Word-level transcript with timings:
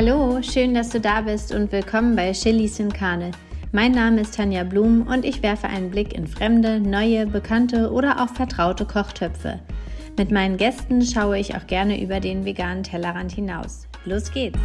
Hallo, 0.00 0.40
schön, 0.42 0.74
dass 0.74 0.90
du 0.90 1.00
da 1.00 1.22
bist 1.22 1.52
und 1.52 1.72
willkommen 1.72 2.14
bei 2.14 2.30
Chilis 2.30 2.78
in 2.78 2.92
Karne. 2.92 3.32
Mein 3.72 3.90
Name 3.90 4.20
ist 4.20 4.36
Tanja 4.36 4.62
Blum 4.62 5.04
und 5.08 5.24
ich 5.24 5.42
werfe 5.42 5.66
einen 5.66 5.90
Blick 5.90 6.12
in 6.12 6.28
fremde, 6.28 6.78
neue, 6.78 7.26
bekannte 7.26 7.90
oder 7.90 8.22
auch 8.22 8.28
vertraute 8.28 8.84
Kochtöpfe. 8.84 9.58
Mit 10.16 10.30
meinen 10.30 10.56
Gästen 10.56 11.02
schaue 11.02 11.40
ich 11.40 11.56
auch 11.56 11.66
gerne 11.66 12.00
über 12.00 12.20
den 12.20 12.44
veganen 12.44 12.84
Tellerrand 12.84 13.32
hinaus. 13.32 13.88
Los 14.04 14.30
geht's! 14.30 14.60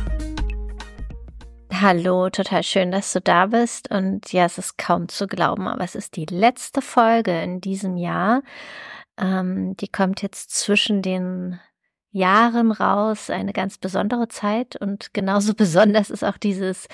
Hallo, 1.73 2.29
total 2.29 2.61
schön, 2.61 2.91
dass 2.91 3.11
du 3.11 3.20
da 3.20 3.47
bist. 3.47 3.89
Und 3.89 4.31
ja, 4.34 4.45
es 4.45 4.59
ist 4.59 4.77
kaum 4.77 5.09
zu 5.09 5.25
glauben, 5.25 5.68
aber 5.68 5.84
es 5.84 5.95
ist 5.95 6.15
die 6.15 6.27
letzte 6.27 6.84
Folge 6.84 7.41
in 7.41 7.59
diesem 7.59 7.97
Jahr. 7.97 8.43
Ähm, 9.18 9.75
die 9.77 9.88
kommt 9.88 10.21
jetzt 10.21 10.52
zwischen 10.52 11.02
den 11.02 11.59
Jahren 12.14 12.71
raus, 12.71 13.29
eine 13.29 13.54
ganz 13.54 13.77
besondere 13.77 14.27
Zeit 14.27 14.75
und 14.75 15.14
genauso 15.14 15.54
besonders 15.57 16.10
ist 16.10 16.24
auch 16.24 16.38
dieses 16.38 16.88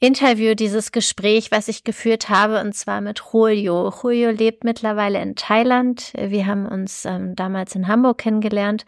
Interview, 0.00 0.54
dieses 0.54 0.90
Gespräch, 0.90 1.50
was 1.50 1.68
ich 1.68 1.84
geführt 1.84 2.28
habe, 2.28 2.60
und 2.60 2.74
zwar 2.74 3.00
mit 3.00 3.22
Julio. 3.32 3.92
Julio 4.02 4.30
lebt 4.30 4.64
mittlerweile 4.64 5.20
in 5.22 5.36
Thailand. 5.36 6.12
Wir 6.18 6.46
haben 6.46 6.66
uns 6.66 7.04
ähm, 7.04 7.36
damals 7.36 7.74
in 7.74 7.86
Hamburg 7.86 8.18
kennengelernt 8.18 8.84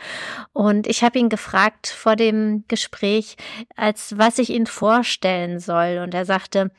und 0.52 0.86
ich 0.86 1.04
habe 1.04 1.18
ihn 1.18 1.28
gefragt 1.28 1.86
vor 1.86 2.16
dem 2.16 2.64
Gespräch, 2.68 3.36
als 3.76 4.18
was 4.18 4.38
ich 4.38 4.50
ihn 4.50 4.66
vorstellen 4.66 5.60
soll. 5.60 6.00
Und 6.02 6.14
er 6.14 6.24
sagte, 6.24 6.70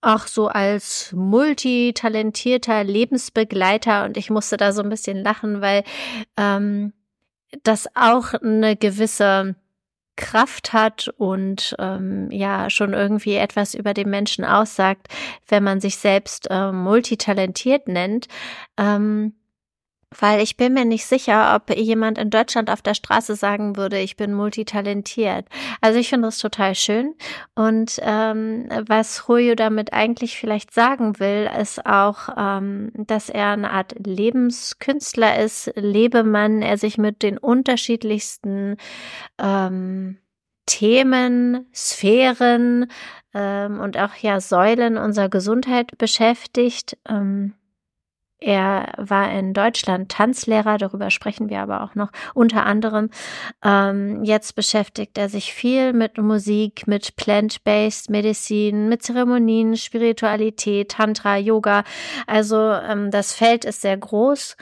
Ach, 0.00 0.28
so 0.28 0.46
als 0.46 1.12
multitalentierter 1.12 2.84
Lebensbegleiter 2.84 4.04
und 4.04 4.16
ich 4.16 4.30
musste 4.30 4.56
da 4.56 4.72
so 4.72 4.80
ein 4.80 4.88
bisschen 4.90 5.24
lachen, 5.24 5.60
weil 5.60 5.82
ähm, 6.36 6.92
das 7.62 7.88
auch 7.94 8.34
eine 8.34 8.76
gewisse 8.76 9.56
Kraft 10.16 10.72
hat 10.72 11.08
und 11.16 11.76
ähm, 11.78 12.28
ja 12.30 12.70
schon 12.70 12.92
irgendwie 12.92 13.36
etwas 13.36 13.74
über 13.74 13.94
den 13.94 14.10
Menschen 14.10 14.44
aussagt, 14.44 15.06
wenn 15.46 15.62
man 15.62 15.80
sich 15.80 15.96
selbst 15.96 16.48
äh, 16.50 16.72
multitalentiert 16.72 17.86
nennt. 17.86 18.26
Ähm, 18.76 19.34
weil 20.16 20.40
ich 20.40 20.56
bin 20.56 20.72
mir 20.72 20.84
nicht 20.84 21.04
sicher, 21.04 21.54
ob 21.54 21.76
jemand 21.76 22.16
in 22.18 22.30
Deutschland 22.30 22.70
auf 22.70 22.80
der 22.80 22.94
Straße 22.94 23.36
sagen 23.36 23.76
würde, 23.76 23.98
ich 23.98 24.16
bin 24.16 24.32
multitalentiert. 24.32 25.46
Also 25.82 25.98
ich 25.98 26.08
finde 26.08 26.28
das 26.28 26.38
total 26.38 26.74
schön. 26.74 27.14
Und 27.54 27.98
ähm, 28.02 28.68
was 28.86 29.24
Julio 29.28 29.54
damit 29.54 29.92
eigentlich 29.92 30.38
vielleicht 30.38 30.72
sagen 30.72 31.18
will, 31.20 31.50
ist 31.60 31.84
auch, 31.84 32.30
ähm, 32.36 32.90
dass 32.94 33.28
er 33.28 33.48
eine 33.50 33.70
Art 33.70 33.94
Lebenskünstler 33.98 35.38
ist, 35.38 35.70
Lebemann, 35.74 36.62
er 36.62 36.78
sich 36.78 36.96
mit 36.96 37.22
den 37.22 37.36
unterschiedlichsten 37.36 38.76
ähm, 39.38 40.18
Themen, 40.64 41.66
Sphären 41.74 42.90
ähm, 43.34 43.80
und 43.80 43.98
auch 43.98 44.14
ja 44.14 44.40
Säulen 44.40 44.96
unserer 44.96 45.28
Gesundheit 45.28 45.98
beschäftigt. 45.98 46.96
Ähm, 47.08 47.54
er 48.40 48.92
war 48.98 49.32
in 49.32 49.52
Deutschland 49.52 50.10
Tanzlehrer, 50.10 50.78
darüber 50.78 51.10
sprechen 51.10 51.50
wir 51.50 51.60
aber 51.60 51.82
auch 51.82 51.96
noch 51.96 52.10
unter 52.34 52.64
anderem. 52.64 53.10
Ähm, 53.64 54.22
jetzt 54.22 54.54
beschäftigt 54.54 55.18
er 55.18 55.28
sich 55.28 55.52
viel 55.52 55.92
mit 55.92 56.18
Musik, 56.18 56.86
mit 56.86 57.16
Plant-Based 57.16 58.10
Medizin, 58.10 58.88
mit 58.88 59.02
Zeremonien, 59.02 59.76
Spiritualität, 59.76 60.92
Tantra, 60.92 61.36
Yoga. 61.36 61.82
Also 62.28 62.56
ähm, 62.56 63.10
das 63.10 63.34
Feld 63.34 63.64
ist 63.64 63.80
sehr 63.80 63.96
groß 63.96 64.56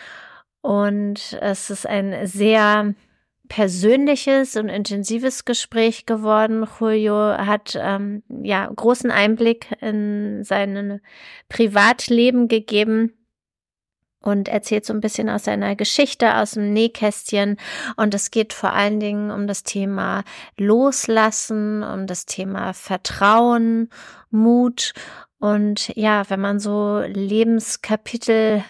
und 0.62 1.38
es 1.42 1.68
ist 1.68 1.86
ein 1.86 2.26
sehr 2.26 2.94
persönliches 3.48 4.56
und 4.56 4.70
intensives 4.70 5.44
Gespräch 5.44 6.06
geworden. 6.06 6.66
Julio 6.80 7.36
hat 7.36 7.78
ähm, 7.78 8.22
ja 8.42 8.70
großen 8.74 9.10
Einblick 9.10 9.66
in 9.82 10.42
sein 10.44 11.02
Privatleben 11.50 12.48
gegeben 12.48 13.12
und 14.26 14.48
erzählt 14.48 14.84
so 14.84 14.92
ein 14.92 15.00
bisschen 15.00 15.30
aus 15.30 15.44
seiner 15.44 15.76
Geschichte, 15.76 16.36
aus 16.36 16.52
dem 16.52 16.72
Nähkästchen. 16.72 17.56
Und 17.96 18.12
es 18.12 18.30
geht 18.30 18.52
vor 18.52 18.72
allen 18.72 18.98
Dingen 18.98 19.30
um 19.30 19.46
das 19.46 19.62
Thema 19.62 20.24
Loslassen, 20.56 21.82
um 21.84 22.06
das 22.06 22.26
Thema 22.26 22.72
Vertrauen, 22.72 23.88
Mut. 24.30 24.94
Und 25.38 25.94
ja, 25.96 26.28
wenn 26.28 26.40
man 26.40 26.58
so 26.58 27.00
Lebenskapitel 27.06 28.64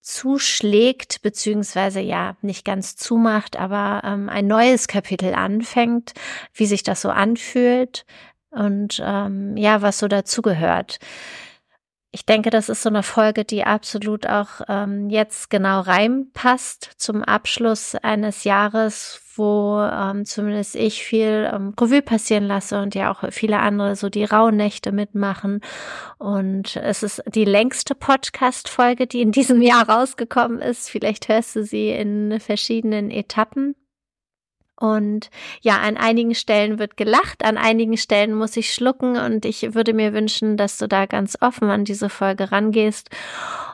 zuschlägt, 0.00 1.22
beziehungsweise 1.22 2.00
ja 2.00 2.36
nicht 2.40 2.64
ganz 2.64 2.96
zumacht, 2.96 3.58
aber 3.58 4.02
ähm, 4.04 4.28
ein 4.28 4.46
neues 4.46 4.86
Kapitel 4.86 5.34
anfängt, 5.34 6.14
wie 6.54 6.66
sich 6.66 6.82
das 6.82 7.02
so 7.02 7.10
anfühlt 7.10 8.06
und 8.50 9.02
ähm, 9.04 9.56
ja, 9.56 9.82
was 9.82 9.98
so 9.98 10.08
dazugehört 10.08 10.98
ich 12.10 12.24
denke, 12.24 12.48
das 12.48 12.70
ist 12.70 12.82
so 12.82 12.88
eine 12.88 13.02
Folge, 13.02 13.44
die 13.44 13.64
absolut 13.64 14.26
auch 14.26 14.62
ähm, 14.66 15.10
jetzt 15.10 15.50
genau 15.50 15.80
reinpasst 15.80 16.90
zum 16.96 17.22
Abschluss 17.22 17.94
eines 17.96 18.44
Jahres, 18.44 19.20
wo 19.36 19.78
ähm, 19.80 20.24
zumindest 20.24 20.74
ich 20.74 21.04
viel 21.04 21.50
ähm, 21.52 21.74
Revue 21.78 22.00
passieren 22.00 22.44
lasse 22.44 22.80
und 22.80 22.94
ja 22.94 23.12
auch 23.12 23.30
viele 23.30 23.58
andere 23.58 23.94
so 23.94 24.08
die 24.08 24.24
Rauhnächte 24.24 24.90
mitmachen. 24.90 25.60
Und 26.16 26.76
es 26.76 27.02
ist 27.02 27.22
die 27.26 27.44
längste 27.44 27.94
Podcast-Folge, 27.94 29.06
die 29.06 29.20
in 29.20 29.30
diesem 29.30 29.60
Jahr 29.62 29.86
rausgekommen 29.86 30.60
ist. 30.60 30.88
Vielleicht 30.88 31.28
hörst 31.28 31.56
du 31.56 31.64
sie 31.64 31.90
in 31.90 32.40
verschiedenen 32.40 33.10
Etappen. 33.10 33.74
Und 34.80 35.30
ja, 35.60 35.78
an 35.78 35.96
einigen 35.96 36.36
Stellen 36.36 36.78
wird 36.78 36.96
gelacht, 36.96 37.44
an 37.44 37.58
einigen 37.58 37.96
Stellen 37.96 38.32
muss 38.32 38.56
ich 38.56 38.72
schlucken 38.72 39.16
und 39.16 39.44
ich 39.44 39.74
würde 39.74 39.92
mir 39.92 40.12
wünschen, 40.12 40.56
dass 40.56 40.78
du 40.78 40.86
da 40.86 41.06
ganz 41.06 41.36
offen 41.40 41.68
an 41.68 41.84
diese 41.84 42.08
Folge 42.08 42.52
rangehst 42.52 43.10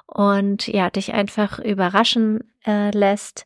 und 0.07 0.67
ja, 0.67 0.89
dich 0.89 1.13
einfach 1.13 1.59
überraschen 1.59 2.41
äh, 2.67 2.91
lässt. 2.91 3.45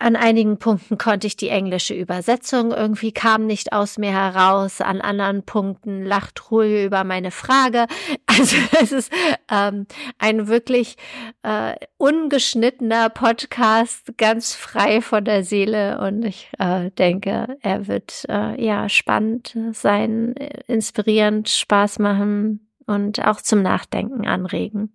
An 0.00 0.14
einigen 0.14 0.58
Punkten 0.58 0.96
konnte 0.96 1.26
ich 1.26 1.36
die 1.36 1.48
englische 1.48 1.92
Übersetzung 1.92 2.70
irgendwie 2.70 3.10
kam 3.10 3.46
nicht 3.46 3.72
aus 3.72 3.98
mir 3.98 4.12
heraus. 4.12 4.80
An 4.80 5.00
anderen 5.00 5.42
Punkten 5.42 6.04
lacht 6.04 6.52
Ruhe 6.52 6.84
über 6.84 7.04
meine 7.04 7.30
Frage. 7.30 7.86
Also 8.30 8.56
es 8.80 8.92
ist 8.92 9.12
ähm, 9.50 9.86
ein 10.18 10.46
wirklich 10.46 10.96
äh, 11.42 11.74
ungeschnittener 11.96 13.08
Podcast, 13.08 14.16
ganz 14.16 14.54
frei 14.54 15.00
von 15.00 15.24
der 15.24 15.42
Seele. 15.42 15.98
Und 15.98 16.24
ich 16.24 16.48
äh, 16.60 16.92
denke, 16.92 17.56
er 17.62 17.88
wird 17.88 18.26
äh, 18.28 18.64
ja 18.64 18.88
spannend 18.88 19.58
sein, 19.72 20.34
inspirierend, 20.68 21.48
Spaß 21.48 21.98
machen 21.98 22.68
und 22.86 23.26
auch 23.26 23.40
zum 23.40 23.60
Nachdenken 23.60 24.24
anregen. 24.24 24.92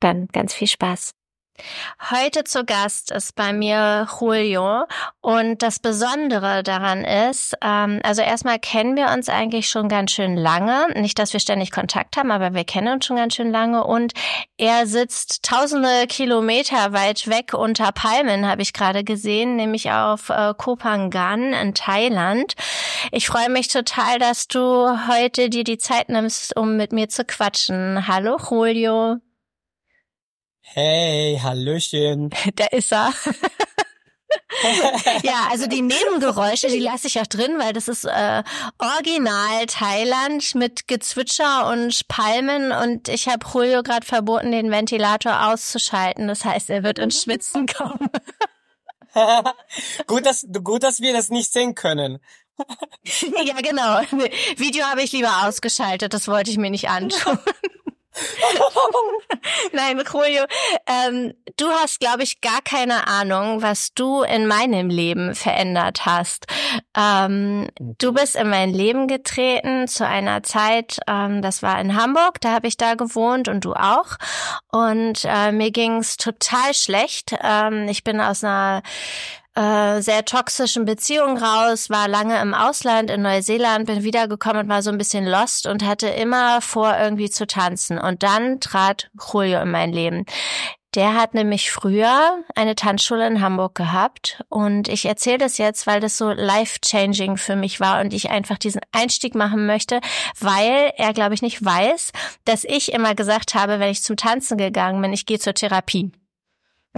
Dann 0.00 0.28
ganz 0.28 0.54
viel 0.54 0.68
Spaß. 0.68 1.17
Heute 2.10 2.44
zu 2.44 2.64
Gast 2.64 3.10
ist 3.10 3.34
bei 3.34 3.52
mir 3.52 4.06
Julio 4.20 4.84
und 5.20 5.62
das 5.62 5.78
Besondere 5.78 6.62
daran 6.62 7.04
ist, 7.04 7.56
ähm, 7.62 8.00
also 8.02 8.22
erstmal 8.22 8.58
kennen 8.58 8.96
wir 8.96 9.08
uns 9.08 9.28
eigentlich 9.28 9.68
schon 9.68 9.88
ganz 9.88 10.12
schön 10.12 10.36
lange. 10.36 10.86
Nicht, 10.94 11.18
dass 11.18 11.32
wir 11.32 11.40
ständig 11.40 11.70
Kontakt 11.70 12.16
haben, 12.16 12.30
aber 12.30 12.54
wir 12.54 12.64
kennen 12.64 12.94
uns 12.94 13.06
schon 13.06 13.16
ganz 13.16 13.34
schön 13.34 13.50
lange 13.50 13.84
und 13.84 14.12
er 14.56 14.86
sitzt 14.86 15.42
tausende 15.42 16.06
Kilometer 16.08 16.92
weit 16.92 17.28
weg 17.28 17.54
unter 17.54 17.92
Palmen, 17.92 18.46
habe 18.46 18.62
ich 18.62 18.72
gerade 18.72 19.04
gesehen, 19.04 19.56
nämlich 19.56 19.90
auf 19.90 20.30
äh, 20.30 20.54
Kopangan 20.56 21.52
in 21.52 21.74
Thailand. 21.74 22.54
Ich 23.12 23.26
freue 23.26 23.50
mich 23.50 23.68
total, 23.68 24.18
dass 24.18 24.48
du 24.48 24.88
heute 25.08 25.50
dir 25.50 25.64
die 25.64 25.78
Zeit 25.78 26.08
nimmst, 26.08 26.56
um 26.56 26.76
mit 26.76 26.92
mir 26.92 27.08
zu 27.08 27.24
quatschen. 27.24 28.06
Hallo 28.06 28.36
Julio. 28.50 29.18
Hey, 30.74 31.38
Hallöchen. 31.42 32.30
Da 32.56 32.66
ist 32.66 32.92
er. 32.92 33.12
ja, 35.22 35.48
also 35.50 35.66
die 35.66 35.80
Nebengeräusche, 35.80 36.68
die 36.68 36.78
lasse 36.78 37.06
ich 37.06 37.18
auch 37.18 37.26
drin, 37.26 37.58
weil 37.58 37.72
das 37.72 37.88
ist 37.88 38.04
äh, 38.04 38.42
original 38.78 39.66
Thailand 39.66 40.54
mit 40.54 40.86
Gezwitscher 40.86 41.70
und 41.70 42.06
Palmen 42.08 42.72
und 42.72 43.08
ich 43.08 43.28
habe 43.28 43.46
Julio 43.52 43.82
gerade 43.82 44.04
verboten, 44.04 44.52
den 44.52 44.70
Ventilator 44.70 45.46
auszuschalten. 45.48 46.28
Das 46.28 46.44
heißt, 46.44 46.68
er 46.70 46.82
wird 46.82 46.98
ins 46.98 47.22
Schwitzen 47.22 47.66
kommen. 47.66 48.10
gut, 50.06 50.26
dass, 50.26 50.46
gut, 50.62 50.82
dass 50.82 51.00
wir 51.00 51.14
das 51.14 51.30
nicht 51.30 51.52
sehen 51.52 51.74
können. 51.74 52.18
ja, 53.44 53.54
genau. 53.62 54.00
Video 54.56 54.84
habe 54.84 55.02
ich 55.02 55.12
lieber 55.12 55.46
ausgeschaltet, 55.46 56.12
das 56.12 56.28
wollte 56.28 56.50
ich 56.50 56.58
mir 56.58 56.70
nicht 56.70 56.90
anschauen. 56.90 57.38
Nein, 59.72 60.02
Julio, 60.12 60.44
ähm, 60.86 61.34
du 61.56 61.68
hast, 61.68 62.00
glaube 62.00 62.22
ich, 62.22 62.40
gar 62.40 62.60
keine 62.62 63.06
Ahnung, 63.06 63.62
was 63.62 63.92
du 63.94 64.22
in 64.22 64.46
meinem 64.46 64.88
Leben 64.88 65.34
verändert 65.34 66.06
hast. 66.06 66.46
Ähm, 66.96 67.68
du 67.78 68.12
bist 68.12 68.36
in 68.36 68.48
mein 68.48 68.72
Leben 68.72 69.08
getreten 69.08 69.86
zu 69.88 70.06
einer 70.06 70.42
Zeit, 70.42 70.98
ähm, 71.06 71.42
das 71.42 71.62
war 71.62 71.80
in 71.80 71.96
Hamburg, 72.00 72.40
da 72.40 72.52
habe 72.52 72.66
ich 72.66 72.76
da 72.76 72.94
gewohnt 72.94 73.48
und 73.48 73.64
du 73.64 73.74
auch. 73.74 74.16
Und 74.70 75.24
äh, 75.24 75.52
mir 75.52 75.70
ging's 75.70 76.16
total 76.16 76.74
schlecht. 76.74 77.36
Ähm, 77.42 77.88
ich 77.88 78.04
bin 78.04 78.20
aus 78.20 78.42
einer 78.42 78.82
äh, 79.58 80.00
sehr 80.02 80.24
toxischen 80.24 80.84
Beziehung 80.84 81.36
raus, 81.36 81.90
war 81.90 82.06
lange 82.06 82.40
im 82.40 82.54
Ausland 82.54 83.10
in 83.10 83.22
Neuseeland, 83.22 83.86
bin 83.86 84.04
wiedergekommen 84.04 84.62
und 84.62 84.68
war 84.68 84.82
so 84.82 84.90
ein 84.90 84.98
bisschen 84.98 85.26
lost 85.26 85.66
und 85.66 85.84
hatte 85.84 86.06
immer 86.06 86.60
vor, 86.60 86.96
irgendwie 86.96 87.28
zu 87.28 87.44
tanzen. 87.44 87.98
Und 87.98 88.22
dann 88.22 88.60
trat 88.60 89.10
Julio 89.20 89.60
in 89.62 89.72
mein 89.72 89.92
Leben. 89.92 90.26
Der 90.94 91.14
hat 91.14 91.34
nämlich 91.34 91.72
früher 91.72 92.38
eine 92.54 92.74
Tanzschule 92.76 93.26
in 93.26 93.40
Hamburg 93.40 93.74
gehabt 93.74 94.42
und 94.48 94.88
ich 94.88 95.04
erzähle 95.04 95.38
das 95.38 95.58
jetzt, 95.58 95.86
weil 95.86 96.00
das 96.00 96.16
so 96.16 96.30
life-changing 96.30 97.36
für 97.36 97.56
mich 97.56 97.78
war 97.80 98.00
und 98.00 98.14
ich 98.14 98.30
einfach 98.30 98.58
diesen 98.58 98.80
Einstieg 98.92 99.34
machen 99.34 99.66
möchte, 99.66 100.00
weil 100.40 100.92
er, 100.96 101.12
glaube 101.12 101.34
ich, 101.34 101.42
nicht 101.42 101.62
weiß, 101.62 102.12
dass 102.44 102.64
ich 102.64 102.92
immer 102.92 103.14
gesagt 103.14 103.54
habe, 103.54 103.80
wenn 103.80 103.90
ich 103.90 104.02
zum 104.02 104.16
Tanzen 104.16 104.56
gegangen 104.56 105.02
bin, 105.02 105.12
ich 105.12 105.26
gehe 105.26 105.38
zur 105.38 105.54
Therapie. 105.54 106.10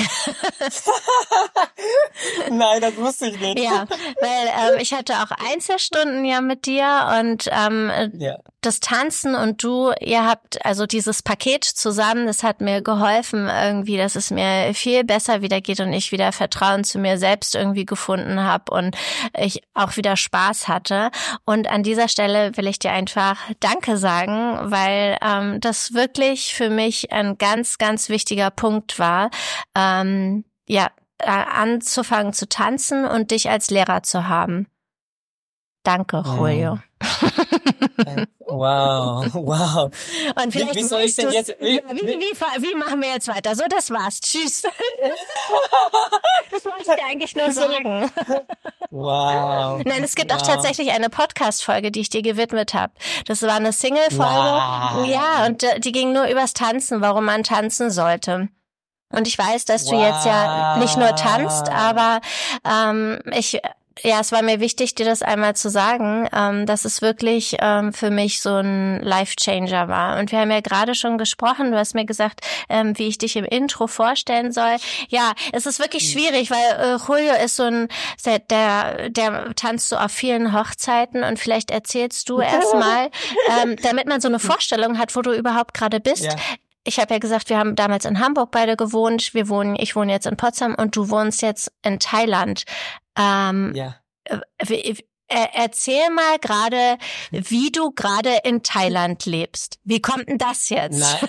Nein, 2.51 2.81
das 2.81 2.97
wusste 2.97 3.27
ich 3.27 3.41
nicht. 3.41 3.59
Ja, 3.59 3.87
weil 4.21 4.75
ähm, 4.75 4.79
ich 4.81 4.93
hatte 4.93 5.15
auch 5.15 5.31
Einzelstunden 5.53 6.25
ja 6.25 6.41
mit 6.41 6.67
dir 6.67 7.19
und 7.21 7.49
ähm, 7.53 7.91
ja. 8.19 8.39
Das 8.61 8.81
Tanzen 8.81 9.35
und 9.35 9.63
du, 9.63 9.93
ihr 10.01 10.25
habt 10.27 10.65
also 10.65 10.87
dieses 10.87 11.23
Paket 11.23 11.65
zusammen, 11.65 12.27
das 12.27 12.43
hat 12.43 12.61
mir 12.61 12.83
geholfen 12.83 13.49
irgendwie, 13.49 13.97
dass 13.97 14.17
es 14.17 14.31
mir 14.31 14.73
viel 14.75 15.05
besser 15.05 15.43
wieder 15.43 15.61
geht 15.61 15.81
und 15.81 15.93
ich 15.93 16.13
wieder 16.13 16.33
Vertrauen 16.33 16.85
zu 16.85 16.99
mir 16.99 17.19
selbst 17.19 17.55
irgendwie 17.55 17.87
gefunden 17.87 18.43
habe 18.43 18.73
und 18.73 18.97
ich 19.39 19.63
auch 19.75 19.97
wieder 19.97 20.17
Spaß 20.17 20.69
hatte. 20.69 21.11
Und 21.45 21.69
an 21.71 21.83
dieser 21.83 22.09
Stelle 22.09 22.57
will 22.57 22.67
ich 22.67 22.79
dir 22.79 22.93
einfach 22.93 23.39
Danke 23.61 23.97
sagen, 23.97 24.71
weil 24.71 25.17
ähm, 25.23 25.61
das 25.61 25.95
wirklich 25.95 26.55
für 26.55 26.71
mich 26.71 27.13
ein 27.13 27.39
ganz, 27.39 27.79
ganz 27.79 28.09
wichtiger 28.09 28.51
Punkt 28.51 28.99
war. 28.99 29.31
Ähm, 29.75 30.45
ja, 30.67 30.91
äh, 31.19 31.31
anzufangen 31.31 32.33
zu 32.33 32.49
tanzen 32.49 33.05
und 33.05 33.31
dich 33.31 33.51
als 33.51 33.71
Lehrer 33.71 34.03
zu 34.03 34.29
haben. 34.29 34.67
Danke, 35.83 36.23
Julio. 36.27 36.79
Wow, 38.51 39.27
wow. 39.35 39.91
Und 40.43 40.53
vielleicht 40.53 40.75
wie, 40.75 40.79
wie 40.81 40.83
soll 40.83 41.03
ich 41.03 41.15
denn 41.15 41.31
jetzt? 41.31 41.55
Wie, 41.61 41.81
wie, 41.91 42.07
wie, 42.07 42.63
wie, 42.63 42.75
machen 42.75 43.01
wir 43.01 43.11
jetzt 43.11 43.29
weiter? 43.29 43.55
So, 43.55 43.65
das 43.69 43.91
war's. 43.91 44.21
Tschüss. 44.21 44.63
das 46.51 46.65
wollte 46.65 46.81
ich 46.81 46.87
dir 46.87 47.05
eigentlich 47.09 47.37
nur 47.37 47.53
sagen. 47.53 48.11
Wow. 48.91 49.83
Nein, 49.85 50.03
es 50.03 50.17
gibt 50.17 50.33
wow. 50.33 50.41
auch 50.41 50.47
tatsächlich 50.47 50.91
eine 50.91 51.11
Podcast-Folge, 51.11 51.93
die 51.93 52.01
ich 52.01 52.11
dir 52.11 52.23
gewidmet 52.23 52.75
habe. 52.75 52.93
Das 53.27 53.43
war 53.43 53.55
eine 53.55 53.73
Single-Folge. 53.73 54.25
Wow. 54.25 55.07
Ja, 55.07 55.47
und 55.47 55.63
äh, 55.63 55.79
die 55.79 55.93
ging 55.93 56.13
nur 56.13 56.27
übers 56.27 56.53
Tanzen, 56.53 57.01
warum 57.01 57.25
man 57.27 57.45
tanzen 57.45 57.91
sollte. 57.91 58.49
Und 59.13 59.27
ich 59.27 59.37
weiß, 59.37 59.65
dass 59.65 59.87
du 59.87 59.97
wow. 59.97 60.03
jetzt 60.03 60.25
ja 60.27 60.77
nicht 60.79 60.97
nur 60.97 61.15
tanzt, 61.15 61.69
aber 61.69 62.21
ähm, 62.65 63.21
ich 63.33 63.61
ja, 64.03 64.21
es 64.21 64.33
war 64.33 64.43
mir 64.43 64.61
wichtig, 64.61 64.95
dir 64.95 65.07
das 65.07 65.23
einmal 65.23 65.57
zu 65.57 65.69
sagen, 65.71 66.29
ähm, 66.35 66.67
dass 66.67 66.85
es 66.85 67.03
wirklich 67.03 67.57
ähm, 67.61 67.93
für 67.93 68.11
mich 68.11 68.41
so 68.41 68.57
ein 68.57 69.01
Life-Changer 69.01 69.89
war. 69.89 70.19
Und 70.19 70.33
wir 70.33 70.41
haben 70.41 70.51
ja 70.51 70.61
gerade 70.61 70.95
schon 70.95 71.19
gesprochen, 71.19 71.73
du 71.73 71.79
hast 71.79 71.95
mir 71.95 72.05
gesagt, 72.05 72.41
ähm, 72.69 72.99
wie 72.99 73.09
ich 73.09 73.19
dich 73.19 73.37
im 73.37 73.45
Intro 73.45 73.87
vorstellen 73.87 74.53
soll. 74.53 74.77
Ja, 75.09 75.33
es 75.53 75.67
ist 75.67 75.81
wirklich 75.81 76.05
mhm. 76.09 76.19
schwierig, 76.19 76.51
weil 76.51 76.95
äh, 76.95 76.99
Julio 77.07 77.35
ist 77.45 77.57
so 77.57 77.65
ein, 77.65 77.89
der, 78.25 79.11
der 79.11 79.55
tanzt 79.55 79.89
so 79.89 79.97
auf 79.97 80.13
vielen 80.13 80.59
Hochzeiten 80.59 81.23
und 81.23 81.39
vielleicht 81.39 81.71
erzählst 81.71 82.29
du 82.29 82.41
erstmal, 82.41 83.11
ähm, 83.63 83.77
damit 83.83 84.07
man 84.07 84.21
so 84.21 84.29
eine 84.29 84.39
Vorstellung 84.39 84.99
hat, 84.99 85.15
wo 85.17 85.23
du 85.23 85.33
überhaupt 85.33 85.75
gerade 85.75 86.01
bist. 86.01 86.25
Ja 86.25 86.37
ich 86.85 86.99
habe 86.99 87.15
ja 87.15 87.19
gesagt, 87.19 87.51
wir 87.51 87.59
haben 87.59 87.77
damals 87.77 88.05
in 88.05 88.21
Hamburg 88.21 88.51
beide 88.51 88.77
gewohnt. 88.77 89.35
Wir 89.35 89.49
wohnen, 89.49 89.77
ich 89.77 89.97
wohne 89.97 90.13
jetzt 90.13 90.27
in 90.27 90.37
Potsdam 90.37 90.75
und 90.75 90.97
du 90.97 91.11
wohnst 91.11 91.43
jetzt 91.43 91.73
in 91.83 91.99
Thailand. 91.99 92.65
Ähm, 93.17 93.73
ja. 93.75 93.97
Äh, 94.27 95.47
erzähl 95.55 96.11
mal 96.11 96.39
gerade, 96.41 96.99
wie 97.31 97.71
du 97.71 97.93
gerade 97.93 98.41
in 98.43 98.63
Thailand 98.63 99.27
lebst. 99.27 99.79
Wie 99.85 100.01
kommt 100.01 100.29
denn 100.29 100.39
das 100.39 100.69
jetzt? 100.71 100.99
Nein. 100.99 101.29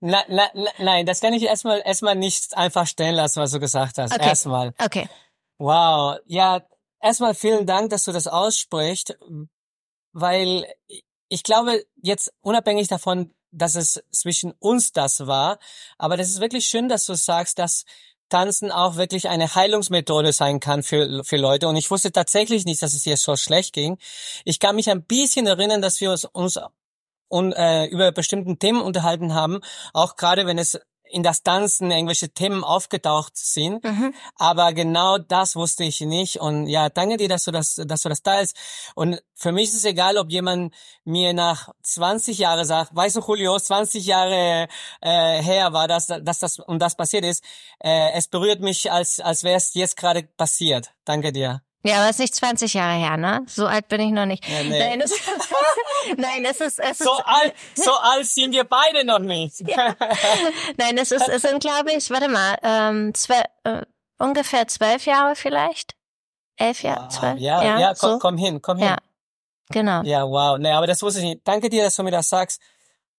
Na, 0.00 0.22
na, 0.28 0.50
na, 0.54 0.70
nein, 0.78 1.06
das 1.06 1.20
kann 1.20 1.32
ich 1.32 1.42
erstmal 1.42 1.82
erstmal 1.84 2.14
nicht 2.14 2.54
einfach 2.56 2.86
stellen 2.86 3.14
lassen, 3.14 3.40
was 3.40 3.52
du 3.52 3.58
gesagt 3.58 3.96
hast. 3.96 4.12
Okay. 4.14 4.28
Erstmal. 4.28 4.74
Okay. 4.78 5.08
Wow. 5.58 6.18
Ja, 6.26 6.60
erstmal 7.00 7.34
vielen 7.34 7.66
Dank, 7.66 7.90
dass 7.90 8.04
du 8.04 8.12
das 8.12 8.26
aussprichst, 8.26 9.16
weil 10.12 10.66
ich 11.28 11.42
glaube, 11.42 11.84
jetzt 12.02 12.32
unabhängig 12.42 12.88
davon, 12.88 13.34
dass 13.56 13.74
es 13.74 14.02
zwischen 14.10 14.52
uns 14.58 14.92
das 14.92 15.26
war. 15.26 15.58
Aber 15.98 16.16
das 16.16 16.28
ist 16.28 16.40
wirklich 16.40 16.66
schön, 16.66 16.88
dass 16.88 17.04
du 17.04 17.14
sagst, 17.14 17.58
dass 17.58 17.84
Tanzen 18.28 18.72
auch 18.72 18.96
wirklich 18.96 19.28
eine 19.28 19.54
Heilungsmethode 19.54 20.32
sein 20.32 20.60
kann 20.60 20.82
für, 20.82 21.22
für 21.24 21.36
Leute. 21.36 21.68
Und 21.68 21.76
ich 21.76 21.90
wusste 21.90 22.12
tatsächlich 22.12 22.64
nicht, 22.64 22.82
dass 22.82 22.92
es 22.92 23.02
dir 23.02 23.16
so 23.16 23.36
schlecht 23.36 23.72
ging. 23.72 23.98
Ich 24.44 24.58
kann 24.58 24.76
mich 24.76 24.90
ein 24.90 25.04
bisschen 25.04 25.46
erinnern, 25.46 25.80
dass 25.80 26.00
wir 26.00 26.10
uns, 26.10 26.24
uns 26.24 26.58
und, 27.28 27.52
äh, 27.52 27.86
über 27.86 28.12
bestimmten 28.12 28.58
Themen 28.58 28.80
unterhalten 28.80 29.34
haben, 29.34 29.60
auch 29.92 30.16
gerade 30.16 30.46
wenn 30.46 30.58
es 30.58 30.78
in 31.10 31.22
das 31.22 31.42
Tanzen 31.42 31.90
irgendwelche 31.90 32.28
Themen 32.30 32.64
aufgetaucht 32.64 33.36
sind. 33.36 33.84
Mhm. 33.84 34.14
Aber 34.36 34.72
genau 34.72 35.18
das 35.18 35.56
wusste 35.56 35.84
ich 35.84 36.00
nicht. 36.00 36.40
Und 36.40 36.66
ja, 36.66 36.88
danke 36.88 37.16
dir, 37.16 37.28
dass 37.28 37.44
du 37.44 37.50
das, 37.50 37.74
dass 37.74 38.02
du 38.02 38.08
das 38.08 38.22
teilst. 38.22 38.56
Und 38.94 39.22
für 39.34 39.52
mich 39.52 39.68
ist 39.68 39.76
es 39.76 39.84
egal, 39.84 40.16
ob 40.16 40.30
jemand 40.30 40.74
mir 41.04 41.32
nach 41.32 41.70
20 41.82 42.38
Jahren 42.38 42.64
sagt, 42.64 42.94
weißt 42.94 43.16
du, 43.16 43.20
Julio, 43.20 43.58
20 43.58 44.06
Jahre 44.06 44.68
äh, 45.00 45.42
her 45.42 45.72
war 45.72 45.88
das, 45.88 46.06
dass 46.06 46.38
das 46.38 46.58
und 46.58 46.80
das 46.80 46.96
passiert 46.96 47.24
ist. 47.24 47.44
Äh, 47.78 48.12
es 48.12 48.28
berührt 48.28 48.60
mich, 48.60 48.90
als, 48.90 49.20
als 49.20 49.44
wäre 49.44 49.56
es 49.56 49.74
jetzt 49.74 49.96
gerade 49.96 50.22
passiert. 50.22 50.92
Danke 51.04 51.32
dir. 51.32 51.65
Ja, 51.86 51.98
aber 51.98 52.04
es 52.06 52.16
ist 52.16 52.20
nicht 52.20 52.34
20 52.34 52.74
Jahre 52.74 52.98
her, 52.98 53.16
ne? 53.16 53.42
So 53.46 53.66
alt 53.66 53.88
bin 53.88 54.00
ich 54.00 54.10
noch 54.10 54.26
nicht. 54.26 54.46
Ja, 54.48 54.62
nee. 54.62 54.78
Nein, 54.78 55.00
es, 55.00 55.12
nein, 56.16 56.44
es 56.44 56.60
ist, 56.60 56.80
es 56.80 57.00
ist 57.00 57.04
so 57.04 57.12
alt, 57.12 57.54
so 57.74 57.92
alt 57.92 58.26
sind 58.26 58.52
wir 58.52 58.64
beide 58.64 59.04
noch 59.04 59.18
nicht. 59.18 59.60
Ja. 59.60 59.94
Nein, 60.76 60.98
es 60.98 61.12
ist, 61.12 61.28
es 61.28 61.42
sind, 61.42 61.60
glaube 61.60 61.92
ich, 61.92 62.10
warte 62.10 62.28
mal, 62.28 62.56
ähm, 62.62 63.14
zwölf, 63.14 63.44
äh, 63.64 63.82
ungefähr 64.18 64.66
zwölf 64.68 65.06
Jahre 65.06 65.36
vielleicht, 65.36 65.94
elf 66.56 66.82
Jahre, 66.82 67.08
zwölf. 67.08 67.38
Ja, 67.38 67.62
ja, 67.62 67.78
ja 67.78 67.94
so. 67.94 68.08
komm, 68.08 68.18
komm, 68.18 68.38
hin, 68.38 68.62
komm 68.62 68.78
hin. 68.78 68.88
Ja, 68.88 68.96
genau. 69.70 70.02
Ja, 70.02 70.24
wow. 70.26 70.58
Nee, 70.58 70.72
aber 70.72 70.86
das 70.86 71.02
wusste 71.02 71.20
ich 71.20 71.26
nicht. 71.26 71.40
Danke 71.44 71.68
dir, 71.68 71.84
dass 71.84 71.96
du 71.96 72.02
mir 72.02 72.10
das 72.10 72.28
sagst. 72.28 72.60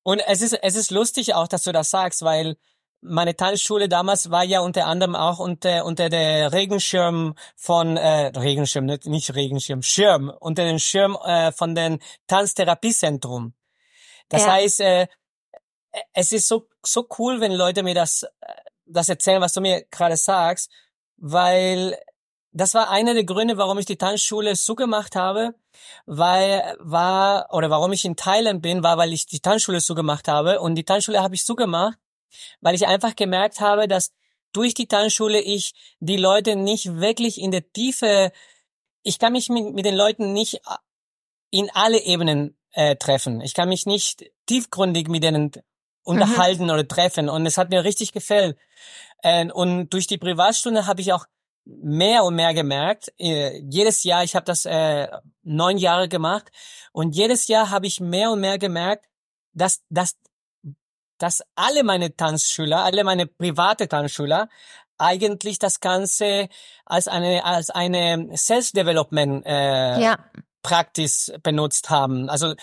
Und 0.04 0.20
es 0.20 0.42
ist, 0.42 0.54
es 0.54 0.76
ist 0.76 0.92
lustig 0.92 1.34
auch, 1.34 1.48
dass 1.48 1.64
du 1.64 1.72
das 1.72 1.90
sagst, 1.90 2.22
weil 2.22 2.58
meine 3.02 3.36
Tanzschule 3.36 3.88
damals 3.90 4.32
war 4.32 4.44
ja 4.44 4.62
unter 4.62 4.88
anderem 4.88 5.16
auch 5.16 5.40
unter 5.40 5.86
unter 5.86 6.10
der 6.10 6.52
Regenschirm 6.52 7.36
von 7.56 7.98
äh, 7.98 8.28
Regenschirm 8.38 8.86
nicht, 8.86 9.06
nicht 9.06 9.36
Regenschirm 9.36 9.82
Schirm 9.82 10.32
unter 10.40 10.64
den 10.64 10.80
Schirm 10.80 11.18
äh, 11.24 11.52
von 11.52 11.76
den 11.76 12.00
Tanztherapiezentrum. 12.28 13.54
Das 14.30 14.46
ja. 14.46 14.54
heißt, 14.54 14.80
äh, 14.82 15.08
es 16.14 16.32
ist 16.32 16.48
so 16.48 16.68
so 16.86 17.08
cool, 17.18 17.40
wenn 17.40 17.52
Leute 17.52 17.84
mir 17.84 17.96
das 17.96 18.26
das 18.86 19.10
erzählen, 19.10 19.42
was 19.42 19.54
du 19.54 19.62
mir 19.62 19.86
gerade 19.92 20.18
sagst, 20.18 20.72
weil 21.18 21.98
das 22.52 22.74
war 22.74 22.90
einer 22.90 23.14
der 23.14 23.24
Gründe, 23.24 23.58
warum 23.58 23.78
ich 23.78 23.86
die 23.86 23.98
Tanzschule 23.98 24.56
zugemacht 24.56 25.16
habe, 25.16 25.54
weil 26.06 26.76
war 26.80 27.54
oder 27.54 27.70
warum 27.70 27.92
ich 27.92 28.06
in 28.06 28.16
Thailand 28.16 28.62
bin, 28.62 28.82
war, 28.82 28.98
weil 28.98 29.14
ich 29.14 29.28
die 29.28 29.40
Tanzschule 29.40 29.82
zugemacht 29.82 30.28
habe 30.28 30.60
und 30.60 30.76
die 30.76 30.86
Tanzschule 30.86 31.22
habe 31.22 31.36
ich 31.36 31.46
zugemacht, 31.46 31.98
weil 32.62 32.76
ich 32.76 32.88
einfach 32.88 33.16
gemerkt 33.16 33.60
habe, 33.60 33.88
dass 33.88 34.14
durch 34.54 34.74
die 34.74 34.88
Tanzschule 34.88 35.40
ich 35.40 35.74
die 36.00 36.18
Leute 36.18 36.56
nicht 36.56 36.96
wirklich 36.96 37.40
in 37.40 37.52
der 37.52 37.72
Tiefe, 37.72 38.32
ich 39.04 39.20
kann 39.20 39.34
mich 39.34 39.50
mit, 39.50 39.74
mit 39.74 39.86
den 39.86 39.96
Leuten 39.96 40.34
nicht 40.34 40.56
äh, 40.56 40.78
in 41.52 41.70
alle 41.74 42.00
Ebenen 42.00 42.58
äh, 42.72 42.96
treffen. 42.96 43.42
Ich 43.42 43.54
kann 43.54 43.70
mich 43.70 43.86
nicht 43.86 44.26
tiefgründig 44.46 45.08
mit 45.08 45.24
denen 45.24 45.52
unterhalten 46.04 46.66
mhm. 46.66 46.70
oder 46.72 46.88
treffen 46.88 47.30
und 47.30 47.46
es 47.46 47.58
hat 47.58 47.70
mir 47.70 47.84
richtig 47.84 48.14
gefällt. 48.14 48.58
Äh, 49.22 49.52
und 49.52 49.90
durch 49.90 50.08
die 50.08 50.18
Privatstunde 50.18 50.88
habe 50.88 51.02
ich 51.02 51.14
auch 51.14 51.26
mehr 51.66 52.24
und 52.24 52.36
mehr 52.36 52.54
gemerkt. 52.54 53.12
Äh, 53.20 53.60
jedes 53.70 54.04
Jahr, 54.04 54.24
ich 54.24 54.36
habe 54.36 54.46
das 54.46 54.66
äh, 54.66 55.08
neun 55.44 55.78
Jahre 55.78 56.08
gemacht 56.08 56.50
und 56.92 57.16
jedes 57.16 57.48
Jahr 57.48 57.70
habe 57.70 57.88
ich 57.88 58.00
mehr 58.00 58.32
und 58.32 58.40
mehr 58.40 58.58
gemerkt, 58.58 59.06
dass, 59.54 59.84
dass 59.90 60.16
dass 61.18 61.42
alle 61.56 61.84
meine 61.84 62.16
Tanzschüler, 62.16 62.84
alle 62.84 63.04
meine 63.04 63.28
private 63.28 63.88
Tanzschüler 63.88 64.50
eigentlich 64.98 65.60
das 65.60 65.80
Ganze 65.80 66.50
als 66.86 67.08
eine 67.08 67.46
als 67.46 67.70
eine 67.70 68.30
Self-Development 68.36 69.46
äh, 69.46 70.02
ja. 70.02 70.18
Practice 70.64 71.34
benutzt 71.44 71.90
haben. 71.90 72.30
Also 72.30 72.56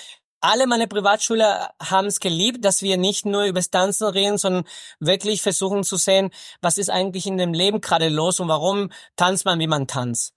alle 0.44 0.66
meine 0.66 0.86
Privatschüler 0.86 1.70
haben 1.80 2.06
es 2.06 2.20
geliebt, 2.20 2.66
dass 2.66 2.82
wir 2.82 2.98
nicht 2.98 3.24
nur 3.24 3.44
über 3.44 3.60
das 3.60 3.70
Tanzen 3.70 4.08
reden, 4.08 4.36
sondern 4.36 4.64
wirklich 5.00 5.40
versuchen 5.40 5.84
zu 5.84 5.96
sehen, 5.96 6.30
was 6.60 6.76
ist 6.76 6.90
eigentlich 6.90 7.26
in 7.26 7.38
dem 7.38 7.54
Leben 7.54 7.80
gerade 7.80 8.10
los 8.10 8.40
und 8.40 8.48
warum 8.48 8.90
tanzt 9.16 9.46
man, 9.46 9.58
wie 9.58 9.66
man 9.66 9.86
tanzt. 9.86 10.33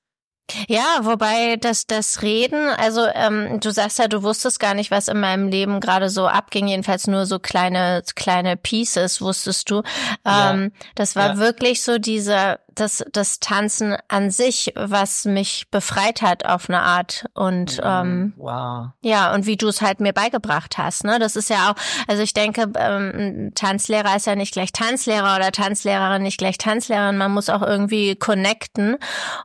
Ja, 0.68 1.00
wobei 1.01 1.58
das 1.58 1.88
das 1.88 2.22
Reden, 2.22 2.70
also 2.70 3.06
ähm, 3.13 3.60
du 3.60 3.72
sagst 3.72 4.00
ja, 4.00 4.08
du 4.08 4.24
wusstest 4.24 4.60
gar 4.60 4.74
nicht, 4.74 4.92
was 4.92 5.08
in 5.08 5.20
meinem 5.20 5.50
Leben 5.50 5.80
gerade 5.80 6.10
so 6.10 6.27
abging, 6.27 6.68
jedenfalls 6.68 7.08
nur 7.08 7.25
so 7.25 7.39
kleine 7.39 8.01
kleine 8.16 8.56
Pieces 8.56 9.22
wusstest 9.22 9.70
du. 9.70 9.77
Ähm, 10.25 10.72
ja. 10.74 10.86
Das 10.96 11.16
war 11.16 11.27
ja. 11.30 11.38
wirklich 11.38 11.84
so 11.84 11.98
dieser 11.98 12.60
das, 12.80 13.04
das 13.12 13.40
Tanzen 13.40 13.96
an 14.08 14.32
sich, 14.32 14.74
was 14.76 15.26
mich 15.26 15.68
befreit 15.72 16.22
hat 16.22 16.46
auf 16.46 16.70
eine 16.70 16.82
Art 16.82 17.26
und 17.34 17.78
Mhm. 17.78 17.84
ähm, 17.84 18.34
Wow. 18.38 18.88
ja 19.02 19.34
und 19.34 19.46
wie 19.46 19.58
du 19.58 19.68
es 19.68 19.82
halt 19.82 20.00
mir 20.00 20.14
beigebracht 20.14 20.78
hast, 20.78 21.04
ne? 21.04 21.20
Das 21.20 21.36
ist 21.36 21.50
ja 21.50 21.72
auch, 21.72 21.76
also 22.08 22.24
ich 22.24 22.34
denke, 22.34 22.72
ähm, 22.78 23.52
Tanzlehrer 23.56 24.16
ist 24.16 24.28
ja 24.28 24.36
nicht 24.36 24.54
gleich 24.54 24.72
Tanzlehrer 24.72 25.36
oder 25.36 25.52
Tanzlehrerin 25.52 26.24
nicht 26.24 26.38
gleich 26.38 26.58
Tanzlehrerin. 26.58 27.18
Man 27.18 27.32
muss 27.32 27.50
auch 27.50 27.62
irgendwie 27.62 28.16
connecten 28.16 28.98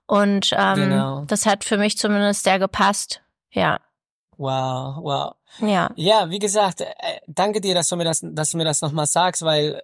und 0.07 0.51
ähm, 0.57 0.75
Genau. 0.75 1.25
das 1.27 1.47
hat 1.47 1.65
für 1.65 1.79
mich 1.79 1.99
zumindest 1.99 2.45
sehr 2.45 2.59
gepasst. 2.59 3.23
Ja, 3.51 3.79
Wow, 4.39 4.97
wow. 5.03 5.35
ja. 5.61 5.91
Ja, 5.95 6.31
wie 6.31 6.39
gesagt, 6.39 6.81
äh, 6.81 6.87
danke 7.27 7.61
dir, 7.61 7.75
dass 7.75 7.89
du 7.89 7.97
mir 7.97 8.05
das, 8.05 8.21
dass 8.25 8.51
du 8.51 8.57
mir 8.57 8.65
das 8.65 8.81
nochmal 8.81 9.07
sagst, 9.07 9.43
weil 9.43 9.83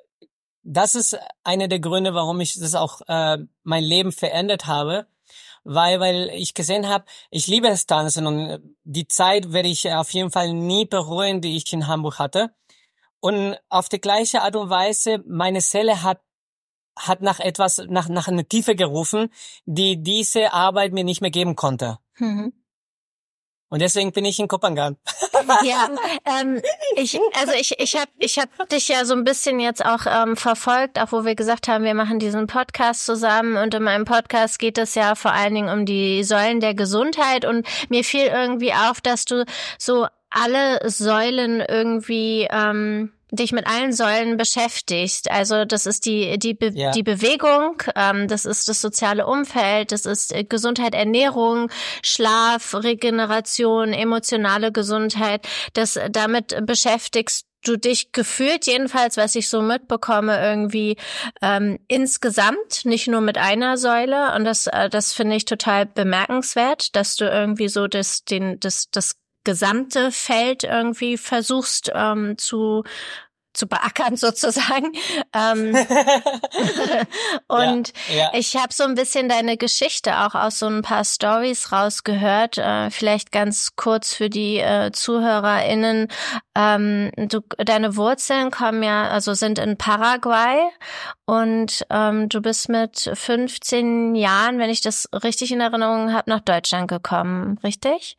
das 0.68 0.94
ist 0.94 1.18
einer 1.44 1.66
der 1.66 1.80
Gründe, 1.80 2.14
warum 2.14 2.40
ich 2.40 2.58
das 2.58 2.74
auch 2.74 3.00
äh, 3.08 3.38
mein 3.62 3.84
Leben 3.84 4.12
verändert 4.12 4.66
habe, 4.66 5.06
weil 5.64 5.98
weil 5.98 6.30
ich 6.34 6.52
gesehen 6.54 6.88
habe, 6.88 7.06
ich 7.30 7.46
liebe 7.46 7.68
das 7.68 7.86
Tanzen 7.86 8.26
und 8.26 8.38
äh, 8.38 8.58
die 8.84 9.08
Zeit 9.08 9.52
werde 9.52 9.68
ich 9.68 9.90
auf 9.90 10.10
jeden 10.10 10.30
Fall 10.30 10.52
nie 10.52 10.84
bereuen, 10.84 11.40
die 11.40 11.56
ich 11.56 11.72
in 11.72 11.88
Hamburg 11.88 12.18
hatte. 12.18 12.54
Und 13.20 13.56
auf 13.68 13.88
die 13.88 14.00
gleiche 14.00 14.42
Art 14.42 14.56
und 14.56 14.70
Weise, 14.70 15.24
meine 15.26 15.60
Seele 15.60 16.02
hat 16.02 16.20
hat 16.96 17.22
nach 17.22 17.40
etwas, 17.40 17.78
nach 17.88 18.08
nach 18.08 18.28
einer 18.28 18.46
Tiefe 18.46 18.74
gerufen, 18.74 19.32
die 19.64 20.02
diese 20.02 20.52
Arbeit 20.52 20.92
mir 20.92 21.04
nicht 21.04 21.20
mehr 21.22 21.30
geben 21.30 21.56
konnte. 21.56 21.98
Mhm. 22.18 22.52
Und 23.70 23.82
deswegen 23.82 24.12
bin 24.12 24.24
ich 24.24 24.38
in 24.38 24.48
Kopangan. 24.48 24.96
Ja, 25.62 25.88
ähm, 26.26 26.60
ich, 26.96 27.18
also 27.40 27.54
ich, 27.54 27.78
ich 27.78 27.96
habe 27.96 28.10
ich 28.18 28.38
hab 28.38 28.68
dich 28.68 28.88
ja 28.88 29.06
so 29.06 29.14
ein 29.14 29.24
bisschen 29.24 29.60
jetzt 29.60 29.82
auch 29.82 30.00
ähm, 30.06 30.36
verfolgt, 30.36 31.00
auch 31.00 31.10
wo 31.12 31.24
wir 31.24 31.34
gesagt 31.36 31.68
haben, 31.68 31.84
wir 31.84 31.94
machen 31.94 32.18
diesen 32.18 32.46
Podcast 32.46 33.06
zusammen 33.06 33.56
und 33.56 33.72
in 33.72 33.82
meinem 33.82 34.04
Podcast 34.04 34.58
geht 34.58 34.76
es 34.76 34.94
ja 34.94 35.14
vor 35.14 35.32
allen 35.32 35.54
Dingen 35.54 35.70
um 35.70 35.86
die 35.86 36.22
Säulen 36.22 36.60
der 36.60 36.74
Gesundheit 36.74 37.46
und 37.46 37.66
mir 37.88 38.04
fiel 38.04 38.26
irgendwie 38.26 38.74
auf, 38.74 39.00
dass 39.00 39.24
du 39.24 39.46
so 39.78 40.06
alle 40.30 40.80
Säulen 40.88 41.60
irgendwie 41.60 42.46
ähm, 42.50 43.12
dich 43.30 43.52
mit 43.52 43.66
allen 43.66 43.92
Säulen 43.92 44.36
beschäftigst. 44.36 45.30
Also 45.30 45.64
das 45.64 45.86
ist 45.86 46.06
die 46.06 46.38
die 46.38 46.54
Be 46.54 46.70
Ja. 46.74 46.90
die 46.92 47.02
Bewegung, 47.02 47.82
ähm, 47.94 48.26
das 48.28 48.44
ist 48.44 48.68
das 48.68 48.80
soziale 48.80 49.26
Umfeld, 49.26 49.92
das 49.92 50.06
ist 50.06 50.34
äh, 50.34 50.44
Gesundheit, 50.44 50.94
Ernährung, 50.94 51.70
Schlaf, 52.02 52.74
Regeneration, 52.74 53.92
emotionale 53.92 54.72
Gesundheit. 54.72 55.46
Das 55.74 55.98
damit 56.10 56.56
beschäftigst 56.64 57.46
du 57.64 57.76
dich 57.76 58.12
gefühlt 58.12 58.66
jedenfalls, 58.66 59.16
was 59.16 59.34
ich 59.34 59.48
so 59.48 59.60
mitbekomme, 59.60 60.40
irgendwie 60.40 60.96
ähm, 61.42 61.78
insgesamt, 61.88 62.84
nicht 62.84 63.08
nur 63.08 63.20
mit 63.20 63.36
einer 63.36 63.76
Säule. 63.76 64.34
Und 64.36 64.44
das, 64.44 64.68
äh, 64.68 64.88
das 64.88 65.12
finde 65.12 65.36
ich 65.36 65.44
total 65.44 65.84
bemerkenswert, 65.84 66.94
dass 66.96 67.16
du 67.16 67.28
irgendwie 67.28 67.68
so 67.68 67.88
das, 67.88 68.24
den, 68.24 68.60
das, 68.60 68.88
das 68.90 69.16
gesamte 69.48 70.12
Feld 70.12 70.64
irgendwie 70.64 71.16
versuchst 71.16 71.90
ähm, 71.94 72.36
zu 72.36 72.84
zu 73.54 73.66
beackern 73.66 74.16
sozusagen. 74.16 74.92
Ähm, 75.34 75.74
und 77.48 77.92
ja, 78.08 78.16
ja. 78.16 78.30
ich 78.34 78.56
habe 78.56 78.72
so 78.72 78.84
ein 78.84 78.94
bisschen 78.94 79.28
deine 79.28 79.56
Geschichte 79.56 80.18
auch 80.20 80.34
aus 80.34 80.58
so 80.58 80.66
ein 80.66 80.82
paar 80.82 81.04
Stories 81.04 81.72
rausgehört. 81.72 82.58
Äh, 82.58 82.90
vielleicht 82.90 83.32
ganz 83.32 83.74
kurz 83.74 84.14
für 84.14 84.30
die 84.30 84.58
äh, 84.58 84.92
ZuhörerInnen. 84.92 86.08
Ähm, 86.54 87.10
du, 87.16 87.40
deine 87.56 87.96
Wurzeln 87.96 88.50
kommen 88.50 88.82
ja, 88.82 89.08
also 89.08 89.34
sind 89.34 89.58
in 89.58 89.76
Paraguay 89.76 90.60
und 91.24 91.86
ähm, 91.90 92.28
du 92.28 92.40
bist 92.40 92.68
mit 92.68 93.10
15 93.12 94.14
Jahren, 94.14 94.58
wenn 94.58 94.70
ich 94.70 94.82
das 94.82 95.08
richtig 95.24 95.52
in 95.52 95.60
Erinnerung 95.60 96.12
habe, 96.12 96.30
nach 96.30 96.40
Deutschland 96.40 96.88
gekommen, 96.88 97.58
richtig? 97.64 98.16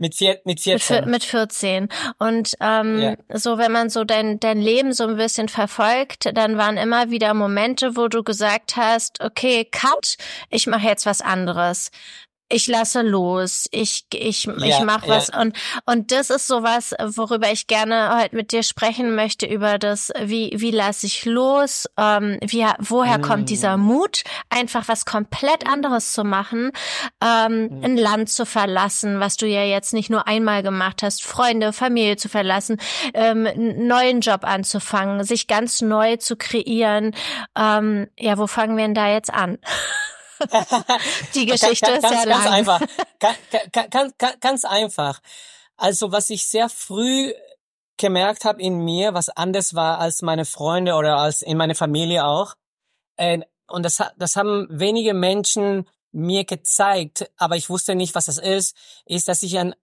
Mit, 0.00 0.14
vier, 0.14 0.36
mit 0.44 0.46
Mit, 0.46 0.60
14. 0.62 0.96
vier- 0.96 1.06
mit 1.06 1.24
14. 1.24 1.88
Und 2.18 2.54
ähm, 2.60 2.98
Ja. 3.00 3.14
so, 3.38 3.58
wenn 3.58 3.70
man 3.70 3.90
so 3.90 4.02
dein, 4.04 4.40
dein 4.40 4.58
Leben 4.60 4.94
so 4.94 5.06
ein 5.06 5.16
bisschen 5.16 5.48
verfolgt, 5.48 6.30
dann 6.34 6.56
waren 6.56 6.78
immer 6.78 7.10
wieder 7.10 7.34
Momente, 7.34 7.96
wo 7.96 8.08
du 8.08 8.22
gesagt 8.22 8.76
hast, 8.76 9.20
okay, 9.22 9.66
cut, 9.70 10.16
ich 10.48 10.66
mache 10.66 10.86
jetzt 10.86 11.04
was 11.04 11.20
anderes. 11.20 11.90
Ich 12.52 12.66
lasse 12.66 13.02
los, 13.02 13.68
ich 13.70 14.04
ich 14.12 14.46
ich 14.48 14.78
Ja, 14.78 14.84
mach 14.84 15.04
ja. 15.04 15.14
was 15.16 15.30
und 15.30 15.56
und 15.86 16.10
das 16.10 16.30
ist 16.30 16.48
sowas, 16.48 16.92
worüber 16.98 17.50
ich 17.52 17.68
gerne 17.68 18.18
heute 18.20 18.34
mit 18.34 18.50
dir 18.50 18.64
sprechen 18.64 19.14
möchte 19.14 19.46
über 19.46 19.78
das, 19.78 20.10
wie 20.20 20.52
wie 20.56 20.72
lasse 20.72 21.06
ich 21.06 21.24
los, 21.24 21.86
ähm, 21.96 22.38
wie 22.44 22.66
woher 22.80 23.18
Mm. 23.18 23.22
kommt 23.22 23.50
dieser 23.50 23.76
Mut, 23.76 24.24
einfach 24.48 24.88
was 24.88 25.04
komplett 25.06 25.66
anderes 25.68 26.12
zu 26.12 26.24
machen, 26.24 26.72
ähm, 27.22 27.68
Mm. 27.70 27.84
ein 27.84 27.96
Land 27.96 28.28
zu 28.30 28.44
verlassen, 28.44 29.20
was 29.20 29.36
du 29.36 29.46
ja 29.46 29.62
jetzt 29.62 29.92
nicht 29.94 30.10
nur 30.10 30.26
einmal 30.26 30.62
gemacht 30.64 31.02
hast, 31.04 31.22
Freunde, 31.22 31.72
Familie 31.72 32.16
zu 32.16 32.28
verlassen, 32.28 32.78
ähm, 33.14 33.46
einen 33.46 33.86
neuen 33.86 34.20
Job 34.22 34.40
anzufangen, 34.44 35.22
sich 35.22 35.46
ganz 35.46 35.82
neu 35.82 36.16
zu 36.16 36.34
kreieren. 36.36 37.14
Ähm, 37.56 38.08
ja, 38.18 38.38
wo 38.38 38.46
fangen 38.48 38.76
wir 38.76 38.84
denn 38.84 38.94
da 38.94 39.08
jetzt 39.08 39.32
an? 39.32 39.58
Die 41.34 41.46
Geschichte 41.46 41.86
Ganz- 41.86 42.04
ist 42.04 42.10
ja 42.10 42.24
ganz, 42.24 42.24
ganz 42.24 42.44
lang. 42.44 42.52
einfach. 42.52 42.80
Ganz, 43.20 43.90
ganz, 43.90 44.14
ganz, 44.40 44.64
einfach. 44.64 45.20
Also 45.76 46.10
was 46.10 46.30
ich 46.30 46.46
sehr 46.46 46.68
früh 46.70 47.32
gemerkt 47.98 48.46
habe 48.46 48.62
in 48.62 48.78
mir, 48.78 49.12
was 49.12 49.28
anders 49.28 49.74
war 49.74 49.98
als 49.98 50.22
meine 50.22 50.46
Freunde 50.46 50.94
oder 50.94 51.18
als 51.18 51.42
in 51.42 51.58
meiner 51.58 51.74
Familie 51.74 52.24
auch. 52.24 52.54
Äh, 53.16 53.40
und 53.66 53.82
das, 53.84 54.02
das 54.16 54.36
haben 54.36 54.66
wenige 54.70 55.12
Menschen 55.12 55.86
mir 56.12 56.44
gezeigt, 56.44 57.30
aber 57.36 57.56
ich 57.56 57.68
wusste 57.68 57.94
nicht, 57.94 58.14
was 58.14 58.24
das 58.26 58.38
ist, 58.38 58.74
ist, 59.04 59.28
dass 59.28 59.42
ich 59.42 59.58
ein 59.58 59.74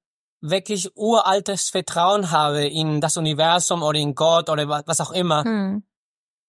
wirklich 0.42 0.96
uraltes 0.98 1.70
Vertrauen 1.70 2.32
habe 2.32 2.66
in 2.68 3.00
das 3.02 3.18
Universum 3.18 3.84
oder 3.84 4.00
in 4.00 4.16
Gott 4.16 4.50
oder 4.50 4.68
wa- 4.68 4.84
was 4.88 5.00
auch 5.00 5.12
immer. 5.12 5.44
Hm. 5.44 5.84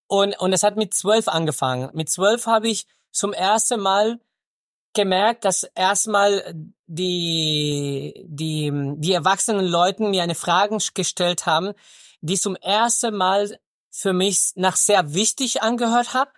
Und, 0.09 0.39
und 0.41 0.53
es 0.55 0.63
hat 0.63 0.77
mit 0.77 0.95
zwölf 0.95 1.29
angefangen. 1.29 1.91
Mit 1.93 2.11
zwölf 2.11 2.47
habe 2.47 2.69
ich 2.69 2.87
zum 3.11 3.33
ersten 3.33 3.81
Mal 3.81 4.21
gemerkt, 4.95 5.45
dass 5.45 5.65
erstmal 5.75 6.55
die, 6.87 8.25
die, 8.27 8.73
die 8.97 9.13
erwachsenen 9.13 9.67
Leuten 9.67 10.11
mir 10.11 10.23
eine 10.23 10.35
Frage 10.35 10.77
gestellt 10.95 11.47
haben, 11.47 11.73
die 12.21 12.39
zum 12.39 12.57
ersten 12.57 13.15
Mal 13.15 13.59
für 13.91 14.13
mich 14.13 14.53
nach 14.57 14.77
sehr 14.77 15.15
wichtig 15.15 15.63
angehört 15.63 16.15
habe. 16.15 16.31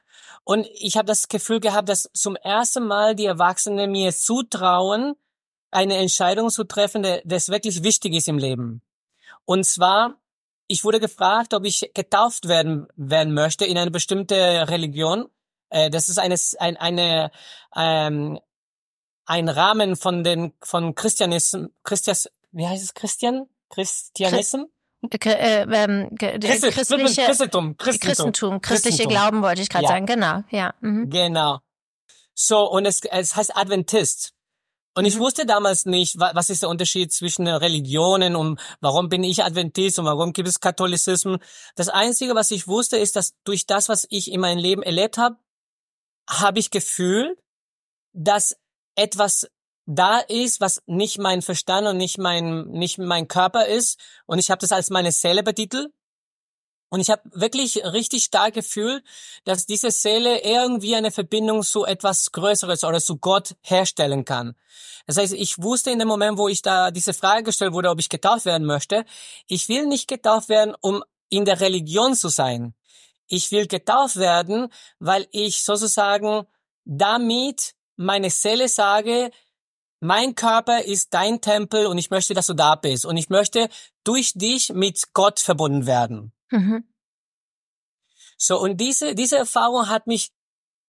Und 0.44 0.66
ich 0.74 0.96
habe 0.96 1.06
das 1.06 1.28
Gefühl 1.28 1.60
gehabt, 1.60 1.88
dass 1.88 2.10
zum 2.14 2.36
ersten 2.36 2.86
Mal 2.86 3.14
die 3.14 3.26
Erwachsenen 3.26 3.90
mir 3.90 4.12
zutrauen, 4.12 5.14
eine 5.70 5.96
Entscheidung 5.98 6.50
zu 6.50 6.64
treffen, 6.64 7.06
das 7.24 7.48
wirklich 7.48 7.82
wichtig 7.82 8.14
ist 8.14 8.28
im 8.28 8.38
Leben. 8.38 8.82
Und 9.44 9.64
zwar, 9.64 10.20
ich 10.66 10.84
wurde 10.84 11.00
gefragt, 11.00 11.54
ob 11.54 11.64
ich 11.64 11.90
getauft 11.94 12.48
werden, 12.48 12.88
werden 12.96 13.34
möchte 13.34 13.64
in 13.64 13.78
eine 13.78 13.90
bestimmte 13.90 14.34
Religion. 14.68 15.28
Äh, 15.70 15.90
das 15.90 16.08
ist 16.08 16.18
eine, 16.18 16.36
ein, 16.58 16.76
eine, 16.76 17.30
ähm, 17.74 18.38
ein 19.26 19.48
Rahmen 19.48 19.96
von 19.96 20.22
den, 20.24 20.52
von 20.60 20.94
Christianism, 20.94 21.66
Christias, 21.84 22.28
wie 22.52 22.66
heißt 22.66 22.82
es, 22.82 22.94
Christian? 22.94 23.46
Christianism? 23.70 24.62
Ge- 25.02 25.32
äh, 25.32 25.62
ähm, 25.62 26.10
Christi- 26.18 26.70
christliche 26.70 27.22
Christentum, 27.24 27.76
Christentum. 27.76 27.76
Christentum, 27.78 28.60
christliche 28.60 28.96
Christentum. 28.98 29.10
Glauben 29.10 29.42
wollte 29.42 29.62
ich 29.62 29.68
gerade 29.70 29.84
Ja. 29.84 29.88
sagen, 29.90 30.06
genau, 30.06 30.42
ja. 30.50 30.74
Mhm. 30.80 31.08
Genau. 31.08 31.60
So, 32.34 32.68
und 32.70 32.84
es, 32.86 33.00
es 33.04 33.34
heißt 33.36 33.56
Adventist. 33.56 34.32
Und 34.94 35.04
ich 35.04 35.14
Mhm. 35.16 35.20
wusste 35.20 35.46
damals 35.46 35.86
nicht, 35.86 36.18
wa- 36.18 36.32
was 36.34 36.50
ist 36.50 36.62
der 36.62 36.68
Unterschied 36.68 37.12
zwischen 37.12 37.46
Religionen 37.46 38.34
und 38.36 38.60
warum 38.80 39.08
bin 39.08 39.22
ich 39.24 39.42
Adventist 39.44 39.98
und 40.00 40.04
warum 40.04 40.32
gibt 40.32 40.48
es 40.48 40.58
Katholizismus. 40.60 41.38
Das 41.76 41.88
Einzige, 41.88 42.34
was 42.34 42.50
ich 42.50 42.66
wusste, 42.66 42.96
ist, 42.98 43.14
dass 43.16 43.34
durch 43.44 43.66
das, 43.66 43.88
was 43.88 44.06
ich 44.10 44.30
in 44.32 44.40
meinem 44.40 44.58
Leben 44.58 44.82
erlebt 44.82 45.16
habe, 45.16 45.36
habe 46.30 46.58
ich 46.58 46.70
gefühlt, 46.70 47.38
dass 48.12 48.56
etwas 48.94 49.48
da 49.86 50.18
ist, 50.20 50.60
was 50.60 50.82
nicht 50.86 51.18
mein 51.18 51.42
Verstand 51.42 51.86
und 51.86 51.96
nicht 51.96 52.18
mein, 52.18 52.68
nicht 52.68 52.98
mein 52.98 53.28
Körper 53.28 53.66
ist. 53.66 53.98
Und 54.26 54.38
ich 54.38 54.50
habe 54.50 54.60
das 54.60 54.72
als 54.72 54.90
meine 54.90 55.10
Seele 55.12 55.42
betitelt. 55.42 55.92
Und 56.90 57.00
ich 57.00 57.10
habe 57.10 57.22
wirklich 57.32 57.84
richtig 57.84 58.24
stark 58.24 58.54
gefühlt, 58.54 59.04
dass 59.44 59.66
diese 59.66 59.92
Seele 59.92 60.42
irgendwie 60.42 60.96
eine 60.96 61.12
Verbindung 61.12 61.62
zu 61.62 61.84
etwas 61.84 62.32
Größeres 62.32 62.82
oder 62.82 63.00
zu 63.00 63.18
Gott 63.18 63.54
herstellen 63.62 64.24
kann. 64.24 64.56
Das 65.06 65.16
heißt, 65.16 65.32
ich 65.34 65.62
wusste 65.62 65.90
in 65.90 66.00
dem 66.00 66.08
Moment, 66.08 66.36
wo 66.36 66.48
ich 66.48 66.62
da 66.62 66.90
diese 66.90 67.14
Frage 67.14 67.44
gestellt 67.44 67.72
wurde, 67.72 67.90
ob 67.90 68.00
ich 68.00 68.08
getauft 68.08 68.44
werden 68.44 68.66
möchte, 68.66 69.04
ich 69.46 69.68
will 69.68 69.86
nicht 69.86 70.08
getauft 70.08 70.48
werden, 70.48 70.74
um 70.80 71.04
in 71.28 71.44
der 71.44 71.60
Religion 71.60 72.14
zu 72.14 72.28
sein. 72.28 72.74
Ich 73.30 73.52
will 73.52 73.66
getauft 73.66 74.16
werden, 74.16 74.72
weil 74.98 75.28
ich 75.30 75.62
sozusagen 75.62 76.46
damit 76.84 77.74
meine 77.96 78.30
Seele 78.30 78.68
sage, 78.68 79.30
mein 80.00 80.34
Körper 80.34 80.82
ist 80.84 81.14
dein 81.14 81.40
Tempel 81.40 81.86
und 81.86 81.96
ich 81.98 82.10
möchte, 82.10 82.34
dass 82.34 82.46
du 82.46 82.54
da 82.54 82.74
bist. 82.74 83.06
Und 83.06 83.16
ich 83.16 83.28
möchte 83.28 83.68
durch 84.02 84.32
dich 84.34 84.70
mit 84.70 85.12
Gott 85.12 85.38
verbunden 85.38 85.86
werden. 85.86 86.32
Mhm. 86.50 86.84
So, 88.36 88.58
und 88.58 88.78
diese, 88.78 89.14
diese 89.14 89.36
Erfahrung 89.36 89.88
hat 89.88 90.06
mich 90.06 90.32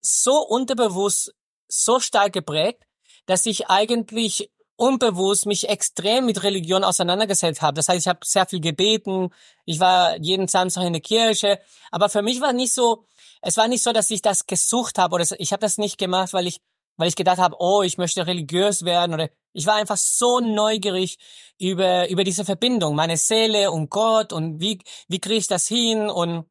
so 0.01 0.39
unterbewusst 0.39 1.35
so 1.67 1.99
stark 1.99 2.33
geprägt, 2.33 2.83
dass 3.25 3.45
ich 3.45 3.67
eigentlich 3.69 4.51
unbewusst 4.81 5.45
mich 5.45 5.69
extrem 5.69 6.25
mit 6.25 6.41
Religion 6.41 6.83
auseinandergesetzt 6.83 7.61
habe. 7.61 7.75
Das 7.75 7.87
heißt, 7.87 7.99
ich 7.99 8.07
habe 8.07 8.19
sehr 8.23 8.47
viel 8.47 8.59
gebeten, 8.59 9.29
ich 9.65 9.79
war 9.79 10.17
jeden 10.17 10.47
Samstag 10.47 10.85
in 10.85 10.93
der 10.93 11.03
Kirche, 11.03 11.59
aber 11.91 12.09
für 12.09 12.23
mich 12.23 12.41
war 12.41 12.51
nicht 12.51 12.73
so, 12.73 13.05
es 13.43 13.57
war 13.57 13.67
nicht 13.67 13.83
so, 13.83 13.93
dass 13.93 14.09
ich 14.09 14.23
das 14.23 14.47
gesucht 14.47 14.97
habe 14.97 15.13
oder 15.13 15.25
ich 15.37 15.53
habe 15.53 15.61
das 15.61 15.77
nicht 15.77 15.99
gemacht, 15.99 16.33
weil 16.33 16.47
ich 16.47 16.61
weil 16.97 17.07
ich 17.07 17.15
gedacht 17.15 17.37
habe, 17.37 17.55
oh, 17.59 17.83
ich 17.83 17.97
möchte 17.97 18.27
religiös 18.27 18.83
werden 18.83 19.13
oder 19.13 19.29
ich 19.53 19.65
war 19.65 19.75
einfach 19.75 19.97
so 19.97 20.39
neugierig 20.39 21.17
über 21.59 22.09
über 22.09 22.23
diese 22.23 22.43
Verbindung, 22.43 22.95
meine 22.95 23.17
Seele 23.17 23.71
und 23.71 23.89
Gott 23.91 24.33
und 24.33 24.59
wie 24.61 24.79
wie 25.07 25.19
kriege 25.19 25.37
ich 25.37 25.47
das 25.47 25.67
hin 25.67 26.09
und 26.09 26.45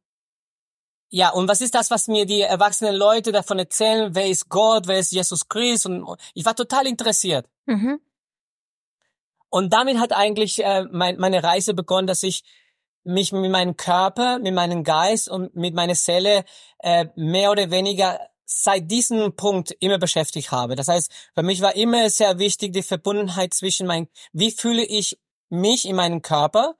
ja, 1.13 1.31
und 1.31 1.49
was 1.49 1.59
ist 1.59 1.75
das, 1.75 1.91
was 1.91 2.07
mir 2.07 2.25
die 2.25 2.39
erwachsenen 2.39 2.95
Leute 2.95 3.33
davon 3.33 3.59
erzählen? 3.59 4.15
Wer 4.15 4.29
ist 4.29 4.47
Gott? 4.47 4.87
Wer 4.87 4.99
ist 4.99 5.11
Jesus 5.11 5.49
Christus? 5.49 5.91
Und 5.91 6.17
ich 6.33 6.45
war 6.45 6.55
total 6.55 6.87
interessiert. 6.87 7.45
Mhm. 7.65 7.99
Und 9.51 9.73
damit 9.73 9.99
hat 9.99 10.13
eigentlich 10.13 10.63
äh, 10.63 10.85
mein, 10.91 11.17
meine 11.17 11.43
Reise 11.43 11.73
begonnen, 11.73 12.07
dass 12.07 12.23
ich 12.23 12.43
mich 13.03 13.33
mit 13.33 13.51
meinem 13.51 13.75
Körper, 13.75 14.39
mit 14.39 14.53
meinem 14.53 14.83
Geist 14.83 15.29
und 15.29 15.55
mit 15.55 15.75
meiner 15.75 15.95
Seele 15.95 16.45
äh, 16.79 17.07
mehr 17.15 17.51
oder 17.51 17.69
weniger 17.69 18.19
seit 18.45 18.89
diesem 18.89 19.35
Punkt 19.35 19.75
immer 19.79 19.97
beschäftigt 19.97 20.51
habe. 20.51 20.75
Das 20.75 20.87
heißt, 20.87 21.11
für 21.35 21.43
mich 21.43 21.61
war 21.61 21.75
immer 21.75 22.09
sehr 22.09 22.39
wichtig 22.39 22.71
die 22.71 22.81
Verbundenheit 22.81 23.53
zwischen 23.53 23.87
mein, 23.87 24.07
wie 24.31 24.51
fühle 24.51 24.85
ich 24.85 25.19
mich 25.49 25.85
in 25.85 25.97
meinem 25.97 26.21
Körper, 26.21 26.75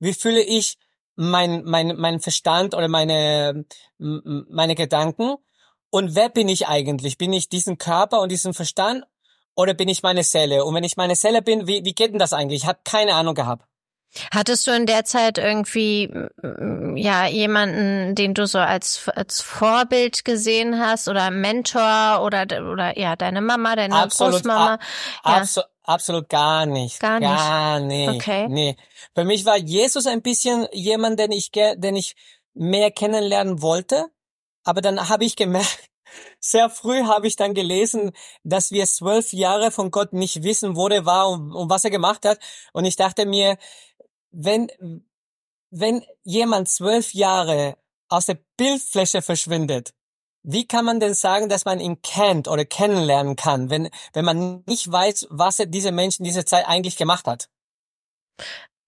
wie 0.00 0.12
fühle 0.12 0.42
ich 0.42 0.76
mein, 1.14 1.62
mein, 1.64 1.96
mein 1.96 2.20
Verstand 2.20 2.74
oder 2.74 2.88
meine, 2.88 3.64
meine 3.98 4.74
Gedanken 4.74 5.36
und 5.90 6.14
wer 6.16 6.28
bin 6.28 6.48
ich 6.48 6.66
eigentlich? 6.66 7.16
Bin 7.16 7.32
ich 7.32 7.48
diesen 7.48 7.78
Körper 7.78 8.20
und 8.20 8.30
diesen 8.30 8.54
Verstand 8.54 9.04
oder 9.58 9.74
bin 9.74 9.88
ich 9.88 10.04
meine 10.04 10.22
Seele? 10.22 10.64
Und 10.64 10.74
wenn 10.76 10.84
ich 10.84 10.96
meine 10.96 11.16
Seele 11.16 11.42
bin, 11.42 11.66
wie, 11.66 11.84
wie 11.84 11.92
geht 11.92 12.12
denn 12.12 12.20
das 12.20 12.32
eigentlich? 12.32 12.62
Ich 12.62 12.68
habe 12.68 12.78
keine 12.84 13.14
Ahnung 13.14 13.34
gehabt. 13.34 13.64
Hattest 14.32 14.66
du 14.66 14.70
in 14.70 14.86
der 14.86 15.04
Zeit 15.04 15.36
irgendwie 15.36 16.10
ja 16.94 17.26
jemanden, 17.26 18.14
den 18.14 18.32
du 18.32 18.46
so 18.46 18.58
als 18.58 19.06
als 19.14 19.42
Vorbild 19.42 20.24
gesehen 20.24 20.78
hast 20.78 21.08
oder 21.08 21.30
Mentor 21.30 22.22
oder 22.22 22.42
oder 22.72 22.96
ja 22.98 23.16
deine 23.16 23.42
Mama, 23.42 23.76
deine 23.76 23.96
absolut, 23.96 24.34
Großmama? 24.34 24.74
Ab, 24.74 24.80
ja. 25.26 25.32
abso 25.32 25.62
absolut 25.82 26.28
gar 26.30 26.64
nicht. 26.64 27.00
Gar 27.00 27.20
nicht. 27.20 27.28
Gar 27.28 27.80
nicht. 27.80 28.08
Okay. 28.08 28.46
Nee. 28.48 28.76
Für 29.14 29.24
mich 29.24 29.44
war 29.44 29.58
Jesus 29.58 30.06
ein 30.06 30.22
bisschen 30.22 30.68
jemand, 30.72 31.18
den 31.18 31.32
ich 31.32 31.50
den 31.50 31.96
ich 31.96 32.14
mehr 32.54 32.90
kennenlernen 32.90 33.60
wollte, 33.60 34.06
aber 34.64 34.80
dann 34.80 35.10
habe 35.10 35.26
ich 35.26 35.36
gemerkt, 35.36 35.90
sehr 36.40 36.70
früh 36.70 37.04
habe 37.04 37.26
ich 37.26 37.36
dann 37.36 37.54
gelesen, 37.54 38.12
dass 38.44 38.70
wir 38.70 38.86
zwölf 38.86 39.32
Jahre 39.32 39.70
von 39.70 39.90
Gott 39.90 40.12
nicht 40.12 40.42
wissen, 40.42 40.76
wo 40.76 40.88
der 40.88 41.04
war 41.04 41.28
und, 41.30 41.52
und 41.52 41.70
was 41.70 41.84
er 41.84 41.90
gemacht 41.90 42.24
hat. 42.24 42.38
Und 42.72 42.84
ich 42.84 42.96
dachte 42.96 43.26
mir, 43.26 43.58
wenn, 44.30 44.68
wenn 45.70 46.04
jemand 46.24 46.68
zwölf 46.68 47.14
Jahre 47.14 47.76
aus 48.08 48.26
der 48.26 48.38
Bildfläche 48.56 49.22
verschwindet, 49.22 49.94
wie 50.42 50.66
kann 50.66 50.84
man 50.84 51.00
denn 51.00 51.14
sagen, 51.14 51.48
dass 51.48 51.64
man 51.64 51.80
ihn 51.80 52.00
kennt 52.00 52.48
oder 52.48 52.64
kennenlernen 52.64 53.36
kann, 53.36 53.70
wenn, 53.70 53.90
wenn 54.12 54.24
man 54.24 54.62
nicht 54.66 54.90
weiß, 54.90 55.26
was 55.30 55.58
er 55.58 55.66
diese 55.66 55.92
Menschen 55.92 56.24
diese 56.24 56.44
Zeit 56.44 56.66
eigentlich 56.66 56.96
gemacht 56.96 57.26
hat? 57.26 57.48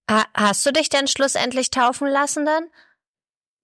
Hast 0.08 0.66
du 0.66 0.72
dich 0.72 0.88
denn 0.88 1.06
schlussendlich 1.06 1.70
taufen 1.70 2.08
lassen 2.08 2.44
dann? 2.44 2.68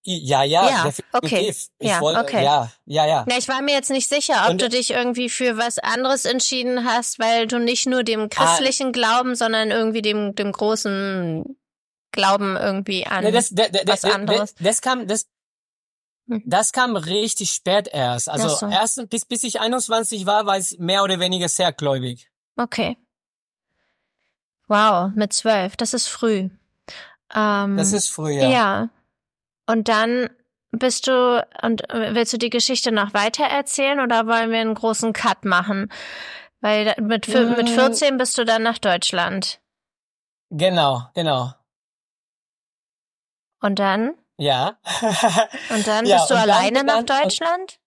Ja, 0.09 0.45
ja, 0.45 0.69
ja 0.69 0.93
okay. 1.13 1.49
Ich 1.49 1.69
ja, 1.81 2.01
wollte, 2.01 2.21
okay. 2.21 2.45
ja, 2.45 2.71
ja, 2.85 3.07
ja. 3.07 3.25
Na, 3.27 3.37
ich 3.37 3.49
war 3.49 3.61
mir 3.61 3.73
jetzt 3.73 3.91
nicht 3.91 4.09
sicher, 4.09 4.45
ob 4.45 4.53
Und, 4.53 4.63
du 4.63 4.69
dich 4.69 4.93
irgendwie 4.93 5.29
für 5.29 5.57
was 5.57 5.81
anderes 5.81 6.25
entschieden 6.25 6.85
hast, 6.85 7.19
weil 7.19 7.49
du 7.49 7.59
nicht 7.59 7.87
nur 7.87 8.05
dem 8.05 8.23
ah. 8.23 8.29
christlichen 8.29 8.89
ah, 8.89 8.93
Glauben, 8.93 9.35
sondern 9.35 9.73
irgendwie 9.73 10.03
dem, 10.03 10.37
dem 10.37 10.53
großen 10.53 11.57
Glauben 12.13 12.57
irgendwie 12.57 13.05
an 13.05 13.25
ne, 13.25 13.33
das, 13.33 13.51
das, 13.51 13.73
das, 13.73 14.05
was 14.05 14.05
anderes. 14.05 14.55
Das, 14.55 14.63
das 14.63 14.81
kam, 14.81 15.09
das, 15.09 15.27
hm. 16.29 16.43
das 16.47 16.73
kam 16.73 16.95
richtig 16.95 17.51
spät 17.51 17.89
erst. 17.93 18.29
Also 18.29 18.49
so. 18.49 18.69
erst 18.69 19.11
bis, 19.11 19.25
bis 19.25 19.43
ich 19.43 19.61
21 19.61 20.25
war, 20.25 20.47
war 20.47 20.57
ich 20.57 20.79
mehr 20.79 21.03
oder 21.03 21.19
weniger 21.19 21.49
sehr 21.49 21.73
gläubig. 21.73 22.31
Okay. 22.57 22.97
Wow, 24.69 25.11
mit 25.17 25.33
zwölf, 25.33 25.77
das 25.77 25.95
ist 25.95 26.07
früh. 26.07 26.49
Ähm, 27.35 27.77
das 27.77 27.93
ist 27.93 28.09
früh, 28.09 28.33
ja. 28.33 28.49
Ja. 28.49 28.91
Und 29.67 29.89
dann 29.89 30.31
bist 30.71 31.07
du, 31.07 31.47
und 31.63 31.91
äh, 31.91 32.15
willst 32.15 32.33
du 32.33 32.39
die 32.39 32.51
Geschichte 32.51 32.93
noch 32.93 33.15
weiter 33.15 33.45
erzählen 33.45 34.01
oder 34.01 34.27
wollen 34.27 34.51
wir 34.51 34.61
einen 34.61 34.75
großen 34.75 35.13
Cut 35.13 35.45
machen? 35.45 35.91
Weil 36.61 36.95
mit, 37.01 37.29
mm. 37.29 37.57
mit 37.57 37.71
14 37.71 38.17
bist 38.17 38.37
du 38.39 38.45
dann 38.45 38.63
nach 38.63 38.79
Deutschland. 38.79 39.61
Genau, 40.51 41.03
genau. 41.15 41.53
Und 43.61 43.79
dann? 43.79 44.15
Ja. 44.39 44.79
und 45.71 45.87
dann 45.87 46.07
ja, 46.07 46.17
bist 46.17 46.31
du 46.31 46.35
alleine 46.35 46.85
dann, 46.85 46.87
nach 46.87 47.03
Deutschland? 47.03 47.79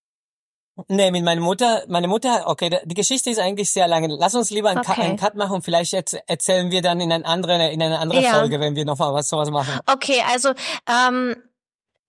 Nee, 0.88 1.12
mit 1.12 1.24
meiner 1.24 1.42
Mutter, 1.42 1.84
meine 1.88 2.08
Mutter, 2.08 2.44
okay, 2.48 2.80
die 2.86 2.96
Geschichte 2.96 3.30
ist 3.30 3.40
eigentlich 3.40 3.70
sehr 3.70 3.88
lange. 3.88 4.08
Lass 4.18 4.34
uns 4.34 4.50
lieber 4.50 4.70
einen, 4.70 4.80
okay. 4.80 4.94
Cut, 4.94 5.04
einen 5.04 5.18
Cut 5.18 5.36
machen 5.36 5.56
und 5.56 5.62
vielleicht 5.64 5.94
erzählen 5.94 6.72
wir 6.72 6.82
dann 6.82 7.02
in 7.02 7.12
einer 7.12 7.26
anderen, 7.26 7.62
in 7.62 7.82
einer 7.82 8.00
anderen 8.00 8.24
ja. 8.24 8.36
Folge, 8.36 8.60
wenn 8.60 8.76
wir 8.76 8.86
noch 8.86 8.98
mal 8.98 9.14
was 9.14 9.28
sowas 9.28 9.50
machen. 9.50 9.80
Okay, 9.88 10.24
also 10.30 10.54
ähm, 10.88 11.36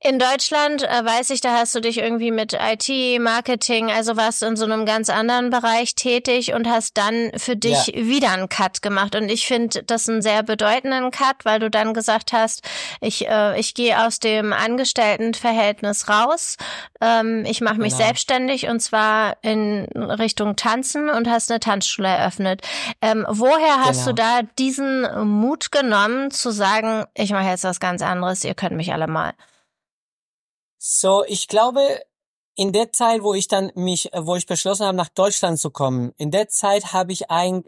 in 0.03 0.19
Deutschland 0.19 0.83
äh, 0.83 1.05
weiß 1.05 1.29
ich, 1.29 1.43
da 1.43 1.53
hast 1.59 1.75
du 1.75 1.81
dich 1.81 1.99
irgendwie 1.99 2.31
mit 2.31 2.55
IT, 2.55 3.21
Marketing, 3.21 3.91
also 3.91 4.17
warst 4.17 4.41
du 4.41 4.47
in 4.47 4.57
so 4.57 4.65
einem 4.65 4.87
ganz 4.87 5.11
anderen 5.11 5.51
Bereich 5.51 5.95
tätig 5.95 6.55
und 6.55 6.67
hast 6.67 6.97
dann 6.97 7.31
für 7.37 7.55
dich 7.55 7.89
ja. 7.89 8.07
wieder 8.07 8.33
einen 8.33 8.49
Cut 8.49 8.81
gemacht. 8.81 9.15
Und 9.15 9.29
ich 9.29 9.47
finde 9.47 9.83
das 9.83 10.09
einen 10.09 10.23
sehr 10.23 10.43
bedeutenden 10.43 11.11
Cut, 11.11 11.45
weil 11.45 11.59
du 11.61 11.69
dann 11.69 11.93
gesagt 11.93 12.33
hast, 12.33 12.63
ich, 13.03 13.29
äh, 13.29 13.61
ich 13.61 13.75
gehe 13.75 14.07
aus 14.07 14.21
dem 14.21 14.55
Angestelltenverhältnis 14.55 16.09
raus, 16.09 16.57
ähm, 17.03 17.45
ich 17.45 17.61
mache 17.61 17.79
mich 17.79 17.93
genau. 17.93 18.05
selbstständig 18.05 18.69
und 18.69 18.81
zwar 18.81 19.37
in 19.43 19.85
Richtung 19.95 20.57
Tanzen 20.57 21.11
und 21.11 21.29
hast 21.29 21.51
eine 21.51 21.61
Tanzschule 21.61 22.09
eröffnet. 22.09 22.63
Ähm, 23.03 23.27
woher 23.29 23.85
hast 23.85 24.07
genau. 24.07 24.13
du 24.13 24.15
da 24.15 24.41
diesen 24.59 25.29
Mut 25.29 25.71
genommen 25.71 26.31
zu 26.31 26.53
sagen, 26.53 27.05
ich 27.13 27.33
mache 27.33 27.49
jetzt 27.49 27.65
was 27.65 27.81
ganz 27.81 28.01
anderes, 28.01 28.45
ihr 28.45 28.55
könnt 28.55 28.77
mich 28.77 28.95
alle 28.95 29.07
mal? 29.07 29.35
So, 30.83 31.25
ich 31.27 31.47
glaube, 31.47 32.01
in 32.55 32.73
der 32.73 32.91
Zeit, 32.91 33.23
wo 33.23 33.35
ich 33.35 33.49
dann 33.49 33.71
mich, 33.75 34.09
wo 34.17 34.35
ich 34.35 34.47
beschlossen 34.47 34.87
habe, 34.87 34.97
nach 34.97 35.11
Deutschland 35.11 35.61
zu 35.61 35.71
kommen, 35.71 36.15
in 36.17 36.31
der 36.31 36.49
Zeit 36.49 36.95
habe 36.95 37.13
ich 37.13 37.31
ein, 37.31 37.65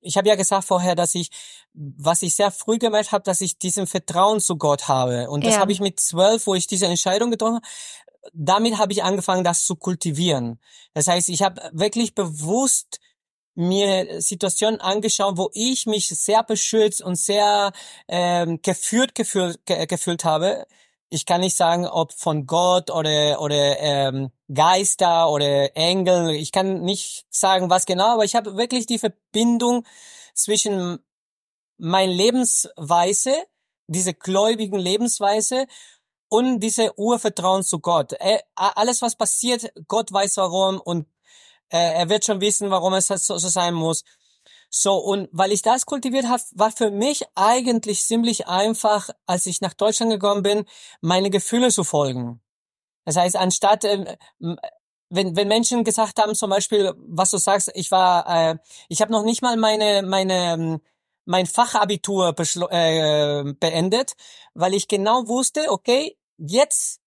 ich 0.00 0.16
habe 0.16 0.28
ja 0.28 0.36
gesagt 0.36 0.64
vorher, 0.64 0.94
dass 0.94 1.16
ich, 1.16 1.30
was 1.72 2.22
ich 2.22 2.36
sehr 2.36 2.52
früh 2.52 2.78
gemerkt 2.78 3.10
habe, 3.10 3.24
dass 3.24 3.40
ich 3.40 3.58
diesen 3.58 3.88
Vertrauen 3.88 4.38
zu 4.38 4.56
Gott 4.56 4.86
habe. 4.86 5.28
Und 5.30 5.44
das 5.44 5.54
ja. 5.54 5.60
habe 5.60 5.72
ich 5.72 5.80
mit 5.80 5.98
zwölf, 5.98 6.46
wo 6.46 6.54
ich 6.54 6.68
diese 6.68 6.86
Entscheidung 6.86 7.32
getroffen 7.32 7.56
habe, 7.56 7.66
damit 8.32 8.78
habe 8.78 8.92
ich 8.92 9.02
angefangen, 9.02 9.42
das 9.42 9.64
zu 9.64 9.74
kultivieren. 9.74 10.60
Das 10.92 11.08
heißt, 11.08 11.30
ich 11.30 11.42
habe 11.42 11.60
wirklich 11.72 12.14
bewusst 12.14 13.00
mir 13.56 14.20
Situationen 14.20 14.80
angeschaut, 14.80 15.38
wo 15.38 15.50
ich 15.54 15.86
mich 15.86 16.06
sehr 16.06 16.44
beschützt 16.44 17.02
und 17.02 17.16
sehr 17.16 17.72
ähm, 18.06 18.62
geführt 18.62 19.16
gefühlt, 19.16 19.66
ge 19.66 19.86
gefühlt 19.86 20.24
habe 20.24 20.66
ich 21.14 21.26
kann 21.26 21.40
nicht 21.40 21.56
sagen, 21.56 21.86
ob 21.86 22.12
von 22.12 22.46
Gott 22.46 22.90
oder 22.90 23.40
oder 23.40 23.78
ähm, 23.78 24.30
Geister 24.52 25.30
oder 25.30 25.76
Engel. 25.76 26.30
Ich 26.30 26.50
kann 26.50 26.82
nicht 26.82 27.24
sagen, 27.30 27.70
was 27.70 27.86
genau, 27.86 28.14
aber 28.14 28.24
ich 28.24 28.34
habe 28.34 28.56
wirklich 28.56 28.86
die 28.86 28.98
Verbindung 28.98 29.86
zwischen 30.34 30.98
mein 31.78 32.10
Lebensweise, 32.10 33.32
diese 33.86 34.12
gläubigen 34.12 34.78
Lebensweise 34.78 35.66
und 36.28 36.60
diese 36.60 36.98
Urvertrauen 36.98 37.62
zu 37.62 37.78
Gott. 37.78 38.12
Er, 38.14 38.42
alles, 38.56 39.00
was 39.00 39.14
passiert, 39.14 39.72
Gott 39.86 40.12
weiß 40.12 40.36
warum 40.38 40.80
und 40.80 41.06
äh, 41.68 41.94
er 41.94 42.08
wird 42.08 42.24
schon 42.24 42.40
wissen, 42.40 42.70
warum 42.70 42.94
es 42.94 43.06
so 43.06 43.38
sein 43.38 43.74
muss. 43.74 44.02
So, 44.76 44.96
und 44.96 45.28
weil 45.30 45.52
ich 45.52 45.62
das 45.62 45.86
kultiviert 45.86 46.26
habe, 46.26 46.42
war 46.54 46.72
für 46.72 46.90
mich 46.90 47.22
eigentlich 47.36 48.02
ziemlich 48.02 48.48
einfach, 48.48 49.08
als 49.24 49.46
ich 49.46 49.60
nach 49.60 49.72
Deutschland 49.72 50.10
gekommen 50.10 50.42
bin, 50.42 50.64
meine 51.00 51.30
Gefühle 51.30 51.70
zu 51.70 51.84
folgen. 51.84 52.40
Das 53.04 53.14
heißt, 53.14 53.36
anstatt, 53.36 53.84
äh, 53.84 54.16
wenn, 55.10 55.36
wenn 55.36 55.46
Menschen 55.46 55.84
gesagt 55.84 56.20
haben, 56.20 56.34
zum 56.34 56.50
Beispiel, 56.50 56.92
was 56.96 57.30
du 57.30 57.36
sagst, 57.36 57.70
ich 57.76 57.92
war, 57.92 58.26
äh, 58.28 58.58
ich 58.88 59.00
habe 59.00 59.12
noch 59.12 59.22
nicht 59.22 59.42
mal 59.42 59.56
meine, 59.56 60.02
meine, 60.02 60.54
ähm, 60.54 60.80
mein 61.24 61.46
Fachabitur 61.46 62.34
äh, 62.36 63.52
beendet, 63.52 64.14
weil 64.54 64.74
ich 64.74 64.88
genau 64.88 65.28
wusste, 65.28 65.70
okay, 65.70 66.18
jetzt 66.36 67.00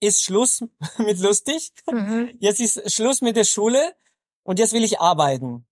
ist 0.00 0.22
Schluss 0.22 0.62
mit 0.98 1.18
lustig, 1.20 1.72
mhm. 1.90 2.36
jetzt 2.40 2.60
ist 2.60 2.92
Schluss 2.92 3.22
mit 3.22 3.36
der 3.36 3.44
Schule 3.44 3.94
und 4.42 4.58
jetzt 4.58 4.74
will 4.74 4.84
ich 4.84 5.00
arbeiten. 5.00 5.65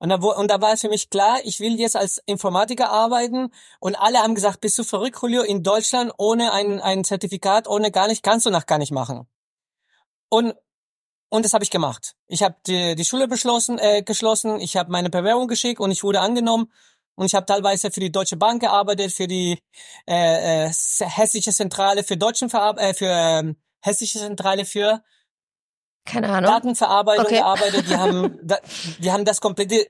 Und 0.00 0.08
da, 0.08 0.16
und 0.16 0.50
da 0.50 0.60
war 0.60 0.72
es 0.72 0.80
für 0.80 0.88
mich 0.88 1.10
klar, 1.10 1.38
ich 1.44 1.60
will 1.60 1.78
jetzt 1.78 1.94
als 1.94 2.22
Informatiker 2.26 2.90
arbeiten. 2.90 3.52
Und 3.78 3.94
alle 3.94 4.18
haben 4.18 4.34
gesagt, 4.34 4.60
bist 4.60 4.78
du 4.78 4.82
verrückt, 4.82 5.18
Julio, 5.22 5.42
in 5.42 5.62
Deutschland 5.62 6.12
ohne 6.16 6.52
ein, 6.52 6.80
ein 6.80 7.04
Zertifikat, 7.04 7.68
ohne 7.68 7.90
gar 7.92 8.08
nicht, 8.08 8.22
kannst 8.22 8.46
du 8.46 8.50
nach 8.50 8.66
gar 8.66 8.78
nicht 8.78 8.92
machen. 8.92 9.28
Und 10.30 10.54
und 11.32 11.44
das 11.44 11.52
habe 11.54 11.62
ich 11.62 11.70
gemacht. 11.70 12.16
Ich 12.26 12.42
habe 12.42 12.56
die, 12.66 12.96
die 12.96 13.04
Schule 13.04 13.28
beschlossen, 13.28 13.78
äh, 13.78 14.02
geschlossen, 14.02 14.58
ich 14.58 14.76
habe 14.76 14.90
meine 14.90 15.10
Bewerbung 15.10 15.46
geschickt 15.46 15.80
und 15.80 15.92
ich 15.92 16.02
wurde 16.02 16.20
angenommen. 16.20 16.72
Und 17.14 17.26
ich 17.26 17.34
habe 17.34 17.46
teilweise 17.46 17.90
für 17.92 18.00
die 18.00 18.10
Deutsche 18.10 18.36
Bank 18.36 18.62
gearbeitet, 18.62 19.12
für 19.12 19.28
die 19.28 19.62
äh, 20.08 20.66
äh, 20.66 20.72
hessische 20.72 21.52
Zentrale 21.52 22.02
für 22.02 22.16
deutschen 22.16 22.50
Verab 22.50 22.80
äh, 22.80 22.94
für 22.94 23.06
äh, 23.06 23.54
hessische 23.80 24.18
Zentrale 24.18 24.64
für 24.64 25.02
keine 26.04 26.28
Ahnung. 26.28 26.50
Datenverarbeitung 26.50 27.26
okay. 27.26 27.36
gearbeitet. 27.36 27.88
Die 27.88 27.96
haben, 27.96 28.38
die 28.98 29.12
haben 29.12 29.24
das 29.24 29.40
komplette, 29.40 29.86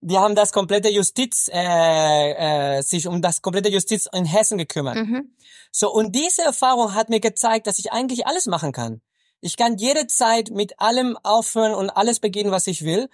die 0.00 0.18
haben 0.18 0.34
das 0.34 0.52
komplette 0.52 0.88
Justiz, 0.88 1.48
äh, 1.52 2.78
äh, 2.78 2.82
sich 2.82 3.06
um 3.06 3.20
das 3.20 3.42
komplette 3.42 3.68
Justiz 3.68 4.08
in 4.12 4.24
Hessen 4.24 4.58
gekümmert. 4.58 4.96
Mhm. 4.96 5.34
So 5.70 5.92
und 5.92 6.14
diese 6.14 6.42
Erfahrung 6.42 6.94
hat 6.94 7.08
mir 7.08 7.20
gezeigt, 7.20 7.66
dass 7.66 7.78
ich 7.78 7.92
eigentlich 7.92 8.26
alles 8.26 8.46
machen 8.46 8.72
kann. 8.72 9.00
Ich 9.40 9.56
kann 9.56 9.76
jederzeit 9.76 10.50
mit 10.50 10.80
allem 10.80 11.18
aufhören 11.22 11.74
und 11.74 11.90
alles 11.90 12.20
beginnen, 12.20 12.52
was 12.52 12.66
ich 12.66 12.84
will. 12.84 13.08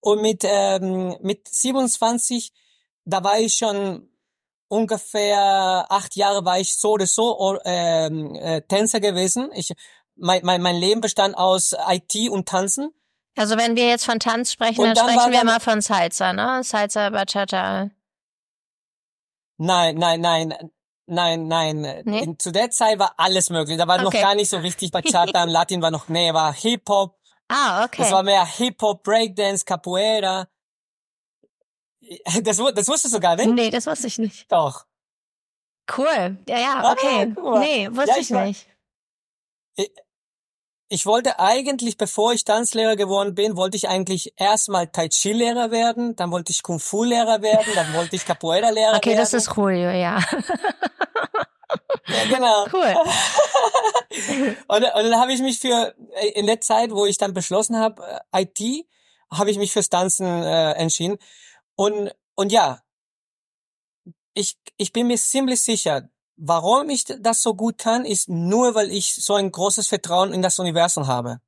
Und 0.00 0.22
mit 0.22 0.42
ähm, 0.44 1.16
mit 1.20 1.48
27, 1.48 2.52
da 3.04 3.22
war 3.24 3.38
ich 3.38 3.54
schon 3.56 4.08
ungefähr 4.68 5.86
acht 5.88 6.16
Jahre 6.16 6.44
war 6.44 6.58
ich 6.58 6.74
so 6.76 6.92
oder 6.92 7.06
so 7.06 7.58
ähm, 7.64 8.34
äh, 8.34 8.62
Tänzer 8.62 9.00
gewesen. 9.00 9.50
Ich 9.54 9.72
mein, 10.16 10.44
mein, 10.44 10.62
mein 10.62 10.76
Leben 10.76 11.00
bestand 11.00 11.36
aus 11.36 11.74
IT 11.88 12.30
und 12.30 12.48
Tanzen. 12.48 12.92
Also 13.36 13.58
wenn 13.58 13.76
wir 13.76 13.86
jetzt 13.86 14.06
von 14.06 14.18
Tanz 14.18 14.52
sprechen, 14.52 14.82
dann, 14.82 14.94
dann 14.94 15.10
sprechen 15.10 15.32
wir 15.32 15.44
mal 15.44 15.60
von 15.60 15.80
Salsa, 15.80 16.32
ne? 16.32 16.62
Salsa, 16.64 17.10
Bachata. 17.10 17.90
Nein, 19.58 19.96
nein, 19.96 20.20
nein, 20.20 20.54
nein, 21.06 21.46
nein. 21.46 22.02
Nee? 22.04 22.20
In, 22.20 22.38
zu 22.38 22.50
der 22.50 22.70
Zeit 22.70 22.98
war 22.98 23.14
alles 23.18 23.50
möglich. 23.50 23.76
Da 23.76 23.86
war 23.86 23.96
okay. 23.96 24.04
noch 24.04 24.12
gar 24.12 24.34
nicht 24.34 24.48
so 24.48 24.58
richtig 24.58 24.90
Bachata, 24.90 25.44
Latin 25.48 25.82
war 25.82 25.90
noch, 25.90 26.08
nee, 26.08 26.32
war 26.32 26.52
Hip-Hop. 26.52 27.18
Ah, 27.48 27.84
okay. 27.84 28.02
Das 28.02 28.10
war 28.10 28.22
mehr 28.22 28.44
Hip-Hop, 28.44 29.02
Breakdance, 29.02 29.64
Capoeira. 29.64 30.48
Das, 32.42 32.56
das 32.56 32.88
wusstest 32.88 33.14
du 33.14 33.20
gar 33.20 33.36
nicht? 33.36 33.48
Nee, 33.48 33.70
das 33.70 33.86
wusste 33.86 34.06
ich 34.06 34.18
nicht. 34.18 34.50
Doch. 34.50 34.86
Cool. 35.96 36.38
Ja, 36.48 36.58
ja, 36.58 36.92
okay. 36.92 37.34
Ah, 37.36 37.58
nee, 37.58 37.88
wusste 37.90 38.10
ja, 38.10 38.16
ich, 38.16 38.30
ich 38.30 38.30
nicht. 38.30 38.66
Ich, 39.76 39.90
ich 40.88 41.04
wollte 41.04 41.40
eigentlich, 41.40 41.96
bevor 41.96 42.32
ich 42.32 42.44
Tanzlehrer 42.44 42.96
geworden 42.96 43.34
bin, 43.34 43.56
wollte 43.56 43.76
ich 43.76 43.88
eigentlich 43.88 44.32
erstmal 44.36 44.86
Tai 44.86 45.08
Chi 45.08 45.32
Lehrer 45.32 45.70
werden, 45.70 46.14
dann 46.14 46.30
wollte 46.30 46.52
ich 46.52 46.62
Kung 46.62 46.78
Fu 46.78 47.02
Lehrer 47.02 47.42
werden, 47.42 47.72
dann 47.74 47.92
wollte 47.94 48.14
ich 48.14 48.24
Capoeira 48.24 48.70
Lehrer 48.70 48.96
okay, 48.96 49.10
werden. 49.10 49.20
Okay, 49.20 49.32
das 49.32 49.34
ist 49.34 49.56
cool, 49.56 49.72
ja. 49.72 49.92
ja 49.92 50.20
genau. 52.28 52.66
Cool. 52.72 52.94
und, 54.68 54.84
und 54.84 55.10
dann 55.10 55.20
habe 55.20 55.32
ich 55.32 55.40
mich 55.40 55.58
für 55.58 55.94
in 56.34 56.46
der 56.46 56.60
Zeit, 56.60 56.90
wo 56.90 57.04
ich 57.06 57.18
dann 57.18 57.34
beschlossen 57.34 57.76
habe, 57.76 58.20
äh, 58.32 58.42
IT, 58.42 58.86
habe 59.30 59.50
ich 59.50 59.58
mich 59.58 59.72
fürs 59.72 59.88
Tanzen 59.88 60.26
äh, 60.26 60.72
entschieden. 60.72 61.18
Und 61.74 62.14
und 62.36 62.52
ja, 62.52 62.80
ich 64.34 64.56
ich 64.76 64.92
bin 64.92 65.08
mir 65.08 65.16
ziemlich 65.16 65.60
sicher, 65.62 66.08
Warum 66.36 66.90
ich 66.90 67.04
das 67.04 67.42
so 67.42 67.54
gut 67.54 67.78
kann, 67.78 68.04
ist 68.04 68.28
nur, 68.28 68.74
weil 68.74 68.90
ich 68.90 69.14
so 69.14 69.34
ein 69.34 69.50
großes 69.50 69.88
Vertrauen 69.88 70.32
in 70.32 70.42
das 70.42 70.58
Universum 70.58 71.06
habe. 71.06 71.40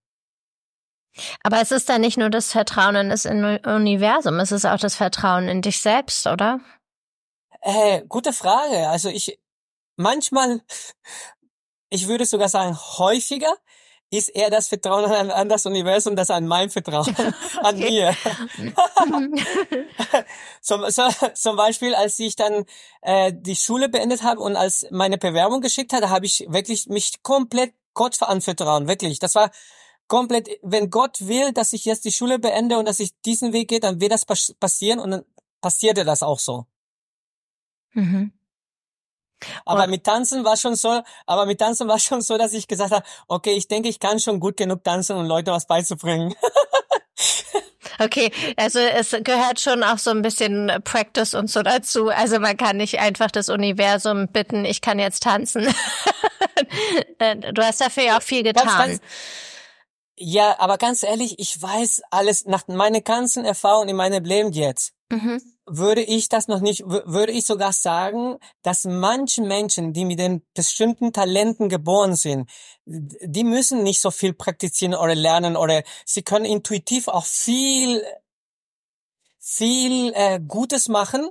Aber 1.42 1.60
es 1.60 1.72
ist 1.72 1.88
da 1.88 1.98
nicht 1.98 2.16
nur 2.16 2.30
das 2.30 2.52
Vertrauen 2.52 2.96
in 2.96 3.10
das 3.10 3.26
Universum, 3.26 4.38
es 4.40 4.52
ist 4.52 4.64
auch 4.64 4.78
das 4.78 4.94
Vertrauen 4.94 5.48
in 5.48 5.62
dich 5.62 5.80
selbst, 5.80 6.26
oder? 6.26 6.60
Äh, 7.60 8.04
gute 8.08 8.32
Frage. 8.32 8.88
Also 8.88 9.08
ich 9.08 9.38
manchmal, 9.96 10.62
ich 11.90 12.08
würde 12.08 12.24
sogar 12.24 12.48
sagen 12.48 12.76
häufiger, 12.76 13.54
ist 14.10 14.28
eher 14.28 14.50
das 14.50 14.68
Vertrauen 14.68 15.04
an, 15.04 15.30
an 15.30 15.48
das 15.48 15.66
Universum, 15.66 16.16
das 16.16 16.30
an 16.30 16.46
mein 16.46 16.70
Vertrauen, 16.70 17.14
an 17.62 17.78
mir. 17.78 18.14
zum, 20.60 20.90
so, 20.90 21.02
zum 21.34 21.56
Beispiel, 21.56 21.94
als 21.94 22.18
ich 22.18 22.36
dann 22.36 22.64
äh, 23.02 23.32
die 23.34 23.56
Schule 23.56 23.88
beendet 23.88 24.22
habe 24.22 24.40
und 24.40 24.56
als 24.56 24.86
meine 24.90 25.18
Bewerbung 25.18 25.60
geschickt 25.60 25.92
hatte, 25.92 26.10
habe 26.10 26.26
ich 26.26 26.46
wirklich 26.48 26.86
mich 26.86 27.22
komplett 27.22 27.74
Gott 27.94 28.22
anvertrauen, 28.22 28.88
wirklich. 28.88 29.18
Das 29.18 29.34
war 29.34 29.50
komplett, 30.06 30.48
wenn 30.62 30.88
Gott 30.88 31.26
will, 31.26 31.52
dass 31.52 31.72
ich 31.72 31.84
jetzt 31.84 32.04
die 32.04 32.12
Schule 32.12 32.38
beende 32.38 32.78
und 32.78 32.86
dass 32.86 33.00
ich 33.00 33.20
diesen 33.22 33.52
Weg 33.52 33.68
gehe, 33.68 33.80
dann 33.80 34.00
wird 34.00 34.12
das 34.12 34.24
passieren 34.24 35.00
und 35.00 35.10
dann 35.10 35.24
passierte 35.60 36.04
das 36.04 36.22
auch 36.22 36.38
so. 36.38 36.66
Mhm. 37.92 38.32
Aber 39.64 39.86
mit 39.86 40.04
Tanzen 40.04 40.44
war 40.44 40.56
schon 40.56 40.74
so, 40.74 41.02
aber 41.26 41.46
mit 41.46 41.58
Tanzen 41.58 41.88
war 41.88 41.98
schon 41.98 42.20
so, 42.20 42.36
dass 42.38 42.52
ich 42.52 42.68
gesagt 42.68 42.92
habe, 42.92 43.04
okay, 43.28 43.52
ich 43.52 43.68
denke, 43.68 43.88
ich 43.88 44.00
kann 44.00 44.18
schon 44.18 44.40
gut 44.40 44.56
genug 44.56 44.84
tanzen, 44.84 45.16
um 45.16 45.26
Leute 45.26 45.50
was 45.52 45.66
beizubringen. 45.66 46.34
Okay, 48.00 48.30
also 48.56 48.78
es 48.78 49.10
gehört 49.24 49.58
schon 49.58 49.82
auch 49.82 49.98
so 49.98 50.10
ein 50.10 50.22
bisschen 50.22 50.70
Practice 50.84 51.34
und 51.34 51.50
so 51.50 51.62
dazu. 51.62 52.10
Also 52.10 52.38
man 52.38 52.56
kann 52.56 52.76
nicht 52.76 53.00
einfach 53.00 53.28
das 53.28 53.48
Universum 53.48 54.28
bitten, 54.28 54.64
ich 54.64 54.80
kann 54.80 55.00
jetzt 55.00 55.24
tanzen. 55.24 55.66
du 57.18 57.62
hast 57.62 57.80
dafür 57.80 58.04
ja 58.04 58.18
auch 58.18 58.22
viel 58.22 58.44
getan. 58.44 58.66
Ganz, 58.66 58.78
ganz, 58.78 59.00
ja, 60.16 60.56
aber 60.60 60.78
ganz 60.78 61.02
ehrlich, 61.02 61.38
ich 61.38 61.60
weiß 61.60 62.02
alles 62.10 62.44
nach 62.44 62.68
meinen 62.68 63.02
ganzen 63.02 63.44
Erfahrungen 63.44 63.88
in 63.88 63.96
meinem 63.96 64.22
Leben 64.22 64.52
jetzt. 64.52 64.92
Mhm 65.10 65.40
würde 65.68 66.02
ich 66.02 66.28
das 66.28 66.48
noch 66.48 66.60
nicht, 66.60 66.84
würde 66.86 67.32
ich 67.32 67.46
sogar 67.46 67.72
sagen, 67.72 68.38
dass 68.62 68.84
manche 68.84 69.42
Menschen, 69.42 69.92
die 69.92 70.04
mit 70.04 70.18
den 70.18 70.42
bestimmten 70.54 71.12
Talenten 71.12 71.68
geboren 71.68 72.14
sind, 72.14 72.50
die 72.84 73.44
müssen 73.44 73.82
nicht 73.82 74.00
so 74.00 74.10
viel 74.10 74.32
praktizieren 74.32 74.94
oder 74.94 75.14
lernen 75.14 75.56
oder 75.56 75.82
sie 76.04 76.22
können 76.22 76.44
intuitiv 76.44 77.08
auch 77.08 77.24
viel, 77.24 78.02
viel 79.38 80.12
äh, 80.14 80.40
Gutes 80.40 80.88
machen 80.88 81.28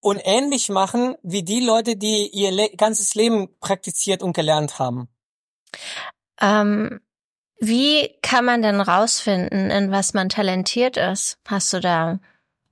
und 0.00 0.20
ähnlich 0.24 0.68
machen 0.68 1.16
wie 1.22 1.42
die 1.42 1.60
Leute, 1.60 1.96
die 1.96 2.28
ihr 2.28 2.50
Le 2.50 2.70
ganzes 2.76 3.14
Leben 3.14 3.48
praktiziert 3.60 4.22
und 4.22 4.34
gelernt 4.34 4.78
haben. 4.78 5.08
Ähm, 6.40 7.00
wie 7.58 8.10
kann 8.22 8.44
man 8.44 8.62
denn 8.62 8.80
rausfinden, 8.80 9.70
in 9.70 9.92
was 9.92 10.14
man 10.14 10.28
talentiert 10.28 10.96
ist? 10.96 11.38
Hast 11.46 11.72
du 11.72 11.80
da 11.80 12.18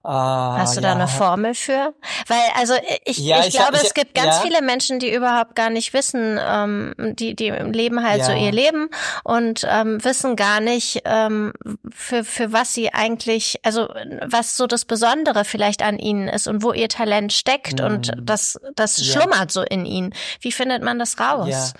Ah, 0.02 0.56
Hast 0.56 0.78
du 0.78 0.80
ja. 0.80 0.88
da 0.88 0.94
eine 0.94 1.08
Formel 1.08 1.54
für? 1.54 1.92
Weil, 2.26 2.40
also 2.56 2.72
ich, 3.04 3.18
ja, 3.18 3.40
ich, 3.40 3.48
ich 3.48 3.54
glaube, 3.54 3.76
ich, 3.76 3.82
es 3.82 3.92
gibt 3.92 4.14
ganz 4.14 4.36
ja. 4.36 4.42
viele 4.42 4.62
Menschen, 4.62 4.98
die 4.98 5.12
überhaupt 5.12 5.54
gar 5.54 5.68
nicht 5.68 5.92
wissen, 5.92 6.38
ähm, 6.40 6.94
die, 6.98 7.36
die 7.36 7.50
leben 7.50 8.02
halt 8.02 8.24
so 8.24 8.32
ihr 8.32 8.50
Leben 8.50 8.88
und 9.24 9.66
ähm, 9.68 10.02
wissen 10.02 10.36
gar 10.36 10.60
nicht, 10.60 11.02
ähm, 11.04 11.52
für, 11.90 12.24
für 12.24 12.50
was 12.50 12.72
sie 12.72 12.94
eigentlich, 12.94 13.60
also 13.62 13.88
was 14.26 14.56
so 14.56 14.66
das 14.66 14.86
Besondere 14.86 15.44
vielleicht 15.44 15.82
an 15.82 15.98
ihnen 15.98 16.28
ist 16.28 16.48
und 16.48 16.62
wo 16.62 16.72
ihr 16.72 16.88
Talent 16.88 17.34
steckt 17.34 17.80
mhm. 17.80 17.86
und 17.86 18.12
das, 18.22 18.58
das 18.74 19.04
schlummert 19.04 19.52
so 19.52 19.60
in 19.60 19.84
ihnen. 19.84 20.14
Wie 20.40 20.52
findet 20.52 20.82
man 20.82 20.98
das 20.98 21.20
raus? 21.20 21.74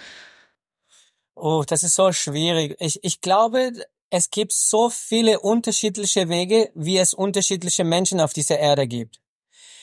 Oh, 1.35 1.64
das 1.66 1.83
ist 1.83 1.94
so 1.94 2.12
schwierig. 2.12 2.76
Ich, 2.80 3.02
ich 3.02 3.22
glaube, 3.22 3.72
es 4.10 4.30
gibt 4.30 4.52
so 4.52 4.90
viele 4.90 5.40
unterschiedliche 5.40 6.28
Wege, 6.28 6.70
wie 6.74 6.98
es 6.98 7.14
unterschiedliche 7.14 7.84
Menschen 7.84 8.20
auf 8.20 8.32
dieser 8.32 8.58
Erde 8.58 8.86
gibt. 8.86 9.20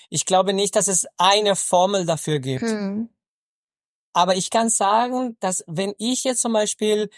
Ich 0.10 0.26
glaube 0.26 0.54
nicht, 0.54 0.76
dass 0.76 0.88
es 0.88 1.08
eine 1.18 1.56
Formel 1.56 2.06
dafür 2.06 2.40
gibt. 2.40 2.64
Hm. 2.64 3.10
Aber 4.14 4.36
ich 4.36 4.50
kann 4.50 4.70
sagen, 4.70 5.38
dass 5.40 5.64
wenn 5.68 5.94
ich 5.98 6.24
jetzt 6.24 6.42
zum 6.42 6.54
Beispiel 6.54 7.10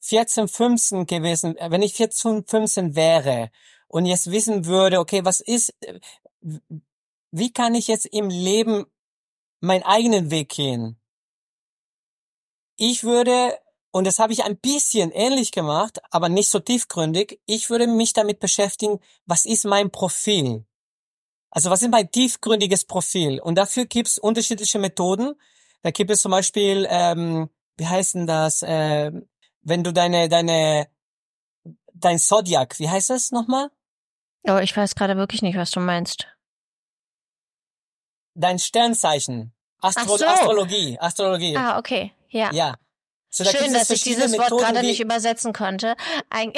14, 0.00 0.48
15 0.48 1.06
gewesen, 1.06 1.56
äh, 1.56 1.70
wenn 1.70 1.82
ich 1.82 1.94
14, 1.94 2.46
15 2.46 2.94
wäre 2.94 3.50
und 3.88 4.06
jetzt 4.06 4.30
wissen 4.30 4.64
würde, 4.64 4.98
okay, 4.98 5.24
was 5.24 5.40
ist, 5.40 5.74
wie 7.30 7.52
kann 7.52 7.74
ich 7.74 7.88
jetzt 7.88 8.06
im 8.06 8.30
Leben 8.30 8.86
meinen 9.60 9.82
eigenen 9.82 10.30
Weg 10.30 10.50
gehen? 10.50 10.98
Ich 12.76 13.04
würde 13.04 13.58
und 13.92 14.06
das 14.06 14.18
habe 14.18 14.32
ich 14.32 14.44
ein 14.44 14.56
bisschen 14.56 15.10
ähnlich 15.10 15.50
gemacht, 15.52 16.00
aber 16.10 16.28
nicht 16.28 16.50
so 16.50 16.60
tiefgründig. 16.60 17.40
Ich 17.46 17.70
würde 17.70 17.86
mich 17.86 18.12
damit 18.12 18.38
beschäftigen, 18.38 19.00
was 19.26 19.44
ist 19.44 19.64
mein 19.64 19.90
Profil? 19.90 20.64
Also 21.50 21.70
was 21.70 21.82
ist 21.82 21.90
mein 21.90 22.10
tiefgründiges 22.10 22.84
Profil? 22.84 23.40
Und 23.40 23.56
dafür 23.56 23.86
gibt 23.86 24.08
es 24.08 24.18
unterschiedliche 24.18 24.78
Methoden. 24.78 25.34
Da 25.82 25.90
gibt 25.90 26.10
es 26.10 26.20
zum 26.20 26.30
Beispiel, 26.30 26.86
ähm, 26.88 27.50
wie 27.76 27.86
heißt 27.86 28.14
denn 28.14 28.26
das, 28.26 28.62
äh, 28.62 29.10
wenn 29.62 29.82
du 29.82 29.92
deine, 29.92 30.28
deine, 30.28 30.88
dein 31.92 32.18
Zodiac, 32.18 32.78
wie 32.78 32.88
heißt 32.88 33.10
das 33.10 33.32
nochmal? 33.32 33.70
Oh, 34.44 34.58
ich 34.58 34.76
weiß 34.76 34.94
gerade 34.94 35.16
wirklich 35.16 35.42
nicht, 35.42 35.56
was 35.56 35.72
du 35.72 35.80
meinst. 35.80 36.28
Dein 38.34 38.58
Sternzeichen. 38.58 39.52
Astro 39.80 40.16
so. 40.16 40.26
Astrologie. 40.26 40.98
Astrologie. 41.00 41.56
Ah, 41.56 41.78
okay. 41.78 42.12
Ja. 42.28 42.52
Ja. 42.52 42.76
So, 43.30 43.44
da 43.44 43.50
Schön, 43.50 43.72
dass 43.72 43.90
ich 43.90 44.02
dieses 44.02 44.32
Methoden, 44.32 44.50
Wort 44.50 44.60
gerade 44.62 44.82
nicht 44.86 45.00
übersetzen 45.00 45.52
konnte. 45.52 45.94
Ein 46.30 46.52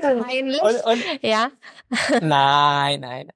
Peinlich. 0.00 0.60
Und, 0.62 0.84
und, 0.84 1.02
ja. 1.22 1.50
Nein, 2.20 3.00
nein. 3.00 3.32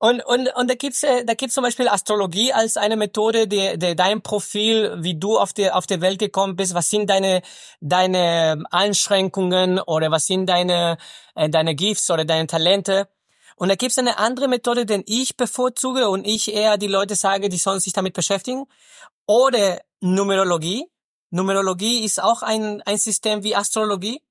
Und, 0.00 0.24
und, 0.24 0.48
und 0.54 0.70
da 0.70 0.74
gibt's 0.74 1.02
äh, 1.02 1.24
da 1.24 1.34
gibt's 1.34 1.54
zum 1.54 1.64
Beispiel 1.64 1.88
Astrologie 1.88 2.52
als 2.52 2.76
eine 2.76 2.96
Methode, 2.96 3.48
die, 3.48 3.76
die 3.78 3.96
dein 3.96 4.22
Profil, 4.22 4.96
wie 4.98 5.18
du 5.18 5.36
auf 5.36 5.52
die, 5.52 5.70
auf 5.70 5.86
die 5.86 6.00
Welt 6.00 6.20
gekommen 6.20 6.54
bist, 6.54 6.74
was 6.74 6.88
sind 6.88 7.10
deine, 7.10 7.42
deine 7.80 8.62
Einschränkungen 8.70 9.80
oder 9.80 10.12
was 10.12 10.26
sind 10.26 10.46
deine, 10.46 10.98
äh, 11.34 11.48
deine 11.48 11.74
Gifts 11.74 12.10
oder 12.10 12.24
deine 12.24 12.46
Talente. 12.46 13.08
Und 13.56 13.70
da 13.70 13.74
gibt's 13.74 13.98
eine 13.98 14.18
andere 14.18 14.46
Methode, 14.46 14.86
den 14.86 15.02
ich 15.04 15.36
bevorzuge 15.36 16.08
und 16.08 16.24
ich 16.24 16.54
eher 16.54 16.76
die 16.78 16.86
Leute 16.86 17.16
sage, 17.16 17.48
die 17.48 17.56
sollen 17.56 17.80
sich 17.80 17.92
damit 17.92 18.14
beschäftigen. 18.14 18.66
Oder 19.28 19.82
Numerologie. 20.00 20.86
Numerologie 21.30 22.04
ist 22.04 22.20
auch 22.20 22.42
ein, 22.42 22.82
ein 22.82 22.96
System 22.96 23.44
wie 23.44 23.54
Astrologie. 23.54 24.22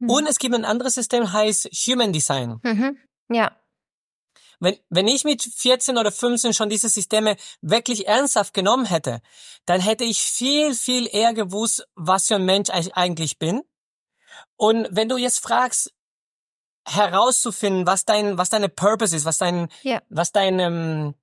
Mhm. 0.00 0.10
Und 0.10 0.26
es 0.26 0.38
gibt 0.38 0.54
ein 0.54 0.64
anderes 0.64 0.94
System, 0.94 1.32
heißt 1.32 1.66
Human 1.86 2.12
Design. 2.12 2.58
Mhm. 2.62 2.98
Ja. 3.30 3.56
Wenn, 4.58 4.76
wenn 4.88 5.08
ich 5.08 5.24
mit 5.24 5.42
14 5.42 5.98
oder 5.98 6.10
15 6.10 6.52
schon 6.52 6.68
diese 6.68 6.88
Systeme 6.88 7.36
wirklich 7.60 8.08
ernsthaft 8.08 8.54
genommen 8.54 8.86
hätte, 8.86 9.20
dann 9.66 9.80
hätte 9.80 10.04
ich 10.04 10.20
viel, 10.22 10.74
viel 10.74 11.08
eher 11.10 11.32
gewusst, 11.32 11.86
was 11.94 12.26
für 12.26 12.36
ein 12.36 12.44
Mensch 12.44 12.70
ich 12.70 12.94
eigentlich 12.96 13.38
bin. 13.38 13.62
Und 14.56 14.88
wenn 14.90 15.08
du 15.08 15.16
jetzt 15.16 15.40
fragst, 15.40 15.92
herauszufinden, 16.86 17.86
was 17.86 18.04
dein, 18.04 18.36
was 18.36 18.50
deine 18.50 18.68
Purpose 18.68 19.16
ist, 19.16 19.24
was 19.24 19.38
dein, 19.38 19.68
ja. 19.82 20.02
was 20.08 20.32
dein, 20.32 20.58
ähm, 20.58 21.14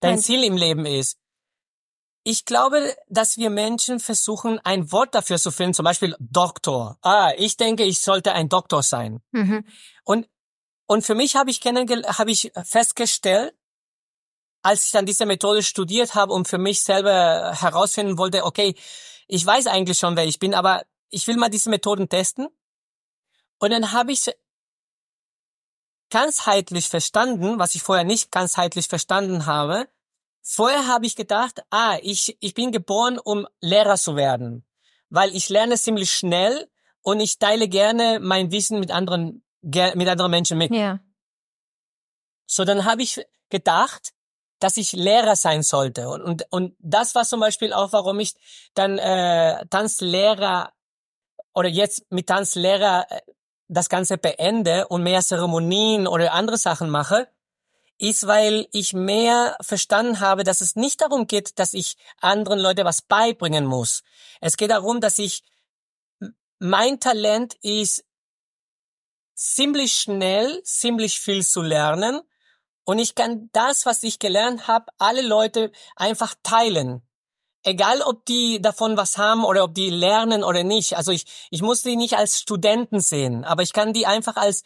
dein 0.00 0.18
Ziel 0.18 0.42
im 0.44 0.56
Leben 0.56 0.86
ist. 0.86 1.18
Ich 2.24 2.46
glaube, 2.46 2.96
dass 3.08 3.36
wir 3.36 3.50
Menschen 3.50 4.00
versuchen, 4.00 4.58
ein 4.64 4.90
Wort 4.90 5.14
dafür 5.14 5.38
zu 5.38 5.50
finden, 5.50 5.74
zum 5.74 5.84
Beispiel 5.84 6.16
Doktor. 6.18 6.98
Ah, 7.02 7.32
ich 7.36 7.56
denke, 7.56 7.84
ich 7.84 8.00
sollte 8.00 8.32
ein 8.32 8.48
Doktor 8.48 8.82
sein. 8.82 9.22
Mhm. 9.32 9.66
Und 10.04 10.28
und 10.86 11.04
für 11.04 11.14
mich 11.14 11.36
habe 11.36 11.50
ich 11.50 11.60
habe 11.60 12.30
ich 12.30 12.52
festgestellt, 12.64 13.54
als 14.62 14.86
ich 14.86 14.92
dann 14.92 15.06
diese 15.06 15.26
Methode 15.26 15.62
studiert 15.62 16.14
habe 16.14 16.32
und 16.32 16.48
für 16.48 16.58
mich 16.58 16.82
selber 16.82 17.54
herausfinden 17.54 18.18
wollte, 18.18 18.44
okay, 18.44 18.74
ich 19.28 19.44
weiß 19.44 19.66
eigentlich 19.66 19.98
schon, 19.98 20.16
wer 20.16 20.26
ich 20.26 20.38
bin, 20.38 20.54
aber 20.54 20.82
ich 21.10 21.26
will 21.26 21.36
mal 21.36 21.50
diese 21.50 21.70
Methoden 21.70 22.08
testen. 22.08 22.48
Und 23.58 23.70
dann 23.70 23.92
habe 23.92 24.12
ich 24.12 24.30
ganzheitlich 26.10 26.88
verstanden, 26.88 27.58
was 27.58 27.74
ich 27.74 27.82
vorher 27.82 28.04
nicht 28.04 28.30
ganzheitlich 28.30 28.88
verstanden 28.88 29.46
habe. 29.46 29.88
Vorher 30.46 30.86
habe 30.86 31.06
ich 31.06 31.16
gedacht, 31.16 31.62
ah, 31.70 31.96
ich, 32.02 32.36
ich 32.40 32.52
bin 32.52 32.70
geboren, 32.70 33.18
um 33.18 33.46
Lehrer 33.60 33.96
zu 33.96 34.14
werden, 34.14 34.66
weil 35.08 35.34
ich 35.34 35.48
lerne 35.48 35.76
ziemlich 35.78 36.12
schnell 36.12 36.68
und 37.00 37.18
ich 37.20 37.38
teile 37.38 37.66
gerne 37.66 38.20
mein 38.20 38.50
Wissen 38.50 38.78
mit 38.78 38.90
anderen 38.90 39.42
mit 39.62 40.06
anderen 40.08 40.30
Menschen 40.30 40.58
mit. 40.58 40.70
Ja. 40.70 41.00
So, 42.46 42.66
dann 42.66 42.84
habe 42.84 43.02
ich 43.02 43.24
gedacht, 43.48 44.12
dass 44.58 44.76
ich 44.76 44.92
Lehrer 44.92 45.36
sein 45.36 45.62
sollte. 45.62 46.10
Und, 46.10 46.22
und, 46.22 46.44
und 46.50 46.76
das 46.78 47.14
war 47.14 47.24
zum 47.24 47.40
Beispiel 47.40 47.72
auch, 47.72 47.92
warum 47.92 48.20
ich 48.20 48.34
dann 48.74 48.98
äh, 48.98 49.64
Tanzlehrer 49.68 50.72
oder 51.54 51.70
jetzt 51.70 52.10
mit 52.10 52.26
Tanzlehrer 52.26 53.06
äh, 53.08 53.20
das 53.68 53.88
Ganze 53.88 54.18
beende 54.18 54.88
und 54.88 55.02
mehr 55.02 55.22
Zeremonien 55.22 56.06
oder 56.06 56.34
andere 56.34 56.58
Sachen 56.58 56.90
mache, 56.90 57.28
ist, 58.04 58.26
weil 58.26 58.68
ich 58.72 58.92
mehr 58.92 59.56
verstanden 59.60 60.20
habe, 60.20 60.44
dass 60.44 60.60
es 60.60 60.76
nicht 60.76 61.00
darum 61.00 61.26
geht, 61.26 61.58
dass 61.58 61.74
ich 61.74 61.96
anderen 62.20 62.58
Leute 62.58 62.84
was 62.84 63.02
beibringen 63.02 63.64
muss. 63.64 64.02
Es 64.40 64.56
geht 64.56 64.70
darum, 64.70 65.00
dass 65.00 65.18
ich 65.18 65.42
mein 66.58 67.00
Talent 67.00 67.54
ist, 67.62 68.04
ziemlich 69.34 69.94
schnell, 69.94 70.62
ziemlich 70.62 71.18
viel 71.18 71.44
zu 71.44 71.62
lernen 71.62 72.20
und 72.84 72.98
ich 72.98 73.14
kann 73.14 73.48
das, 73.52 73.86
was 73.86 74.02
ich 74.02 74.18
gelernt 74.18 74.68
habe, 74.68 74.86
alle 74.98 75.22
Leute 75.22 75.72
einfach 75.96 76.34
teilen. 76.42 77.02
Egal, 77.62 78.02
ob 78.02 78.26
die 78.26 78.60
davon 78.60 78.98
was 78.98 79.16
haben 79.16 79.42
oder 79.44 79.64
ob 79.64 79.74
die 79.74 79.88
lernen 79.88 80.44
oder 80.44 80.64
nicht. 80.64 80.96
Also 80.98 81.10
ich, 81.10 81.24
ich 81.50 81.62
muss 81.62 81.82
die 81.82 81.96
nicht 81.96 82.18
als 82.18 82.38
Studenten 82.38 83.00
sehen, 83.00 83.44
aber 83.44 83.62
ich 83.62 83.72
kann 83.72 83.94
die 83.94 84.06
einfach 84.06 84.36
als 84.36 84.62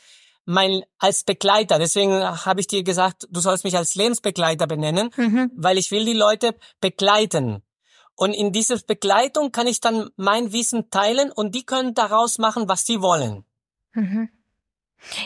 mein 0.48 0.82
als 0.98 1.24
Begleiter. 1.24 1.78
Deswegen 1.78 2.24
habe 2.24 2.61
ich 2.61 2.66
dir 2.66 2.82
gesagt, 2.82 3.28
du 3.30 3.40
sollst 3.40 3.64
mich 3.64 3.76
als 3.76 3.94
Lebensbegleiter 3.94 4.66
benennen, 4.66 5.11
mhm. 5.14 5.50
weil 5.54 5.76
ich 5.76 5.90
will 5.90 6.06
die 6.06 6.14
Leute 6.14 6.54
begleiten. 6.80 7.62
Und 8.16 8.32
in 8.32 8.50
dieser 8.50 8.78
Begleitung 8.78 9.52
kann 9.52 9.66
ich 9.66 9.80
dann 9.80 10.08
mein 10.16 10.52
Wissen 10.52 10.88
teilen 10.90 11.30
und 11.30 11.54
die 11.54 11.64
können 11.64 11.92
daraus 11.92 12.38
machen, 12.38 12.66
was 12.66 12.87
sie 12.87 13.02
wollen. 13.02 13.44
Mhm. 13.92 14.30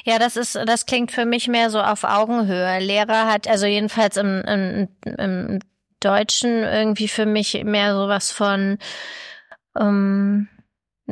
Ja, 0.05 0.19
das 0.19 0.37
ist, 0.37 0.57
das 0.57 0.87
klingt 0.87 1.13
für 1.13 1.25
mich 1.25 1.47
mehr 1.47 1.71
so 1.71 1.81
auf 1.81 2.03
Augenhöhe. 2.03 2.81
Lehrer 2.81 3.27
hat, 3.27 3.47
also 3.47 3.65
jedenfalls 3.65 4.17
im, 4.17 4.43
im, 4.43 4.89
im 5.05 5.61
Deutschen 6.01 6.65
irgendwie 6.65 7.09
für 7.09 7.27
mich 7.27 7.63
mehr 7.63 7.95
sowas 7.95 8.33
von 8.33 8.79
ähm, 9.79 10.49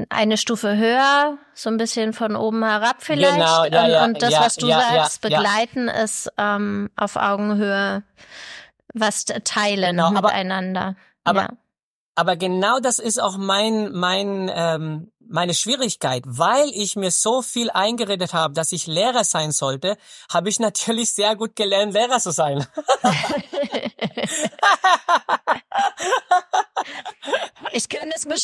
eine 0.09 0.37
Stufe 0.37 0.77
höher, 0.77 1.39
so 1.55 1.69
ein 1.69 1.77
bisschen 1.77 2.13
von 2.13 2.37
oben 2.37 2.65
herab 2.65 2.97
vielleicht. 3.01 3.35
Genau, 3.35 3.65
ja, 3.65 3.85
und, 3.85 3.91
ja, 3.91 4.05
und 4.05 4.23
das, 4.23 4.33
ja, 4.33 4.41
was 4.41 4.57
du 4.57 4.69
sagst, 4.69 5.21
begleiten 5.21 5.89
ist 5.89 6.31
ähm, 6.39 6.91
auf 6.97 7.17
Augenhöhe 7.17 8.03
was 8.93 9.25
teilen 9.25 9.97
genau, 9.97 10.11
miteinander. 10.11 10.97
Aber, 11.25 11.45
aber, 11.45 11.57
aber 12.15 12.37
genau 12.37 12.81
das 12.81 12.99
ist 12.99 13.21
auch 13.21 13.37
mein, 13.37 13.93
mein 13.93 14.51
ähm, 14.53 15.13
meine 15.31 15.55
Schwierigkeit, 15.55 16.25
weil 16.27 16.69
ich 16.75 16.97
mir 16.97 17.13
so 17.13 17.41
viel 17.41 17.71
eingeredet 17.71 18.35
habe, 18.35 18.53
dass 18.53 18.73
ich 18.73 18.89
Lehrer 18.89 19.23
sein 19.23 19.53
sollte, 19.53 19.97
habe 20.33 20.49
ich 20.49 20.59
natürlich 20.59 21.13
sehr 21.13 21.37
gut 21.37 21.55
gelernt, 21.55 21.95
Lehrer 21.95 22.19
zu 22.19 22.33
sein. 22.33 22.67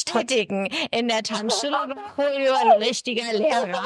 bestätigen. 0.04 0.66
In 0.90 1.08
der 1.08 1.22
Tanzschule 1.22 1.72
war 1.72 2.32
Julio 2.32 2.54
ein 2.54 2.82
richtiger 2.82 3.32
Lehrer. 3.32 3.82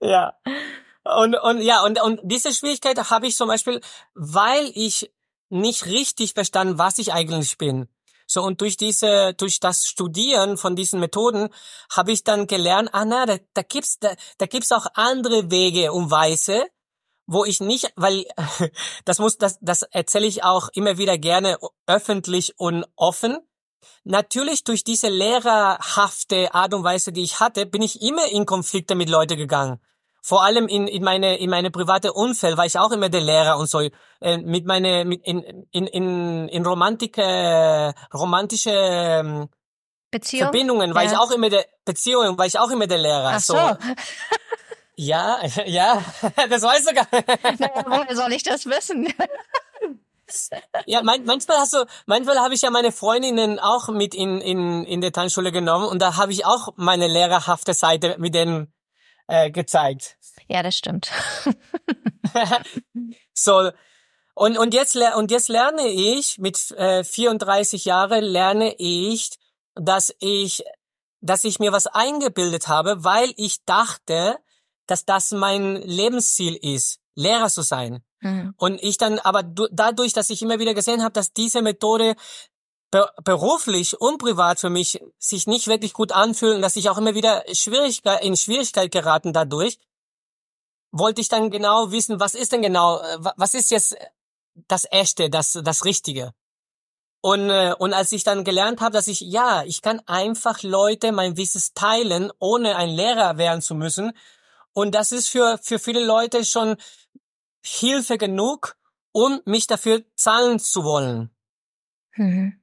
ja. 0.00 0.34
Und, 1.04 1.34
und 1.36 1.62
ja, 1.62 1.82
und, 1.84 2.00
und 2.02 2.20
diese 2.22 2.52
Schwierigkeit 2.52 2.98
habe 3.10 3.26
ich 3.26 3.36
zum 3.36 3.48
Beispiel, 3.48 3.80
weil 4.14 4.70
ich 4.74 5.10
nicht 5.48 5.86
richtig 5.86 6.34
verstanden, 6.34 6.78
was 6.78 6.98
ich 6.98 7.12
eigentlich 7.12 7.56
bin. 7.56 7.88
So 8.26 8.42
und 8.42 8.60
durch 8.60 8.76
diese, 8.76 9.32
durch 9.32 9.58
das 9.58 9.86
Studieren 9.86 10.58
von 10.58 10.76
diesen 10.76 11.00
Methoden 11.00 11.48
habe 11.90 12.12
ich 12.12 12.24
dann 12.24 12.46
gelernt, 12.46 12.90
ah 12.92 13.06
na, 13.06 13.24
da, 13.24 13.38
da 13.54 13.62
gibt's, 13.62 13.98
da, 13.98 14.14
da 14.36 14.44
gibt's 14.44 14.70
auch 14.70 14.86
andere 14.92 15.50
Wege 15.50 15.92
und 15.92 16.10
Weise, 16.10 16.66
wo 17.28 17.44
ich 17.44 17.60
nicht, 17.60 17.92
weil 17.94 18.24
das 19.04 19.20
muss, 19.20 19.38
das, 19.38 19.58
das 19.60 19.82
erzähle 19.82 20.26
ich 20.26 20.42
auch 20.42 20.68
immer 20.72 20.98
wieder 20.98 21.18
gerne 21.18 21.58
öffentlich 21.86 22.58
und 22.58 22.84
offen. 22.96 23.38
Natürlich 24.02 24.64
durch 24.64 24.82
diese 24.82 25.08
lehrerhafte 25.08 26.54
Art 26.54 26.74
und 26.74 26.82
Weise, 26.82 27.12
die 27.12 27.22
ich 27.22 27.38
hatte, 27.38 27.66
bin 27.66 27.82
ich 27.82 28.02
immer 28.02 28.26
in 28.32 28.46
Konflikte 28.46 28.94
mit 28.94 29.08
Leuten 29.08 29.36
gegangen 29.36 29.80
vor 30.20 30.44
allem 30.44 30.68
in, 30.68 30.88
in 30.88 31.02
meine 31.02 31.38
in 31.38 31.48
meine 31.48 31.70
private 31.70 32.12
Umfeld 32.12 32.56
war 32.56 32.66
ich 32.66 32.78
auch 32.78 32.90
immer 32.90 33.08
der 33.08 33.20
Lehrer 33.22 33.56
und 33.56 33.68
so 33.68 33.80
äh, 34.20 34.36
mit 34.38 34.66
meine 34.66 35.04
mit 35.04 35.24
in 35.24 35.40
in 35.70 35.86
in, 35.86 36.48
in 36.48 36.66
romantike 36.66 37.22
äh, 37.22 37.92
romantische 38.12 38.70
ähm, 38.70 39.48
Beziehung? 40.10 40.42
Verbindungen 40.42 40.94
war 40.94 41.04
ja. 41.04 41.12
ich 41.12 41.16
auch 41.16 41.30
immer 41.30 41.48
der 41.48 41.64
Beziehungen 41.84 42.36
war 42.36 42.46
ich 42.46 42.58
auch 42.58 42.70
immer 42.70 42.86
der 42.86 42.98
Lehrer 42.98 43.32
Ach 43.34 43.40
so. 43.40 43.54
so. 43.54 43.76
Ja 44.98 45.38
ja 45.66 46.02
das 46.50 46.62
weißt 46.62 46.90
du 46.90 46.94
gar 46.94 47.06
nicht. 47.12 47.60
Naja, 47.60 47.84
woher 47.86 48.16
soll 48.16 48.32
ich 48.32 48.42
das 48.42 48.66
wissen 48.66 49.12
ja, 50.86 51.02
mein, 51.02 51.24
manchmal 51.24 51.56
hast 51.56 51.72
du, 51.72 51.86
manchmal 52.04 52.38
habe 52.38 52.52
ich 52.52 52.60
ja 52.60 52.70
meine 52.70 52.92
Freundinnen 52.92 53.58
auch 53.58 53.88
mit 53.88 54.14
in 54.14 54.42
in 54.42 54.84
in 54.84 55.00
der 55.00 55.12
Tanzschule 55.12 55.52
genommen 55.52 55.86
und 55.86 56.02
da 56.02 56.16
habe 56.16 56.32
ich 56.32 56.44
auch 56.44 56.74
meine 56.76 57.06
lehrerhafte 57.06 57.72
Seite 57.72 58.16
mit 58.18 58.34
denen 58.34 58.70
äh, 59.26 59.50
gezeigt. 59.50 60.18
Ja, 60.48 60.62
das 60.62 60.76
stimmt. 60.76 61.10
so 63.32 63.70
und 64.34 64.58
und 64.58 64.74
jetzt 64.74 64.96
und 64.96 65.30
jetzt 65.30 65.48
lerne 65.48 65.88
ich 65.88 66.36
mit 66.38 66.72
äh, 66.72 67.04
34 67.04 67.86
Jahren 67.86 68.22
lerne 68.22 68.74
ich, 68.76 69.30
dass 69.76 70.14
ich 70.20 70.62
dass 71.20 71.44
ich 71.44 71.58
mir 71.58 71.72
was 71.72 71.86
eingebildet 71.86 72.68
habe, 72.68 73.02
weil 73.02 73.32
ich 73.36 73.64
dachte, 73.64 74.38
dass 74.90 75.04
das 75.04 75.30
mein 75.32 75.76
Lebensziel 75.76 76.56
ist, 76.56 76.98
Lehrer 77.14 77.48
zu 77.48 77.62
sein. 77.62 78.02
Mhm. 78.20 78.54
Und 78.56 78.82
ich 78.82 78.98
dann 78.98 79.18
aber 79.18 79.42
dadurch, 79.42 80.12
dass 80.12 80.30
ich 80.30 80.42
immer 80.42 80.58
wieder 80.58 80.74
gesehen 80.74 81.02
habe, 81.02 81.12
dass 81.12 81.32
diese 81.32 81.62
Methode 81.62 82.16
beruflich 83.22 84.00
und 84.00 84.18
privat 84.18 84.60
für 84.60 84.70
mich 84.70 85.00
sich 85.18 85.46
nicht 85.46 85.66
wirklich 85.66 85.92
gut 85.92 86.12
anfühlen, 86.12 86.62
dass 86.62 86.76
ich 86.76 86.88
auch 86.88 86.96
immer 86.96 87.14
wieder 87.14 87.44
Schwierigkeit, 87.52 88.24
in 88.24 88.36
Schwierigkeit 88.36 88.90
geraten 88.90 89.32
dadurch, 89.32 89.78
wollte 90.90 91.20
ich 91.20 91.28
dann 91.28 91.50
genau 91.50 91.90
wissen, 91.90 92.18
was 92.18 92.34
ist 92.34 92.52
denn 92.52 92.62
genau, 92.62 93.00
äh, 93.00 93.18
was 93.36 93.52
ist 93.52 93.70
jetzt 93.70 93.94
das 94.68 94.86
Echte, 94.90 95.28
das, 95.28 95.58
das 95.62 95.84
Richtige. 95.84 96.32
Und, 97.20 97.50
äh, 97.50 97.74
und 97.78 97.92
als 97.92 98.12
ich 98.12 98.24
dann 98.24 98.44
gelernt 98.44 98.80
habe, 98.80 98.92
dass 98.92 99.08
ich, 99.08 99.20
ja, 99.20 99.64
ich 99.64 99.82
kann 99.82 100.00
einfach 100.06 100.62
Leute 100.62 101.12
mein 101.12 101.36
Wissen 101.36 101.60
teilen, 101.74 102.32
ohne 102.38 102.76
ein 102.76 102.90
Lehrer 102.90 103.36
werden 103.36 103.60
zu 103.60 103.74
müssen. 103.74 104.12
Und 104.78 104.94
das 104.94 105.10
ist 105.10 105.28
für, 105.28 105.58
für 105.60 105.80
viele 105.80 106.06
Leute 106.06 106.44
schon 106.44 106.76
Hilfe 107.64 108.16
genug, 108.16 108.76
um 109.10 109.40
mich 109.44 109.66
dafür 109.66 110.04
zahlen 110.14 110.60
zu 110.60 110.84
wollen. 110.84 111.30
Mhm. 112.14 112.62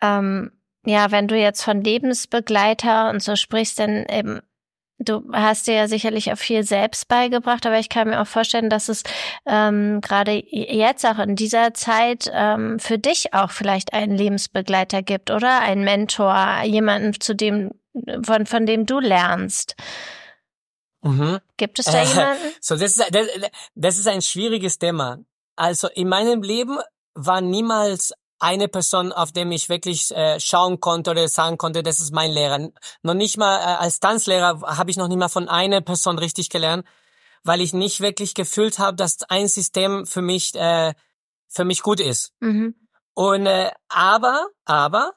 Ähm, 0.00 0.52
ja, 0.86 1.10
wenn 1.10 1.28
du 1.28 1.36
jetzt 1.36 1.62
von 1.62 1.82
Lebensbegleiter 1.84 3.10
und 3.10 3.22
so 3.22 3.36
sprichst, 3.36 3.78
dann 3.80 4.06
eben 4.06 4.40
Du 4.98 5.24
hast 5.32 5.66
dir 5.66 5.74
ja 5.74 5.88
sicherlich 5.88 6.32
auch 6.32 6.38
viel 6.38 6.62
selbst 6.62 7.08
beigebracht, 7.08 7.66
aber 7.66 7.80
ich 7.80 7.88
kann 7.88 8.08
mir 8.08 8.20
auch 8.20 8.26
vorstellen, 8.26 8.70
dass 8.70 8.88
es 8.88 9.02
ähm, 9.46 10.00
gerade 10.00 10.44
jetzt 10.48 11.04
auch 11.04 11.18
in 11.18 11.34
dieser 11.34 11.74
Zeit 11.74 12.30
ähm, 12.32 12.78
für 12.78 12.98
dich 12.98 13.34
auch 13.34 13.50
vielleicht 13.50 13.94
einen 13.94 14.16
Lebensbegleiter 14.16 15.02
gibt 15.02 15.32
oder 15.32 15.58
einen 15.58 15.82
Mentor, 15.82 16.62
jemanden, 16.64 17.20
zu 17.20 17.34
dem 17.34 17.72
von 18.22 18.46
von 18.46 18.64
dem 18.64 18.86
du 18.86 19.00
lernst. 19.00 19.74
Mhm. 21.02 21.38
Gibt 21.56 21.78
es 21.78 21.86
da 21.86 22.02
jemanden? 22.02 22.42
so, 22.60 22.76
das 22.76 22.96
ist, 22.96 23.14
das, 23.14 23.26
das 23.74 23.98
ist 23.98 24.08
ein 24.08 24.22
schwieriges 24.22 24.78
Thema. 24.78 25.18
Also 25.56 25.88
in 25.88 26.08
meinem 26.08 26.42
Leben 26.42 26.78
war 27.14 27.40
niemals 27.40 28.12
eine 28.38 28.66
Person, 28.66 29.12
auf 29.12 29.30
dem 29.30 29.52
ich 29.52 29.68
wirklich 29.68 30.10
äh, 30.10 30.40
schauen 30.40 30.80
konnte 30.80 31.12
oder 31.12 31.28
sagen 31.28 31.58
konnte, 31.58 31.84
das 31.84 32.00
ist 32.00 32.12
mein 32.12 32.32
Lehrer. 32.32 32.70
Noch 33.02 33.14
nicht 33.14 33.36
mal 33.36 33.58
äh, 33.60 33.76
als 33.76 34.00
Tanzlehrer 34.00 34.60
habe 34.62 34.90
ich 34.90 34.96
noch 34.96 35.06
nicht 35.06 35.18
mal 35.18 35.28
von 35.28 35.48
einer 35.48 35.80
Person 35.80 36.18
richtig 36.18 36.50
gelernt, 36.50 36.84
weil 37.44 37.60
ich 37.60 37.72
nicht 37.72 38.00
wirklich 38.00 38.34
gefühlt 38.34 38.80
habe, 38.80 38.96
dass 38.96 39.22
ein 39.28 39.46
System 39.46 40.06
für 40.06 40.22
mich 40.22 40.54
äh, 40.56 40.92
für 41.46 41.64
mich 41.64 41.82
gut 41.82 42.00
ist. 42.00 42.32
Mhm. 42.40 42.74
Und 43.14 43.46
äh, 43.46 43.70
aber 43.88 44.48
aber 44.64 45.12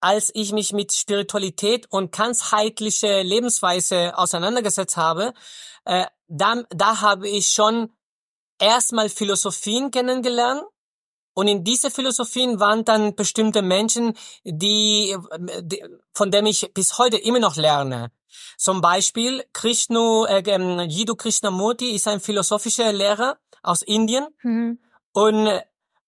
als 0.00 0.30
ich 0.34 0.52
mich 0.52 0.72
mit 0.72 0.92
Spiritualität 0.92 1.86
und 1.90 2.12
ganzheitliche 2.12 3.22
Lebensweise 3.22 4.16
auseinandergesetzt 4.16 4.96
habe, 4.96 5.34
äh, 5.84 6.06
da, 6.28 6.62
da 6.70 7.00
habe 7.00 7.28
ich 7.28 7.48
schon 7.48 7.90
erstmal 8.58 9.08
Philosophien 9.08 9.90
kennengelernt 9.90 10.62
und 11.38 11.46
in 11.46 11.62
diese 11.62 11.92
Philosophien 11.92 12.58
waren 12.58 12.84
dann 12.84 13.14
bestimmte 13.14 13.62
Menschen, 13.62 14.14
die, 14.44 15.16
die 15.60 15.84
von 16.12 16.32
denen 16.32 16.48
ich 16.48 16.72
bis 16.74 16.98
heute 16.98 17.16
immer 17.16 17.38
noch 17.38 17.54
lerne. 17.54 18.10
Zum 18.56 18.80
Beispiel 18.80 19.44
Krishna, 19.52 20.26
äh, 20.26 20.42
ähm, 20.46 20.80
Jiddu 20.80 21.14
Krishnamurti 21.14 21.92
ist 21.92 22.08
ein 22.08 22.18
philosophischer 22.18 22.92
Lehrer 22.92 23.38
aus 23.62 23.82
Indien. 23.82 24.26
Mhm. 24.42 24.80
Und 25.12 25.48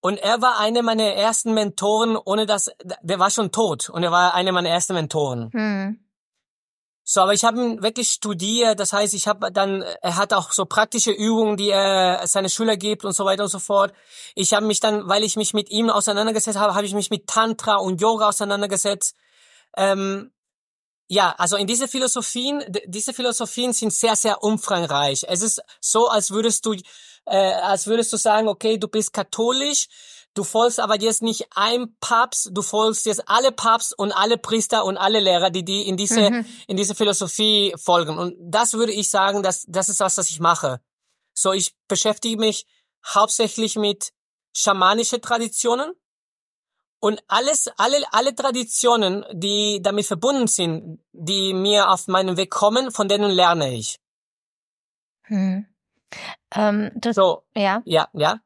und 0.01 0.19
er 0.19 0.41
war 0.41 0.59
einer 0.59 0.83
meiner 0.83 1.05
ersten 1.05 1.55
Mentoren, 1.55 2.17
ohne 2.17 2.47
dass 2.47 2.71
der 3.03 3.19
war 3.19 3.31
schon 3.31 3.53
tot 3.53 3.91
und 3.91 4.03
er 4.03 4.11
war 4.11 4.35
einer 4.35 4.53
meiner 4.53 4.71
ersten 4.71 4.95
Mentoren. 4.95 5.51
Mhm. 5.53 6.05
So, 7.13 7.23
aber 7.23 7.33
ich 7.33 7.45
habe 7.45 7.61
ihn 7.61 7.83
wirklich 7.83 8.11
studiert. 8.11 8.79
Das 8.79 8.93
heißt, 8.93 9.15
ich 9.15 9.27
habe 9.27 9.51
dann, 9.51 9.83
er 9.83 10.15
hat 10.15 10.33
auch 10.33 10.53
so 10.53 10.65
praktische 10.65 11.11
Übungen, 11.11 11.57
die 11.57 11.71
er 11.71 12.25
seine 12.29 12.49
Schüler 12.49 12.77
gibt 12.77 13.05
und 13.05 13.15
so 13.15 13.25
weiter 13.25 13.43
und 13.43 13.49
so 13.49 13.59
fort. 13.59 13.93
Ich 14.37 14.55
habe 14.55 14.65
mich 14.65 14.79
dann, 14.79 15.09
weil 15.09 15.25
ich 15.25 15.35
mich 15.35 15.53
mit 15.53 15.71
ihm 15.71 15.91
auseinandergesetzt 15.91 16.57
habe, 16.57 16.77
habe 16.77 16.87
ich 16.87 16.95
mich 16.95 17.11
mit 17.11 17.27
Tantra 17.27 17.79
und 17.79 18.01
Yoga 18.01 18.29
auseinandergesetzt. 18.29 19.17
Ähm, 19.77 20.31
ja, 21.09 21.35
also 21.37 21.57
in 21.57 21.67
diese 21.67 21.89
Philosophien, 21.89 22.63
diese 22.87 23.13
Philosophien 23.13 23.73
sind 23.73 23.93
sehr, 23.93 24.15
sehr 24.15 24.45
umfangreich. 24.45 25.25
Es 25.27 25.43
ist 25.43 25.61
so, 25.81 26.07
als 26.07 26.31
würdest 26.31 26.65
du, 26.65 26.77
äh, 27.31 27.55
als 27.55 27.87
würdest 27.87 28.13
du 28.13 28.17
sagen, 28.17 28.49
okay, 28.49 28.79
du 28.79 28.89
bist 28.89 29.13
katholisch, 29.13 29.89
Du 30.35 30.45
folgst 30.45 30.79
aber 30.79 31.01
jetzt 31.01 31.23
nicht 31.23 31.49
ein 31.57 31.97
Papst, 31.99 32.51
du 32.53 32.63
folgst 32.63 33.05
jetzt 33.07 33.29
alle 33.29 33.51
Papst 33.51 33.99
und 33.99 34.13
alle 34.13 34.39
Priester 34.39 34.85
und 34.85 34.97
alle 34.97 35.19
Lehrer, 35.19 35.51
die, 35.51 35.65
die 35.65 35.89
in 35.89 35.97
diese, 35.97 36.31
mhm. 36.31 36.47
in 36.69 36.77
diese 36.77 36.95
Philosophie 36.95 37.75
folgen. 37.77 38.17
Und 38.17 38.37
das 38.39 38.75
würde 38.75 38.93
ich 38.93 39.11
sagen, 39.11 39.43
dass, 39.43 39.65
das 39.67 39.89
ist 39.89 39.99
was, 39.99 40.19
was 40.19 40.31
ich 40.31 40.39
mache. 40.39 40.81
So, 41.35 41.53
ich 41.53 41.75
beschäftige 41.89 42.37
mich 42.37 42.67
hauptsächlich 43.05 43.75
mit 43.75 44.13
schamanische 44.53 45.21
Traditionen 45.21 45.93
und 47.01 47.23
alles, 47.27 47.69
alle, 47.77 48.01
alle 48.13 48.35
Traditionen, 48.35 49.25
die 49.33 49.81
damit 49.83 50.07
verbunden 50.07 50.47
sind, 50.47 51.01
die 51.13 51.55
mir 51.55 51.91
auf 51.91 52.07
meinem 52.07 52.37
Weg 52.37 52.51
kommen, 52.51 52.93
von 52.93 53.09
denen 53.09 53.31
lerne 53.31 53.75
ich. 53.75 53.99
Hm. 55.23 55.67
Ähm, 56.55 56.91
das, 56.95 57.17
so, 57.17 57.43
ja, 57.55 57.83
ja, 57.85 58.09
ja. 58.13 58.41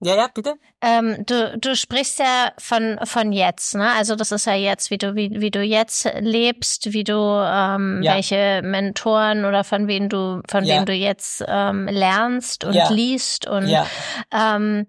Ja, 0.00 0.14
ja, 0.14 0.28
bitte. 0.32 0.56
Ähm, 0.82 1.24
du, 1.24 1.56
du 1.56 1.74
sprichst 1.74 2.18
ja 2.18 2.52
von 2.58 2.98
von 3.04 3.32
jetzt, 3.32 3.74
ne? 3.74 3.92
Also 3.92 4.14
das 4.14 4.30
ist 4.30 4.44
ja 4.44 4.54
jetzt, 4.54 4.90
wie 4.90 4.98
du 4.98 5.14
wie, 5.14 5.40
wie 5.40 5.50
du 5.50 5.62
jetzt 5.62 6.06
lebst, 6.20 6.92
wie 6.92 7.02
du 7.02 7.14
ähm, 7.14 8.02
ja. 8.02 8.14
welche 8.14 8.60
Mentoren 8.62 9.46
oder 9.46 9.64
von 9.64 9.88
wem 9.88 10.10
du 10.10 10.42
von 10.50 10.64
ja. 10.64 10.76
wem 10.76 10.84
du 10.84 10.92
jetzt 10.92 11.42
ähm, 11.48 11.86
lernst 11.86 12.64
und 12.64 12.74
ja. 12.74 12.90
liest 12.90 13.46
und 13.48 13.74
ähm, 14.32 14.86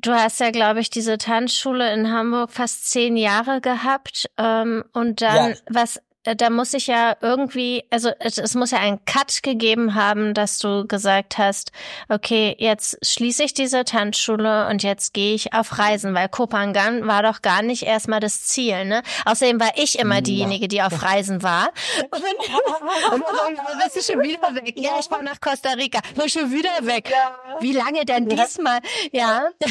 du 0.00 0.12
hast 0.12 0.40
ja, 0.40 0.50
glaube 0.50 0.80
ich, 0.80 0.88
diese 0.88 1.18
Tanzschule 1.18 1.92
in 1.92 2.10
Hamburg 2.10 2.50
fast 2.52 2.88
zehn 2.88 3.16
Jahre 3.16 3.60
gehabt 3.60 4.30
ähm, 4.38 4.84
und 4.92 5.20
dann 5.20 5.56
was 5.68 6.00
da 6.34 6.50
muss 6.50 6.74
ich 6.74 6.86
ja 6.86 7.16
irgendwie, 7.20 7.84
also 7.90 8.10
es, 8.18 8.38
es, 8.38 8.54
muss 8.54 8.72
ja 8.72 8.78
einen 8.78 9.04
Cut 9.04 9.42
gegeben 9.42 9.94
haben, 9.94 10.34
dass 10.34 10.58
du 10.58 10.86
gesagt 10.86 11.38
hast, 11.38 11.70
okay, 12.08 12.56
jetzt 12.58 12.98
schließe 13.06 13.44
ich 13.44 13.54
diese 13.54 13.84
Tanzschule 13.84 14.66
und 14.68 14.82
jetzt 14.82 15.14
gehe 15.14 15.34
ich 15.34 15.52
auf 15.52 15.78
Reisen, 15.78 16.14
weil 16.14 16.28
Kopangan 16.28 17.06
war 17.06 17.22
doch 17.22 17.42
gar 17.42 17.62
nicht 17.62 17.84
erstmal 17.84 18.20
das 18.20 18.42
Ziel, 18.44 18.84
ne? 18.84 19.02
Außerdem 19.24 19.60
war 19.60 19.72
ich 19.76 19.98
immer 19.98 20.20
diejenige, 20.20 20.68
die 20.68 20.82
auf 20.82 21.02
Reisen 21.02 21.42
war. 21.42 21.70
Und, 22.10 23.22
und 23.22 23.24
dann 23.56 23.78
bist 23.84 23.96
du 23.96 24.12
schon 24.12 24.22
wieder 24.22 24.54
weg. 24.54 24.74
Ja, 24.76 24.98
ich 24.98 25.06
fahre 25.06 25.22
nach 25.22 25.40
Costa 25.40 25.70
Rica. 25.70 26.00
Bin 26.14 26.28
schon 26.28 26.50
wieder 26.50 26.70
weg. 26.82 27.12
Wie 27.60 27.72
lange 27.72 28.04
denn 28.04 28.28
diesmal? 28.28 28.80
Ja. 29.12 29.48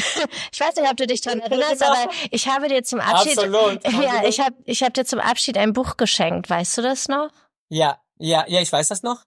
Ich 0.52 0.60
weiß 0.60 0.76
nicht, 0.76 0.90
ob 0.90 0.96
du 0.96 1.06
dich 1.06 1.20
daran 1.20 1.40
erinnerst, 1.40 1.82
aber 1.82 2.08
ich 2.30 2.48
habe 2.48 2.68
dir 2.68 2.82
zum 2.82 3.00
Abschied, 3.00 3.38
Absolut. 3.38 3.80
ja, 3.84 4.24
ich 4.26 4.40
habe 4.40 4.54
ich 4.64 4.82
hab 4.82 4.94
dir 4.94 5.04
zum 5.04 5.20
Abschied 5.20 5.58
ein 5.58 5.72
Buch 5.72 5.96
geschenkt 5.96 6.45
Weißt 6.48 6.78
du 6.78 6.82
das 6.82 7.08
noch? 7.08 7.30
Ja, 7.68 8.00
ja, 8.18 8.44
ja, 8.48 8.60
ich 8.60 8.72
weiß 8.72 8.88
das 8.88 9.02
noch. 9.02 9.22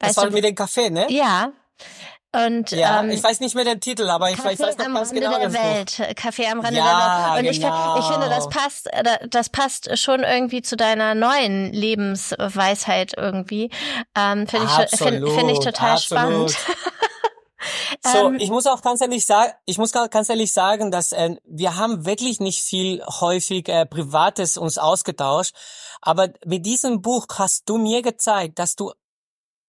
Weißt 0.00 0.10
das 0.10 0.16
war 0.16 0.26
du, 0.26 0.32
mit 0.32 0.44
dem 0.44 0.54
Kaffee, 0.54 0.90
ne? 0.90 1.06
Ja. 1.10 1.52
Und 2.34 2.70
ja, 2.70 3.02
ähm, 3.02 3.10
ich 3.10 3.22
weiß 3.22 3.40
nicht 3.40 3.54
mehr 3.54 3.64
den 3.64 3.80
Titel, 3.80 4.08
aber 4.08 4.30
ich, 4.30 4.36
Kaffee 4.36 4.54
ich 4.54 4.60
weiß 4.60 4.78
noch 4.78 4.86
am 4.86 4.94
ganz 4.94 5.10
Rande 5.10 5.20
genau. 5.20 5.38
Der 5.38 5.52
Welt. 5.52 6.16
Kaffee 6.16 6.46
am 6.46 6.60
Rande 6.60 6.78
ja, 6.78 7.34
der 7.34 7.44
Welt. 7.44 7.46
Und 7.46 7.60
genau. 7.60 7.98
ich, 7.98 8.00
ich 8.00 8.10
finde, 8.10 8.28
das 8.30 8.48
passt, 8.48 8.86
äh, 8.90 9.28
das 9.28 9.50
passt 9.50 9.98
schon 9.98 10.22
irgendwie 10.22 10.62
zu 10.62 10.76
deiner 10.76 11.14
neuen 11.14 11.72
Lebensweisheit 11.74 13.12
irgendwie. 13.18 13.70
Ähm, 14.16 14.46
finde 14.46 14.66
ich, 14.66 14.98
finde 14.98 15.30
find 15.30 15.50
ich 15.50 15.58
total 15.58 15.92
absolut. 15.92 16.52
spannend. 16.52 16.56
So, 18.04 18.28
ähm, 18.28 18.36
ich 18.40 18.50
muss 18.50 18.66
auch 18.66 18.82
ganz 18.82 19.00
ehrlich 19.00 19.24
sagen, 19.24 19.52
ich 19.66 19.78
muss 19.78 19.92
ganz 19.92 20.28
ehrlich 20.28 20.52
sagen, 20.52 20.90
dass 20.90 21.12
äh, 21.12 21.36
wir 21.44 21.76
haben 21.76 22.04
wirklich 22.04 22.40
nicht 22.40 22.62
viel 22.62 23.04
häufig 23.06 23.68
äh, 23.68 23.86
Privates 23.86 24.56
uns 24.56 24.78
ausgetauscht, 24.78 25.54
aber 26.02 26.32
mit 26.44 26.66
diesem 26.66 27.00
Buch 27.00 27.26
hast 27.32 27.68
du 27.68 27.78
mir 27.78 28.02
gezeigt, 28.02 28.58
dass 28.58 28.76
du 28.76 28.92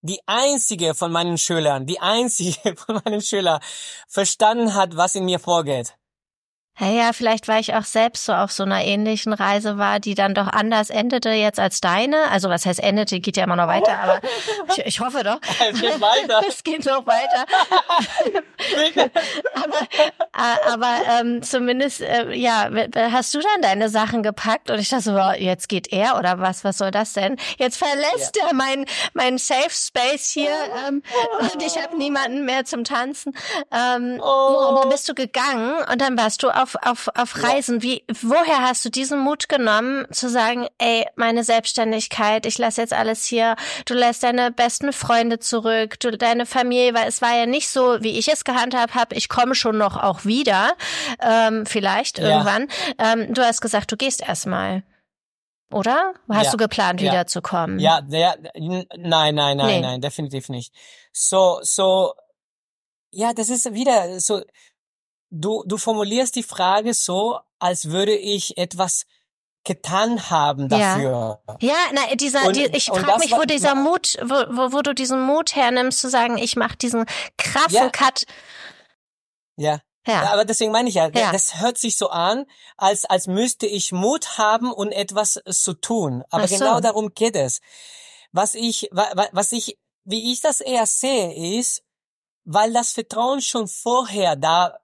die 0.02 0.19
einzige 0.26 0.93
von 0.93 1.12
meinen 1.12 1.38
Schülern, 1.38 1.86
die 1.86 2.00
einzige 2.00 2.76
von 2.76 3.02
meinen 3.06 3.22
Schülern 3.22 3.62
verstanden 4.08 4.74
hat, 4.74 4.98
was 4.98 5.15
in 5.15 5.26
mir 5.26 5.39
vorgeht. 5.39 5.96
Ja, 6.80 7.14
vielleicht 7.14 7.48
weil 7.48 7.62
ich 7.62 7.76
auch 7.76 7.84
selbst 7.84 8.26
so 8.26 8.34
auf 8.34 8.52
so 8.52 8.64
einer 8.64 8.84
ähnlichen 8.84 9.32
Reise 9.32 9.78
war, 9.78 10.00
die 10.00 10.16
dann 10.16 10.34
doch 10.34 10.48
anders 10.48 10.90
endete 10.90 11.30
jetzt 11.30 11.60
als 11.60 11.82
deine. 11.82 12.32
Also 12.32 12.50
was 12.50 12.66
heißt 12.66 12.82
endete, 12.82 13.20
geht 13.20 13.38
ja 13.38 13.44
immer 13.44 13.56
noch 13.56 13.68
weiter, 13.68 14.00
aber 14.00 14.20
ich, 14.70 14.86
ich 14.86 15.00
hoffe 15.00 15.24
doch. 15.24 15.40
Es 15.74 15.80
geht 15.80 16.02
weiter. 16.02 16.42
es 16.48 16.64
geht 16.64 16.86
noch 16.86 17.06
weiter. 17.06 17.46
aber 20.34 20.74
aber 20.74 20.96
ähm, 21.20 21.44
zumindest, 21.44 22.02
äh, 22.02 22.34
ja, 22.34 22.70
hast 23.12 23.34
du 23.34 23.40
dann 23.40 23.62
deine 23.62 23.90
Sachen 23.90 24.24
gepackt 24.24 24.70
und 24.70 24.80
ich 24.80 24.90
dachte 24.90 25.04
so, 25.04 25.18
jetzt 25.38 25.70
geht 25.70 25.92
er 25.94 26.18
oder 26.18 26.40
was, 26.40 26.64
was 26.64 26.80
soll 26.80 26.92
das 26.92 27.14
denn? 27.14 27.38
Jetzt 27.58 27.78
verlässt 27.78 28.38
ja. 28.38 28.48
er 28.48 28.54
mein, 28.54 28.86
mein 29.14 29.38
Safe 29.38 29.70
Space 29.70 30.32
hier 30.32 30.50
ähm, 30.88 31.04
und 31.40 31.62
ich 31.62 31.78
habe 31.78 31.98
niemanden 31.98 32.46
mehr 32.46 32.66
zum 32.66 32.84
Tanzen. 32.84 33.34
Ähm, 33.72 34.20
oh. 34.22 34.80
dann 34.82 34.90
bist 34.90 35.08
du 35.08 35.14
gegangen 35.14 35.76
und 35.92 36.02
dann 36.02 36.18
warst 36.18 36.42
du 36.44 36.50
auch 36.50 36.62
auf, 36.64 36.76
auf, 36.82 37.09
auf 37.16 37.43
Reisen. 37.43 37.82
Wie, 37.82 38.03
woher 38.22 38.61
hast 38.61 38.84
du 38.86 38.89
diesen 38.89 39.20
Mut 39.20 39.49
genommen, 39.49 40.05
zu 40.11 40.30
sagen, 40.30 40.68
ey, 40.78 41.05
meine 41.16 41.43
Selbstständigkeit, 41.43 42.45
ich 42.45 42.57
lasse 42.57 42.82
jetzt 42.82 42.93
alles 42.93 43.26
hier, 43.26 43.55
du 43.86 43.93
lässt 43.93 44.24
deine 44.24 44.51
besten 44.51 44.93
Freunde 44.93 45.39
zurück, 45.39 45.99
du, 45.99 46.18
deine 46.18 46.45
Familie, 46.45 46.93
weil 46.93 47.07
es 47.07 47.22
war 47.22 47.36
ja 47.36 47.45
nicht 47.45 47.70
so, 47.70 47.97
wie 48.01 48.18
ich 48.18 48.28
es 48.30 48.43
gehandhabt 48.43 48.95
habe, 48.95 49.16
ich 49.16 49.30
komme 49.30 49.55
schon 49.55 49.78
noch 49.78 49.97
auch 50.01 50.26
wieder, 50.26 50.74
ähm, 51.22 51.66
vielleicht 51.66 52.18
ja. 52.18 52.30
irgendwann. 52.30 52.68
Ähm, 52.97 53.34
du 53.34 53.43
hast 53.43 53.61
gesagt, 53.61 53.91
du 53.91 53.97
gehst 53.97 54.22
erstmal. 54.22 54.84
Oder? 55.72 56.14
Hast 56.30 56.45
ja, 56.45 56.51
du 56.51 56.57
geplant, 56.57 57.01
ja. 57.01 57.11
wiederzukommen? 57.11 57.80
Ja, 57.80 58.01
ja, 58.09 58.36
nein, 58.55 58.86
nein, 58.95 59.36
nein, 59.36 59.57
nee. 59.57 59.82
nein, 59.82 60.01
definitiv 60.01 60.49
nicht. 60.49 60.72
So, 61.11 61.59
so, 61.64 62.14
ja, 63.11 63.34
das 63.34 63.49
ist 63.49 63.74
wieder 63.74 64.20
so, 64.20 64.41
du, 65.34 65.64
du 65.66 65.78
formulierst 65.78 66.36
die 66.36 66.44
Frage 66.44 66.94
so, 66.94 67.40
als 67.60 67.90
würde 67.90 68.16
ich 68.16 68.58
etwas 68.58 69.06
getan 69.66 70.30
haben 70.30 70.68
dafür. 70.70 71.42
Ja, 71.48 71.58
ja 71.62 71.76
na, 71.94 72.16
dieser, 72.16 72.46
Und- 72.46 72.56
die, 72.56 72.66
ich 72.66 72.86
frage 72.88 73.20
mich, 73.20 73.32
wo 73.32 73.44
dieser 73.44 73.76
Mut, 73.76 74.18
wo, 74.22 74.36
wo, 74.56 74.74
wo 74.74 74.82
du 74.82 74.94
diesen 74.94 75.22
Mut 75.26 75.56
hernimmst, 75.56 76.00
zu 76.00 76.10
sagen, 76.10 76.38
ich 76.38 76.56
mache 76.56 76.76
diesen 76.78 77.06
krassen 77.38 77.76
Ja. 77.76 77.90
Cut. 77.90 78.24
Ja. 79.58 79.80
Ja. 80.06 80.24
Ja, 80.24 80.34
aber 80.34 80.44
deswegen 80.44 80.74
meine 80.74 80.90
ich 80.90 80.96
ja, 80.96 81.08
Ja. 81.16 81.32
das 81.32 81.62
hört 81.62 81.78
sich 81.78 81.98
so 81.98 82.10
an, 82.10 82.46
als, 82.76 83.06
als 83.06 83.28
müsste 83.28 83.66
ich 83.68 83.94
Mut 83.94 84.38
haben 84.38 84.74
und 84.74 84.92
etwas 84.92 85.42
zu 85.50 85.74
tun. 85.74 86.24
Aber 86.30 86.46
so. 86.46 86.58
genau 86.58 86.82
darum 86.82 87.14
geht 87.14 87.38
es. 87.38 87.62
Was 88.34 88.54
ich, 88.56 88.90
wa- 88.92 89.12
wa- 89.16 89.30
was 89.32 89.54
ich, 89.54 89.80
wie 90.04 90.34
ich 90.34 90.42
das 90.42 90.60
eher 90.60 90.86
sehe, 90.88 91.58
ist, 91.58 91.84
weil 92.44 92.74
das 92.74 92.92
Vertrauen 92.92 93.40
schon 93.42 93.70
vorher 93.70 94.36
da 94.36 94.78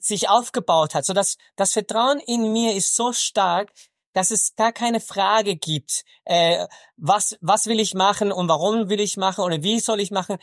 sich 0.00 0.28
aufgebaut 0.28 0.94
hat. 0.94 1.04
So 1.04 1.12
dass 1.12 1.36
das 1.56 1.72
Vertrauen 1.72 2.20
in 2.20 2.52
mir 2.52 2.74
ist 2.74 2.94
so 2.94 3.12
stark, 3.12 3.72
dass 4.12 4.30
es 4.30 4.54
gar 4.56 4.72
keine 4.72 5.00
Frage 5.00 5.56
gibt, 5.56 6.04
äh, 6.24 6.66
was, 6.96 7.36
was 7.40 7.66
will 7.66 7.78
ich 7.78 7.94
machen 7.94 8.32
und 8.32 8.48
warum 8.48 8.88
will 8.88 9.00
ich 9.00 9.16
machen 9.16 9.44
oder 9.44 9.62
wie 9.62 9.80
soll 9.80 10.00
ich 10.00 10.10
machen. 10.10 10.38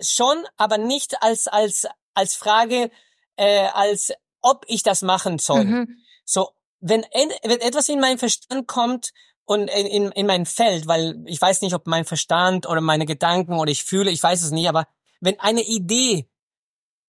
Schon, 0.00 0.44
aber 0.56 0.78
nicht 0.78 1.22
als, 1.22 1.46
als, 1.46 1.86
als 2.14 2.34
Frage, 2.34 2.90
äh, 3.36 3.66
als 3.68 4.12
ob 4.40 4.64
ich 4.68 4.82
das 4.82 5.02
machen 5.02 5.38
soll. 5.38 5.64
Mhm. 5.64 5.98
So, 6.24 6.50
wenn, 6.80 7.02
en- 7.02 7.32
wenn 7.42 7.60
etwas 7.60 7.88
in 7.88 8.00
meinen 8.00 8.18
Verstand 8.18 8.66
kommt 8.66 9.12
und 9.44 9.68
in, 9.68 9.86
in, 9.86 10.12
in 10.12 10.26
mein 10.26 10.46
Feld, 10.46 10.86
weil 10.86 11.22
ich 11.26 11.40
weiß 11.40 11.62
nicht, 11.62 11.74
ob 11.74 11.86
mein 11.86 12.04
Verstand 12.04 12.66
oder 12.66 12.80
meine 12.80 13.06
Gedanken 13.06 13.58
oder 13.58 13.70
ich 13.70 13.84
fühle, 13.84 14.10
ich 14.10 14.22
weiß 14.22 14.42
es 14.42 14.50
nicht, 14.50 14.68
aber 14.68 14.86
wenn 15.20 15.40
eine 15.40 15.62
Idee 15.62 16.28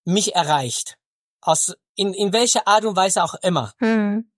mich 0.07 0.35
erreicht, 0.35 0.97
aus, 1.41 1.75
in, 1.95 2.13
in 2.13 2.33
welcher 2.33 2.67
Art 2.67 2.85
und 2.85 2.95
Weise 2.95 3.23
auch 3.23 3.35
immer, 3.35 3.73
Mhm. 3.79 4.31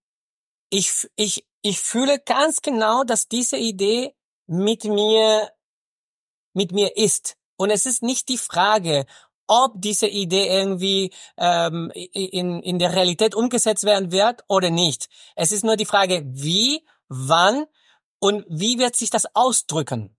ich, 0.69 1.07
ich, 1.15 1.45
ich 1.61 1.79
fühle 1.79 2.19
ganz 2.19 2.61
genau, 2.61 3.03
dass 3.03 3.27
diese 3.27 3.57
Idee 3.57 4.15
mit 4.47 4.83
mir, 4.83 5.51
mit 6.53 6.71
mir 6.71 6.97
ist. 6.97 7.35
Und 7.55 7.69
es 7.69 7.85
ist 7.85 8.01
nicht 8.01 8.29
die 8.29 8.37
Frage, 8.37 9.05
ob 9.47 9.73
diese 9.75 10.07
Idee 10.07 10.47
irgendwie 10.47 11.11
ähm, 11.37 11.91
in, 11.93 12.61
in 12.61 12.79
der 12.79 12.95
Realität 12.95 13.35
umgesetzt 13.35 13.83
werden 13.83 14.11
wird 14.11 14.43
oder 14.47 14.69
nicht. 14.69 15.07
Es 15.35 15.51
ist 15.51 15.63
nur 15.63 15.75
die 15.75 15.85
Frage, 15.85 16.23
wie, 16.25 16.85
wann 17.09 17.65
und 18.19 18.45
wie 18.47 18.79
wird 18.79 18.95
sich 18.95 19.09
das 19.09 19.35
ausdrücken. 19.35 20.15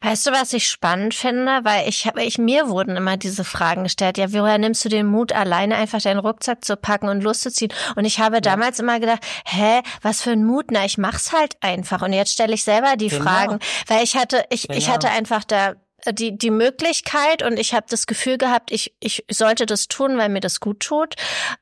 Weißt 0.00 0.26
du, 0.26 0.32
was 0.32 0.52
ich 0.52 0.66
spannend 0.68 1.14
finde? 1.14 1.60
Weil 1.62 1.88
ich 1.88 2.06
habe, 2.06 2.22
ich 2.24 2.38
mir 2.38 2.68
wurden 2.68 2.96
immer 2.96 3.16
diese 3.16 3.44
Fragen 3.44 3.84
gestellt. 3.84 4.18
Ja, 4.18 4.32
woher 4.32 4.58
nimmst 4.58 4.84
du 4.84 4.88
den 4.88 5.06
Mut, 5.06 5.32
alleine 5.32 5.76
einfach 5.76 6.00
deinen 6.00 6.18
Rucksack 6.18 6.64
zu 6.64 6.76
packen 6.76 7.08
und 7.08 7.22
loszuziehen? 7.22 7.72
Und 7.94 8.04
ich 8.04 8.18
habe 8.18 8.40
damals 8.40 8.80
immer 8.80 8.98
gedacht, 9.00 9.24
hä, 9.44 9.82
was 10.02 10.22
für 10.22 10.30
ein 10.32 10.44
Mut? 10.44 10.66
Na, 10.70 10.84
ich 10.84 10.98
mach's 10.98 11.32
halt 11.32 11.56
einfach. 11.60 12.02
Und 12.02 12.12
jetzt 12.12 12.32
stelle 12.32 12.54
ich 12.54 12.64
selber 12.64 12.96
die 12.96 13.08
Genau. 13.08 13.22
Fragen, 13.24 13.58
weil 13.86 14.02
ich 14.02 14.16
hatte, 14.16 14.44
ich, 14.50 14.68
ich 14.70 14.84
Genau. 14.86 14.94
hatte 14.94 15.10
einfach 15.10 15.44
da 15.44 15.74
die 16.12 16.36
die 16.36 16.50
Möglichkeit 16.50 17.42
und 17.42 17.58
ich 17.58 17.74
habe 17.74 17.86
das 17.88 18.06
Gefühl 18.06 18.38
gehabt, 18.38 18.70
ich 18.72 18.94
ich 19.00 19.24
sollte 19.30 19.66
das 19.66 19.88
tun, 19.88 20.18
weil 20.18 20.28
mir 20.28 20.40
das 20.40 20.60
gut 20.60 20.80
tut 20.80 21.14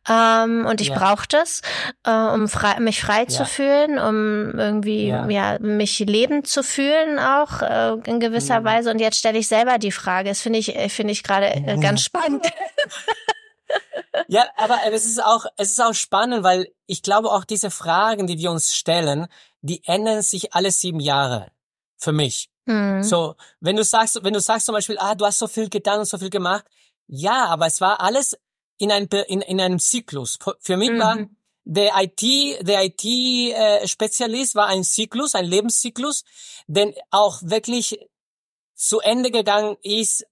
ähm, 0.09 0.67
und 0.67 0.81
ich 0.81 0.89
Ja. 0.89 0.99
brauche 0.99 1.27
das, 1.29 1.63
äh, 2.05 2.11
um 2.13 2.49
frei, 2.49 2.79
mich 2.81 3.01
frei 3.03 3.25
zu 3.27 3.41
Ja. 3.41 3.45
fühlen, 3.47 3.99
um 3.99 4.59
irgendwie 4.59 5.09
ja. 5.09 5.29
Ja. 5.29 5.59
mich 5.59 5.99
lebend 6.01 6.47
zu 6.47 6.63
fühlen 6.63 7.19
auch 7.19 7.63
äh, 7.63 7.93
in 8.07 8.21
gewisser 8.21 8.61
Mhm. 8.61 8.65
Weise 8.65 8.91
und 8.91 8.99
jetzt 9.01 9.19
stelle 9.19 9.39
ich 9.39 9.49
selber 9.49 9.79
die 9.79 9.93
Frage. 9.93 10.29
Das 10.29 10.41
finde 10.41 10.59
ich 10.59 10.75
äh, 10.77 10.89
finde 10.89 11.13
ich 11.13 11.23
gerade 11.23 11.47
äh, 11.55 11.79
ganz 11.79 12.03
spannend. 12.03 12.47
Ja, 14.29 14.47
aber 14.57 14.79
es 14.93 15.07
ist 15.07 15.23
auch, 15.23 15.47
es 15.57 15.73
ist 15.73 15.81
auch 15.83 15.95
spannend, 15.95 16.45
weil 16.45 16.69
ich 16.87 17.03
glaube 17.03 17.31
auch 17.31 17.45
diese 17.45 17.71
Fragen, 17.71 18.27
die 18.27 18.39
wir 18.39 18.51
uns 18.51 18.75
stellen, 18.75 19.27
die 19.63 19.83
ändern 19.87 20.23
sich 20.23 20.55
alle 20.55 20.71
sieben 20.71 21.01
Jahre. 21.01 21.51
Für 21.97 22.13
mich. 22.13 22.49
Hm. 22.67 23.03
So, 23.03 23.35
wenn 23.61 23.77
du 23.77 23.85
sagst, 23.85 24.23
wenn 24.23 24.33
du 24.33 24.41
sagst 24.41 24.67
zum 24.67 24.75
Beispiel, 24.75 24.99
ah, 24.99 25.15
du 25.15 25.25
hast 25.27 25.39
so 25.39 25.47
viel 25.47 25.69
getan 25.69 26.01
und 26.01 26.07
so 26.07 26.19
viel 26.19 26.31
gemacht, 26.31 26.65
ja, 27.07 27.47
aber 27.47 27.67
es 27.67 27.81
war 27.81 28.01
alles 28.01 28.37
in 28.79 28.91
einem 28.91 29.09
in, 29.29 29.41
in 29.43 29.61
einem 29.61 29.79
Zyklus. 29.79 30.39
Für 30.61 30.77
mich 30.77 30.91
war 30.99 31.17
Mhm. 31.17 31.37
der 31.65 31.93
IT, 31.97 32.23
der 32.67 32.85
IT-Spezialist 32.85 34.55
war 34.55 34.67
ein 34.67 34.85
Zyklus, 34.85 35.35
ein 35.35 35.45
Lebenszyklus, 35.45 36.25
den 36.67 36.95
auch 37.11 37.41
wirklich 37.43 37.99
zu 38.75 39.01
Ende 39.01 39.31
gegangen 39.31 39.77
ist, 39.83 40.27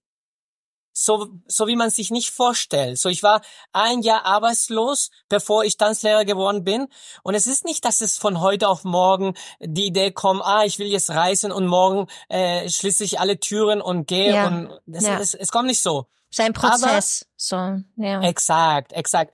so, 0.93 1.27
so 1.47 1.67
wie 1.67 1.75
man 1.75 1.89
sich 1.89 2.11
nicht 2.11 2.29
vorstellt. 2.29 2.99
So, 2.99 3.09
ich 3.09 3.23
war 3.23 3.41
ein 3.71 4.01
Jahr 4.01 4.25
arbeitslos, 4.25 5.09
bevor 5.27 5.63
ich 5.63 5.77
Tanzlehrer 5.77 6.23
geworden 6.23 6.63
bin. 6.63 6.87
Und 7.23 7.33
es 7.35 7.47
ist 7.47 7.65
nicht, 7.65 7.83
dass 7.83 8.01
es 8.01 8.17
von 8.17 8.39
heute 8.39 8.67
auf 8.69 8.83
morgen 8.83 9.33
die 9.59 9.87
Idee 9.87 10.11
kommt, 10.11 10.41
ah, 10.43 10.63
ich 10.63 10.79
will 10.79 10.87
jetzt 10.87 11.09
reisen 11.09 11.51
und 11.51 11.67
morgen 11.67 12.07
äh, 12.29 12.69
schließe 12.69 13.03
ich 13.03 13.19
alle 13.19 13.39
Türen 13.39 13.81
und 13.81 14.07
gehe 14.07 14.33
Ja. 14.33 14.47
und 14.47 14.79
das, 14.85 15.03
Ja. 15.03 15.19
es, 15.19 15.33
es 15.33 15.51
kommt 15.51 15.67
nicht 15.67 15.81
so. 15.81 16.05
Sein 16.29 16.53
Prozess. 16.53 17.25
so, 17.35 17.55
ja. 17.97 18.21
Exakt, 18.21 18.93
exakt. 18.93 19.33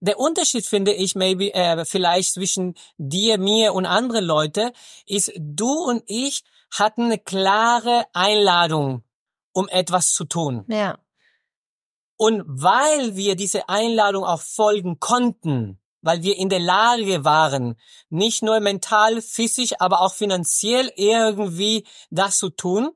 Der 0.00 0.18
Unterschied 0.18 0.66
finde 0.66 0.92
ich 0.92 1.14
maybe 1.14 1.54
äh, 1.54 1.84
vielleicht 1.84 2.32
zwischen 2.32 2.74
dir, 2.98 3.38
mir 3.38 3.72
und 3.74 3.86
anderen 3.86 4.24
Leute 4.24 4.72
ist, 5.06 5.32
du 5.38 5.68
und 5.84 6.02
ich 6.06 6.42
hatten 6.72 7.04
eine 7.04 7.18
klare 7.18 8.06
Einladung, 8.12 9.04
um 9.52 9.68
etwas 9.68 10.12
zu 10.12 10.24
tun. 10.24 10.64
Ja. 10.68 10.98
Und 12.16 12.42
weil 12.46 13.16
wir 13.16 13.36
diese 13.36 13.68
Einladung 13.68 14.24
auch 14.24 14.40
folgen 14.40 15.00
konnten, 15.00 15.80
weil 16.02 16.22
wir 16.22 16.36
in 16.36 16.48
der 16.48 16.60
Lage 16.60 17.24
waren, 17.24 17.76
nicht 18.10 18.42
nur 18.42 18.60
mental, 18.60 19.22
physisch, 19.22 19.72
aber 19.78 20.00
auch 20.00 20.14
finanziell 20.14 20.92
irgendwie 20.96 21.86
das 22.10 22.38
zu 22.38 22.50
tun, 22.50 22.90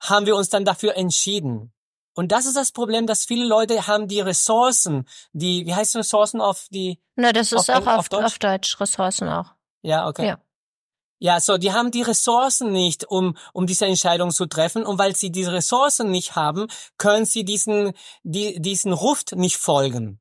haben 0.00 0.26
wir 0.26 0.36
uns 0.36 0.48
dann 0.48 0.64
dafür 0.64 0.96
entschieden. 0.96 1.72
Und 2.14 2.30
das 2.30 2.44
ist 2.44 2.56
das 2.56 2.72
Problem, 2.72 3.06
dass 3.06 3.24
viele 3.24 3.46
Leute 3.46 3.86
haben 3.86 4.06
die 4.06 4.20
Ressourcen, 4.20 5.08
die, 5.32 5.64
wie 5.66 5.74
heißt 5.74 5.96
Ressourcen 5.96 6.40
auf 6.40 6.66
die, 6.70 7.00
Na, 7.16 7.32
das 7.32 7.52
ist 7.52 7.70
Auf 7.70 7.86
auch 7.86 7.86
auf, 7.86 7.98
auf 8.00 8.08
Deutsch? 8.08 8.24
auf 8.24 8.38
Deutsch 8.38 8.80
Ressourcen 8.80 9.28
auch. 9.28 9.52
ja, 9.82 10.06
okay. 10.08 10.26
Ja. 10.26 10.38
Ja, 11.22 11.38
so, 11.38 11.56
die 11.56 11.70
haben 11.72 11.92
die 11.92 12.02
Ressourcen 12.02 12.72
nicht, 12.72 13.04
um, 13.04 13.36
um 13.52 13.64
diese 13.64 13.86
Entscheidung 13.86 14.32
zu 14.32 14.46
treffen. 14.46 14.84
Und 14.84 14.98
weil 14.98 15.14
sie 15.14 15.30
diese 15.30 15.52
Ressourcen 15.52 16.10
nicht 16.10 16.34
haben, 16.34 16.66
können 16.98 17.26
sie 17.26 17.44
diesen, 17.44 17.92
die, 18.24 18.60
diesen 18.60 18.92
Ruf 18.92 19.22
nicht 19.32 19.56
folgen. 19.56 20.18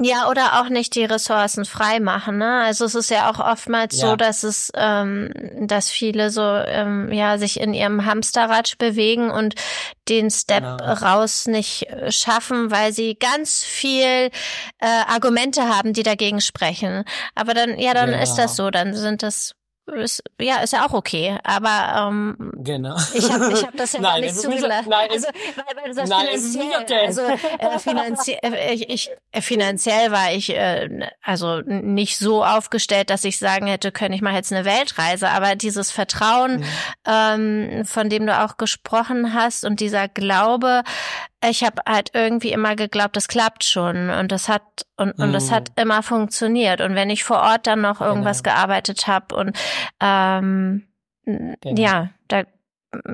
Ja, 0.00 0.28
oder 0.28 0.60
auch 0.60 0.68
nicht 0.68 0.96
die 0.96 1.04
Ressourcen 1.04 1.64
frei 1.64 2.00
machen. 2.00 2.38
Ne? 2.38 2.62
Also 2.64 2.84
es 2.86 2.96
ist 2.96 3.10
ja 3.10 3.30
auch 3.30 3.38
oftmals 3.38 3.96
so, 3.96 4.08
Ja. 4.08 4.16
dass 4.16 4.42
es, 4.42 4.72
ähm, 4.74 5.32
dass 5.68 5.88
viele 5.90 6.30
so 6.30 6.42
ähm, 6.42 7.12
ja 7.12 7.38
sich 7.38 7.60
in 7.60 7.72
ihrem 7.72 8.04
Hamsterrad 8.04 8.76
bewegen 8.78 9.30
und 9.30 9.54
den 10.08 10.28
Step 10.32 10.64
Genau. 10.64 10.92
raus 10.94 11.46
nicht 11.46 11.84
äh, 11.88 12.10
schaffen, 12.10 12.72
weil 12.72 12.92
sie 12.92 13.14
ganz 13.14 13.62
viel 13.62 14.30
äh, 14.80 14.86
Argumente 15.06 15.68
haben, 15.68 15.92
die 15.92 16.02
dagegen 16.02 16.40
sprechen. 16.40 17.04
Aber 17.36 17.54
dann, 17.54 17.78
ja, 17.78 17.94
dann 17.94 18.12
ist 18.12 18.34
das 18.34 18.56
Genau. 18.56 18.66
so. 18.66 18.70
Dann 18.72 18.94
sind 18.96 19.22
das 19.22 19.52
ist, 19.86 20.22
ja, 20.40 20.56
ist 20.62 20.72
ja 20.72 20.86
auch 20.86 20.92
okay. 20.92 21.38
Aber 21.44 22.08
ähm, 22.08 22.52
Genau. 22.56 22.96
ich 23.14 23.30
habe 23.30 23.52
ich 23.52 23.62
hab 23.66 23.76
das 23.76 23.92
ja 23.94 24.00
gar 24.00 24.12
Nein, 24.12 24.24
ist 24.24 24.44
nicht 24.46 24.56
zugelassen. 24.56 24.88
Nein, 24.88 25.08
also, 25.10 25.26
weil, 25.56 25.76
weil 25.76 25.88
du 25.88 25.94
sagst, 25.94 26.10
Nein, 26.10 26.26
finanziell, 26.40 26.82
okay. 26.82 27.06
also 27.06 27.20
äh, 27.22 27.78
finanziell, 27.78 28.38
äh, 28.42 28.72
ich, 28.74 29.10
äh, 29.32 29.40
finanziell 29.40 30.10
war 30.10 30.32
ich 30.32 30.50
äh, 30.50 31.08
also 31.22 31.60
nicht 31.66 32.18
so 32.18 32.44
aufgestellt, 32.44 33.10
dass 33.10 33.24
ich 33.24 33.38
sagen 33.38 33.66
hätte 33.66 33.92
können, 33.92 34.14
ich 34.14 34.22
mache 34.22 34.34
jetzt 34.36 34.52
eine 34.52 34.64
Weltreise. 34.64 35.28
Aber 35.28 35.54
dieses 35.56 35.90
Vertrauen, 35.90 36.60
Mhm. 36.60 36.64
ähm, 37.06 37.84
von 37.84 38.08
dem 38.08 38.26
du 38.26 38.38
auch 38.38 38.56
gesprochen 38.56 39.34
hast 39.34 39.64
und 39.64 39.80
dieser 39.80 40.08
Glaube, 40.08 40.82
ich 41.48 41.62
habe 41.64 41.82
halt 41.86 42.10
irgendwie 42.14 42.52
immer 42.52 42.76
geglaubt, 42.76 43.16
das 43.16 43.28
klappt 43.28 43.64
schon 43.64 44.10
und 44.10 44.30
das 44.32 44.48
hat 44.48 44.62
und, 44.96 45.12
und 45.18 45.32
das 45.32 45.50
Mhm. 45.50 45.54
hat 45.54 45.72
immer 45.76 46.02
funktioniert. 46.02 46.80
Und 46.80 46.94
wenn 46.94 47.10
ich 47.10 47.24
vor 47.24 47.38
Ort 47.40 47.66
dann 47.66 47.80
noch 47.80 48.00
irgendwas 48.00 48.42
Genau. 48.42 48.54
gearbeitet 48.56 49.06
habe 49.06 49.34
und 49.36 49.56
ähm, 50.00 50.86
Genau. 51.24 51.80
ja, 51.80 52.10
da 52.28 52.42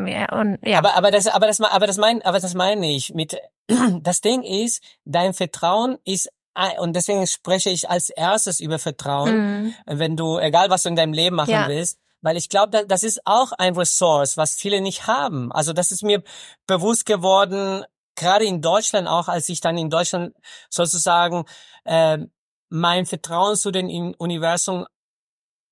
ja, 0.06 0.32
und 0.38 0.58
ja. 0.62 0.78
Aber, 0.78 0.94
aber 0.96 1.10
das, 1.10 1.26
aber 1.26 1.46
das, 1.46 1.60
aber 1.60 1.86
das 1.86 1.96
mein, 1.96 2.20
aber 2.22 2.38
das 2.40 2.54
meine 2.54 2.90
ich 2.90 3.14
mit, 3.14 3.36
das 4.02 4.20
Ding 4.20 4.42
ist, 4.42 4.82
dein 5.04 5.32
Vertrauen 5.32 5.96
ist, 6.04 6.28
ein- 6.54 6.78
und 6.80 6.94
deswegen 6.96 7.26
spreche 7.26 7.70
ich 7.70 7.88
als 7.88 8.10
erstes 8.10 8.60
über 8.60 8.78
Vertrauen, 8.78 9.62
Mhm. 9.62 9.74
wenn 9.86 10.16
du, 10.16 10.38
egal 10.38 10.68
was 10.68 10.82
du 10.82 10.88
in 10.90 10.96
deinem 10.96 11.12
Leben 11.14 11.36
machen 11.36 11.50
Ja. 11.52 11.68
willst, 11.68 11.98
weil 12.20 12.36
ich 12.36 12.48
glaube, 12.50 12.84
das 12.86 13.02
ist 13.04 13.20
auch 13.24 13.52
ein 13.52 13.74
Ressource, 13.76 14.36
was 14.36 14.54
viele 14.56 14.80
nicht 14.82 15.06
haben. 15.06 15.50
Also 15.52 15.72
das 15.72 15.90
ist 15.92 16.02
mir 16.02 16.22
bewusst 16.66 17.06
geworden, 17.06 17.84
gerade 18.20 18.44
in 18.44 18.60
Deutschland 18.62 19.08
auch, 19.08 19.26
als 19.28 19.48
ich 19.48 19.60
dann 19.60 19.76
in 19.78 19.90
Deutschland 19.90 20.34
sozusagen 20.68 21.44
äh, 21.84 22.18
mein 22.68 23.06
Vertrauen 23.06 23.56
zu 23.56 23.70
dem 23.72 23.88
In- 23.88 24.14
Universum 24.14 24.86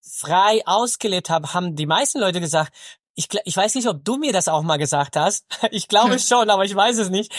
frei 0.03 0.62
ausgelebt 0.66 1.30
habe, 1.30 1.53
haben 1.55 1.76
die 1.76 1.86
meisten 1.86 2.18
Leute 2.18 2.40
gesagt, 2.40 2.72
ich, 3.14 3.28
ich 3.44 3.57
weiß 3.57 3.74
nicht, 3.74 3.88
ob 3.88 4.05
du 4.05 4.16
mir 4.16 4.32
das 4.32 4.49
auch 4.49 4.62
mal 4.62 4.78
gesagt 4.78 5.16
hast. 5.16 5.44
Ich 5.70 5.88
glaube 5.88 6.12
Hm. 6.12 6.18
schon, 6.20 6.51
aber 6.51 6.64
ich 6.64 6.74
weiß 6.74 6.99
es 6.99 7.11
nicht. 7.11 7.32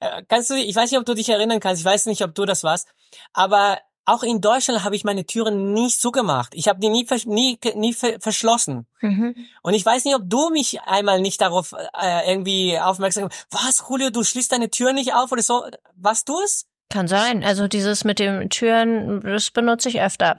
Äh, 0.00 0.22
Kannst 0.28 0.50
du, 0.50 0.54
ich 0.54 0.74
weiß 0.74 0.90
nicht, 0.90 0.98
ob 0.98 1.06
du 1.06 1.14
dich 1.14 1.28
erinnern 1.28 1.60
kannst. 1.60 1.80
Ich 1.80 1.86
weiß 1.86 2.06
nicht, 2.06 2.22
ob 2.22 2.34
du 2.34 2.44
das 2.46 2.64
warst. 2.64 2.88
Aber 3.34 3.78
auch 4.06 4.22
in 4.22 4.40
Deutschland 4.40 4.84
habe 4.84 4.96
ich 4.96 5.04
meine 5.04 5.26
Türen 5.26 5.72
nicht 5.72 6.00
zugemacht. 6.00 6.54
Ich 6.54 6.68
habe 6.68 6.80
die 6.80 6.88
nie, 6.88 7.06
nie, 7.24 7.58
nie 7.74 7.92
verschlossen. 7.92 8.86
Mhm. 9.00 9.34
Und 9.62 9.74
ich 9.74 9.84
weiß 9.84 10.04
nicht, 10.04 10.14
ob 10.14 10.22
du 10.24 10.50
mich 10.50 10.80
einmal 10.82 11.20
nicht 11.20 11.40
darauf 11.40 11.74
äh, 12.00 12.30
irgendwie 12.30 12.78
aufmerksam 12.78 13.28
Was, 13.50 13.84
Julio, 13.88 14.10
du 14.10 14.22
schließt 14.22 14.52
deine 14.52 14.70
Tür 14.70 14.92
nicht 14.92 15.12
auf 15.12 15.32
oder 15.32 15.42
so? 15.42 15.64
Was 15.96 16.24
du 16.24 16.40
es? 16.40 16.66
Kann 16.88 17.08
sein. 17.08 17.42
Also 17.42 17.66
dieses 17.66 18.04
mit 18.04 18.20
den 18.20 18.48
Türen, 18.48 19.20
das 19.22 19.50
benutze 19.50 19.88
ich 19.88 20.00
öfter. 20.00 20.36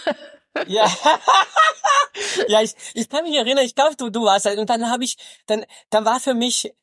ja. 0.66 0.86
ja, 2.48 2.60
ich, 2.60 2.74
ich 2.92 3.08
kann 3.08 3.24
mich 3.24 3.36
erinnern, 3.36 3.64
ich 3.64 3.74
glaube, 3.74 3.96
du, 3.96 4.10
du 4.10 4.24
warst 4.24 4.44
halt. 4.44 4.58
Und 4.58 4.68
dann 4.68 4.90
habe 4.90 5.04
ich, 5.04 5.16
dann, 5.46 5.64
dann 5.88 6.04
war 6.04 6.20
für 6.20 6.34
mich 6.34 6.74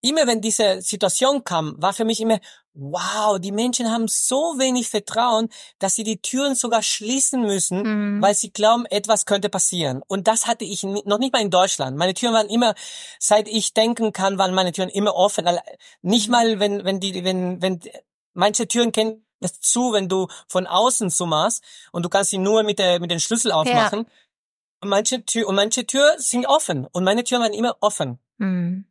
immer 0.00 0.26
wenn 0.26 0.40
diese 0.40 0.80
Situation 0.80 1.44
kam, 1.44 1.74
war 1.78 1.92
für 1.92 2.04
mich 2.04 2.20
immer, 2.20 2.40
wow, 2.74 3.38
die 3.38 3.52
Menschen 3.52 3.90
haben 3.90 4.06
so 4.06 4.54
wenig 4.58 4.88
Vertrauen, 4.88 5.48
dass 5.78 5.94
sie 5.94 6.04
die 6.04 6.20
Türen 6.20 6.54
sogar 6.54 6.82
schließen 6.82 7.42
müssen, 7.42 7.82
mhm. 7.82 8.22
weil 8.22 8.34
sie 8.34 8.52
glauben, 8.52 8.86
etwas 8.86 9.26
könnte 9.26 9.48
passieren. 9.48 10.02
Und 10.06 10.28
das 10.28 10.46
hatte 10.46 10.64
ich 10.64 10.84
noch 10.84 11.18
nicht 11.18 11.32
mal 11.32 11.42
in 11.42 11.50
Deutschland. 11.50 11.96
Meine 11.96 12.14
Türen 12.14 12.34
waren 12.34 12.48
immer, 12.48 12.74
seit 13.18 13.48
ich 13.48 13.74
denken 13.74 14.12
kann, 14.12 14.38
waren 14.38 14.54
meine 14.54 14.72
Türen 14.72 14.90
immer 14.90 15.14
offen. 15.14 15.48
Nicht 16.02 16.28
mhm. 16.28 16.32
mal, 16.32 16.60
wenn, 16.60 16.84
wenn 16.84 17.00
die, 17.00 17.24
wenn, 17.24 17.60
wenn, 17.60 17.80
manche 18.34 18.68
Türen 18.68 18.92
kennen 18.92 19.24
das 19.40 19.60
zu, 19.60 19.92
wenn 19.92 20.08
du 20.08 20.28
von 20.48 20.66
außen 20.66 21.10
so 21.10 21.26
machst 21.26 21.62
und 21.92 22.04
du 22.04 22.08
kannst 22.08 22.30
sie 22.30 22.38
nur 22.38 22.62
mit 22.62 22.78
der, 22.78 23.00
mit 23.00 23.10
den 23.10 23.20
Schlüssel 23.20 23.52
aufmachen. 23.52 24.00
Ja. 24.00 24.12
Und 24.80 24.88
manche 24.90 25.24
Tür, 25.24 25.48
und 25.48 25.56
manche 25.56 25.86
Türen 25.86 26.18
sind 26.18 26.46
offen. 26.46 26.86
Und 26.86 27.04
meine 27.04 27.24
Türen 27.24 27.42
waren 27.42 27.52
immer 27.52 27.76
offen. 27.80 28.18
Mhm. 28.38 28.86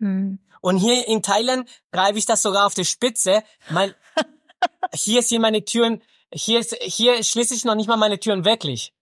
Hm. 0.00 0.38
Und 0.60 0.76
hier 0.76 1.06
in 1.08 1.22
Thailand 1.22 1.68
greife 1.92 2.18
ich 2.18 2.26
das 2.26 2.42
sogar 2.42 2.66
auf 2.66 2.74
die 2.74 2.84
Spitze. 2.84 3.42
Mein, 3.70 3.94
hier 4.92 5.22
sind 5.22 5.40
meine 5.40 5.64
Türen, 5.64 6.02
hier, 6.32 6.60
ist, 6.60 6.74
hier 6.82 7.22
schließe 7.22 7.54
ich 7.54 7.64
noch 7.64 7.74
nicht 7.74 7.88
mal 7.88 7.96
meine 7.96 8.20
Türen 8.20 8.44
wirklich. 8.44 8.92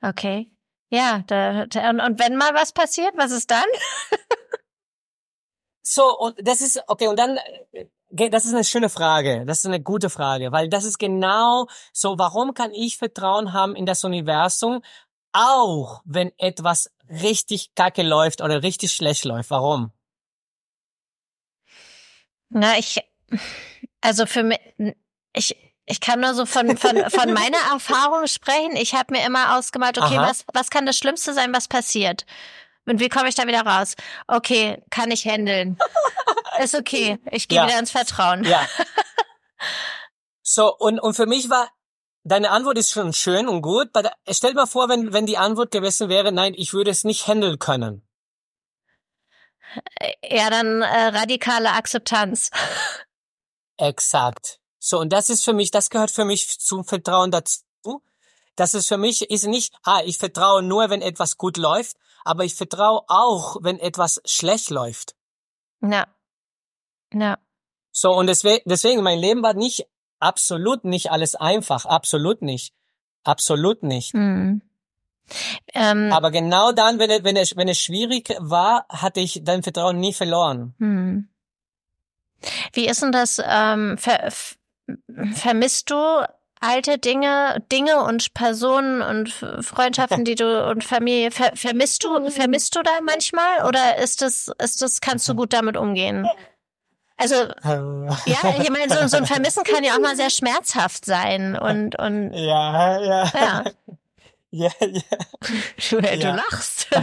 Okay. 0.00 0.50
Ja, 0.90 1.22
da, 1.26 1.66
da, 1.66 1.90
und, 1.90 2.00
und 2.00 2.18
wenn 2.18 2.36
mal 2.36 2.52
was 2.54 2.72
passiert, 2.72 3.14
was 3.16 3.30
ist 3.30 3.50
dann? 3.50 3.64
so, 5.82 6.18
und 6.18 6.36
das 6.46 6.60
ist, 6.60 6.82
okay, 6.86 7.08
und 7.08 7.18
dann, 7.18 7.38
äh, 7.72 8.28
das 8.28 8.44
ist 8.44 8.52
eine 8.52 8.64
schöne 8.64 8.90
Frage. 8.90 9.46
Das 9.46 9.60
ist 9.60 9.66
eine 9.66 9.80
gute 9.80 10.10
Frage, 10.10 10.52
weil 10.52 10.68
das 10.68 10.84
ist 10.84 10.98
genau 10.98 11.66
so, 11.92 12.18
warum 12.18 12.52
kann 12.52 12.72
ich 12.72 12.98
Vertrauen 12.98 13.54
haben 13.54 13.74
in 13.74 13.86
das 13.86 14.04
Universum, 14.04 14.82
auch 15.32 16.02
wenn 16.04 16.32
etwas 16.36 16.90
richtig 17.08 17.74
kacke 17.74 18.02
läuft 18.02 18.42
oder 18.42 18.62
richtig 18.62 18.92
schlecht 18.92 19.24
läuft? 19.24 19.50
Warum? 19.50 19.92
Na, 22.52 22.78
ich, 22.78 23.00
also 24.00 24.26
für 24.26 24.42
mich, 24.42 24.58
ich, 25.32 25.56
ich 25.86 26.00
kann 26.00 26.20
nur 26.20 26.34
so 26.34 26.46
von, 26.46 26.76
von, 26.76 27.10
von 27.10 27.32
meiner 27.32 27.58
Erfahrung 27.72 28.26
sprechen. 28.26 28.76
Ich 28.76 28.94
habe 28.94 29.14
mir 29.14 29.26
immer 29.26 29.56
ausgemalt, 29.56 29.98
okay, 29.98 30.18
was, 30.18 30.44
was 30.52 30.70
kann 30.70 30.86
das 30.86 30.96
Schlimmste 30.96 31.34
sein, 31.34 31.52
was 31.52 31.68
passiert? 31.68 32.26
Und 32.86 33.00
wie 33.00 33.08
komme 33.08 33.28
ich 33.28 33.34
da 33.34 33.46
wieder 33.46 33.64
raus? 33.64 33.94
Okay, 34.26 34.82
kann 34.90 35.10
ich 35.10 35.24
handeln. 35.24 35.78
Ist 36.62 36.74
okay. 36.74 37.18
Ich 37.30 37.48
gehe 37.48 37.58
ja. 37.58 37.66
wieder 37.66 37.78
ins 37.78 37.90
Vertrauen. 37.90 38.44
Ja. 38.44 38.66
So, 40.44 40.76
und, 40.76 40.98
und 40.98 41.14
für 41.14 41.26
mich 41.26 41.48
war, 41.50 41.70
deine 42.24 42.50
Antwort 42.50 42.76
ist 42.76 42.90
schon 42.90 43.12
schön 43.12 43.48
und 43.48 43.62
gut. 43.62 43.88
Stell 44.28 44.50
dir 44.50 44.56
mal 44.56 44.66
vor, 44.66 44.88
wenn, 44.88 45.12
wenn 45.12 45.24
die 45.24 45.38
Antwort 45.38 45.70
gewesen 45.70 46.08
wäre, 46.08 46.32
nein, 46.32 46.52
ich 46.54 46.74
würde 46.74 46.90
es 46.90 47.04
nicht 47.04 47.28
handeln 47.28 47.60
können. 47.60 48.06
Ja, 50.22 50.50
dann 50.50 50.82
äh, 50.82 51.16
radikale 51.16 51.70
Akzeptanz. 51.70 52.50
Exakt. 53.76 54.60
So, 54.78 54.98
und 54.98 55.12
das 55.12 55.30
ist 55.30 55.44
für 55.44 55.52
mich, 55.52 55.70
das 55.70 55.90
gehört 55.90 56.10
für 56.10 56.24
mich 56.24 56.60
zum 56.60 56.84
Vertrauen 56.84 57.30
dazu. 57.30 58.02
Das 58.56 58.74
ist 58.74 58.88
für 58.88 58.98
mich, 58.98 59.30
ist 59.30 59.46
nicht, 59.46 59.74
ah, 59.82 60.02
ich 60.04 60.18
vertraue 60.18 60.62
nur, 60.62 60.90
wenn 60.90 61.02
etwas 61.02 61.38
gut 61.38 61.56
läuft, 61.56 61.96
aber 62.24 62.44
ich 62.44 62.54
vertraue 62.54 63.02
auch, 63.08 63.56
wenn 63.62 63.78
etwas 63.78 64.20
schlecht 64.24 64.70
läuft. 64.70 65.14
Ja. 65.80 66.06
Ja. 67.12 67.38
So, 67.92 68.12
und 68.12 68.26
deswegen, 68.26 68.62
deswegen, 68.66 69.02
mein 69.02 69.18
Leben 69.18 69.42
war 69.42 69.54
nicht, 69.54 69.86
absolut 70.18 70.84
nicht 70.84 71.10
alles 71.10 71.34
einfach, 71.34 71.84
absolut 71.86 72.42
nicht. 72.42 72.74
Absolut 73.24 73.82
nicht. 73.82 74.14
Mhm. 74.14 74.62
Ähm, 75.74 76.12
Aber 76.12 76.30
genau 76.30 76.72
dann, 76.72 76.98
wenn 76.98 77.10
es, 77.10 77.24
wenn, 77.24 77.36
es, 77.36 77.56
wenn 77.56 77.68
es 77.68 77.78
schwierig 77.78 78.34
war, 78.38 78.86
hatte 78.88 79.20
ich 79.20 79.42
dein 79.44 79.62
Vertrauen 79.62 79.98
nie 79.98 80.12
verloren. 80.12 80.74
Hm. 80.78 81.28
Wie 82.72 82.88
ist 82.88 83.02
denn 83.02 83.12
das? 83.12 83.40
Ähm, 83.44 83.96
ver, 83.98 84.30
vermisst 85.34 85.90
du 85.90 86.24
alte 86.62 86.98
Dinge, 86.98 87.62
Dinge 87.70 88.02
und 88.04 88.34
Personen 88.34 89.02
und 89.02 89.30
Freundschaften, 89.30 90.24
die 90.24 90.36
du 90.36 90.64
und 90.70 90.84
Familie 90.84 91.30
ver, 91.30 91.52
vermisst 91.54 92.04
du 92.04 92.30
vermisst 92.30 92.76
du 92.76 92.82
da 92.82 92.92
manchmal 93.04 93.66
oder 93.66 93.98
ist 93.98 94.22
das 94.22 94.50
ist 94.62 94.80
das 94.80 95.00
kannst 95.00 95.28
du 95.28 95.34
gut 95.34 95.52
damit 95.52 95.76
umgehen? 95.76 96.26
Also 97.16 97.34
ja, 97.34 98.54
ich 98.60 98.70
meine 98.70 98.92
so, 98.92 99.06
so 99.06 99.16
ein 99.18 99.26
Vermissen 99.26 99.64
kann 99.64 99.84
ja 99.84 99.94
auch 99.94 100.00
mal 100.00 100.16
sehr 100.16 100.30
schmerzhaft 100.30 101.04
sein 101.04 101.56
und 101.56 101.98
und 101.98 102.32
ja 102.32 103.00
ja 103.00 103.32
ja 103.34 103.64
ja, 104.52 104.70
ja. 104.80 105.00
Du, 105.90 105.98
ja. 105.98 106.16
du 106.16 106.36
lachst. 106.36 106.86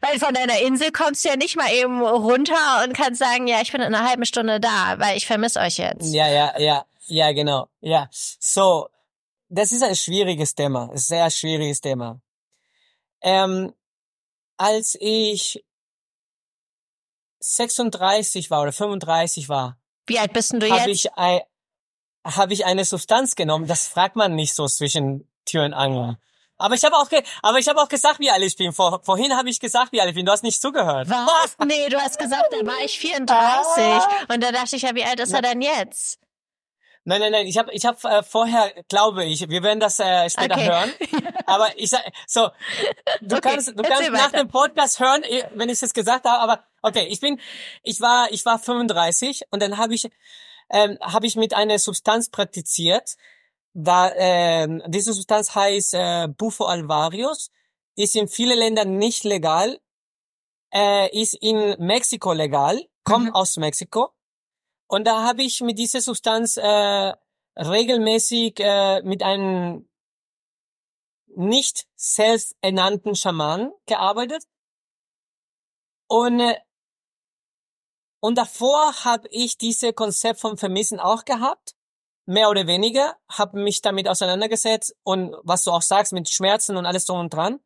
weil 0.00 0.18
von 0.18 0.34
deiner 0.34 0.60
Insel 0.60 0.92
kommst 0.92 1.24
du 1.24 1.30
ja 1.30 1.36
nicht 1.36 1.56
mal 1.56 1.72
eben 1.72 2.02
runter 2.02 2.84
und 2.84 2.92
kannst 2.92 3.18
sagen, 3.18 3.48
ja, 3.48 3.60
ich 3.62 3.72
bin 3.72 3.80
in 3.80 3.94
einer 3.94 4.06
halben 4.06 4.26
Stunde 4.26 4.60
da, 4.60 4.98
weil 4.98 5.16
ich 5.16 5.26
vermisse 5.26 5.58
euch 5.60 5.78
jetzt. 5.78 6.12
Ja, 6.12 6.28
ja, 6.28 6.58
ja, 6.58 6.84
ja, 7.06 7.32
genau. 7.32 7.68
Ja. 7.80 8.08
So, 8.12 8.88
das 9.48 9.72
ist 9.72 9.82
ein 9.82 9.96
schwieriges 9.96 10.54
Thema, 10.54 10.90
ein 10.90 10.98
sehr 10.98 11.30
schwieriges 11.30 11.80
Thema. 11.80 12.20
Ähm, 13.22 13.72
als 14.58 14.96
ich 15.00 15.64
36 17.40 18.50
war 18.50 18.62
oder 18.62 18.72
35 18.72 19.48
war. 19.48 19.78
Wie 20.06 20.18
alt 20.18 20.32
bist 20.32 20.52
denn 20.52 20.60
du 20.60 20.66
jetzt? 20.66 20.80
Habe 20.80 20.90
ich, 20.90 21.12
ein, 21.14 21.40
hab 22.24 22.50
ich 22.50 22.66
eine 22.66 22.84
Substanz 22.84 23.34
genommen. 23.34 23.66
Das 23.66 23.88
fragt 23.88 24.16
man 24.16 24.34
nicht 24.34 24.54
so 24.54 24.66
zwischen 24.66 25.28
Türen 25.48 25.74
angeln. 25.74 26.16
Aber 26.58 26.74
ich 26.74 26.84
habe 26.84 26.96
auch, 26.96 27.08
aber 27.42 27.58
ich 27.58 27.68
habe 27.68 27.80
auch 27.80 27.88
gesagt, 27.88 28.18
wie 28.18 28.30
ich 28.44 28.56
bin. 28.56 28.72
Vor, 28.72 29.00
vorhin 29.04 29.36
habe 29.36 29.48
ich 29.48 29.60
gesagt, 29.60 29.92
wie 29.92 30.00
ich 30.00 30.14
bin. 30.14 30.26
Du 30.26 30.32
hast 30.32 30.42
nicht 30.42 30.60
zugehört. 30.60 31.08
Was? 31.08 31.56
Nee, 31.64 31.88
du 31.88 31.98
hast 32.00 32.18
gesagt, 32.18 32.46
da 32.50 32.66
war 32.66 32.84
ich 32.84 32.98
34. 32.98 33.84
Und 34.28 34.42
da 34.42 34.50
dachte 34.50 34.74
ich 34.74 34.82
ja, 34.82 34.94
wie 34.94 35.04
alt 35.04 35.20
ist 35.20 35.32
er 35.32 35.42
denn 35.42 35.62
jetzt? 35.62 36.18
Nein, 37.04 37.20
nein, 37.20 37.32
nein. 37.32 37.46
Ich 37.46 37.56
habe, 37.56 37.72
ich 37.72 37.86
habe 37.86 37.96
äh, 38.08 38.22
vorher, 38.22 38.70
glaube 38.88 39.24
ich, 39.24 39.48
wir 39.48 39.62
werden 39.62 39.80
das 39.80 39.98
äh, 40.00 40.28
später 40.28 40.56
okay. 40.56 40.68
hören. 40.68 40.92
Aber 41.46 41.68
ich 41.78 41.90
sag, 41.90 42.02
so, 42.26 42.50
du 43.22 43.36
okay, 43.36 43.50
kannst, 43.50 43.68
du 43.68 43.82
kannst 43.82 44.10
nach 44.10 44.32
dem 44.32 44.48
Podcast 44.48 45.00
hören, 45.00 45.22
eh, 45.22 45.44
wenn 45.54 45.68
ich 45.68 45.82
es 45.82 45.94
gesagt 45.94 46.26
habe. 46.26 46.40
Aber 46.40 46.64
okay, 46.82 47.06
ich 47.08 47.20
bin, 47.20 47.40
ich 47.82 48.00
war, 48.00 48.30
ich 48.30 48.44
war 48.44 48.58
35 48.58 49.44
und 49.50 49.62
dann 49.62 49.78
habe 49.78 49.94
ich, 49.94 50.10
ähm, 50.70 50.98
habe 51.00 51.26
ich 51.26 51.36
mit 51.36 51.54
einer 51.54 51.78
Substanz 51.78 52.28
praktiziert 52.30 53.16
da, 53.74 54.10
äh, 54.10 54.68
diese 54.88 55.12
Substanz 55.12 55.54
heißt 55.54 55.94
äh, 55.94 56.28
Bufo 56.28 56.64
alvarius, 56.64 57.50
ist 57.96 58.16
in 58.16 58.28
vielen 58.28 58.58
Ländern 58.58 58.96
nicht 58.96 59.24
legal, 59.24 59.80
äh, 60.72 61.08
ist 61.20 61.34
in 61.34 61.76
Mexiko 61.78 62.32
legal, 62.32 62.88
kommt 63.04 63.26
mhm. 63.26 63.34
aus 63.34 63.56
Mexiko. 63.56 64.10
Und 64.88 65.06
da 65.06 65.24
habe 65.24 65.42
ich 65.42 65.60
mit 65.60 65.78
dieser 65.78 66.00
Substanz 66.00 66.56
äh, 66.56 67.12
regelmäßig 67.56 68.60
äh, 68.60 69.02
mit 69.02 69.22
einem 69.22 69.88
nicht 71.36 71.86
selbst 71.94 72.56
ernannten 72.62 73.14
Schaman 73.14 73.72
gearbeitet. 73.86 74.44
Und, 76.08 76.40
äh, 76.40 76.58
und 78.20 78.36
davor 78.36 79.04
habe 79.04 79.28
ich 79.30 79.58
diese 79.58 79.92
Konzept 79.92 80.40
vom 80.40 80.56
Vermissen 80.56 80.98
auch 80.98 81.24
gehabt 81.24 81.77
mehr 82.28 82.50
oder 82.50 82.66
weniger, 82.66 83.16
habe 83.30 83.58
mich 83.58 83.80
damit 83.80 84.06
auseinandergesetzt 84.06 84.94
und 85.02 85.34
was 85.44 85.64
du 85.64 85.70
auch 85.70 85.80
sagst 85.80 86.12
mit 86.12 86.28
Schmerzen 86.28 86.76
und 86.76 86.84
alles 86.84 87.06
drum 87.06 87.20
und 87.20 87.32
dran. 87.32 87.58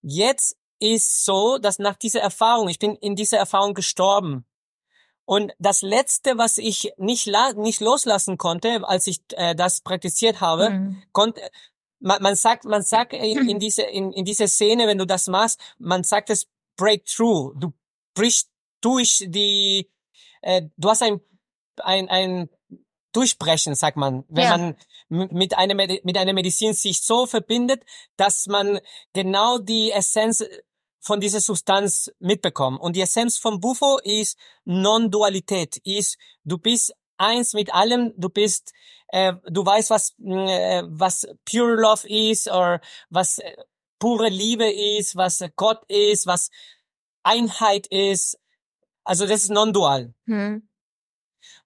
Jetzt 0.00 0.56
ist 0.80 1.26
so, 1.26 1.58
dass 1.58 1.78
nach 1.78 1.96
dieser 1.96 2.20
Erfahrung, 2.20 2.68
ich 2.68 2.78
bin 2.78 2.94
in 2.96 3.16
dieser 3.16 3.36
Erfahrung 3.36 3.74
gestorben. 3.74 4.46
Und 5.26 5.52
das 5.58 5.82
letzte, 5.82 6.38
was 6.38 6.56
ich 6.56 6.90
nicht 6.96 7.26
la 7.26 7.52
nicht 7.52 7.82
loslassen 7.82 8.38
konnte, 8.38 8.80
als 8.88 9.06
ich 9.06 9.20
äh, 9.34 9.54
das 9.54 9.82
praktiziert 9.82 10.40
habe, 10.40 10.70
mhm. 10.70 11.02
konnte 11.12 11.42
man, 12.00 12.22
man 12.22 12.34
sagt, 12.34 12.64
man 12.64 12.82
sagt 12.82 13.12
in, 13.12 13.20
in 13.48 13.58
diese 13.58 13.82
in, 13.82 14.12
in 14.12 14.24
dieser 14.24 14.48
Szene, 14.48 14.86
wenn 14.86 14.96
du 14.96 15.06
das 15.06 15.26
machst, 15.26 15.60
man 15.76 16.02
sagt 16.02 16.30
es 16.30 16.46
Breakthrough. 16.78 17.52
Du 17.58 17.74
brichst 18.14 18.48
durch 18.80 19.26
die, 19.28 19.90
äh, 20.40 20.62
du 20.78 20.88
hast 20.88 21.02
ein 21.02 21.20
ein 21.76 22.08
ein 22.08 22.48
durchbrechen, 23.12 23.74
sagt 23.74 23.96
man, 23.96 24.24
wenn 24.28 24.44
ja. 24.44 24.56
man 24.56 24.76
mit 25.08 25.56
einer, 25.56 25.74
mit 25.74 26.16
einer 26.16 26.32
Medizin 26.32 26.74
sich 26.74 27.02
so 27.02 27.26
verbindet, 27.26 27.82
dass 28.16 28.46
man 28.46 28.80
genau 29.12 29.58
die 29.58 29.90
Essenz 29.90 30.44
von 31.00 31.20
dieser 31.20 31.40
Substanz 31.40 32.10
mitbekommt. 32.18 32.80
Und 32.80 32.96
die 32.96 33.00
Essenz 33.00 33.38
von 33.38 33.60
Bufo 33.60 33.98
ist 34.02 34.36
Non-Dualität, 34.64 35.78
ist, 35.84 36.18
du 36.44 36.58
bist 36.58 36.94
eins 37.18 37.52
mit 37.52 37.74
allem. 37.74 38.14
Du 38.16 38.28
bist, 38.28 38.72
äh, 39.08 39.34
du 39.48 39.64
weißt, 39.64 39.90
was, 39.90 40.14
äh, 40.24 40.82
was 40.86 41.26
pure 41.44 41.74
love 41.74 42.08
ist 42.08 42.48
oder 42.48 42.80
was 43.10 43.38
äh, 43.38 43.56
pure 43.98 44.28
Liebe 44.28 44.70
ist, 44.70 45.16
was 45.16 45.44
Gott 45.56 45.82
ist, 45.88 46.26
was 46.26 46.50
Einheit 47.22 47.86
ist. 47.88 48.38
Also 49.04 49.26
das 49.26 49.42
ist 49.42 49.50
non-dual. 49.50 50.14
Hm. 50.26 50.68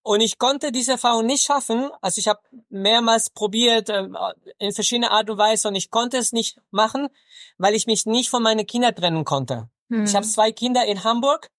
Und 0.02 0.20
ich 0.20 0.38
konnte 0.38 0.72
diese 0.72 0.92
Erfahrung 0.92 1.26
nicht 1.26 1.44
schaffen. 1.44 1.90
Also 2.00 2.18
ich 2.18 2.28
habe 2.28 2.40
mehrmals 2.68 3.30
probiert 3.30 3.88
äh, 3.88 4.08
in 4.58 4.72
verschiedene 4.72 5.10
Art 5.10 5.30
und 5.30 5.38
Weise 5.38 5.68
und 5.68 5.76
ich 5.76 5.90
konnte 5.90 6.16
es 6.16 6.32
nicht 6.32 6.60
machen, 6.70 7.08
weil 7.56 7.74
ich 7.74 7.86
mich 7.86 8.04
nicht 8.06 8.28
von 8.28 8.42
meinen 8.42 8.66
Kindern 8.66 8.94
trennen 8.94 9.24
konnte. 9.24 9.68
Hm. 9.90 10.04
Ich 10.04 10.14
habe 10.14 10.26
zwei 10.26 10.50
Kinder 10.50 10.84
in 10.84 11.04
Hamburg 11.04 11.50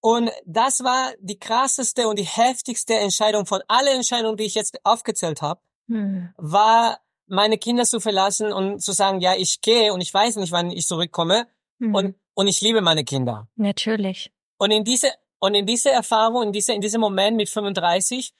und 0.00 0.30
das 0.46 0.84
war 0.84 1.12
die 1.20 1.38
krasseste 1.38 2.08
und 2.08 2.18
die 2.18 2.24
heftigste 2.24 2.94
Entscheidung 2.94 3.44
von 3.44 3.60
allen 3.68 3.96
Entscheidungen, 3.96 4.36
die 4.36 4.44
ich 4.44 4.54
jetzt 4.54 4.78
aufgezählt 4.84 5.42
habe, 5.42 5.60
hm. 5.88 6.30
war 6.36 7.00
meine 7.26 7.58
Kinder 7.58 7.84
zu 7.84 8.00
verlassen 8.00 8.52
und 8.52 8.80
zu 8.80 8.92
sagen, 8.92 9.20
ja, 9.20 9.34
ich 9.36 9.60
gehe 9.60 9.92
und 9.92 10.00
ich 10.00 10.14
weiß 10.14 10.36
nicht, 10.36 10.52
wann 10.52 10.70
ich 10.70 10.86
zurückkomme 10.86 11.46
hm. 11.78 11.94
und 11.94 12.14
und 12.36 12.48
ich 12.48 12.60
liebe 12.60 12.82
meine 12.82 13.02
Kinder. 13.02 13.48
Natürlich. 13.56 14.30
Und 14.58 14.70
in 14.70 14.84
diese 14.84 15.10
und 15.38 15.54
in 15.54 15.66
diese 15.66 15.90
Erfahrung, 15.90 16.44
in 16.44 16.52
diese 16.52 16.72
in 16.72 16.80
diesem 16.80 17.00
Moment 17.00 17.36
mit 17.36 17.48
35 17.48 18.32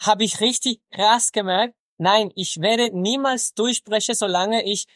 habe 0.00 0.24
ich 0.24 0.40
richtig 0.40 0.80
krass 0.90 1.32
gemerkt, 1.32 1.74
nein, 1.98 2.30
ich 2.34 2.60
werde 2.60 2.90
niemals 2.92 3.54
durchbrechen, 3.54 4.14
solange 4.14 4.64
ich 4.64 4.86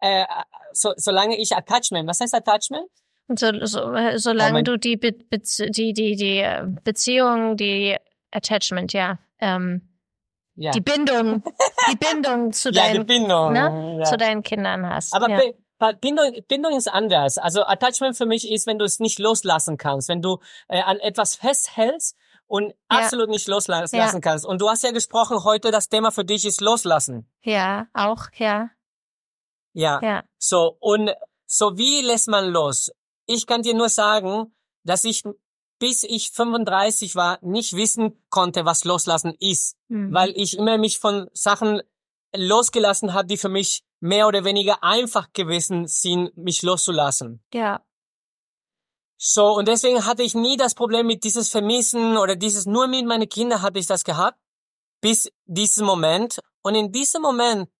äh, 0.00 0.24
so, 0.72 0.92
solange 0.96 1.38
ich 1.38 1.56
Attachment. 1.56 2.08
Was 2.08 2.20
heißt 2.20 2.34
Attachment? 2.34 2.88
So, 3.28 3.50
so, 3.64 3.94
solange 4.16 4.62
du 4.62 4.76
die, 4.76 4.96
Be 4.96 5.12
die, 5.12 5.92
die, 5.94 6.16
die 6.16 6.38
äh, 6.38 6.66
Beziehung, 6.84 7.56
die 7.56 7.96
Attachment, 8.30 8.92
ja, 8.92 9.18
ähm, 9.38 9.94
ja. 10.56 10.72
die 10.72 10.82
Bindung, 10.82 11.42
die 11.90 11.96
Bindung 11.96 12.52
zu 12.52 12.70
ja, 12.70 12.82
deinen, 12.82 13.06
Bindung, 13.06 13.52
ne, 13.54 13.96
ja. 14.00 14.04
zu 14.04 14.18
deinen 14.18 14.42
Kindern 14.42 14.86
hast. 14.86 15.14
Aber 15.14 15.30
ja. 15.30 15.40
Bindung, 16.00 16.32
Bindung 16.48 16.76
ist 16.76 16.88
anders. 16.88 17.38
Also 17.38 17.64
Attachment 17.64 18.16
für 18.16 18.26
mich 18.26 18.50
ist, 18.50 18.66
wenn 18.66 18.78
du 18.78 18.84
es 18.84 19.00
nicht 19.00 19.18
loslassen 19.18 19.76
kannst, 19.76 20.08
wenn 20.08 20.22
du 20.22 20.38
äh, 20.68 20.80
an 20.80 20.98
etwas 20.98 21.36
festhältst 21.36 22.16
und 22.46 22.74
absolut 22.88 23.28
nicht 23.28 23.48
loslassen 23.48 23.96
ja. 23.96 24.20
kannst. 24.20 24.46
Und 24.46 24.60
du 24.60 24.68
hast 24.68 24.82
ja 24.84 24.92
gesprochen 24.92 25.44
heute, 25.44 25.70
das 25.70 25.88
Thema 25.88 26.10
für 26.10 26.24
dich 26.24 26.44
ist 26.44 26.60
loslassen. 26.60 27.30
Ja, 27.42 27.86
auch, 27.92 28.26
ja. 28.34 28.70
Ja. 29.72 30.00
ja. 30.02 30.24
So, 30.38 30.76
und 30.80 31.10
so 31.46 31.76
wie 31.76 32.00
lässt 32.00 32.28
man 32.28 32.48
los? 32.48 32.90
Ich 33.26 33.46
kann 33.46 33.62
dir 33.62 33.74
nur 33.74 33.88
sagen, 33.88 34.54
dass 34.84 35.04
ich 35.04 35.24
bis 35.78 36.04
ich 36.04 36.30
35 36.30 37.14
war, 37.16 37.38
nicht 37.42 37.74
wissen 37.74 38.24
konnte, 38.30 38.64
was 38.64 38.84
loslassen 38.84 39.34
ist, 39.38 39.76
mhm. 39.88 40.14
weil 40.14 40.30
ich 40.36 40.56
immer 40.56 40.78
mich 40.78 40.98
von 40.98 41.28
Sachen 41.32 41.82
losgelassen 42.34 43.12
habe, 43.12 43.26
die 43.26 43.36
für 43.36 43.48
mich 43.48 43.84
mehr 44.04 44.28
oder 44.28 44.44
weniger 44.44 44.84
einfach 44.84 45.32
gewesen 45.32 45.86
sind, 45.86 46.36
mich 46.36 46.60
loszulassen. 46.60 47.42
Ja. 47.54 47.82
So, 49.16 49.54
und 49.54 49.66
deswegen 49.66 50.04
hatte 50.04 50.22
ich 50.22 50.34
nie 50.34 50.58
das 50.58 50.74
Problem 50.74 51.06
mit 51.06 51.24
dieses 51.24 51.48
Vermissen 51.48 52.18
oder 52.18 52.36
dieses, 52.36 52.66
nur 52.66 52.86
mit 52.86 53.06
meinen 53.06 53.30
Kindern 53.30 53.62
hatte 53.62 53.78
ich 53.78 53.86
das 53.86 54.04
gehabt, 54.04 54.38
bis 55.00 55.32
diesen 55.46 55.86
Moment. 55.86 56.40
Und 56.62 56.74
in 56.74 56.92
diesem 56.92 57.22
Moment 57.22 57.70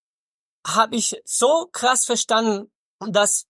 habe 0.66 0.96
ich 0.96 1.20
so 1.26 1.68
krass 1.70 2.06
verstanden, 2.06 2.72
dass 3.06 3.46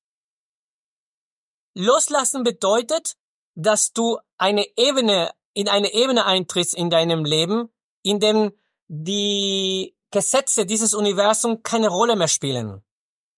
Loslassen 1.75 2.43
bedeutet, 2.43 3.15
dass 3.55 3.93
du 3.93 4.19
eine 4.37 4.67
Ebene, 4.77 5.31
in 5.53 5.69
eine 5.69 5.95
Ebene 5.95 6.27
eintrittst 6.27 6.75
in 6.75 6.91
deinem 6.91 7.25
Leben, 7.25 7.69
in 8.03 8.19
dem 8.19 8.53
die 8.89 9.94
Gesetze 10.15 10.65
dieses 10.65 10.95
Universums 10.95 11.59
keine 11.65 11.89
Rolle 11.89 12.15
mehr 12.15 12.29
spielen. 12.29 12.85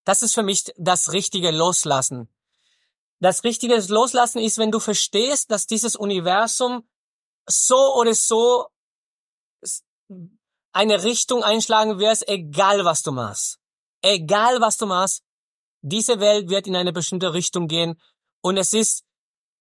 Das 0.05 0.21
ist 0.21 0.35
für 0.35 0.43
mich 0.43 0.71
das 0.77 1.11
richtige 1.11 1.49
Loslassen. 1.49 2.29
Das 3.19 3.43
richtige 3.43 3.75
Loslassen 3.89 4.39
ist, 4.39 4.59
wenn 4.59 4.71
du 4.71 4.79
verstehst, 4.79 5.49
dass 5.49 5.65
dieses 5.65 5.95
Universum 5.95 6.87
so 7.47 7.95
oder 7.95 8.13
so 8.13 8.67
eine 10.71 11.03
Richtung 11.03 11.43
einschlagen 11.43 11.97
wird, 11.97 12.27
egal 12.29 12.85
was 12.85 13.01
du 13.01 13.11
machst. 13.11 13.57
Egal 14.03 14.61
was 14.61 14.77
du 14.77 14.85
machst, 14.85 15.23
diese 15.81 16.19
Welt 16.19 16.47
wird 16.47 16.67
in 16.67 16.75
eine 16.75 16.93
bestimmte 16.93 17.33
Richtung 17.33 17.67
gehen 17.67 17.99
und 18.41 18.57
es 18.57 18.73
ist 18.73 19.03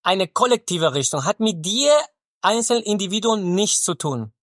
eine 0.03 0.29
kollektive 0.29 0.93
Richtung, 0.93 1.25
hat 1.25 1.41
mit 1.41 1.65
dir 1.65 1.93
einzelnen 2.43 2.83
Individuen 2.83 3.55
nichts 3.55 3.83
zu 3.83 3.95
tun. 3.95 4.35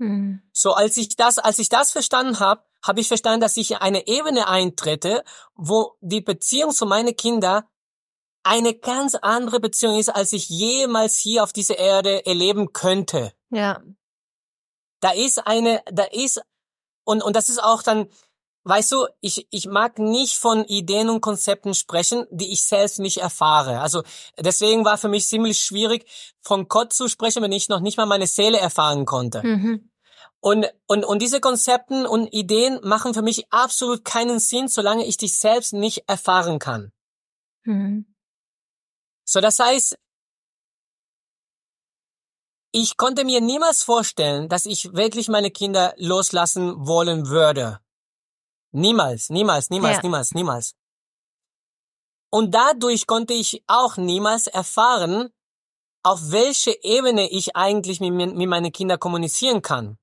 Hm. 0.00 0.40
So 0.52 0.72
als 0.72 0.96
ich 0.96 1.14
das, 1.14 1.38
als 1.38 1.58
ich 1.58 1.68
das 1.68 1.92
verstanden 1.92 2.40
habe, 2.40 2.64
habe 2.82 3.00
ich 3.00 3.08
verstanden, 3.08 3.42
dass 3.42 3.58
ich 3.58 3.76
eine 3.76 4.06
Ebene 4.06 4.48
eintrete, 4.48 5.22
wo 5.54 5.96
die 6.00 6.22
Beziehung 6.22 6.70
zu 6.70 6.86
meinen 6.86 7.14
Kindern 7.14 7.64
eine 8.42 8.74
ganz 8.74 9.14
andere 9.14 9.60
Beziehung 9.60 9.98
ist, 9.98 10.08
als 10.08 10.32
ich 10.32 10.48
jemals 10.48 11.18
hier 11.18 11.44
auf 11.44 11.52
dieser 11.52 11.78
Erde 11.78 12.24
erleben 12.24 12.72
könnte. 12.72 13.34
Ja. 13.50 13.82
Da 15.00 15.10
ist 15.10 15.46
eine, 15.46 15.82
da 15.92 16.04
ist, 16.04 16.40
und, 17.04 17.22
und 17.22 17.36
das 17.36 17.50
ist 17.50 17.62
auch 17.62 17.82
dann, 17.82 18.08
Weißt 18.62 18.92
du, 18.92 19.06
ich, 19.22 19.46
ich 19.50 19.66
mag 19.66 19.98
nicht 19.98 20.36
von 20.36 20.64
Ideen 20.66 21.08
und 21.08 21.22
Konzepten 21.22 21.72
sprechen, 21.72 22.26
die 22.30 22.52
ich 22.52 22.62
selbst 22.62 22.98
nicht 22.98 23.18
erfahre. 23.18 23.80
Also 23.80 24.02
deswegen 24.38 24.84
war 24.84 24.98
für 24.98 25.08
mich 25.08 25.26
ziemlich 25.26 25.60
schwierig, 25.60 26.04
von 26.42 26.68
Gott 26.68 26.92
zu 26.92 27.08
sprechen, 27.08 27.42
wenn 27.42 27.52
ich 27.52 27.70
noch 27.70 27.80
nicht 27.80 27.96
mal 27.96 28.04
meine 28.04 28.26
Seele 28.26 28.58
erfahren 28.58 29.06
konnte. 29.06 29.42
Mhm. 29.42 29.89
Und, 30.42 30.66
und, 30.86 31.04
und 31.04 31.20
diese 31.20 31.40
Konzepten 31.40 32.06
und 32.06 32.32
Ideen 32.32 32.80
machen 32.82 33.12
für 33.12 33.22
mich 33.22 33.52
absolut 33.52 34.04
keinen 34.04 34.38
Sinn, 34.38 34.68
solange 34.68 35.04
ich 35.04 35.18
dich 35.18 35.38
selbst 35.38 35.74
nicht 35.74 36.08
erfahren 36.08 36.58
kann. 36.58 36.92
Mhm. 37.64 38.06
So, 39.24 39.40
das 39.40 39.58
heißt, 39.58 39.98
ich 42.72 42.96
konnte 42.96 43.24
mir 43.24 43.40
niemals 43.40 43.82
vorstellen, 43.82 44.48
dass 44.48 44.64
ich 44.64 44.94
wirklich 44.94 45.28
meine 45.28 45.50
Kinder 45.50 45.92
loslassen 45.98 46.86
wollen 46.86 47.28
würde. 47.28 47.80
Niemals, 48.72 49.28
niemals, 49.28 49.70
niemals, 49.70 49.96
ja. 49.96 50.02
niemals, 50.02 50.32
niemals. 50.32 50.74
Und 52.30 52.54
dadurch 52.54 53.06
konnte 53.06 53.34
ich 53.34 53.64
auch 53.66 53.96
niemals 53.96 54.46
erfahren, 54.46 55.30
auf 56.02 56.30
welche 56.30 56.82
Ebene 56.82 57.28
ich 57.28 57.56
eigentlich 57.56 58.00
mit, 58.00 58.12
mit 58.12 58.48
meinen 58.48 58.72
Kindern 58.72 59.00
kommunizieren 59.00 59.62
kann. 59.62 59.98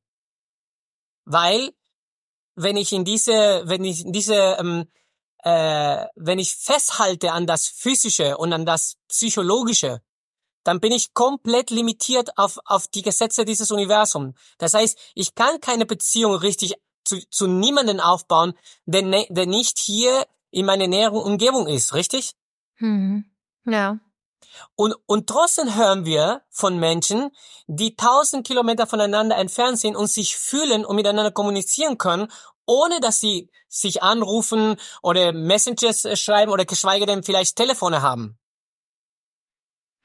Weil, 1.30 1.74
wenn 2.56 2.78
ich 2.78 2.94
in 2.94 3.04
diese, 3.04 3.64
wenn 3.66 3.84
ich 3.84 4.06
in 4.06 4.14
diese, 4.14 4.56
ähm, 4.60 4.86
äh, 5.44 6.06
wenn 6.16 6.40
ich 6.40 6.56
festhalte 6.56 7.34
an 7.34 7.46
das 7.46 7.68
Physische 7.68 8.38
und 8.38 8.54
an 8.54 8.66
das 8.66 8.96
Psychologische, 9.10 10.02
dann 10.64 10.80
bin 10.80 10.94
ich 10.94 11.14
komplett 11.14 11.70
limitiert 11.70 12.38
auf, 12.38 12.60
auf 12.64 12.88
die 12.88 13.02
Gesetze 13.02 13.44
dieses 13.44 13.72
Universums. 13.72 14.36
Das 14.58 14.74
heißt, 14.74 14.98
ich 15.16 15.36
kann 15.36 15.60
keine 15.60 15.86
Beziehung 15.86 16.36
richtig 16.36 16.76
zu, 17.04 17.20
zu 17.30 17.48
niemanden 17.48 18.00
aufbauen, 18.00 18.54
der, 18.86 19.02
ne, 19.02 19.28
der 19.30 19.48
nicht 19.48 19.80
hier 19.80 20.26
in 20.50 20.66
meiner 20.66 20.88
näheren 20.88 21.22
Umgebung 21.22 21.68
ist, 21.68 21.94
richtig? 21.94 22.36
Hm. 22.76 23.26
Ja. 23.66 24.00
Und, 24.76 24.95
und 25.06 25.28
trotzdem 25.28 25.76
hören 25.76 26.06
wir 26.06 26.43
von 26.50 26.80
Menschen, 26.80 27.32
die 27.68 27.95
tausend 27.95 28.45
Kilometer 28.45 28.88
voneinander 28.88 29.38
entfernt 29.38 29.80
sind 29.80 29.95
und 29.95 30.08
sich 30.08 30.38
fühlen 30.38 30.86
und 30.86 30.95
miteinander 30.95 31.32
kommunizieren 31.32 31.98
können, 31.98 32.32
ohne 32.66 33.00
dass 33.00 33.20
sie 33.20 33.50
sich 33.68 34.04
anrufen 34.04 34.78
oder 35.02 35.32
Messages 35.34 36.08
schreiben 36.20 36.52
oder 36.52 36.66
geschweige 36.66 37.06
denn 37.06 37.24
vielleicht 37.24 37.56
Telefone 37.56 38.02
haben. 38.02 38.38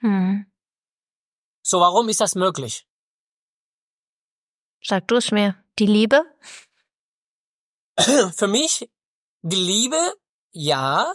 Hm. 0.01 0.47
So, 1.63 1.81
warum 1.81 2.09
ist 2.09 2.21
das 2.21 2.35
möglich? 2.35 2.87
Sag 4.83 5.07
du 5.09 5.17
es 5.17 5.31
mir. 5.31 5.63
Die 5.79 5.87
Liebe? 5.87 6.25
Für 8.37 8.49
mich, 8.49 8.91
die 9.43 9.57
Liebe, 9.57 10.15
ja, 10.51 11.13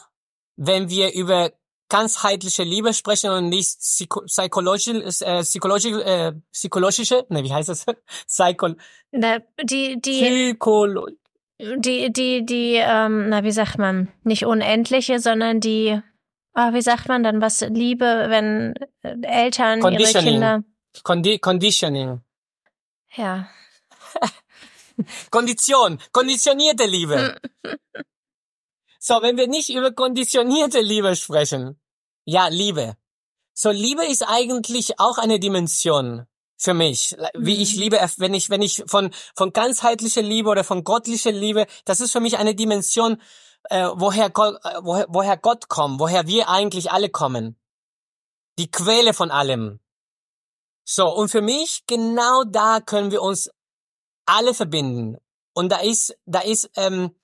wenn 0.55 0.89
wir 0.89 1.13
über 1.13 1.51
ganzheitliche 1.89 2.63
Liebe 2.63 2.93
sprechen 2.93 3.31
und 3.31 3.49
nicht 3.49 3.79
psychologische, 3.79 5.03
äh, 5.25 5.41
psychologische, 5.41 6.03
äh, 6.03 6.33
psychologische, 6.51 7.25
ne, 7.29 7.43
wie 7.43 7.53
heißt 7.53 7.69
das? 7.69 7.85
Psycho 8.27 8.75
na, 9.11 9.39
die, 9.63 9.99
die, 10.01 10.21
Psycholo 10.21 11.07
die, 11.59 12.11
die, 12.11 12.45
die, 12.45 12.75
ähm, 12.75 13.29
na, 13.29 13.43
wie 13.43 13.51
sagt 13.51 13.77
man, 13.77 14.11
nicht 14.23 14.45
unendliche, 14.45 15.19
sondern 15.19 15.59
die, 15.59 15.99
ah, 16.53 16.73
wie 16.73 16.81
sagt 16.81 17.07
man 17.07 17.23
dann, 17.23 17.41
was 17.41 17.61
Liebe, 17.61 18.25
wenn 18.29 18.75
äh, 19.01 19.15
Eltern 19.23 19.79
ihre 19.91 20.13
Kinder. 20.23 20.63
Condi 21.03 21.39
Conditioning. 21.39 22.21
Ja. 23.15 23.49
Kondition, 25.31 25.99
konditionierte 26.11 26.85
Liebe. 26.85 27.37
so, 29.07 29.21
wenn 29.21 29.37
wir 29.37 29.47
nicht 29.47 29.69
über 29.69 29.91
konditionierte 29.93 30.81
Liebe 30.81 31.15
sprechen, 31.15 31.79
ja, 32.25 32.49
Liebe. 32.49 32.97
So, 33.53 33.69
Liebe 33.71 34.05
ist 34.05 34.23
eigentlich 34.27 34.99
auch 34.99 35.17
eine 35.17 35.39
Dimension. 35.39 36.27
für 36.57 36.73
mich, 36.73 37.15
wie 37.35 37.61
ich 37.61 37.75
mhm. 37.75 37.81
Liebe, 37.83 38.09
wenn 38.17 38.33
ich, 38.33 38.49
wenn 38.49 38.61
ich 38.61 38.83
von, 38.87 39.11
von 39.33 39.53
ganzheitlicher 39.53 40.23
Liebe 40.23 40.49
oder 40.49 40.63
von 40.65 40.83
göttlicher 40.83 41.31
Liebe, 41.31 41.67
das 41.85 42.01
ist 42.01 42.11
für 42.11 42.19
mich 42.19 42.37
eine 42.37 42.53
Dimension, 42.53 43.21
äh, 43.69 43.87
woher, 43.95 44.29
Gott, 44.29 44.59
äh, 44.65 44.79
woher, 44.81 45.05
woher 45.07 45.37
Gott 45.37 45.69
kommt, 45.69 45.99
woher 46.01 46.27
wir 46.27 46.49
eigentlich 46.49 46.91
alle 46.91 47.09
kommen. 47.09 47.55
Die 48.57 48.69
Quelle 48.71 49.13
von 49.13 49.31
allem. 49.31 49.79
So, 50.83 51.07
und 51.07 51.29
für 51.29 51.41
mich, 51.41 51.83
genau 51.85 52.43
da 52.43 52.81
können 52.81 53.11
wir 53.11 53.21
uns 53.21 53.49
alle 54.25 54.53
verbinden. 54.53 55.17
Und 55.53 55.71
da 55.71 55.77
ist, 55.77 56.17
da 56.25 56.39
ist 56.39 56.69
ähm, 56.75 57.15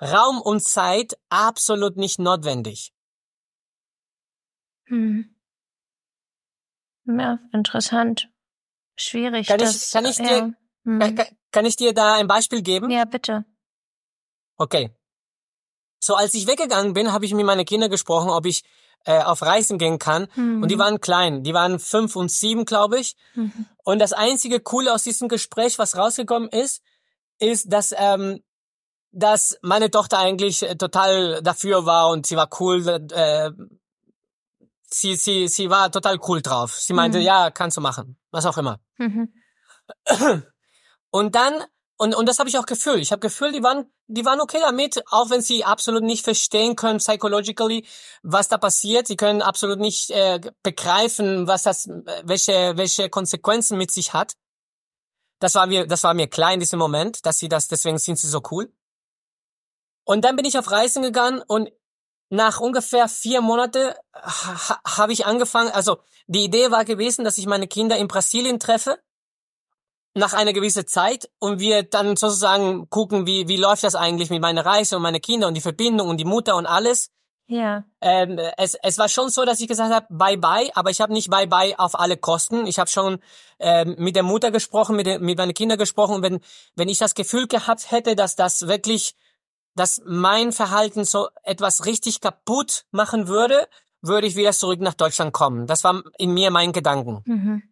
Raum 0.00 0.40
und 0.40 0.62
Zeit 0.62 1.18
absolut 1.28 1.96
nicht 1.96 2.18
notwendig. 2.18 2.92
Hm. 4.86 5.34
Ja, 7.06 7.38
interessant. 7.52 8.28
Schwierig. 8.96 9.46
Kann 9.46 9.58
das, 9.58 9.86
ich, 9.86 9.92
kann 9.92 10.04
ich 10.04 10.16
dir, 10.16 10.24
ja. 10.24 10.52
hm. 10.84 10.98
kann, 10.98 11.26
kann 11.50 11.64
ich 11.66 11.76
dir 11.76 11.92
da 11.92 12.14
ein 12.14 12.26
Beispiel 12.26 12.62
geben? 12.62 12.90
Ja, 12.90 13.04
bitte. 13.04 13.44
Okay. 14.56 14.94
So, 15.98 16.14
als 16.14 16.34
ich 16.34 16.46
weggegangen 16.46 16.92
bin, 16.92 17.12
habe 17.12 17.24
ich 17.24 17.34
mit 17.34 17.44
meinen 17.44 17.64
Kindern 17.64 17.90
gesprochen, 17.90 18.30
ob 18.30 18.46
ich 18.46 18.62
äh, 19.04 19.22
auf 19.22 19.42
Reisen 19.42 19.78
gehen 19.78 19.98
kann. 19.98 20.28
Mhm. 20.34 20.62
Und 20.62 20.70
die 20.70 20.76
mhm. 20.76 20.80
waren 20.80 21.00
klein. 21.00 21.42
Die 21.42 21.54
waren 21.54 21.78
fünf 21.78 22.16
und 22.16 22.30
sieben, 22.30 22.64
glaube 22.64 22.98
ich. 22.98 23.16
Mhm. 23.34 23.66
Und 23.84 23.98
das 23.98 24.12
einzige 24.12 24.60
Coole 24.60 24.92
aus 24.92 25.02
diesem 25.02 25.28
Gespräch, 25.28 25.78
was 25.78 25.96
rausgekommen 25.96 26.48
ist, 26.48 26.82
ist, 27.38 27.72
dass 27.72 27.94
ähm, 27.96 28.42
dass 29.12 29.58
meine 29.62 29.90
Tochter 29.90 30.18
eigentlich 30.18 30.62
äh, 30.62 30.76
total 30.76 31.42
dafür 31.42 31.86
war 31.86 32.10
und 32.10 32.26
sie 32.26 32.36
war 32.36 32.48
cool. 32.60 32.86
Äh, 33.12 33.50
sie 34.86 35.16
sie 35.16 35.48
sie 35.48 35.70
war 35.70 35.90
total 35.90 36.18
cool 36.28 36.42
drauf. 36.42 36.74
Sie 36.74 36.92
meinte, 36.92 37.18
mhm. 37.18 37.24
ja, 37.24 37.50
kannst 37.50 37.76
du 37.76 37.80
machen, 37.80 38.18
was 38.30 38.46
auch 38.46 38.58
immer. 38.58 38.80
Mhm. 38.98 39.32
Und 41.12 41.34
dann 41.34 41.64
und, 42.00 42.14
und 42.14 42.26
das 42.26 42.38
habe 42.38 42.48
ich 42.48 42.56
auch 42.56 42.64
gefühlt. 42.64 43.02
Ich 43.02 43.12
habe 43.12 43.20
gefühlt, 43.20 43.54
die 43.54 43.62
waren, 43.62 43.84
die 44.06 44.24
waren 44.24 44.40
okay 44.40 44.56
damit, 44.58 45.02
auch 45.10 45.28
wenn 45.28 45.42
sie 45.42 45.66
absolut 45.66 46.02
nicht 46.02 46.24
verstehen 46.24 46.74
können, 46.74 46.98
psychologically, 46.98 47.86
was 48.22 48.48
da 48.48 48.56
passiert. 48.56 49.06
Sie 49.06 49.16
können 49.16 49.42
absolut 49.42 49.78
nicht 49.78 50.10
äh, 50.10 50.40
begreifen, 50.62 51.46
was 51.46 51.64
das, 51.64 51.90
welche, 52.22 52.78
welche 52.78 53.10
Konsequenzen 53.10 53.76
mit 53.76 53.90
sich 53.90 54.14
hat. 54.14 54.32
Das 55.40 55.54
war 55.56 55.66
mir, 55.66 55.86
das 55.86 56.02
war 56.02 56.14
mir 56.14 56.26
klar 56.26 56.54
in 56.54 56.60
diesem 56.60 56.78
Moment, 56.78 57.26
dass 57.26 57.38
sie 57.38 57.50
das, 57.50 57.68
deswegen 57.68 57.98
sind 57.98 58.18
sie 58.18 58.28
so 58.28 58.40
cool. 58.50 58.72
Und 60.10 60.24
dann 60.24 60.34
bin 60.34 60.44
ich 60.44 60.58
auf 60.58 60.72
Reisen 60.72 61.04
gegangen 61.04 61.40
und 61.46 61.70
nach 62.30 62.58
ungefähr 62.58 63.06
vier 63.06 63.40
Monate 63.40 63.94
ha, 64.12 64.80
habe 64.84 65.12
ich 65.12 65.24
angefangen, 65.24 65.70
also 65.70 65.98
die 66.26 66.42
Idee 66.42 66.72
war 66.72 66.84
gewesen, 66.84 67.24
dass 67.24 67.38
ich 67.38 67.46
meine 67.46 67.68
Kinder 67.68 67.96
in 67.96 68.08
Brasilien 68.08 68.58
treffe 68.58 68.98
nach 70.14 70.32
einer 70.32 70.52
gewissen 70.52 70.88
Zeit 70.88 71.30
und 71.38 71.60
wir 71.60 71.84
dann 71.84 72.16
sozusagen 72.16 72.90
gucken, 72.90 73.28
wie, 73.28 73.46
wie 73.46 73.56
läuft 73.56 73.84
das 73.84 73.94
eigentlich 73.94 74.30
mit 74.30 74.42
meiner 74.42 74.66
Reise 74.66 74.96
und 74.96 75.02
meine 75.02 75.20
Kinder 75.20 75.46
und 75.46 75.54
die 75.54 75.60
Verbindung 75.60 76.08
und 76.08 76.16
die 76.16 76.24
Mutter 76.24 76.56
und 76.56 76.66
alles. 76.66 77.12
Ja. 77.46 77.84
Ähm, 78.00 78.36
es, 78.56 78.74
es 78.82 78.98
war 78.98 79.08
schon 79.08 79.28
so, 79.28 79.44
dass 79.44 79.60
ich 79.60 79.68
gesagt 79.68 79.94
habe, 79.94 80.06
bye 80.10 80.36
bye, 80.36 80.72
aber 80.74 80.90
ich 80.90 81.00
habe 81.00 81.12
nicht 81.12 81.30
bye 81.30 81.46
bye 81.46 81.78
auf 81.78 81.96
alle 81.96 82.16
Kosten. 82.16 82.66
Ich 82.66 82.80
habe 82.80 82.90
schon 82.90 83.20
ähm, 83.60 83.94
mit 83.96 84.16
der 84.16 84.24
Mutter 84.24 84.50
gesprochen, 84.50 84.96
mit, 84.96 85.06
den, 85.06 85.22
mit 85.22 85.38
meinen 85.38 85.54
Kindern 85.54 85.78
gesprochen 85.78 86.16
und 86.16 86.22
wenn, 86.24 86.40
wenn 86.74 86.88
ich 86.88 86.98
das 86.98 87.14
Gefühl 87.14 87.46
gehabt 87.46 87.92
hätte, 87.92 88.16
dass 88.16 88.34
das 88.34 88.66
wirklich, 88.66 89.14
dass 89.80 90.02
mein 90.04 90.52
Verhalten 90.52 91.06
so 91.06 91.30
etwas 91.42 91.86
richtig 91.86 92.20
kaputt 92.20 92.84
machen 92.90 93.28
würde, 93.28 93.66
würde 94.02 94.26
ich 94.26 94.36
wieder 94.36 94.52
zurück 94.52 94.78
nach 94.80 94.92
Deutschland 94.92 95.32
kommen. 95.32 95.66
Das 95.66 95.84
war 95.84 96.02
in 96.18 96.34
mir 96.34 96.50
mein 96.50 96.72
Gedanken. 96.72 97.22
Mhm. 97.24 97.62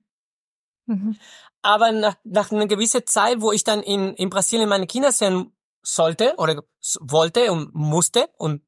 Mhm. 0.87 1.19
Aber 1.61 1.93
nach, 1.93 2.17
nach 2.25 2.51
einer 2.51 2.67
gewissen 2.67 3.07
Zeit, 3.07 3.43
wo 3.43 3.53
ich 3.53 3.63
dann 3.63 3.83
in, 3.83 4.15
in 4.15 4.31
Brasilien 4.31 4.71
meine 4.71 4.87
Kinder 4.87 5.13
sehen 5.13 5.55
sollte 5.83 6.35
oder 6.39 6.65
wollte 7.01 7.53
und 7.53 7.75
musste 7.75 8.31
und, 8.39 8.63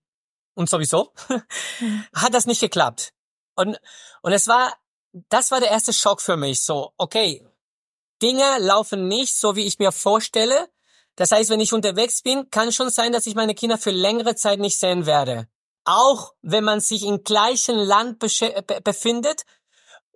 und 0.53 0.69
sowieso, 0.69 1.15
mhm. 1.81 2.05
hat 2.15 2.35
das 2.35 2.45
nicht 2.45 2.61
geklappt. 2.61 3.15
Und, 3.57 3.81
und 4.21 4.33
es 4.33 4.49
war, 4.49 4.75
das 5.31 5.51
war 5.51 5.61
der 5.61 5.71
erste 5.71 5.95
Schock 5.95 6.21
für 6.21 6.37
mich. 6.37 6.61
So, 6.61 6.93
okay, 6.99 7.49
Dinge 8.21 8.59
laufen 8.59 9.09
nicht 9.09 9.35
so, 9.35 9.57
wie 9.57 9.65
ich 9.65 9.79
mir 9.79 9.93
vorstelle. 9.93 10.69
Das 11.21 11.33
heißt, 11.33 11.51
wenn 11.51 11.61
ich 11.61 11.75
unterwegs 11.75 12.23
bin, 12.23 12.49
kann 12.49 12.73
schon 12.73 12.89
sein, 12.89 13.13
dass 13.13 13.27
ich 13.27 13.35
meine 13.35 13.55
Kinder 13.55 13.77
für 13.77 13.91
längere 13.91 14.37
Zeit 14.37 14.59
nicht 14.59 14.79
sehen 14.79 15.05
werde. 15.05 15.47
Auch 15.85 16.33
wenn 16.41 16.65
man 16.65 16.81
sich 16.81 17.05
im 17.05 17.25
gleichen 17.25 17.77
Land 17.77 18.19
befindet 18.85 19.43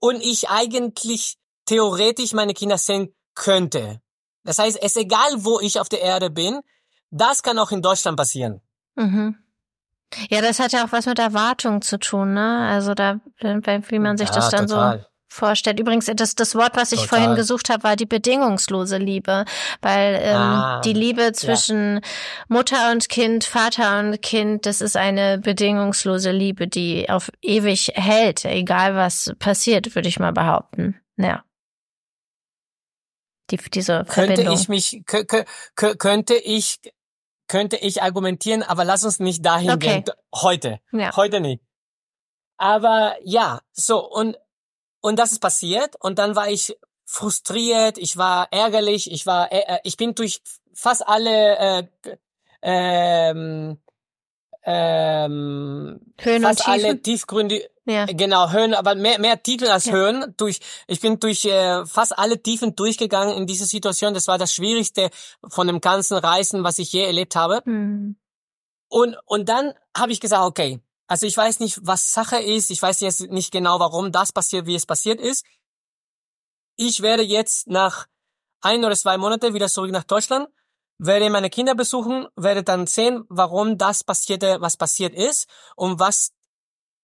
und 0.01 0.23
ich 0.23 0.49
eigentlich 0.49 1.37
theoretisch 1.67 2.33
meine 2.33 2.55
Kinder 2.55 2.79
sehen 2.79 3.15
könnte. 3.35 4.01
Das 4.45 4.57
heißt, 4.57 4.79
es 4.79 4.93
ist 4.93 4.97
egal, 4.97 5.45
wo 5.45 5.61
ich 5.61 5.79
auf 5.79 5.91
der 5.91 6.01
Erde 6.01 6.31
bin, 6.31 6.61
das 7.11 7.43
kann 7.43 7.59
auch 7.59 7.71
in 7.71 7.83
Deutschland 7.83 8.17
passieren. 8.17 8.63
Mhm. 8.95 9.37
Ja, 10.31 10.41
das 10.41 10.59
hat 10.59 10.73
ja 10.73 10.87
auch 10.87 10.93
was 10.93 11.05
mit 11.05 11.19
Erwartung 11.19 11.83
zu 11.83 11.99
tun, 11.99 12.33
ne? 12.33 12.67
Also 12.67 12.95
da, 12.95 13.21
wie 13.41 13.99
man 13.99 14.17
sich 14.17 14.31
ja, 14.31 14.37
das 14.37 14.49
dann 14.49 14.69
total. 14.69 15.01
so 15.01 15.07
vorstellt. 15.35 15.81
Übrigens, 15.81 16.11
das, 16.15 16.35
das 16.35 16.55
Wort, 16.55 16.77
was 16.77 16.93
ich 16.93 17.03
Total. 17.03 17.21
vorhin 17.21 17.37
gesucht 17.37 17.69
habe, 17.69 17.83
war 17.83 17.97
die 17.97 18.07
bedingungslose 18.07 18.99
Liebe, 18.99 19.45
weil 19.83 20.21
ähm, 20.23 20.37
ah, 20.37 20.81
die 20.85 20.93
Liebe 20.93 21.33
zwischen 21.33 21.97
ja. 21.97 22.01
Mutter 22.49 22.93
und 22.93 23.09
Kind, 23.09 23.45
Vater 23.45 23.99
und 23.99 24.23
Kind, 24.23 24.67
das 24.67 24.81
ist 24.81 24.97
eine 24.97 25.39
bedingungslose 25.39 26.31
Liebe, 26.31 26.69
die 26.69 27.11
auf 27.11 27.31
ewig 27.43 27.93
hält, 27.95 28.45
egal 28.45 28.95
was 28.95 29.33
passiert, 29.39 29.95
würde 29.95 30.09
ich 30.09 30.19
mal 30.19 30.33
behaupten. 30.33 31.01
Ja 31.17 31.45
die, 33.51 33.71
diese 33.71 34.05
könnte 34.05 34.43
Verbindung. 34.43 34.55
ich 34.55 34.69
mich 34.69 35.03
könnte 35.07 36.35
ich 36.35 36.81
könnte 37.47 37.77
ich 37.77 38.03
argumentieren, 38.03 38.63
aber 38.63 38.85
lass 38.85 39.05
uns 39.05 39.21
nicht 39.21 39.45
dahin 39.45 39.71
okay. 39.71 40.03
gehen 40.03 40.05
heute. 40.35 40.81
Ja. 40.93 41.15
Heute 41.15 41.41
nicht. 41.41 41.63
Aber 42.57 43.17
ja, 43.23 43.61
so 43.73 44.09
und 44.09 44.39
und 45.05 45.19
das 45.19 45.33
ist 45.33 45.41
passiert 45.41 45.97
und 46.01 46.19
dann 46.19 46.35
war 46.35 46.49
ich 46.49 46.79
frustriert, 47.05 47.99
ich 47.99 48.17
war 48.17 48.49
ärgerlich, 48.51 49.13
ich 49.13 49.27
war 49.27 49.53
äh, 49.53 49.79
ich 49.85 49.99
bin 49.99 50.15
durch 50.15 50.41
fast 50.73 51.07
alle 51.07 51.59
äh, 51.59 52.17
ähm, 52.63 53.77
ähm, 54.65 56.01
Höhen 56.19 56.43
fast 56.43 56.67
alle 56.67 57.03
tiefgründige 57.03 57.69
ja. 57.87 58.07
Genau, 58.07 58.51
Höhen, 58.51 58.73
aber 58.73 58.95
mehr, 58.95 59.21
mehr 59.21 59.43
Titel 59.43 59.67
als 59.67 59.85
ja. 59.85 59.93
Höhen. 59.93 60.33
Durch, 60.39 60.61
ich 60.87 61.01
bin 61.01 61.21
durch 61.21 61.45
äh, 61.45 61.85
fast 61.85 62.19
alle 62.19 62.43
Tiefen 62.43 62.75
durchgegangen 62.75 63.37
in 63.37 63.47
dieser 63.47 63.67
Situation. 63.67 64.15
Das 64.15 64.27
war 64.27 64.39
das 64.39 64.55
Schwierigste 64.55 65.11
von 65.47 65.67
dem 65.67 65.83
ganzen 65.83 66.17
Reisen, 66.17 66.65
was 66.65 66.79
ich 66.79 66.95
je 66.95 67.05
erlebt 67.05 67.37
habe. 67.37 67.61
Mhm. 67.67 68.17
Und, 68.89 69.19
und 69.27 69.51
dann 69.51 69.75
habe 69.95 70.13
ich 70.13 70.21
gesagt, 70.21 70.45
okay, 70.45 70.81
also 71.07 71.27
ich 71.27 71.37
weiß 71.37 71.61
nicht, 71.61 71.79
was 71.83 72.13
Sache 72.13 72.39
ist. 72.39 72.71
Ich 72.71 72.81
weiß 72.81 73.01
jetzt 73.01 73.21
nicht 73.31 73.53
genau, 73.53 73.79
warum 73.79 74.13
das 74.13 74.33
passiert, 74.33 74.67
wie 74.67 74.75
es 74.75 74.87
passiert 74.87 75.21
ist. 75.21 75.45
Ich 76.77 77.03
werde 77.03 77.23
jetzt 77.23 77.69
nach 77.69 78.07
ein 78.61 78.85
oder 78.85 78.97
zwei 78.97 79.19
Monate 79.19 79.55
wieder 79.55 79.69
zurück 79.69 79.91
nach 79.91 80.05
Deutschland, 80.05 80.49
werde 80.99 81.29
meine 81.29 81.51
Kinder 81.51 81.75
besuchen, 81.75 82.27
werde 82.37 82.63
dann 82.63 82.87
sehen, 82.87 83.25
warum 83.29 83.77
das 83.77 84.03
passierte, 84.03 84.61
was 84.61 84.77
passiert 84.77 85.15
ist 85.15 85.49
und 85.77 86.01
was 86.01 86.33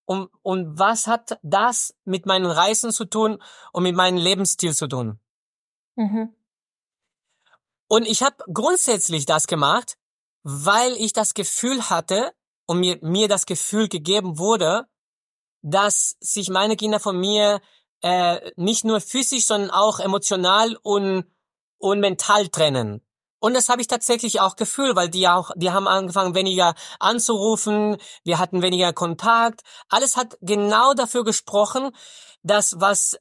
und, 0.07 0.29
und 0.43 0.77
was 0.77 1.07
hat 1.07 1.39
das 1.43 1.95
mit 2.05 2.27
meinen 2.27 2.47
Reisen 2.47 2.91
zu 2.91 3.05
tun 3.05 3.41
und 3.73 3.85
mit 3.85 3.95
meinem 3.95 4.17
Lebensstil 4.17 4.75
zu 4.75 4.89
tun? 4.89 5.21
Mhm. 5.95 6.35
Und 7.87 8.07
ich 8.09 8.23
habe 8.23 8.37
grundsätzlich 8.53 9.25
das 9.25 9.47
gemacht, 9.47 9.99
weil 10.43 10.95
ich 10.95 11.13
das 11.13 11.35
Gefühl 11.35 11.91
hatte 11.91 12.33
und 12.71 12.79
mir, 12.79 13.01
mir 13.03 13.27
das 13.27 13.47
Gefühl 13.47 13.89
gegeben 13.89 14.39
wurde, 14.39 14.87
dass 15.61 16.17
sich 16.21 16.51
meine 16.51 16.77
Kinder 16.77 17.01
von 17.01 17.19
mir 17.19 17.61
äh, 18.01 18.53
nicht 18.55 18.85
nur 18.85 19.01
physisch, 19.01 19.47
sondern 19.47 19.73
auch 19.73 19.99
emotional 19.99 20.79
und, 20.83 21.25
und 21.79 21.99
mental 21.99 22.47
trennen. 22.47 23.05
Und 23.41 23.55
das 23.55 23.69
habe 23.69 23.81
ich 23.81 23.89
tatsächlich 23.89 24.41
auch 24.41 24.55
gefühlt, 24.55 24.95
weil 24.95 25.09
die 25.09 25.27
auch, 25.27 25.51
die 25.57 25.73
haben 25.73 25.89
angefangen 25.89 26.37
weniger 26.37 26.77
anzurufen, 27.01 27.97
wir 28.23 28.39
hatten 28.39 28.63
weniger 28.63 28.93
Kontakt. 28.93 29.63
Alles 29.89 30.17
hat 30.17 30.39
genau 30.41 30.95
dafür 30.95 31.25
gesprochen, 31.25 31.91
dass 32.45 32.79
was 32.79 33.19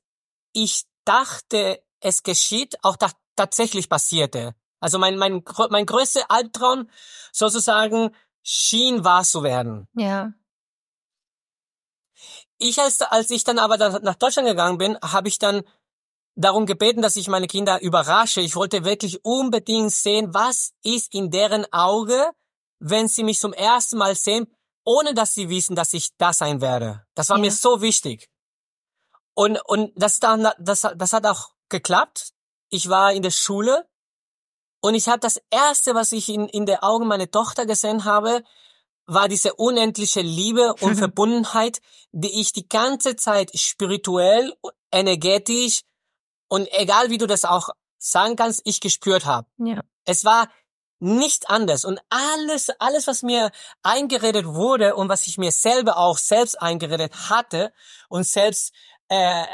ich 0.53 0.83
dachte, 1.05 1.81
es 2.01 2.21
geschieht, 2.21 2.77
auch 2.83 2.97
tatsächlich 3.35 3.89
passierte. 3.89 4.53
Also 4.79 4.99
mein, 4.99 5.17
mein, 5.17 5.43
mein 5.71 5.87
größter 5.87 6.29
Albtraum 6.29 6.87
sozusagen 7.31 8.11
schien 8.49 9.03
wahr 9.03 9.23
zu 9.23 9.43
werden. 9.43 9.87
Ja. 9.93 10.33
Ich 12.57 12.79
als, 12.79 12.99
als 13.01 13.29
ich 13.29 13.43
dann 13.43 13.59
aber 13.59 13.77
nach 13.99 14.15
Deutschland 14.15 14.47
gegangen 14.47 14.79
bin, 14.79 14.97
habe 15.01 15.27
ich 15.27 15.37
dann 15.37 15.61
darum 16.35 16.65
gebeten, 16.65 17.03
dass 17.03 17.15
ich 17.15 17.27
meine 17.27 17.45
Kinder 17.45 17.79
überrasche. 17.81 18.41
Ich 18.41 18.55
wollte 18.55 18.83
wirklich 18.83 19.23
unbedingt 19.23 19.91
sehen, 19.91 20.33
was 20.33 20.73
ist 20.83 21.13
in 21.13 21.29
deren 21.29 21.71
Auge, 21.71 22.31
wenn 22.79 23.07
sie 23.07 23.23
mich 23.23 23.39
zum 23.39 23.53
ersten 23.53 23.97
Mal 23.97 24.15
sehen, 24.15 24.47
ohne 24.83 25.13
dass 25.13 25.35
sie 25.35 25.49
wissen, 25.49 25.75
dass 25.75 25.93
ich 25.93 26.17
da 26.17 26.33
sein 26.33 26.59
werde. 26.59 27.05
Das 27.13 27.29
war 27.29 27.37
ja. 27.37 27.41
mir 27.41 27.51
so 27.51 27.81
wichtig. 27.81 28.29
Und, 29.35 29.59
und 29.65 29.91
das, 29.95 30.19
dann, 30.19 30.47
das, 30.57 30.87
das 30.95 31.13
hat 31.13 31.27
auch 31.27 31.51
geklappt. 31.69 32.31
Ich 32.69 32.89
war 32.89 33.13
in 33.13 33.21
der 33.21 33.31
Schule 33.31 33.87
und 34.81 34.95
ich 34.95 35.07
habe 35.07 35.19
das 35.19 35.41
erste, 35.49 35.95
was 35.95 36.11
ich 36.11 36.29
in, 36.29 36.47
in 36.47 36.65
der 36.65 36.83
Augen 36.83 37.07
meiner 37.07 37.29
Tochter 37.29 37.65
gesehen 37.65 38.05
habe, 38.05 38.43
war 39.05 39.27
diese 39.27 39.55
unendliche 39.55 40.21
Liebe 40.21 40.73
und 40.81 40.95
Verbundenheit, 40.95 41.81
die 42.11 42.39
ich 42.39 42.53
die 42.53 42.67
ganze 42.67 43.15
Zeit 43.15 43.51
spirituell, 43.57 44.53
energetisch 44.91 45.81
und 46.47 46.67
egal 46.71 47.09
wie 47.09 47.17
du 47.17 47.27
das 47.27 47.45
auch 47.45 47.69
sagen 47.97 48.35
kannst, 48.35 48.61
ich 48.63 48.79
gespürt 48.79 49.25
habe. 49.25 49.47
Ja. 49.57 49.81
Es 50.05 50.25
war 50.25 50.49
nicht 50.99 51.49
anders 51.49 51.85
und 51.85 51.99
alles, 52.09 52.69
alles, 52.79 53.07
was 53.07 53.23
mir 53.23 53.51
eingeredet 53.83 54.45
wurde 54.45 54.95
und 54.95 55.07
was 55.09 55.27
ich 55.27 55.37
mir 55.37 55.51
selber 55.51 55.97
auch 55.97 56.17
selbst 56.17 56.61
eingeredet 56.61 57.29
hatte 57.29 57.71
und 58.09 58.25
selbst 58.25 58.73
äh, 59.07 59.45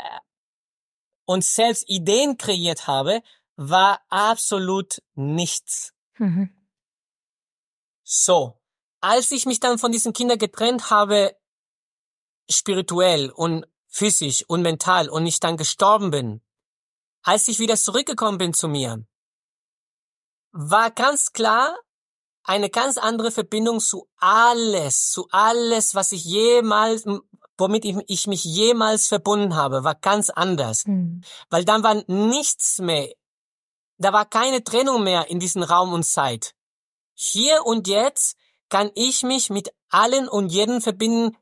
und 1.25 1.43
selbst 1.43 1.89
Ideen 1.89 2.37
kreiert 2.37 2.87
habe, 2.87 3.21
war 3.55 4.01
absolut 4.09 5.01
nichts. 5.13 5.93
Mhm. 6.17 6.49
So, 8.03 8.61
als 9.01 9.31
ich 9.31 9.45
mich 9.45 9.59
dann 9.59 9.79
von 9.79 9.91
diesen 9.91 10.13
Kindern 10.13 10.37
getrennt 10.37 10.89
habe, 10.89 11.35
spirituell 12.49 13.31
und 13.31 13.65
physisch 13.87 14.43
und 14.47 14.61
mental 14.61 15.09
und 15.09 15.25
ich 15.25 15.39
dann 15.39 15.57
gestorben 15.57 16.11
bin, 16.11 16.41
als 17.23 17.47
ich 17.47 17.59
wieder 17.59 17.75
zurückgekommen 17.75 18.37
bin 18.37 18.53
zu 18.53 18.67
mir, 18.67 19.05
war 20.51 20.91
ganz 20.91 21.33
klar 21.33 21.75
eine 22.43 22.69
ganz 22.69 22.97
andere 22.97 23.31
Verbindung 23.31 23.79
zu 23.79 24.07
alles, 24.17 25.09
zu 25.09 25.27
alles, 25.31 25.95
was 25.95 26.11
ich 26.11 26.23
jemals, 26.23 27.05
womit 27.57 27.85
ich, 27.85 27.95
ich 28.07 28.27
mich 28.27 28.43
jemals 28.43 29.07
verbunden 29.07 29.55
habe, 29.55 29.83
war 29.83 29.95
ganz 29.95 30.29
anders. 30.29 30.85
Mhm. 30.85 31.23
Weil 31.49 31.65
dann 31.65 31.83
war 31.83 32.03
nichts 32.07 32.79
mehr, 32.79 33.11
da 33.97 34.13
war 34.13 34.25
keine 34.25 34.63
Trennung 34.63 35.03
mehr 35.03 35.29
in 35.29 35.39
diesem 35.39 35.63
Raum 35.63 35.93
und 35.93 36.03
Zeit. 36.03 36.53
Hier 37.13 37.65
und 37.65 37.87
jetzt 37.87 38.37
kann 38.69 38.91
ich 38.95 39.23
mich 39.23 39.49
mit 39.49 39.69
allen 39.89 40.27
und 40.27 40.49
jeden 40.49 40.81
verbinden, 40.81 41.37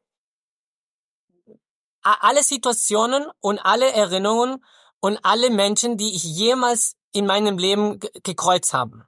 alle 2.01 2.43
Situationen 2.43 3.25
und 3.39 3.59
alle 3.59 3.91
Erinnerungen 3.91 4.63
und 4.99 5.19
alle 5.23 5.49
Menschen, 5.49 5.97
die 5.97 6.15
ich 6.15 6.23
jemals 6.23 6.95
in 7.13 7.25
meinem 7.25 7.57
Leben 7.57 7.99
gekreuzt 8.23 8.73
habe. 8.73 9.07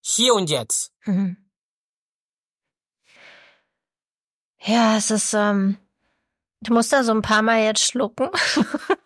Hier 0.00 0.34
und 0.34 0.50
jetzt. 0.50 0.92
Mhm. 1.04 1.36
Ja, 4.62 4.96
es 4.96 5.10
ist, 5.10 5.32
ähm, 5.34 5.78
ich 6.60 6.70
muss 6.70 6.88
da 6.88 7.02
so 7.04 7.12
ein 7.12 7.22
paar 7.22 7.42
Mal 7.42 7.62
jetzt 7.62 7.84
schlucken. 7.84 8.28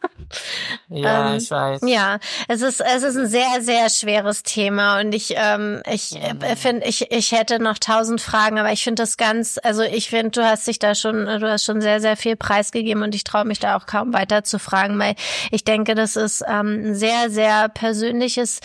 ja, 0.89 1.31
ähm, 1.31 1.37
ich 1.37 1.51
weiß. 1.51 1.81
Ja, 1.87 2.19
es 2.49 2.63
ist 2.63 2.81
es 2.81 3.03
ist 3.03 3.17
ein 3.17 3.27
sehr 3.27 3.61
sehr 3.61 3.89
schweres 3.91 4.43
Thema 4.43 5.01
und 5.01 5.15
ich 5.15 5.35
ähm, 5.37 5.83
ich 5.91 6.17
äh, 6.17 6.57
finde 6.57 6.87
ich 6.87 7.11
ich 7.11 7.33
hätte 7.33 7.59
noch 7.59 7.79
tausend 7.79 8.21
Fragen, 8.21 8.59
aber 8.59 8.73
ich 8.73 8.85
finde 8.85 9.03
das 9.03 9.17
ganz 9.17 9.59
also 9.63 9.83
ich 9.83 10.09
finde 10.11 10.31
du 10.31 10.45
hast 10.45 10.67
dich 10.67 10.79
da 10.79 10.95
schon 10.95 11.27
du 11.27 11.51
hast 11.51 11.65
schon 11.65 11.81
sehr 11.81 12.01
sehr 12.01 12.17
viel 12.17 12.37
preisgegeben 12.37 13.03
und 13.03 13.15
ich 13.15 13.25
traue 13.25 13.45
mich 13.45 13.59
da 13.59 13.77
auch 13.77 13.87
kaum 13.87 14.13
weiter 14.13 14.45
zu 14.45 14.59
fragen, 14.59 14.99
weil 14.99 15.15
ich 15.51 15.65
denke 15.65 15.95
das 15.95 16.17
ist 16.17 16.43
ähm, 16.47 16.91
ein 16.91 16.95
sehr 16.95 17.31
sehr 17.31 17.69
persönliches 17.69 18.61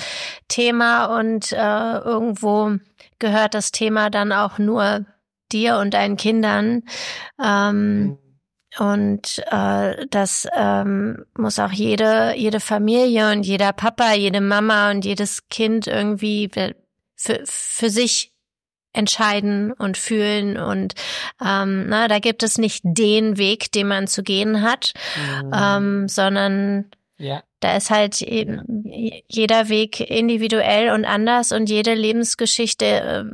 Thema 0.47 1.17
und 1.17 1.51
äh, 1.51 1.97
irgendwo 1.99 2.77
gehört 3.19 3.53
das 3.53 3.71
Thema 3.71 4.09
dann 4.09 4.31
auch 4.31 4.57
nur 4.57 5.05
dir 5.51 5.77
und 5.77 5.93
deinen 5.93 6.17
Kindern. 6.17 6.83
Ähm, 7.43 8.17
und 8.77 9.43
äh, 9.51 10.05
das 10.09 10.47
ähm, 10.55 11.25
muss 11.35 11.57
auch 11.59 11.71
jede, 11.71 12.35
jede 12.35 12.59
Familie 12.59 13.31
und 13.31 13.43
jeder 13.43 13.73
Papa, 13.73 14.13
jede 14.13 14.41
Mama 14.41 14.91
und 14.91 15.05
jedes 15.05 15.47
Kind 15.49 15.87
irgendwie 15.87 16.49
für, 17.15 17.41
für 17.45 17.89
sich 17.89 18.31
entscheiden 18.93 19.71
und 19.71 19.97
fühlen 19.97 20.57
und 20.57 20.95
ähm, 21.43 21.87
na, 21.89 22.07
da 22.07 22.19
gibt 22.19 22.43
es 22.43 22.57
nicht 22.57 22.81
den 22.83 23.37
Weg, 23.37 23.71
den 23.71 23.87
man 23.87 24.07
zu 24.07 24.23
gehen 24.23 24.61
hat, 24.61 24.93
mhm. 25.15 25.51
ähm, 25.53 26.07
sondern 26.07 26.85
ja. 27.17 27.43
Da 27.59 27.75
ist 27.75 27.89
halt 27.89 28.21
jeder 28.21 29.69
Weg 29.69 29.99
individuell 29.99 30.91
und 30.91 31.03
anders 31.03 31.51
und 31.51 31.69
jede 31.69 31.93
Lebensgeschichte 31.93 32.85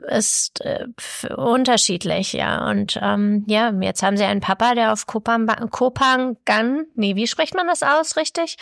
äh, 0.09 0.17
ist 0.17 0.61
äh, 0.61 0.88
unterschiedlich, 1.36 2.34
ja. 2.34 2.67
Und 2.67 2.99
ähm, 3.01 3.45
ja, 3.47 3.71
jetzt 3.82 4.01
haben 4.01 4.17
sie 4.17 4.23
einen 4.23 4.41
Papa, 4.41 4.73
der 4.73 4.93
auf 4.93 5.05
Kopangan, 5.05 6.86
nee, 6.95 7.15
wie 7.15 7.28
spricht 7.28 7.53
man 7.53 7.67
das 7.67 7.84
aus, 7.84 8.17
richtig? 8.17 8.57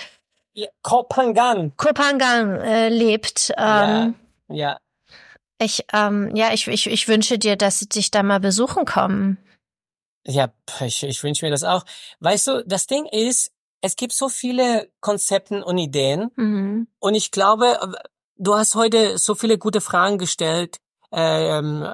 Ja, 0.53 0.67
Kopangan. 0.81 1.75
Kopangan 1.77 2.59
äh, 2.59 2.89
lebt. 2.89 3.51
Ähm, 3.57 4.15
ja, 4.49 4.55
ja. 4.55 4.77
Ich, 5.59 5.85
ähm, 5.93 6.35
ja, 6.35 6.51
ich, 6.51 6.67
ich, 6.67 6.87
ich 6.87 7.07
wünsche 7.07 7.39
dir, 7.39 7.55
dass 7.55 7.79
sie 7.79 7.87
dich 7.87 8.11
da 8.11 8.21
mal 8.21 8.41
besuchen 8.41 8.85
kommen. 8.85 9.37
Ja, 10.25 10.53
ich, 10.81 11.03
ich 11.03 11.23
wünsche 11.23 11.45
mir 11.45 11.51
das 11.51 11.63
auch. 11.63 11.85
Weißt 12.19 12.47
du, 12.47 12.63
das 12.65 12.85
Ding 12.87 13.05
ist, 13.05 13.52
es 13.83 13.97
gibt 13.97 14.13
so 14.13 14.29
viele 14.29 14.89
Konzepte 15.01 15.63
und 15.63 15.77
Ideen. 15.77 16.31
Mhm. 16.37 16.87
Und 16.99 17.15
ich 17.15 17.31
glaube, 17.31 17.77
du 18.37 18.55
hast 18.55 18.75
heute 18.75 19.17
so 19.17 19.35
viele 19.35 19.57
gute 19.57 19.81
Fragen 19.81 20.17
gestellt 20.17 20.79
ähm, 21.11 21.93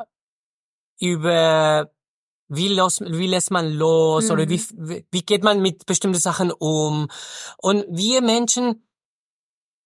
über 0.99 1.91
wie, 2.47 2.67
los, 2.67 3.01
wie 3.01 3.25
lässt 3.25 3.49
man 3.49 3.73
los 3.73 4.25
mhm. 4.25 4.31
oder 4.31 4.49
wie, 4.49 4.61
wie 5.09 5.23
geht 5.23 5.43
man 5.43 5.63
mit 5.63 5.87
bestimmten 5.87 6.19
Sachen 6.19 6.51
um. 6.51 7.07
Und 7.57 7.85
wir 7.89 8.21
Menschen, 8.21 8.87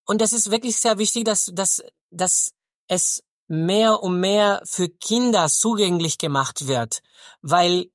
und 0.06 0.20
das 0.20 0.34
ist 0.34 0.52
wirklich 0.52 0.76
sehr 0.76 0.98
wichtig, 0.98 1.24
dass, 1.24 1.52
dass, 1.54 1.82
dass 2.10 2.52
es 2.90 3.24
mehr 3.48 4.04
und 4.04 4.20
mehr 4.20 4.62
für 4.66 4.90
Kinder 4.90 5.48
zugänglich 5.48 6.18
gemacht 6.18 6.68
wird. 6.68 7.02
Weil, 7.42 7.90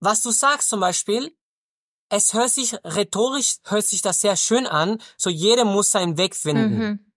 was 0.00 0.22
du 0.22 0.32
sagst 0.32 0.70
zum 0.70 0.80
Beispiel, 0.80 1.36
es 2.10 2.34
hört 2.34 2.50
sich 2.50 2.74
rhetorisch 2.84 3.56
hört 3.64 3.86
sich 3.86 4.02
das 4.02 4.20
sehr 4.20 4.36
schön 4.36 4.66
an, 4.66 5.00
so 5.16 5.30
jeder 5.30 5.64
muss 5.64 5.90
seinen 5.90 6.18
Weg 6.18 6.36
finden. 6.36 6.78
Mhm. 6.78 7.12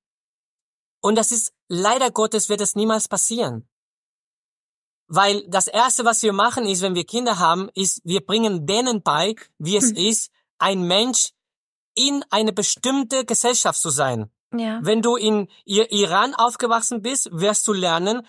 Und 1.02 1.18
das 1.18 1.32
ist 1.32 1.54
leider 1.68 2.12
Gottes 2.12 2.48
wird 2.48 2.62
es 2.62 2.76
niemals 2.76 3.08
passieren. 3.08 3.68
Weil 5.08 5.46
das 5.50 5.68
erste, 5.68 6.06
was 6.06 6.24
wir 6.24 6.32
machen, 6.32 6.66
ist, 6.66 6.82
wenn 6.82 6.96
wir 6.96 7.06
Kinder 7.06 7.38
haben, 7.40 7.70
ist, 7.76 8.02
wir 8.06 8.26
bringen 8.26 8.66
denen 8.66 9.04
bei, 9.04 9.36
wie 9.58 9.76
es 9.76 9.92
mhm. 9.92 9.98
ist, 9.98 10.32
ein 10.60 10.84
Mensch 10.84 11.34
in 11.96 12.24
eine 12.30 12.54
bestimmte 12.54 13.26
Gesellschaft 13.26 13.80
zu 13.80 13.90
sein. 13.90 14.32
Ja. 14.56 14.80
Wenn 14.84 15.02
du 15.02 15.16
in 15.16 15.50
Iran 15.66 16.36
aufgewachsen 16.36 17.02
bist, 17.02 17.30
wirst 17.32 17.68
du 17.68 17.74
lernen, 17.74 18.26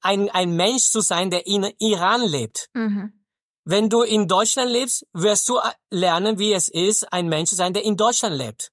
ein, 0.00 0.30
ein 0.30 0.54
Mensch 0.54 0.90
zu 0.90 1.00
sein, 1.00 1.30
der 1.30 1.46
in 1.46 1.64
Iran 1.78 2.22
lebt. 2.22 2.70
Mhm. 2.72 3.21
Wenn 3.64 3.88
du 3.88 4.02
in 4.02 4.26
Deutschland 4.26 4.70
lebst, 4.70 5.06
wirst 5.12 5.48
du 5.48 5.58
äh, 5.58 5.70
lernen, 5.90 6.38
wie 6.38 6.52
es 6.52 6.68
ist, 6.68 7.12
ein 7.12 7.28
Mensch 7.28 7.50
zu 7.50 7.56
sein, 7.56 7.72
der 7.72 7.84
in 7.84 7.96
Deutschland 7.96 8.36
lebt. 8.36 8.72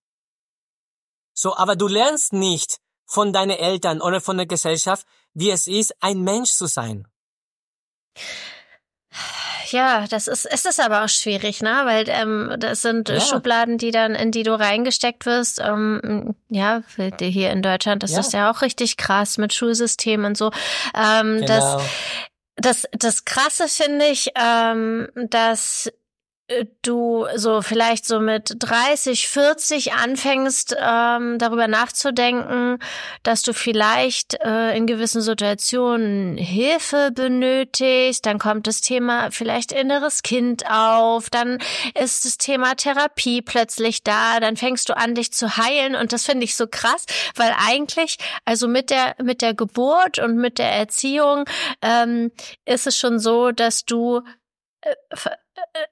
So, 1.34 1.56
aber 1.56 1.76
du 1.76 1.88
lernst 1.88 2.34
nicht 2.34 2.80
von 3.06 3.32
deinen 3.32 3.58
Eltern 3.58 4.02
oder 4.02 4.20
von 4.20 4.38
der 4.38 4.46
Gesellschaft, 4.46 5.06
wie 5.34 5.52
es 5.52 5.68
ist, 5.68 5.96
ein 6.02 6.22
Mensch 6.22 6.52
zu 6.52 6.66
sein. 6.66 7.08
Ja, 9.72 10.08
das 10.08 10.28
ist, 10.28 10.46
ist 10.46 10.66
es 10.66 10.80
aber 10.80 11.04
auch 11.04 11.10
schwierig, 11.10 11.62
ne? 11.62 11.82
Weil 11.84 12.10
ähm, 12.10 12.56
das 12.58 12.82
sind 12.82 13.10
ja. 13.10 13.20
Schubladen, 13.20 13.78
die 13.78 13.92
dann, 13.92 14.16
in 14.16 14.32
die 14.32 14.44
du 14.44 14.58
reingesteckt 14.58 15.26
wirst. 15.26 15.60
Ähm, 15.60 16.36
ja, 16.50 16.82
hier 17.20 17.52
in 17.52 17.62
Deutschland 17.62 18.04
ist 18.04 18.12
ja. 18.12 18.18
das 18.18 18.32
ja 18.32 18.52
auch 18.52 18.62
richtig 18.64 18.98
krass 18.98 19.38
mit 19.38 19.54
Schulsystem 19.54 20.26
und 20.26 20.38
so. 20.38 20.52
Ähm, 20.96 21.42
genau. 21.42 21.46
Das 21.46 21.84
das, 22.62 22.88
das 22.92 23.26
Krasse 23.26 23.68
finde 23.68 24.06
ich, 24.06 24.32
ähm, 24.36 25.10
dass 25.16 25.92
du 26.82 27.28
so 27.36 27.62
vielleicht 27.62 28.06
so 28.06 28.20
mit 28.20 28.56
30, 28.58 29.28
40 29.28 29.94
anfängst, 29.94 30.76
ähm, 30.80 31.38
darüber 31.38 31.68
nachzudenken, 31.68 32.80
dass 33.24 33.44
du 33.44 33.54
vielleicht 33.54 34.36
äh, 34.44 34.76
in 34.76 34.88
gewissen 34.88 35.22
Situationen 35.22 36.38
Hilfe 36.38 37.12
benötigst, 37.14 38.26
dann 38.26 38.40
kommt 38.40 38.68
das 38.68 38.82
Thema 38.82 39.32
vielleicht 39.32 39.72
inneres 39.72 40.24
Kind 40.24 40.70
auf, 40.70 41.30
dann 41.30 41.60
ist 42.00 42.26
das 42.26 42.38
Thema 42.38 42.76
Therapie 42.76 43.42
plötzlich 43.42 44.04
da, 44.04 44.40
dann 44.40 44.58
fängst 44.58 44.90
du 44.90 44.98
an, 44.98 45.16
dich 45.16 45.32
zu 45.34 45.58
heilen. 45.58 45.96
Und 45.96 46.14
das 46.14 46.26
finde 46.26 46.46
ich 46.46 46.56
so 46.56 46.68
krass, 46.68 47.06
weil 47.36 47.54
eigentlich, 47.58 48.18
also 48.46 48.68
mit 48.68 48.90
der, 48.90 49.16
mit 49.22 49.42
der 49.42 49.54
Geburt 49.54 50.20
und 50.20 50.38
mit 50.38 50.58
der 50.58 50.72
Erziehung 50.72 51.46
ähm, 51.82 52.32
ist 52.66 52.88
es 52.88 52.98
schon 52.98 53.20
so, 53.20 53.52
dass 53.52 53.86
du 53.86 54.22
äh, 54.82 54.92
äh, 55.10 55.30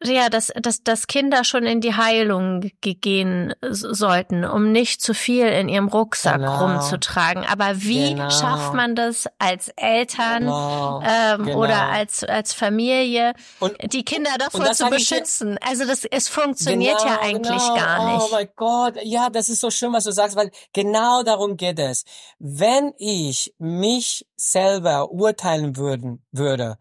ja, 0.03 0.29
dass, 0.29 0.51
dass, 0.61 0.83
dass 0.83 1.07
Kinder 1.07 1.43
schon 1.43 1.65
in 1.65 1.81
die 1.81 1.95
Heilung 1.95 2.71
gehen 2.81 3.53
sollten, 3.61 4.45
um 4.45 4.71
nicht 4.71 5.01
zu 5.01 5.13
viel 5.13 5.45
in 5.45 5.69
ihrem 5.69 5.87
Rucksack 5.87 6.37
genau. 6.37 6.65
rumzutragen. 6.65 7.45
Aber 7.45 7.81
wie 7.81 8.13
genau. 8.13 8.29
schafft 8.29 8.73
man 8.73 8.95
das 8.95 9.27
als 9.39 9.69
Eltern 9.75 10.43
genau. 10.43 11.01
Ähm, 11.03 11.45
genau. 11.45 11.59
oder 11.59 11.83
als, 11.83 12.23
als 12.23 12.53
Familie, 12.53 13.33
und, 13.59 13.75
die 13.93 14.03
Kinder 14.03 14.31
davor 14.37 14.71
zu 14.71 14.89
beschützen? 14.89 15.57
also 15.61 15.85
das, 15.85 16.05
es 16.05 16.27
funktioniert 16.27 17.01
ja 17.03 17.17
genau, 17.17 17.21
eigentlich 17.21 17.63
genau. 17.63 17.75
gar 17.75 18.13
nicht. 18.13 18.25
Oh 18.25 18.29
mein 18.31 18.49
Gott, 18.55 18.93
ja, 19.03 19.29
das 19.29 19.49
ist 19.49 19.61
so 19.61 19.69
schön, 19.69 19.93
was 19.93 20.03
du 20.03 20.11
sagst, 20.11 20.35
weil 20.35 20.51
genau 20.73 21.23
darum 21.23 21.57
geht 21.57 21.79
es. 21.79 22.05
Wenn 22.39 22.93
ich 22.97 23.53
mich 23.57 24.25
selber 24.35 25.11
urteilen 25.11 25.77
würden, 25.77 26.23
würde, 26.31 26.77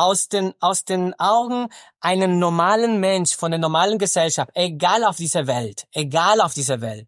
aus 0.00 0.28
den, 0.28 0.54
aus 0.60 0.84
den 0.84 1.18
Augen 1.20 1.68
einen 2.00 2.38
normalen 2.38 3.00
Mensch 3.00 3.36
von 3.36 3.50
der 3.50 3.60
normalen 3.60 3.98
Gesellschaft, 3.98 4.50
egal 4.54 5.04
auf 5.04 5.16
dieser 5.16 5.46
Welt, 5.46 5.86
egal 5.92 6.40
auf 6.40 6.54
dieser 6.54 6.80
Welt, 6.80 7.06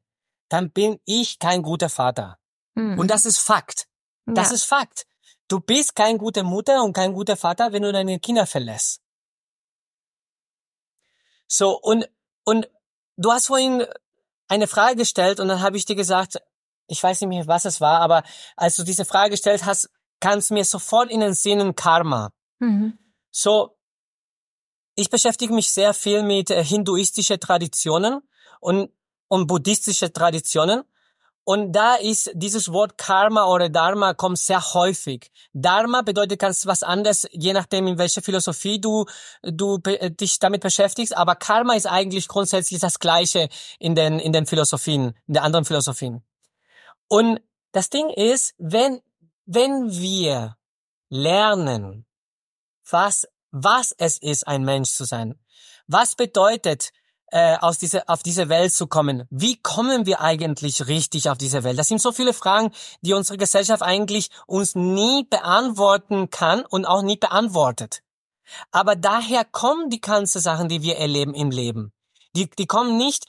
dann 0.49 0.70
bin 0.70 1.01
ich 1.07 1.38
kein 1.38 1.62
guter 1.62 1.88
Vater. 1.88 2.38
Mhm. 2.74 2.99
Und 2.99 3.11
das 3.11 3.24
ist 3.24 3.38
Fakt. 3.38 3.86
Das 4.26 4.51
ja. 4.51 4.55
ist 4.57 4.64
Fakt. 4.64 5.07
Du 5.49 5.61
bist 5.61 5.97
kein 5.97 6.18
guter 6.18 6.43
Mutter 6.43 6.82
und 6.84 6.93
kein 6.93 7.14
guter 7.14 7.36
Vater, 7.36 7.72
wenn 7.72 7.82
du 7.82 7.93
deine 7.93 8.20
Kinder 8.20 8.47
verlässt. 8.47 9.01
So, 11.49 11.78
und, 11.78 12.09
und 12.45 12.68
du 13.16 13.32
hast 13.32 13.47
vorhin 13.47 13.86
eine 14.49 14.66
Frage 14.66 14.97
gestellt 14.97 15.40
und 15.40 15.49
dann 15.49 15.62
habe 15.62 15.78
ich 15.78 15.86
dir 15.86 15.97
gesagt, 15.97 16.38
ich 16.86 17.03
weiß 17.03 17.22
nicht 17.22 17.28
mehr, 17.28 17.47
was 17.47 17.64
es 17.64 17.80
war, 17.80 18.01
aber 18.01 18.22
als 18.57 18.76
du 18.76 18.82
diese 18.82 19.07
Frage 19.07 19.30
gestellt 19.30 19.64
hast, 19.64 19.88
kam 20.20 20.38
es 20.38 20.51
mir 20.51 20.64
sofort 20.64 21.11
in 21.11 21.20
den 21.20 21.34
Sinn 21.34 21.74
Karma. 21.74 22.30
Mhm. 22.63 22.97
So, 23.33 23.77
ich 24.95 25.11
beschäftige 25.11 25.53
mich 25.53 25.71
sehr 25.71 25.95
viel 25.95 26.23
mit 26.23 26.51
äh, 26.51 26.63
hinduistischen 26.65 27.41
Traditionen 27.41 28.21
und, 28.61 28.91
und 29.29 29.47
buddhistischen 29.49 30.13
Traditionen. 30.13 30.85
Und 31.45 31.73
da 31.73 31.97
ist 31.97 32.31
dieses 32.35 32.71
Wort 32.71 32.97
Karma 32.97 33.47
oder 33.47 33.69
Dharma 33.69 34.15
kommt 34.15 34.39
sehr 34.39 34.63
häufig. 34.75 35.33
Dharma 35.53 36.03
bedeutet 36.03 36.39
ganz 36.39 36.67
was 36.67 36.85
anderes, 36.85 37.27
je 37.33 37.53
nachdem, 37.53 37.89
in 37.89 37.99
welcher 37.99 38.23
Philosophie 38.23 38.81
du, 38.81 39.07
du 39.43 39.79
dich 39.79 40.39
damit 40.39 40.63
beschäftigst. 40.63 41.17
Aber 41.17 41.35
Karma 41.35 41.75
ist 41.75 41.87
eigentlich 41.87 42.29
grundsätzlich 42.29 42.79
das 42.79 43.01
Gleiche 43.01 43.49
in 43.81 43.97
den, 43.97 44.21
in 44.21 44.33
den 44.33 44.47
Philosophien, 44.47 45.15
in 45.27 45.35
den 45.35 45.43
anderen 45.43 45.65
Philosophien. 45.65 46.23
Und 47.09 47.41
das 47.73 47.91
Ding 47.91 48.09
ist, 48.11 48.55
wenn, 48.59 49.01
wenn 49.45 49.91
wir 49.91 50.57
lernen, 51.09 52.07
was, 52.93 53.26
was 53.51 53.95
es 53.99 54.18
ist, 54.18 54.47
ein 54.47 54.64
Mensch 54.64 54.90
zu 54.90 55.05
sein, 55.05 55.34
was 55.86 56.14
bedeutet, 56.14 56.90
äh, 57.32 57.57
aus 57.57 57.78
dieser, 57.78 58.05
auf 58.09 58.22
diese 58.22 58.51
Welt 58.51 58.74
zu 58.74 58.86
kommen. 58.86 59.24
Wie 59.30 59.57
kommen 59.57 60.05
wir 60.05 60.20
eigentlich 60.20 60.86
richtig 60.86 61.30
auf 61.30 61.38
diese 61.38 61.64
Welt? 61.64 61.78
Das 61.78 61.88
sind 61.88 62.01
so 62.01 62.12
viele 62.12 62.34
Fragen, 62.34 62.72
die 63.01 63.14
unsere 63.14 63.38
Gesellschaft 63.38 63.82
eigentlich 63.82 64.28
uns 64.47 64.74
nie 64.74 65.24
beantworten 65.24 66.28
kann 66.28 66.64
und 66.66 66.84
auch 66.84 67.03
nie 67.03 67.16
beantwortet. 67.16 68.03
Aber 68.70 68.97
daher 68.97 69.47
kommen 69.47 69.88
die 69.88 70.01
ganzen 70.01 70.43
Sachen, 70.43 70.68
die 70.68 70.82
wir 70.82 70.99
erleben 70.99 71.32
im 71.32 71.51
Leben. 71.51 71.93
Die, 72.36 72.51
die 72.51 72.66
kommen 72.66 72.99
nicht, 72.99 73.24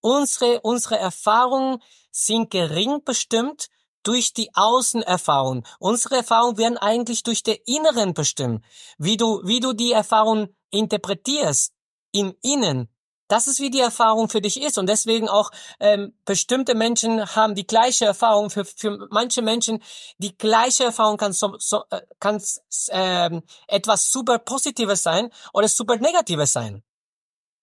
unsere, 0.00 0.60
unsere 0.62 0.98
Erfahrungen 0.98 1.80
sind 2.10 2.50
gering 2.50 3.04
bestimmt 3.04 3.68
durch 4.04 4.32
die 4.32 4.50
Außenerfahrung. 4.54 5.66
Unsere 5.80 6.16
Erfahrungen 6.16 6.58
werden 6.58 6.78
eigentlich 6.78 7.24
durch 7.24 7.42
den 7.42 7.56
Inneren 7.66 8.14
bestimmt. 8.14 8.64
Wie 8.98 9.16
du, 9.16 9.40
wie 9.44 9.60
du 9.60 9.72
die 9.72 9.92
Erfahrung 9.92 10.48
interpretierst 10.70 11.72
im 12.12 12.34
Innen, 12.42 12.88
das 13.28 13.46
ist, 13.46 13.58
wie 13.60 13.70
die 13.70 13.80
Erfahrung 13.80 14.28
für 14.28 14.40
dich 14.40 14.60
ist. 14.62 14.78
Und 14.78 14.86
deswegen 14.88 15.28
auch 15.28 15.50
ähm, 15.80 16.12
bestimmte 16.24 16.74
Menschen 16.74 17.24
haben 17.34 17.54
die 17.54 17.66
gleiche 17.66 18.04
Erfahrung. 18.04 18.50
Für, 18.50 18.64
für 18.64 19.08
manche 19.10 19.42
Menschen 19.42 19.82
die 20.18 20.36
gleiche 20.36 20.84
Erfahrung 20.84 21.16
kann, 21.16 21.32
so, 21.32 21.56
so, 21.58 21.84
äh, 21.90 22.02
kann 22.20 22.42
ähm, 22.90 23.42
etwas 23.66 24.10
super 24.10 24.38
Positives 24.38 25.02
sein 25.02 25.30
oder 25.52 25.68
super 25.68 25.96
Negatives 25.96 26.52
sein. 26.52 26.82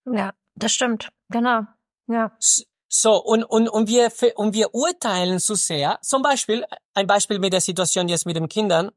Ja, 0.06 0.34
das 0.56 0.72
stimmt. 0.72 1.10
Genau. 1.30 1.62
Ja. 2.08 2.36
So, 2.94 3.16
und, 3.16 3.46
und, 3.46 3.70
und, 3.70 3.88
wir, 3.88 4.12
und 4.36 4.54
wir 4.54 4.76
urteilen 4.76 5.40
zu 5.40 5.56
so 5.56 5.56
sehr. 5.56 5.98
Zum 6.02 6.22
Beispiel, 6.22 6.66
ein 6.94 7.08
Beispiel 7.08 7.40
mit 7.40 7.54
der 7.54 7.62
Situation 7.62 8.10
jetzt 8.10 8.26
mit 8.26 8.36
den 8.36 8.50
Kindern, 8.50 8.92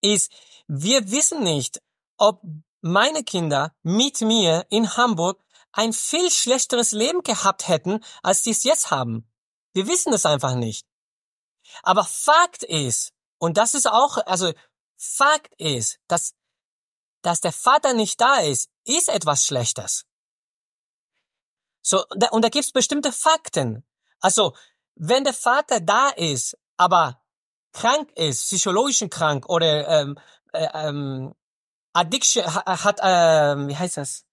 ist, 0.00 0.32
wir 0.66 1.10
wissen 1.10 1.42
nicht, 1.42 1.82
ob 2.16 2.40
meine 2.80 3.22
Kinder 3.22 3.74
mit 3.82 4.22
mir 4.22 4.64
in 4.70 4.96
Hamburg 4.96 5.44
ein 5.72 5.92
viel 5.92 6.30
schlechteres 6.30 6.92
Leben 6.92 7.22
gehabt 7.22 7.68
hätten, 7.68 8.02
als 8.22 8.42
die 8.42 8.50
es 8.50 8.64
jetzt 8.64 8.90
haben. 8.90 9.30
Wir 9.74 9.86
wissen 9.86 10.14
es 10.14 10.24
einfach 10.24 10.54
nicht. 10.54 10.86
Aber 11.82 12.04
Fakt 12.04 12.62
ist, 12.62 13.12
und 13.36 13.58
das 13.58 13.74
ist 13.74 13.86
auch, 13.86 14.16
also 14.24 14.54
Fakt 14.96 15.52
ist, 15.60 15.98
dass, 16.08 16.32
dass 17.20 17.40
der 17.40 17.52
Vater 17.52 17.92
nicht 17.92 18.18
da 18.22 18.36
ist, 18.38 18.70
ist 18.86 19.10
etwas 19.10 19.46
Schlechtes. 19.46 20.06
So, 21.86 22.04
da, 22.16 22.28
und 22.30 22.42
da 22.42 22.48
gibt's 22.48 22.72
bestimmte 22.72 23.12
Fakten. 23.12 23.84
Also, 24.20 24.54
wenn 24.94 25.22
der 25.22 25.34
Vater 25.34 25.80
da 25.80 26.08
ist, 26.08 26.56
aber 26.78 27.20
krank 27.72 28.10
ist, 28.16 28.46
psychologisch 28.46 29.04
krank 29.10 29.46
oder 29.48 29.86
ähm, 29.88 30.18
äh, 30.52 30.66
ähm, 30.72 31.34
Addiction 31.92 32.42
hat, 32.46 33.00
ähm, 33.02 33.68
wie 33.68 33.76
heißt 33.76 33.98
das? 33.98 34.24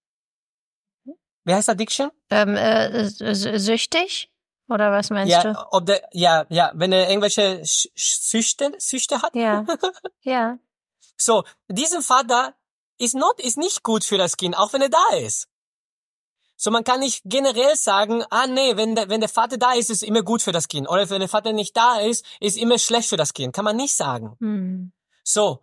Wie 1.44 1.54
heißt 1.54 1.68
Addiction? 1.68 2.10
Ähm, 2.30 2.56
äh, 2.56 3.08
süchtig? 3.34 4.32
Oder 4.68 4.90
was 4.90 5.10
meinst 5.10 5.30
ja, 5.30 5.42
du? 5.42 5.66
Ob 5.72 5.84
der, 5.84 6.08
ja, 6.12 6.46
ja, 6.48 6.72
wenn 6.74 6.92
er 6.92 7.10
irgendwelche 7.10 7.60
Süchte, 7.64 8.72
Süchte 8.78 9.20
hat. 9.20 9.34
Ja. 9.34 9.66
ja. 10.22 10.58
So, 11.18 11.44
diesen 11.68 12.00
Vater 12.00 12.54
ist 12.96 13.14
not, 13.14 13.38
ist 13.40 13.58
nicht 13.58 13.82
gut 13.82 14.04
für 14.04 14.16
das 14.16 14.38
Kind, 14.38 14.56
auch 14.56 14.72
wenn 14.72 14.80
er 14.80 14.88
da 14.88 15.16
ist. 15.16 15.48
So, 16.64 16.70
man 16.70 16.84
kann 16.84 17.00
nicht 17.00 17.22
generell 17.24 17.74
sagen, 17.74 18.22
ah 18.30 18.46
nee, 18.46 18.76
wenn 18.76 18.94
der, 18.94 19.08
wenn 19.08 19.18
der 19.18 19.28
Vater 19.28 19.58
da 19.58 19.72
ist, 19.72 19.90
ist 19.90 20.04
immer 20.04 20.22
gut 20.22 20.42
für 20.42 20.52
das 20.52 20.68
Kind. 20.68 20.88
Oder 20.88 21.10
wenn 21.10 21.18
der 21.18 21.28
Vater 21.28 21.52
nicht 21.52 21.76
da 21.76 21.98
ist, 21.98 22.24
ist 22.38 22.56
immer 22.56 22.78
schlecht 22.78 23.08
für 23.08 23.16
das 23.16 23.34
Kind. 23.34 23.52
Kann 23.52 23.64
man 23.64 23.74
nicht 23.74 23.96
sagen. 23.96 24.36
Hm. 24.38 24.92
So. 25.24 25.60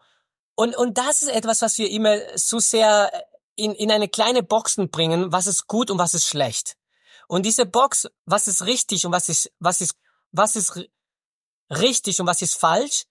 Und, 0.55 0.75
und 0.75 0.97
das 0.97 1.21
ist 1.21 1.29
etwas, 1.29 1.61
was 1.61 1.77
wir 1.77 1.89
immer 1.89 2.17
so 2.35 2.59
sehr 2.59 3.13
in, 3.55 3.71
in 3.75 3.93
eine 3.93 4.09
kleine 4.09 4.43
Boxen 4.43 4.89
bringen, 4.89 5.31
was 5.31 5.47
ist 5.47 5.67
gut 5.67 5.89
und 5.89 5.99
was 5.99 6.13
ist 6.13 6.27
schlecht. 6.27 6.75
Und 7.29 7.45
diese 7.45 7.65
Box, 7.65 8.09
was 8.25 8.49
ist 8.49 8.65
richtig 8.65 9.05
und 9.05 9.13
was 9.13 9.29
ist, 9.29 9.53
was 9.59 9.79
ist, 9.79 9.95
was 10.33 10.57
ist 10.57 10.85
richtig 11.69 12.19
und 12.19 12.27
was 12.27 12.41
ist 12.41 12.55
falsch, 12.55 13.05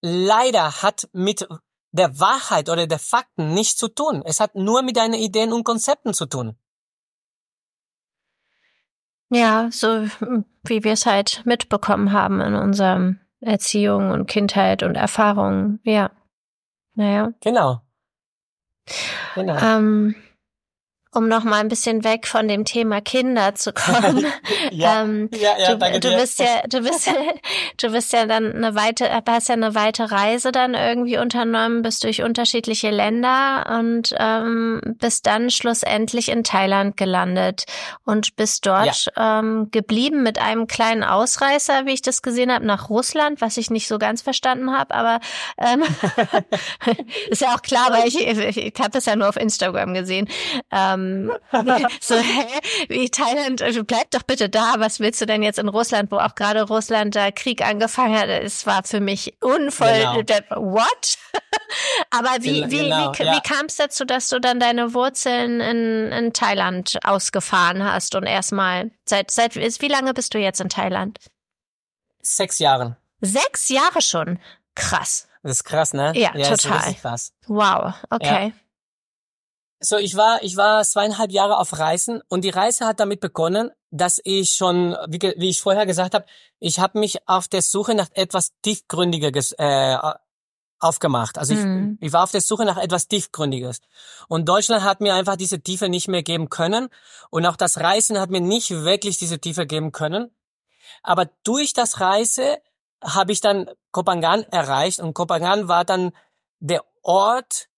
leider 0.00 0.80
hat 0.80 1.08
mit 1.12 1.48
der 1.96 2.20
Wahrheit 2.20 2.68
oder 2.68 2.86
der 2.86 2.98
Fakten 2.98 3.54
nichts 3.54 3.76
zu 3.76 3.88
tun. 3.88 4.22
Es 4.24 4.40
hat 4.40 4.54
nur 4.54 4.82
mit 4.82 4.96
deinen 4.96 5.14
Ideen 5.14 5.52
und 5.52 5.64
Konzepten 5.64 6.14
zu 6.14 6.26
tun. 6.26 6.56
Ja, 9.30 9.68
so 9.72 10.06
wie 10.64 10.84
wir 10.84 10.92
es 10.92 11.06
halt 11.06 11.42
mitbekommen 11.44 12.12
haben 12.12 12.40
in 12.40 12.54
unserem 12.54 13.18
Erziehung 13.40 14.10
und 14.10 14.26
Kindheit 14.26 14.82
und 14.82 14.94
Erfahrungen. 14.94 15.80
Ja. 15.82 16.10
Naja. 16.94 17.32
Genau. 17.40 17.82
Genau. 19.34 19.56
Ähm, 19.56 20.14
um 21.16 21.28
noch 21.28 21.44
mal 21.44 21.60
ein 21.60 21.68
bisschen 21.68 22.04
weg 22.04 22.26
von 22.26 22.46
dem 22.46 22.66
Thema 22.66 23.00
Kinder 23.00 23.54
zu 23.54 23.72
kommen. 23.72 24.26
ja, 24.70 25.02
ähm, 25.02 25.30
ja, 25.32 25.56
ja, 25.58 25.74
du, 25.74 26.00
du 26.00 26.14
bist 26.14 26.38
ja, 26.38 26.60
du 26.68 26.82
bist, 26.82 27.10
du 27.80 27.90
bist 27.90 28.12
ja 28.12 28.26
dann 28.26 28.52
eine 28.52 28.74
weite, 28.74 29.08
hast 29.26 29.48
ja 29.48 29.54
eine 29.54 29.74
weite 29.74 30.10
Reise 30.10 30.52
dann 30.52 30.74
irgendwie 30.74 31.16
unternommen, 31.16 31.80
bist 31.80 32.04
durch 32.04 32.22
unterschiedliche 32.22 32.90
Länder 32.90 33.78
und 33.78 34.14
ähm, 34.18 34.82
bist 34.98 35.26
dann 35.26 35.48
schlussendlich 35.48 36.28
in 36.28 36.44
Thailand 36.44 36.98
gelandet 36.98 37.64
und 38.04 38.36
bist 38.36 38.66
dort 38.66 39.10
ja. 39.16 39.38
ähm, 39.38 39.68
geblieben 39.70 40.22
mit 40.22 40.38
einem 40.38 40.66
kleinen 40.66 41.02
Ausreißer, 41.02 41.86
wie 41.86 41.94
ich 41.94 42.02
das 42.02 42.20
gesehen 42.20 42.52
habe, 42.52 42.66
nach 42.66 42.90
Russland, 42.90 43.40
was 43.40 43.56
ich 43.56 43.70
nicht 43.70 43.88
so 43.88 43.98
ganz 43.98 44.20
verstanden 44.20 44.76
habe, 44.76 44.94
aber 44.94 45.20
ähm, 45.56 45.82
ist 47.30 47.40
ja 47.40 47.54
auch 47.54 47.62
klar, 47.62 47.86
weil 47.90 48.06
ich, 48.06 48.20
ich, 48.20 48.58
ich 48.58 48.74
habe 48.78 48.90
das 48.90 49.06
ja 49.06 49.16
nur 49.16 49.30
auf 49.30 49.36
Instagram 49.36 49.94
gesehen. 49.94 50.28
Ähm, 50.70 51.05
ähm, 51.52 51.86
so, 52.00 52.14
hä, 52.16 52.46
wie 52.88 53.08
Thailand, 53.10 53.62
also 53.62 53.84
bleib 53.84 54.10
doch 54.10 54.22
bitte 54.22 54.48
da, 54.48 54.74
was 54.78 55.00
willst 55.00 55.20
du 55.20 55.26
denn 55.26 55.42
jetzt 55.42 55.58
in 55.58 55.68
Russland, 55.68 56.10
wo 56.10 56.18
auch 56.18 56.34
gerade 56.34 56.62
Russland 56.62 57.14
da 57.14 57.30
Krieg 57.30 57.62
angefangen 57.62 58.18
hat? 58.18 58.28
Es 58.28 58.66
war 58.66 58.82
für 58.84 59.00
mich 59.00 59.36
unvoll, 59.40 60.24
genau. 60.24 60.72
what? 60.72 61.18
Aber 62.10 62.30
wie, 62.40 62.70
wie, 62.70 62.84
genau, 62.84 63.12
wie, 63.16 63.24
ja. 63.24 63.34
wie 63.34 63.40
kam 63.40 63.66
es 63.66 63.76
dazu, 63.76 64.04
dass 64.04 64.28
du 64.28 64.40
dann 64.40 64.60
deine 64.60 64.94
Wurzeln 64.94 65.60
in, 65.60 66.12
in 66.12 66.32
Thailand 66.32 66.98
ausgefahren 67.04 67.84
hast 67.84 68.14
und 68.14 68.24
erstmal, 68.24 68.90
seit, 69.04 69.30
seit, 69.30 69.56
wie 69.56 69.88
lange 69.88 70.14
bist 70.14 70.34
du 70.34 70.38
jetzt 70.38 70.60
in 70.60 70.68
Thailand? 70.68 71.18
Sechs 72.20 72.58
Jahre. 72.58 72.96
Sechs 73.20 73.68
Jahre 73.68 74.02
schon? 74.02 74.38
Krass. 74.74 75.28
Das 75.42 75.52
ist 75.52 75.64
krass, 75.64 75.92
ne? 75.92 76.12
Ja, 76.16 76.34
ja 76.34 76.56
total. 76.56 76.94
krass. 76.94 77.32
Wow, 77.46 77.94
okay. 78.10 78.48
Ja. 78.48 78.65
So, 79.80 79.98
ich 79.98 80.16
war, 80.16 80.42
ich 80.42 80.56
war 80.56 80.82
zweieinhalb 80.84 81.30
Jahre 81.30 81.58
auf 81.58 81.78
Reisen 81.78 82.22
und 82.28 82.44
die 82.44 82.50
Reise 82.50 82.86
hat 82.86 82.98
damit 82.98 83.20
begonnen, 83.20 83.70
dass 83.90 84.20
ich 84.24 84.50
schon, 84.50 84.96
wie, 85.08 85.20
wie 85.36 85.50
ich 85.50 85.60
vorher 85.60 85.84
gesagt 85.84 86.14
habe, 86.14 86.24
ich 86.58 86.78
habe 86.78 86.98
mich 86.98 87.28
auf 87.28 87.46
der 87.48 87.62
Suche 87.62 87.94
nach 87.94 88.08
etwas 88.12 88.52
tiefgründiges 88.62 89.52
äh, 89.58 89.98
aufgemacht. 90.78 91.38
Also 91.38 91.54
ich, 91.54 91.60
mhm. 91.60 91.98
ich 92.00 92.12
war 92.12 92.22
auf 92.22 92.30
der 92.30 92.40
Suche 92.40 92.64
nach 92.64 92.78
etwas 92.78 93.08
tiefgründiges. 93.08 93.80
Und 94.28 94.48
Deutschland 94.48 94.82
hat 94.82 95.00
mir 95.00 95.14
einfach 95.14 95.36
diese 95.36 95.60
Tiefe 95.60 95.88
nicht 95.88 96.08
mehr 96.08 96.22
geben 96.22 96.48
können. 96.48 96.88
Und 97.30 97.46
auch 97.46 97.56
das 97.56 97.78
Reisen 97.78 98.18
hat 98.18 98.30
mir 98.30 98.40
nicht 98.40 98.70
wirklich 98.70 99.18
diese 99.18 99.38
Tiefe 99.38 99.66
geben 99.66 99.92
können. 99.92 100.30
Aber 101.02 101.28
durch 101.44 101.72
das 101.72 102.00
Reise 102.00 102.58
habe 103.02 103.32
ich 103.32 103.40
dann 103.40 103.70
Kopangan 103.92 104.42
erreicht 104.44 105.00
und 105.00 105.14
Kopangan 105.14 105.68
war 105.68 105.84
dann 105.84 106.12
der 106.60 106.84
Ort, 107.02 107.68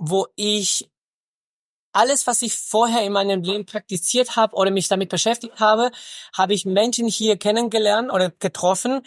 wo 0.00 0.26
ich 0.34 0.90
alles, 1.92 2.26
was 2.26 2.42
ich 2.42 2.54
vorher 2.54 3.04
in 3.04 3.12
meinem 3.12 3.42
Leben 3.42 3.66
praktiziert 3.66 4.36
habe 4.36 4.56
oder 4.56 4.70
mich 4.70 4.88
damit 4.88 5.10
beschäftigt 5.10 5.60
habe, 5.60 5.90
habe 6.36 6.54
ich 6.54 6.64
Menschen 6.64 7.06
hier 7.06 7.36
kennengelernt 7.36 8.10
oder 8.10 8.30
getroffen 8.30 9.02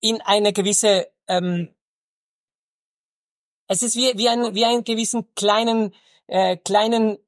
in 0.00 0.20
eine 0.22 0.52
gewisse, 0.52 1.08
ähm, 1.28 1.74
es 3.68 3.82
ist 3.82 3.96
wie, 3.96 4.16
wie 4.16 4.28
ein, 4.28 4.54
wie 4.54 4.64
einen 4.64 4.84
gewissen 4.84 5.34
kleinen, 5.34 5.94
äh, 6.26 6.56
kleinen 6.56 7.18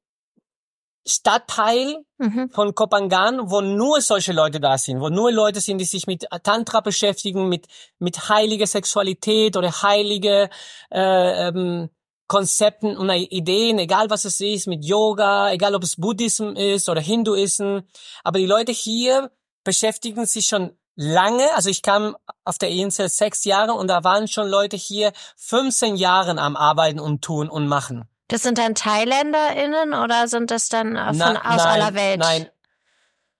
Stadtteil 1.05 2.05
mhm. 2.17 2.49
von 2.49 2.73
Kopangan, 2.73 3.51
wo 3.51 3.61
nur 3.61 4.01
solche 4.01 4.31
Leute 4.31 4.61
da 4.61 4.77
sind, 4.77 5.01
wo 5.01 5.09
nur 5.09 5.31
Leute 5.31 5.59
sind, 5.59 5.77
die 5.79 5.85
sich 5.85 6.07
mit 6.07 6.25
Tantra 6.43 6.79
beschäftigen, 6.79 7.49
mit 7.49 7.67
mit 7.99 8.29
heiliger 8.29 8.65
Sexualität 8.65 9.57
oder 9.57 9.69
heilige 9.83 10.49
äh, 10.89 11.49
ähm, 11.49 11.89
Konzepten 12.33 12.97
und 12.97 13.11
Ideen, 13.11 13.77
egal 13.77 14.09
was 14.09 14.25
es 14.25 14.41
ist, 14.41 14.65
mit 14.65 14.83
Yoga, 14.83 15.51
egal 15.51 15.75
ob 15.75 15.83
es 15.83 15.97
Buddhismus 15.97 16.57
ist 16.57 16.89
oder 16.89 16.99
Hinduism. 16.99 17.81
Aber 18.23 18.39
die 18.39 18.47
Leute 18.47 18.71
hier 18.71 19.29
beschäftigen 19.63 20.25
sich 20.25 20.47
schon 20.47 20.75
lange. 20.95 21.45
Also 21.53 21.69
ich 21.69 21.83
kam 21.83 22.17
auf 22.43 22.57
der 22.57 22.69
Insel 22.69 23.07
sechs 23.09 23.45
Jahre 23.45 23.73
und 23.73 23.87
da 23.87 24.03
waren 24.03 24.27
schon 24.27 24.47
Leute 24.47 24.77
hier 24.77 25.13
15 25.37 25.95
Jahren 25.95 26.39
am 26.39 26.55
Arbeiten 26.55 26.99
und 26.99 27.21
tun 27.21 27.49
und 27.49 27.67
machen. 27.67 28.09
Das 28.29 28.41
sind 28.41 28.57
dann 28.57 28.73
ThailänderInnen 28.73 29.93
oder 29.93 30.27
sind 30.27 30.49
das 30.49 30.69
dann 30.69 30.95
äh, 30.95 31.09
von 31.09 31.17
Na, 31.17 31.53
aus 31.53 31.63
nein, 31.63 31.81
aller 31.81 31.93
Welt? 31.93 32.19
Nein, 32.19 32.49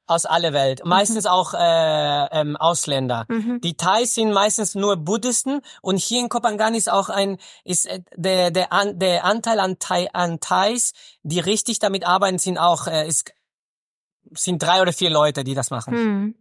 aus 0.06 0.26
aller 0.26 0.54
Welt. 0.54 0.84
Mhm. 0.84 0.90
Meistens 0.90 1.26
auch 1.26 1.54
äh, 1.54 2.26
ähm, 2.32 2.58
Ausländer. 2.58 3.26
Mhm. 3.30 3.62
Die 3.62 3.76
Thais 3.76 4.14
sind 4.14 4.34
meistens 4.34 4.76
nur 4.76 4.98
Buddhisten 4.98 5.62
und 5.82 5.98
hier 5.98 6.20
in 6.20 6.30
Kopangan 6.30 6.76
ist 6.76 6.92
auch 6.92 7.10
ein 7.10 7.38
ist 7.64 7.86
äh, 7.86 8.02
der 8.16 8.52
der 8.52 8.74
an, 8.74 9.00
der 9.00 9.24
Anteil 9.24 9.60
an, 9.60 9.80
Thai, 9.80 10.10
an 10.14 10.40
Thais, 10.40 10.94
die 11.24 11.40
richtig 11.40 11.80
damit 11.80 12.06
arbeiten, 12.06 12.40
sind 12.40 12.58
auch 12.58 12.88
äh, 12.88 13.08
ist 13.08 13.34
sind 14.32 14.62
drei 14.62 14.82
oder 14.82 14.94
vier 14.94 15.10
Leute, 15.10 15.44
die 15.44 15.54
das 15.54 15.70
machen. 15.70 15.94
Mhm. 15.94 16.36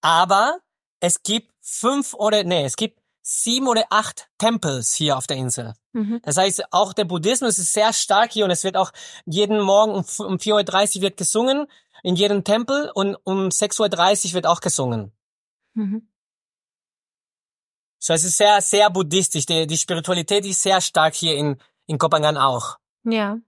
Aber 0.00 0.58
es 1.00 1.22
gibt 1.22 1.52
fünf 1.60 2.14
oder 2.14 2.44
nee, 2.44 2.64
es 2.64 2.76
gibt 2.76 3.01
sieben 3.22 3.68
oder 3.68 3.84
acht 3.90 4.28
Tempels 4.38 4.94
hier 4.94 5.16
auf 5.16 5.26
der 5.26 5.36
Insel. 5.36 5.74
Mhm. 5.92 6.20
Das 6.24 6.36
heißt, 6.36 6.72
auch 6.72 6.92
der 6.92 7.04
Buddhismus 7.04 7.58
ist 7.58 7.72
sehr 7.72 7.92
stark 7.92 8.32
hier 8.32 8.44
und 8.44 8.50
es 8.50 8.64
wird 8.64 8.76
auch 8.76 8.90
jeden 9.24 9.60
Morgen 9.60 9.92
um, 9.92 10.04
um 10.26 10.36
4.30 10.36 10.96
Uhr 10.96 11.02
wird 11.02 11.16
gesungen 11.16 11.66
in 12.02 12.16
jedem 12.16 12.42
Tempel 12.42 12.90
und 12.94 13.16
um 13.24 13.48
6.30 13.48 14.28
Uhr 14.28 14.34
wird 14.34 14.46
auch 14.46 14.60
gesungen. 14.60 15.12
Mhm. 15.74 16.08
So, 17.98 18.12
es 18.12 18.24
ist 18.24 18.36
sehr, 18.36 18.60
sehr 18.60 18.90
buddhistisch. 18.90 19.46
Die, 19.46 19.66
die 19.66 19.76
Spiritualität 19.76 20.44
ist 20.44 20.62
sehr 20.62 20.80
stark 20.80 21.14
hier 21.14 21.36
in, 21.36 21.56
in 21.86 21.98
Kopangan 21.98 22.36
auch. 22.36 22.78
Ja. 23.04 23.38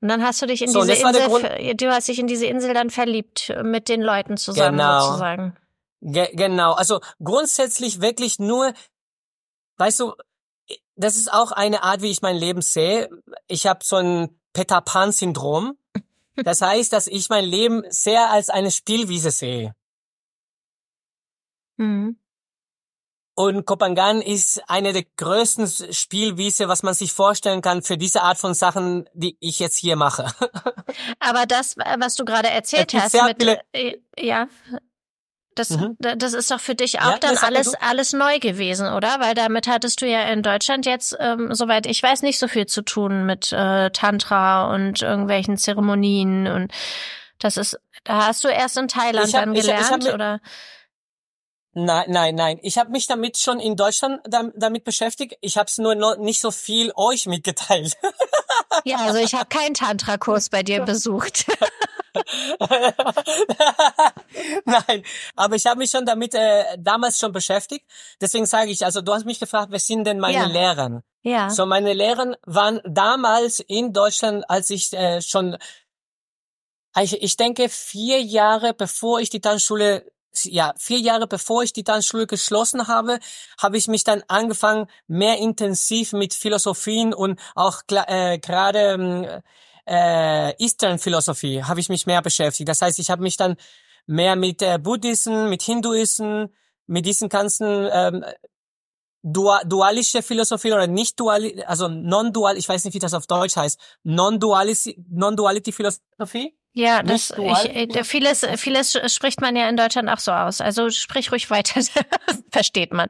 Und 0.00 0.08
dann 0.08 0.22
hast 0.24 0.40
du 0.40 0.46
dich 0.46 0.62
in 0.62 0.68
so, 0.68 0.80
diese 0.80 0.94
Insel, 0.94 1.76
du 1.76 1.92
hast 1.92 2.08
dich 2.08 2.18
in 2.18 2.26
diese 2.26 2.46
Insel 2.46 2.72
dann 2.72 2.88
verliebt 2.90 3.54
mit 3.62 3.88
den 3.88 4.00
Leuten 4.00 4.38
zusammen 4.38 4.78
genau. 4.78 5.02
sozusagen. 5.02 5.56
Ge 6.00 6.30
genau. 6.34 6.72
Also 6.72 7.00
grundsätzlich 7.22 8.00
wirklich 8.00 8.38
nur, 8.38 8.72
weißt 9.76 10.00
du, 10.00 10.14
das 10.96 11.16
ist 11.16 11.32
auch 11.32 11.52
eine 11.52 11.82
Art, 11.82 12.02
wie 12.02 12.10
ich 12.10 12.22
mein 12.22 12.36
Leben 12.36 12.62
sehe. 12.62 13.08
Ich 13.46 13.66
habe 13.66 13.80
so 13.84 13.96
ein 13.96 14.40
Peter 14.52 14.80
Pan 14.80 15.12
Syndrom. 15.12 15.78
Das 16.36 16.60
heißt, 16.60 16.92
dass 16.92 17.06
ich 17.06 17.28
mein 17.30 17.44
Leben 17.44 17.82
sehr 17.88 18.30
als 18.30 18.48
eine 18.48 18.70
Spielwiese 18.70 19.30
sehe. 19.30 19.74
Mhm. 21.80 22.18
Und 23.36 23.66
Kopangan 23.66 24.20
ist 24.20 24.68
eine 24.68 24.92
der 24.92 25.04
größten 25.16 25.92
Spielwiese, 25.92 26.66
was 26.66 26.82
man 26.82 26.92
sich 26.92 27.12
vorstellen 27.12 27.62
kann 27.62 27.82
für 27.82 27.96
diese 27.96 28.22
Art 28.22 28.36
von 28.36 28.52
Sachen, 28.52 29.08
die 29.14 29.36
ich 29.38 29.60
jetzt 29.60 29.76
hier 29.76 29.94
mache. 29.94 30.26
Aber 31.20 31.46
das, 31.46 31.76
was 31.76 32.16
du 32.16 32.24
gerade 32.24 32.48
erzählt 32.48 32.92
hast, 32.94 33.14
mit, 33.14 33.60
äh, 33.72 33.98
ja, 34.18 34.48
das, 35.58 35.70
mhm. 35.70 35.96
das 35.98 36.34
ist 36.34 36.50
doch 36.50 36.60
für 36.60 36.74
dich 36.74 37.00
auch 37.00 37.12
ja, 37.12 37.18
dann 37.18 37.36
alles, 37.38 37.74
alles 37.74 38.12
neu 38.12 38.38
gewesen, 38.38 38.88
oder? 38.92 39.20
Weil 39.20 39.34
damit 39.34 39.66
hattest 39.66 40.00
du 40.00 40.06
ja 40.06 40.22
in 40.24 40.42
Deutschland 40.42 40.86
jetzt, 40.86 41.16
ähm, 41.18 41.54
soweit 41.54 41.86
ich 41.86 42.02
weiß, 42.02 42.22
nicht 42.22 42.38
so 42.38 42.48
viel 42.48 42.66
zu 42.66 42.82
tun 42.82 43.26
mit 43.26 43.52
äh, 43.52 43.90
Tantra 43.90 44.72
und 44.72 45.02
irgendwelchen 45.02 45.56
Zeremonien 45.56 46.46
und 46.46 46.72
das 47.38 47.56
ist, 47.56 47.78
da 48.04 48.26
hast 48.26 48.44
du 48.44 48.48
erst 48.48 48.76
in 48.76 48.88
Thailand 48.88 49.32
hab, 49.34 49.44
dann 49.44 49.54
gelernt, 49.54 49.86
ich, 49.90 49.96
ich 49.96 50.04
mit, 50.04 50.14
oder? 50.14 50.40
Nein, 51.80 52.10
nein, 52.10 52.34
nein. 52.34 52.58
Ich 52.62 52.76
habe 52.76 52.90
mich 52.90 53.06
damit 53.06 53.38
schon 53.38 53.60
in 53.60 53.76
Deutschland 53.76 54.20
damit 54.26 54.82
beschäftigt. 54.82 55.36
Ich 55.40 55.56
habe 55.56 55.66
es 55.66 55.78
nur 55.78 55.94
noch 55.94 56.16
nicht 56.16 56.40
so 56.40 56.50
viel 56.50 56.92
euch 56.96 57.26
mitgeteilt. 57.26 57.96
Ja, 58.84 58.98
also 58.98 59.18
ich 59.18 59.34
habe 59.34 59.46
keinen 59.46 59.74
Tantra-Kurs 59.74 60.50
bei 60.50 60.62
dir 60.62 60.84
besucht. 60.84 61.46
Nein, 64.64 65.02
aber 65.34 65.56
ich 65.56 65.66
habe 65.66 65.78
mich 65.78 65.90
schon 65.90 66.06
damit 66.06 66.34
äh, 66.34 66.76
damals 66.78 67.18
schon 67.18 67.32
beschäftigt. 67.32 67.84
Deswegen 68.20 68.46
sage 68.46 68.70
ich, 68.70 68.84
also 68.84 69.00
du 69.00 69.12
hast 69.12 69.24
mich 69.24 69.40
gefragt, 69.40 69.68
wer 69.70 69.80
sind 69.80 70.04
denn 70.04 70.20
meine 70.20 70.34
ja. 70.34 70.46
Lehrer? 70.46 71.02
Ja. 71.22 71.50
So 71.50 71.66
meine 71.66 71.92
Lehrer 71.92 72.36
waren 72.44 72.80
damals 72.84 73.60
in 73.60 73.92
Deutschland, 73.92 74.44
als 74.48 74.70
ich 74.70 74.92
äh, 74.92 75.22
schon, 75.22 75.56
ich, 77.00 77.20
ich 77.20 77.36
denke 77.36 77.68
vier 77.68 78.22
Jahre 78.22 78.74
bevor 78.74 79.18
ich 79.20 79.30
die 79.30 79.40
Tanzschule 79.40 80.06
ja, 80.44 80.74
vier 80.76 80.98
Jahre 80.98 81.26
bevor 81.26 81.62
ich 81.62 81.72
die 81.72 81.84
Tanzschule 81.84 82.26
geschlossen 82.26 82.88
habe, 82.88 83.18
habe 83.60 83.76
ich 83.76 83.88
mich 83.88 84.04
dann 84.04 84.22
angefangen, 84.28 84.86
mehr 85.06 85.38
intensiv 85.38 86.12
mit 86.12 86.34
Philosophien 86.34 87.14
und 87.14 87.40
auch 87.54 87.82
äh, 87.90 88.38
gerade 88.38 88.78
ähm, 88.78 89.26
äh, 89.86 90.54
Eastern 90.62 90.98
Philosophie 90.98 91.62
habe 91.62 91.80
ich 91.80 91.88
mich 91.88 92.06
mehr 92.06 92.22
beschäftigt. 92.22 92.68
Das 92.68 92.82
heißt, 92.82 92.98
ich 92.98 93.10
habe 93.10 93.22
mich 93.22 93.36
dann 93.36 93.56
mehr 94.06 94.36
mit 94.36 94.62
äh, 94.62 94.78
Buddhismus, 94.78 95.48
mit 95.48 95.62
Hinduismus, 95.62 96.50
mit 96.86 97.06
diesen 97.06 97.28
ganzen 97.28 97.88
ähm, 97.92 98.24
dualische 99.22 100.22
Philosophie 100.22 100.72
oder 100.72 100.86
nicht 100.86 101.18
dual, 101.18 101.62
also 101.66 101.88
non-dual, 101.88 102.56
ich 102.56 102.68
weiß 102.68 102.84
nicht, 102.84 102.94
wie 102.94 102.98
das 102.98 103.14
auf 103.14 103.26
Deutsch 103.26 103.56
heißt, 103.56 103.78
non-duality 104.04 105.04
non 105.10 105.36
-duality 105.36 105.72
Philosophie. 105.72 106.57
Ja, 106.72 107.02
das 107.02 107.30
ich, 107.36 107.96
äh, 107.96 108.04
vieles 108.04 108.46
vieles 108.56 108.98
spricht 109.12 109.40
man 109.40 109.56
ja 109.56 109.68
in 109.68 109.76
Deutschland 109.76 110.08
auch 110.08 110.18
so 110.18 110.32
aus. 110.32 110.60
Also 110.60 110.90
sprich 110.90 111.32
ruhig 111.32 111.50
weiter, 111.50 111.80
versteht 112.50 112.92
man. 112.92 113.08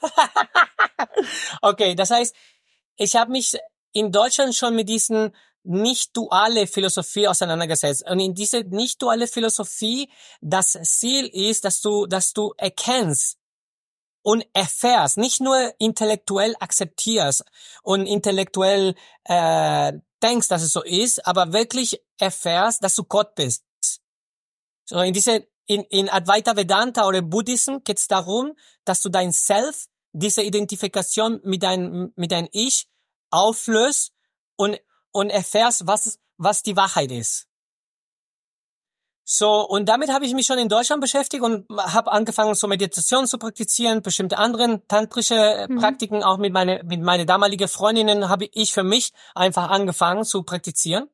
okay, 1.62 1.94
das 1.94 2.10
heißt, 2.10 2.34
ich 2.96 3.16
habe 3.16 3.30
mich 3.30 3.56
in 3.92 4.10
Deutschland 4.10 4.54
schon 4.54 4.74
mit 4.74 4.88
diesen 4.88 5.32
nicht 5.64 6.16
duale 6.16 6.66
Philosophie 6.66 7.28
auseinandergesetzt. 7.28 8.08
Und 8.08 8.18
in 8.18 8.34
diese 8.34 8.62
nicht 8.62 9.00
duale 9.00 9.28
Philosophie, 9.28 10.10
das 10.40 10.72
Ziel 10.82 11.28
ist, 11.28 11.64
dass 11.64 11.80
du, 11.80 12.06
dass 12.06 12.32
du 12.32 12.52
erkennst 12.56 13.38
und 14.22 14.44
erfährst, 14.52 15.18
nicht 15.18 15.40
nur 15.40 15.72
intellektuell 15.78 16.54
akzeptierst 16.58 17.44
und 17.82 18.06
intellektuell 18.06 18.94
äh, 19.24 19.92
denkst, 20.22 20.48
dass 20.48 20.62
es 20.62 20.72
so 20.72 20.82
ist, 20.82 21.26
aber 21.26 21.52
wirklich 21.52 22.00
erfährst, 22.18 22.82
dass 22.84 22.94
du 22.94 23.04
Gott 23.04 23.34
bist. 23.34 23.64
So 24.84 25.00
in 25.00 25.12
diese 25.12 25.46
in, 25.66 25.82
in 25.84 26.08
Advaita 26.08 26.56
Vedanta 26.56 27.06
oder 27.06 27.22
Buddhismus 27.22 27.82
geht 27.84 27.98
es 27.98 28.08
darum, 28.08 28.52
dass 28.84 29.00
du 29.00 29.08
dein 29.08 29.32
Self, 29.32 29.86
diese 30.12 30.42
Identifikation 30.42 31.40
mit 31.44 31.62
deinem 31.62 32.12
mit 32.16 32.32
deinem 32.32 32.48
Ich 32.52 32.88
auflöst 33.30 34.12
und, 34.56 34.78
und 35.10 35.30
erfährst, 35.30 35.86
was, 35.86 36.20
was 36.36 36.62
die 36.62 36.76
Wahrheit 36.76 37.10
ist. 37.10 37.48
So, 39.34 39.66
und 39.66 39.88
damit 39.88 40.12
habe 40.12 40.26
ich 40.26 40.34
mich 40.34 40.46
schon 40.46 40.58
in 40.58 40.68
Deutschland 40.68 41.00
beschäftigt 41.00 41.42
und 41.42 41.64
habe 41.70 42.12
angefangen, 42.12 42.54
so 42.54 42.68
Meditation 42.68 43.26
zu 43.26 43.38
praktizieren, 43.38 44.02
bestimmte 44.02 44.36
anderen 44.36 44.86
tantrische 44.88 45.34
äh, 45.34 45.68
mhm. 45.68 45.78
Praktiken, 45.78 46.22
auch 46.22 46.36
mit 46.36 46.52
meine, 46.52 46.82
mit 46.84 47.00
meine 47.00 47.24
damalige 47.24 47.66
Freundinnen 47.66 48.28
habe 48.28 48.50
ich 48.52 48.74
für 48.74 48.82
mich 48.82 49.14
einfach 49.34 49.70
angefangen 49.70 50.24
zu 50.24 50.42
praktizieren. 50.42 51.08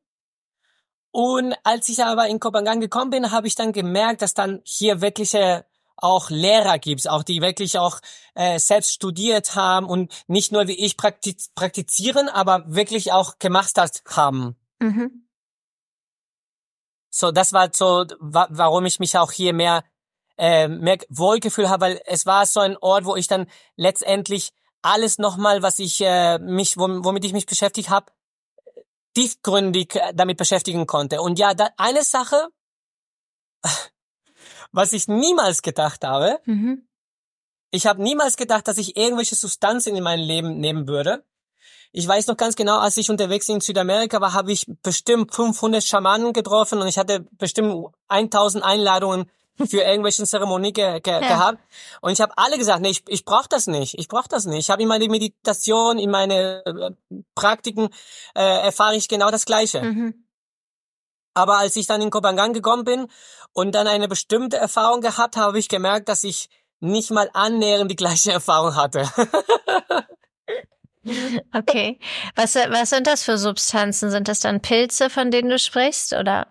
Und 1.11 1.55
als 1.63 1.87
ich 1.87 2.03
aber 2.03 2.27
in 2.27 2.41
Kopangan 2.41 2.81
gekommen 2.81 3.09
bin, 3.09 3.31
habe 3.31 3.47
ich 3.47 3.55
dann 3.55 3.71
gemerkt, 3.71 4.21
dass 4.21 4.33
dann 4.33 4.59
hier 4.65 4.99
wirkliche 4.99 5.65
auch 5.95 6.29
Lehrer 6.29 6.77
gibt, 6.77 7.09
auch 7.09 7.23
die 7.23 7.41
wirklich 7.41 7.79
auch 7.79 8.01
äh, 8.35 8.59
selbst 8.59 8.91
studiert 8.91 9.55
haben 9.55 9.85
und 9.85 10.11
nicht 10.27 10.51
nur 10.51 10.67
wie 10.67 10.77
ich 10.77 10.97
praktiz 10.97 11.51
praktizieren, 11.55 12.27
aber 12.27 12.65
wirklich 12.67 13.13
auch 13.13 13.39
gemacht 13.39 13.77
haben. 13.77 14.57
Mhm. 14.79 15.28
So, 17.09 17.31
das 17.31 17.53
war 17.53 17.69
so, 17.73 18.05
wa 18.19 18.47
warum 18.49 18.85
ich 18.85 18.99
mich 18.99 19.17
auch 19.17 19.31
hier 19.31 19.53
mehr 19.53 19.83
äh, 20.39 20.67
mehr 20.67 20.97
Wohlgefühl 21.09 21.69
habe, 21.69 21.81
weil 21.81 22.01
es 22.05 22.25
war 22.25 22.45
so 22.45 22.61
ein 22.61 22.77
Ort, 22.77 23.05
wo 23.05 23.15
ich 23.15 23.27
dann 23.27 23.47
letztendlich 23.75 24.53
alles 24.81 25.17
nochmal, 25.17 25.61
was 25.61 25.79
ich 25.79 25.99
äh, 26.01 26.39
mich, 26.39 26.77
womit 26.77 27.25
ich 27.25 27.33
mich 27.33 27.45
beschäftigt 27.45 27.89
habe, 27.89 28.11
tiefgründig 29.13 29.95
äh, 29.95 30.13
damit 30.13 30.37
beschäftigen 30.37 30.87
konnte. 30.87 31.21
Und 31.21 31.39
ja, 31.39 31.53
da, 31.53 31.69
eine 31.77 32.03
Sache, 32.03 32.47
was 34.71 34.93
ich 34.93 35.09
niemals 35.09 35.61
gedacht 35.61 36.05
habe, 36.05 36.39
mhm. 36.45 36.87
ich 37.71 37.85
habe 37.85 38.01
niemals 38.01 38.37
gedacht, 38.37 38.67
dass 38.67 38.77
ich 38.77 38.95
irgendwelche 38.95 39.35
Substanzen 39.35 39.95
in 39.95 40.03
mein 40.03 40.19
Leben 40.19 40.59
nehmen 40.59 40.87
würde. 40.87 41.25
Ich 41.91 42.07
weiß 42.07 42.27
noch 42.27 42.37
ganz 42.37 42.55
genau, 42.55 42.79
als 42.79 42.97
ich 42.97 43.09
unterwegs 43.09 43.49
in 43.49 43.61
Südamerika 43.61 44.21
war, 44.21 44.33
habe 44.33 44.51
ich 44.51 44.65
bestimmt 44.83 45.33
500 45.33 45.83
Schamanen 45.83 46.33
getroffen 46.33 46.79
und 46.79 46.87
ich 46.87 46.97
hatte 46.97 47.25
bestimmt 47.31 47.87
1000 48.09 48.63
Einladungen 48.63 49.29
für 49.67 49.81
irgendwelche 49.81 50.23
Zeremonie 50.23 50.71
ge 50.71 50.99
ge 51.01 51.13
ja. 51.13 51.19
gehabt. 51.19 51.59
Und 52.01 52.11
ich 52.11 52.21
habe 52.21 52.33
alle 52.37 52.57
gesagt, 52.57 52.81
nee, 52.81 52.89
ich, 52.89 53.03
ich 53.07 53.25
brauche 53.25 53.49
das 53.49 53.67
nicht, 53.67 53.97
ich 53.97 54.07
brauche 54.07 54.29
das 54.29 54.45
nicht. 54.45 54.59
Ich 54.59 54.69
habe 54.69 54.81
in 54.83 54.87
meine 54.87 55.07
Meditation, 55.07 55.97
in 55.97 56.11
meine 56.11 56.63
äh, 56.65 56.91
Praktiken 57.35 57.89
äh, 58.35 58.65
erfahre 58.65 58.95
ich 58.95 59.07
genau 59.07 59.31
das 59.31 59.45
Gleiche. 59.45 59.81
Mhm. 59.81 60.25
Aber 61.33 61.57
als 61.57 61.75
ich 61.75 61.87
dann 61.87 62.01
in 62.01 62.09
Kopangan 62.09 62.53
gekommen 62.53 62.83
bin 62.83 63.07
und 63.53 63.73
dann 63.73 63.87
eine 63.87 64.07
bestimmte 64.07 64.57
Erfahrung 64.57 65.01
gehabt 65.01 65.37
habe, 65.37 65.47
habe 65.47 65.59
ich 65.59 65.69
gemerkt, 65.69 66.09
dass 66.09 66.23
ich 66.23 66.49
nicht 66.79 67.11
mal 67.11 67.29
annähernd 67.33 67.89
die 67.89 67.95
gleiche 67.95 68.31
Erfahrung 68.39 68.75
hatte. 68.75 69.09
okay. 71.53 71.99
Was, 72.35 72.55
was 72.55 72.89
sind 72.89 73.07
das 73.07 73.23
für 73.23 73.37
Substanzen? 73.37 74.11
Sind 74.11 74.27
das 74.27 74.39
dann 74.39 74.61
Pilze, 74.61 75.09
von 75.09 75.31
denen 75.31 75.49
du 75.49 75.59
sprichst, 75.59 76.13
oder? 76.13 76.47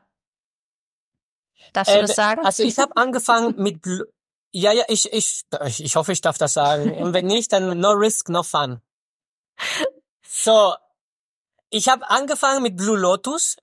Darfst 1.73 1.95
du 1.95 1.99
äh, 1.99 2.03
das 2.03 2.15
sagen? 2.15 2.45
Also 2.45 2.63
ich 2.63 2.79
habe 2.79 2.97
angefangen 2.97 3.55
mit 3.63 3.83
Bl 3.83 4.05
ja, 4.51 4.73
ja, 4.73 4.85
ich, 4.89 5.13
ich, 5.13 5.45
ich 5.79 5.95
hoffe, 5.95 6.13
ich 6.13 6.23
darf 6.23 6.39
das 6.39 6.55
sagen. 6.55 6.95
Und 6.95 7.13
wenn 7.13 7.27
nicht, 7.27 7.53
dann 7.53 7.79
no 7.79 7.91
risk, 7.91 8.31
no 8.31 8.43
fun. 8.43 8.81
So, 10.27 10.75
ich 11.69 11.89
habe 11.89 12.09
angefangen 12.09 12.63
mit 12.63 12.75
Blue 12.75 12.97
Lotus. 12.97 13.57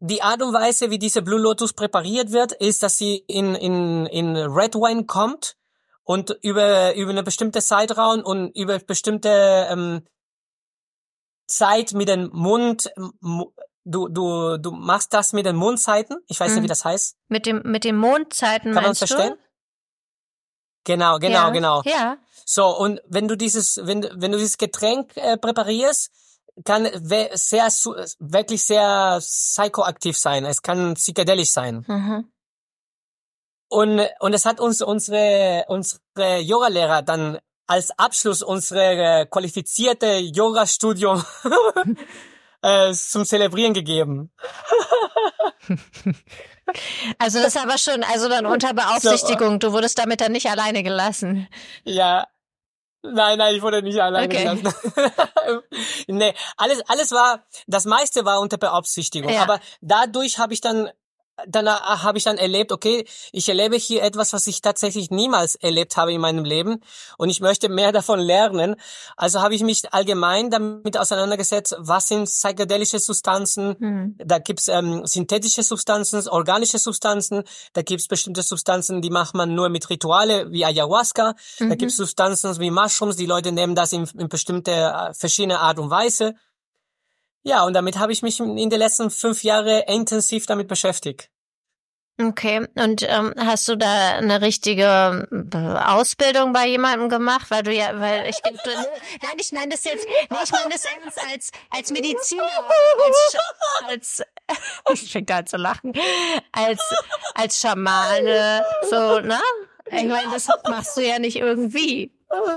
Die 0.00 0.22
Art 0.22 0.40
und 0.40 0.54
Weise, 0.54 0.90
wie 0.90 0.98
diese 0.98 1.20
Blue 1.20 1.38
Lotus 1.38 1.74
präpariert 1.74 2.32
wird, 2.32 2.52
ist, 2.52 2.82
dass 2.82 2.96
sie 2.96 3.16
in, 3.28 3.54
in, 3.54 4.06
in 4.06 4.34
Red 4.34 4.74
Wine 4.74 5.04
kommt 5.04 5.56
und 6.04 6.36
über, 6.42 6.94
über 6.94 7.10
eine 7.10 7.22
bestimmte 7.22 7.60
Zeitraum 7.60 8.22
und 8.22 8.56
über 8.56 8.78
bestimmte 8.78 9.68
ähm, 9.70 10.06
Zeit 11.46 11.92
mit 11.92 12.08
dem 12.08 12.30
Mund 12.32 12.90
du, 13.84 14.08
du, 14.08 14.58
du 14.58 14.70
machst 14.72 15.12
das 15.12 15.32
mit 15.32 15.46
den 15.46 15.56
Mondzeiten. 15.56 16.18
Ich 16.28 16.38
weiß 16.38 16.50
mhm. 16.50 16.54
nicht, 16.56 16.64
wie 16.64 16.68
das 16.68 16.84
heißt. 16.84 17.16
Mit 17.28 17.46
dem, 17.46 17.62
mit 17.64 17.84
den 17.84 17.96
Mondzeiten 17.96 18.72
Kann 18.72 18.84
man 18.84 18.94
verstehen? 18.94 19.34
Du? 19.34 19.42
Genau, 20.84 21.18
genau, 21.18 21.46
ja. 21.46 21.50
genau. 21.50 21.82
Ja. 21.84 22.18
So, 22.44 22.66
und 22.66 23.00
wenn 23.06 23.28
du 23.28 23.36
dieses, 23.36 23.80
wenn, 23.82 24.02
wenn 24.14 24.32
du 24.32 24.38
dieses 24.38 24.58
Getränk 24.58 25.16
äh, 25.16 25.36
präparierst, 25.36 26.10
kann 26.64 26.88
sehr, 27.32 27.68
wirklich 28.18 28.64
sehr 28.64 29.18
psychoaktiv 29.20 30.18
sein. 30.18 30.44
Es 30.44 30.60
kann 30.60 30.94
psychedelisch 30.94 31.50
sein. 31.50 31.84
Mhm. 31.86 32.31
Und, 33.72 34.02
und 34.20 34.34
es 34.34 34.44
hat 34.44 34.60
uns 34.60 34.82
unsere, 34.82 35.64
unsere 35.68 36.40
Yoga-Lehrer 36.40 37.00
dann 37.00 37.38
als 37.66 37.90
Abschluss 37.98 38.42
unsere 38.42 39.26
qualifizierte 39.30 40.18
Yoga-Studium 40.18 41.24
äh, 42.62 42.92
zum 42.92 43.24
Zelebrieren 43.24 43.72
gegeben. 43.72 44.30
Also 47.16 47.38
das 47.38 47.54
ist 47.54 47.62
aber 47.62 47.78
schon, 47.78 48.04
also 48.04 48.28
dann 48.28 48.44
unter 48.44 48.74
Beaufsichtigung. 48.74 49.58
Du 49.58 49.72
wurdest 49.72 49.98
damit 49.98 50.20
dann 50.20 50.32
nicht 50.32 50.50
alleine 50.50 50.82
gelassen. 50.82 51.48
Ja. 51.84 52.26
Nein, 53.00 53.38
nein, 53.38 53.54
ich 53.54 53.62
wurde 53.62 53.82
nicht 53.82 54.02
alleine 54.02 54.26
okay. 54.26 54.54
gelassen. 54.54 55.62
nee, 56.08 56.34
alles, 56.58 56.82
alles 56.88 57.10
war, 57.10 57.46
das 57.66 57.86
meiste 57.86 58.26
war 58.26 58.40
unter 58.40 58.58
Beaufsichtigung. 58.58 59.32
Ja. 59.32 59.42
Aber 59.42 59.60
dadurch 59.80 60.38
habe 60.38 60.52
ich 60.52 60.60
dann 60.60 60.90
danach 61.46 62.02
habe 62.02 62.18
ich 62.18 62.24
dann 62.24 62.38
erlebt, 62.38 62.72
okay, 62.72 63.06
ich 63.32 63.48
erlebe 63.48 63.76
hier 63.76 64.02
etwas, 64.02 64.32
was 64.32 64.46
ich 64.46 64.60
tatsächlich 64.60 65.10
niemals 65.10 65.54
erlebt 65.54 65.96
habe 65.96 66.12
in 66.12 66.20
meinem 66.20 66.44
Leben 66.44 66.80
und 67.18 67.30
ich 67.30 67.40
möchte 67.40 67.68
mehr 67.68 67.92
davon 67.92 68.20
lernen. 68.20 68.76
Also 69.16 69.40
habe 69.40 69.54
ich 69.54 69.62
mich 69.62 69.92
allgemein 69.92 70.50
damit 70.50 70.98
auseinandergesetzt, 70.98 71.76
was 71.78 72.08
sind 72.08 72.24
psychedelische 72.24 72.98
Substanzen, 72.98 73.76
mhm. 73.78 74.14
da 74.18 74.38
gibt's 74.38 74.68
ähm, 74.68 75.06
synthetische 75.06 75.62
Substanzen, 75.62 76.26
organische 76.28 76.78
Substanzen, 76.78 77.44
da 77.72 77.82
gibt's 77.82 78.08
bestimmte 78.08 78.42
Substanzen, 78.42 79.02
die 79.02 79.10
macht 79.10 79.34
man 79.34 79.54
nur 79.54 79.68
mit 79.68 79.88
Rituale 79.90 80.50
wie 80.50 80.64
Ayahuasca, 80.64 81.34
mhm. 81.60 81.70
da 81.70 81.74
gibt's 81.74 81.96
Substanzen 81.96 82.58
wie 82.60 82.70
Mushrooms, 82.70 83.16
die 83.16 83.26
Leute 83.26 83.52
nehmen 83.52 83.74
das 83.74 83.92
in, 83.92 84.08
in 84.18 84.28
bestimmte 84.28 84.72
äh, 84.72 85.14
verschiedene 85.14 85.60
Art 85.60 85.78
und 85.78 85.90
Weise. 85.90 86.34
Ja, 87.44 87.64
und 87.64 87.74
damit 87.74 87.98
habe 87.98 88.12
ich 88.12 88.22
mich 88.22 88.38
in 88.38 88.70
den 88.70 88.78
letzten 88.78 89.10
fünf 89.10 89.42
Jahren 89.42 89.82
intensiv 89.88 90.46
damit 90.46 90.68
beschäftigt. 90.68 91.28
Okay, 92.20 92.66
und 92.76 93.02
ähm, 93.08 93.34
hast 93.38 93.66
du 93.68 93.76
da 93.76 94.16
eine 94.16 94.42
richtige 94.42 95.26
äh, 95.30 95.56
Ausbildung 95.56 96.52
bei 96.52 96.68
jemandem 96.68 97.08
gemacht, 97.08 97.50
weil 97.50 97.62
du 97.62 97.72
ja, 97.72 97.98
weil 97.98 98.28
ich, 98.28 98.36
du, 98.36 98.50
nein, 98.70 99.36
ich 99.38 99.50
meine 99.52 99.70
das 99.70 99.84
jetzt, 99.84 100.06
nee, 100.06 100.36
ich 100.44 100.52
meine 100.52 100.70
das 100.70 100.84
ernst 100.84 101.18
als 101.32 101.50
als 101.70 101.90
Mediziner, 101.90 102.44
als, 103.88 104.22
als 104.84 105.02
ich 105.02 105.10
fing 105.10 105.24
da 105.24 105.44
zu 105.44 105.56
lachen, 105.56 105.94
als 106.52 106.80
als 107.34 107.58
Schamane, 107.58 108.64
so, 108.88 109.20
ne? 109.20 109.40
Ich 109.86 110.04
meine, 110.04 110.30
das 110.32 110.48
machst 110.68 110.96
du 110.96 111.00
ja 111.00 111.18
nicht 111.18 111.36
irgendwie. 111.36 112.12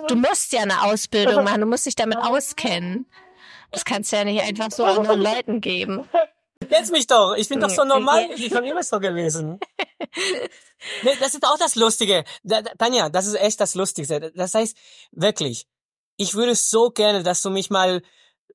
Du 0.07 0.15
musst 0.15 0.53
ja 0.53 0.61
eine 0.61 0.83
Ausbildung 0.83 1.43
machen, 1.43 1.61
du 1.61 1.67
musst 1.67 1.85
dich 1.85 1.95
damit 1.95 2.17
auskennen. 2.17 3.07
Das 3.75 3.83
kannst 3.83 4.11
du 4.13 4.15
ja 4.15 4.23
nicht 4.23 4.41
einfach 4.41 4.71
so 4.71 4.85
anderen 4.85 5.21
Leuten 5.21 5.59
geben. 5.59 6.07
Kennst 6.69 6.93
mich 6.93 7.07
doch. 7.07 7.35
Ich 7.35 7.49
bin 7.49 7.59
doch 7.59 7.69
so 7.69 7.83
normal. 7.83 8.29
Ich 8.33 8.49
bin 8.49 8.57
schon 8.57 8.63
immer 8.63 8.83
so 8.83 9.01
gewesen. 9.01 9.59
das 11.19 11.33
ist 11.33 11.45
auch 11.45 11.57
das 11.57 11.75
Lustige. 11.75 12.23
Tanja, 12.77 13.09
das 13.09 13.27
ist 13.27 13.35
echt 13.35 13.59
das 13.59 13.75
Lustigste. 13.75 14.31
Das 14.31 14.55
heißt, 14.55 14.77
wirklich, 15.11 15.67
ich 16.15 16.35
würde 16.35 16.55
so 16.55 16.89
gerne, 16.89 17.21
dass 17.21 17.41
du 17.41 17.49
mich 17.49 17.69
mal 17.69 18.01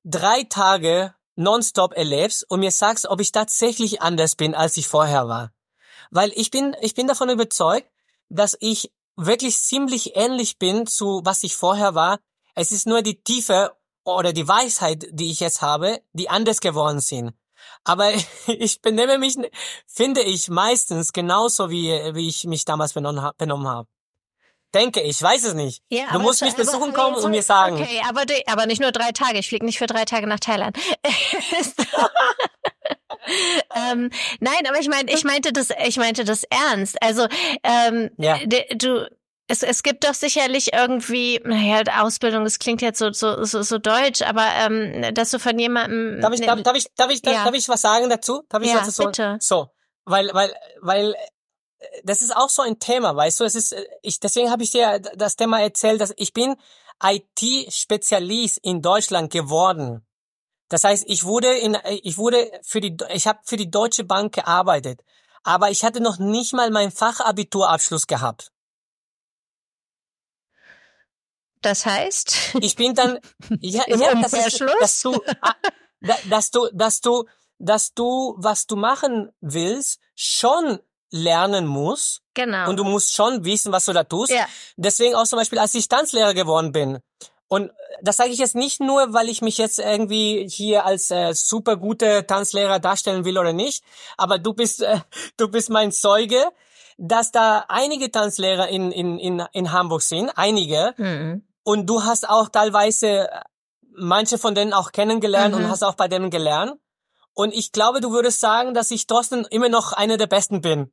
drei 0.03 0.43
Tage 0.43 1.13
nonstop 1.35 1.93
erlebst 1.93 2.49
und 2.49 2.61
mir 2.61 2.71
sagst, 2.71 3.05
ob 3.05 3.21
ich 3.21 3.31
tatsächlich 3.31 4.01
anders 4.01 4.35
bin, 4.35 4.55
als 4.55 4.75
ich 4.77 4.87
vorher 4.87 5.27
war. 5.27 5.53
Weil 6.09 6.31
ich 6.35 6.49
bin, 6.49 6.75
ich 6.81 6.95
bin 6.95 7.05
davon 7.05 7.29
überzeugt, 7.29 7.87
dass 8.29 8.57
ich 8.59 8.91
wirklich 9.15 9.59
ziemlich 9.59 10.15
ähnlich 10.15 10.57
bin 10.57 10.87
zu 10.87 11.21
was 11.23 11.43
ich 11.43 11.55
vorher 11.55 11.93
war. 11.93 12.19
Es 12.55 12.71
ist 12.71 12.87
nur 12.87 13.03
die 13.03 13.21
Tiefe 13.21 13.77
oder 14.03 14.33
die 14.33 14.47
Weisheit, 14.47 15.05
die 15.11 15.31
ich 15.31 15.39
jetzt 15.39 15.61
habe, 15.61 16.01
die 16.13 16.29
anders 16.29 16.59
geworden 16.59 16.99
sind. 16.99 17.33
Aber 17.83 18.11
ich 18.47 18.81
benehme 18.81 19.17
mich, 19.17 19.35
finde 19.87 20.21
ich, 20.21 20.49
meistens 20.49 21.13
genauso, 21.13 21.69
wie, 21.69 21.89
wie 22.13 22.27
ich 22.27 22.45
mich 22.45 22.65
damals 22.65 22.93
benommen, 22.93 23.31
benommen 23.37 23.67
habe. 23.67 23.87
Denke 24.73 25.01
ich, 25.01 25.21
weiß 25.21 25.43
es 25.43 25.53
nicht. 25.53 25.83
Ja, 25.89 26.05
du 26.13 26.19
musst 26.19 26.41
mich 26.41 26.55
besuchen 26.55 26.93
kommen 26.93 27.17
und 27.17 27.29
mir 27.29 27.43
sagen. 27.43 27.75
Okay, 27.75 28.01
aber, 28.07 28.23
aber 28.45 28.65
nicht 28.67 28.79
nur 28.79 28.93
drei 28.93 29.11
Tage. 29.11 29.39
Ich 29.39 29.49
fliege 29.49 29.65
nicht 29.65 29.77
für 29.77 29.87
drei 29.87 30.05
Tage 30.05 30.27
nach 30.27 30.39
Thailand. 30.39 30.77
ähm, 33.75 34.09
nein, 34.39 34.67
aber 34.67 34.79
ich 34.79 34.87
meine, 34.87 35.11
ich 35.11 35.23
meinte 35.25 35.51
das, 35.51 35.71
ich 35.85 35.97
meinte 35.97 36.23
das 36.23 36.45
ernst. 36.45 37.03
Also 37.03 37.27
ähm, 37.63 38.11
ja. 38.17 38.37
du, 38.45 39.09
es, 39.51 39.63
es 39.63 39.83
gibt 39.83 40.05
doch 40.05 40.13
sicherlich 40.13 40.73
irgendwie, 40.73 41.41
naja, 41.43 41.83
Ausbildung, 42.01 42.45
das 42.45 42.57
klingt 42.57 42.81
jetzt 42.81 42.99
so, 42.99 43.11
so, 43.11 43.43
so, 43.43 43.61
so 43.61 43.77
deutsch, 43.77 44.21
aber 44.21 44.47
ähm, 44.65 45.13
dass 45.13 45.31
du 45.31 45.39
von 45.39 45.59
jemandem. 45.59 46.21
Darf 46.21 46.33
ich, 46.33 46.41
darf, 46.41 46.61
darf 46.63 46.75
ich, 46.77 46.87
darf 46.95 47.11
ich, 47.11 47.21
ja. 47.25 47.43
darf 47.43 47.53
ich 47.53 47.67
was 47.67 47.81
sagen 47.81 48.09
dazu? 48.09 48.43
Darf 48.47 48.63
ich 48.63 48.69
ja, 48.69 48.77
was 48.77 48.87
dazu? 48.87 49.03
Bitte. 49.03 49.37
So, 49.41 49.67
weil, 50.05 50.29
weil, 50.33 50.53
weil 50.79 51.15
das 52.03 52.21
ist 52.21 52.35
auch 52.35 52.49
so 52.49 52.61
ein 52.61 52.79
Thema, 52.79 53.15
weißt 53.15 53.41
du, 53.41 53.43
es 53.43 53.55
ist, 53.55 53.75
ich, 54.01 54.19
deswegen 54.19 54.49
habe 54.49 54.63
ich 54.63 54.71
dir 54.71 54.99
das 54.99 55.35
Thema 55.35 55.59
erzählt, 55.61 55.99
dass 55.99 56.13
ich 56.15 56.31
bin 56.31 56.55
IT-Spezialist 57.03 58.59
in 58.63 58.81
Deutschland 58.81 59.33
geworden. 59.33 60.05
Das 60.69 60.85
heißt, 60.85 61.03
ich 61.07 61.25
wurde 61.25 61.57
in, 61.57 61.77
ich 62.03 62.17
wurde 62.17 62.49
für 62.63 62.79
die, 62.79 62.95
ich 63.13 63.27
habe 63.27 63.39
für 63.43 63.57
die 63.57 63.69
Deutsche 63.69 64.05
Bank 64.05 64.33
gearbeitet, 64.33 65.01
aber 65.43 65.71
ich 65.71 65.83
hatte 65.83 65.99
noch 65.99 66.19
nicht 66.19 66.53
mal 66.53 66.69
meinen 66.71 66.91
Fachabiturabschluss 66.91 68.07
gehabt. 68.07 68.51
Das 71.61 71.85
heißt? 71.85 72.55
Ich 72.61 72.75
bin 72.75 72.95
dann, 72.95 73.19
ja, 73.59 73.83
ja 73.87 74.15
das 74.21 74.33
ist, 74.33 74.61
dass 74.79 75.01
du, 75.01 75.21
ah, 75.41 75.55
dass 76.29 76.51
du, 76.51 76.69
dass 76.73 77.01
du, 77.01 77.25
dass 77.59 77.93
du, 77.93 78.35
was 78.37 78.65
du 78.65 78.75
machen 78.75 79.31
willst, 79.41 79.99
schon 80.15 80.79
lernen 81.11 81.67
muss. 81.67 82.21
Genau. 82.33 82.69
Und 82.69 82.77
du 82.77 82.83
musst 82.83 83.13
schon 83.13 83.43
wissen, 83.43 83.71
was 83.71 83.85
du 83.85 83.93
da 83.93 84.03
tust. 84.03 84.31
Ja. 84.31 84.47
Deswegen 84.77 85.15
auch 85.15 85.25
zum 85.25 85.37
Beispiel, 85.37 85.59
als 85.59 85.75
ich 85.75 85.87
Tanzlehrer 85.87 86.33
geworden 86.33 86.71
bin. 86.71 86.99
Und 87.47 87.71
das 88.01 88.15
sage 88.15 88.29
ich 88.29 88.39
jetzt 88.39 88.55
nicht 88.55 88.79
nur, 88.79 89.13
weil 89.13 89.27
ich 89.27 89.41
mich 89.41 89.57
jetzt 89.57 89.77
irgendwie 89.77 90.47
hier 90.49 90.85
als 90.85 91.11
äh, 91.11 91.33
super 91.33 91.75
gute 91.75 92.25
Tanzlehrer 92.25 92.79
darstellen 92.79 93.25
will 93.25 93.37
oder 93.37 93.51
nicht, 93.51 93.83
aber 94.15 94.39
du 94.39 94.53
bist, 94.53 94.81
äh, 94.81 95.01
du 95.35 95.49
bist 95.49 95.69
mein 95.69 95.91
Zeuge, 95.91 96.41
dass 96.97 97.31
da 97.31 97.65
einige 97.67 98.09
Tanzlehrer 98.09 98.69
in, 98.69 98.93
in, 98.93 99.19
in, 99.19 99.43
in 99.51 99.71
Hamburg 99.73 100.01
sind, 100.01 100.31
einige. 100.37 100.93
Mhm. 100.95 101.43
Und 101.63 101.87
du 101.87 102.03
hast 102.03 102.27
auch 102.27 102.49
teilweise 102.49 103.29
manche 103.93 104.37
von 104.37 104.55
denen 104.55 104.73
auch 104.73 104.91
kennengelernt 104.91 105.53
Mhm. 105.55 105.61
und 105.65 105.69
hast 105.69 105.83
auch 105.83 105.95
bei 105.95 106.07
denen 106.07 106.29
gelernt. 106.29 106.73
Und 107.33 107.53
ich 107.53 107.71
glaube, 107.71 108.01
du 108.01 108.11
würdest 108.11 108.39
sagen, 108.39 108.73
dass 108.73 108.91
ich 108.91 109.07
trotzdem 109.07 109.45
immer 109.49 109.69
noch 109.69 109.93
einer 109.93 110.17
der 110.17 110.27
Besten 110.27 110.61
bin. 110.61 110.91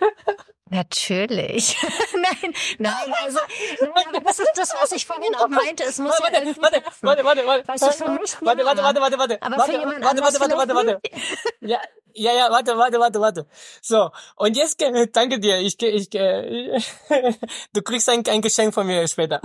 Natürlich. 0.68 1.76
nein, 2.14 2.52
nein, 2.78 3.14
also 3.24 3.38
nein, 3.80 4.22
das 4.24 4.38
ist 4.40 4.52
das, 4.56 4.74
was 4.80 4.90
ich 4.92 5.06
vorhin 5.06 5.32
auch 5.36 5.46
meinte. 5.46 5.84
Es 5.84 5.98
muss 5.98 6.18
ja 6.18 6.24
Warte, 6.24 6.36
irgendwie 6.38 6.60
warte, 6.60 6.82
warte, 7.02 7.24
warte, 7.24 7.46
warte. 7.46 7.68
Weißt 7.68 7.82
du, 7.84 8.04
für 8.04 8.10
mich 8.10 8.36
Warte, 8.40 8.60
ja. 8.62 8.66
warte, 8.66 8.82
warte, 8.82 9.00
warte, 9.00 9.18
warte. 9.18 9.42
Aber 9.42 9.56
warte, 9.58 9.72
für 9.72 9.78
jemand 9.78 10.04
warte, 10.04 10.22
warte, 10.22 10.40
warte, 10.40 10.56
warte, 10.56 10.74
warte. 10.74 11.00
Ja, 11.60 11.80
ja, 12.14 12.32
ja, 12.32 12.50
warte, 12.50 12.76
warte, 12.76 12.98
warte, 12.98 13.20
warte. 13.20 13.46
So, 13.80 14.10
und 14.36 14.56
jetzt, 14.56 14.82
äh, 14.82 15.06
danke 15.06 15.38
dir. 15.38 15.58
Ich, 15.60 15.80
ich, 15.80 16.12
äh, 16.14 16.80
du 17.72 17.82
kriegst 17.82 18.08
ein, 18.08 18.26
ein 18.26 18.42
Geschenk 18.42 18.74
von 18.74 18.86
mir 18.88 19.06
später. 19.06 19.40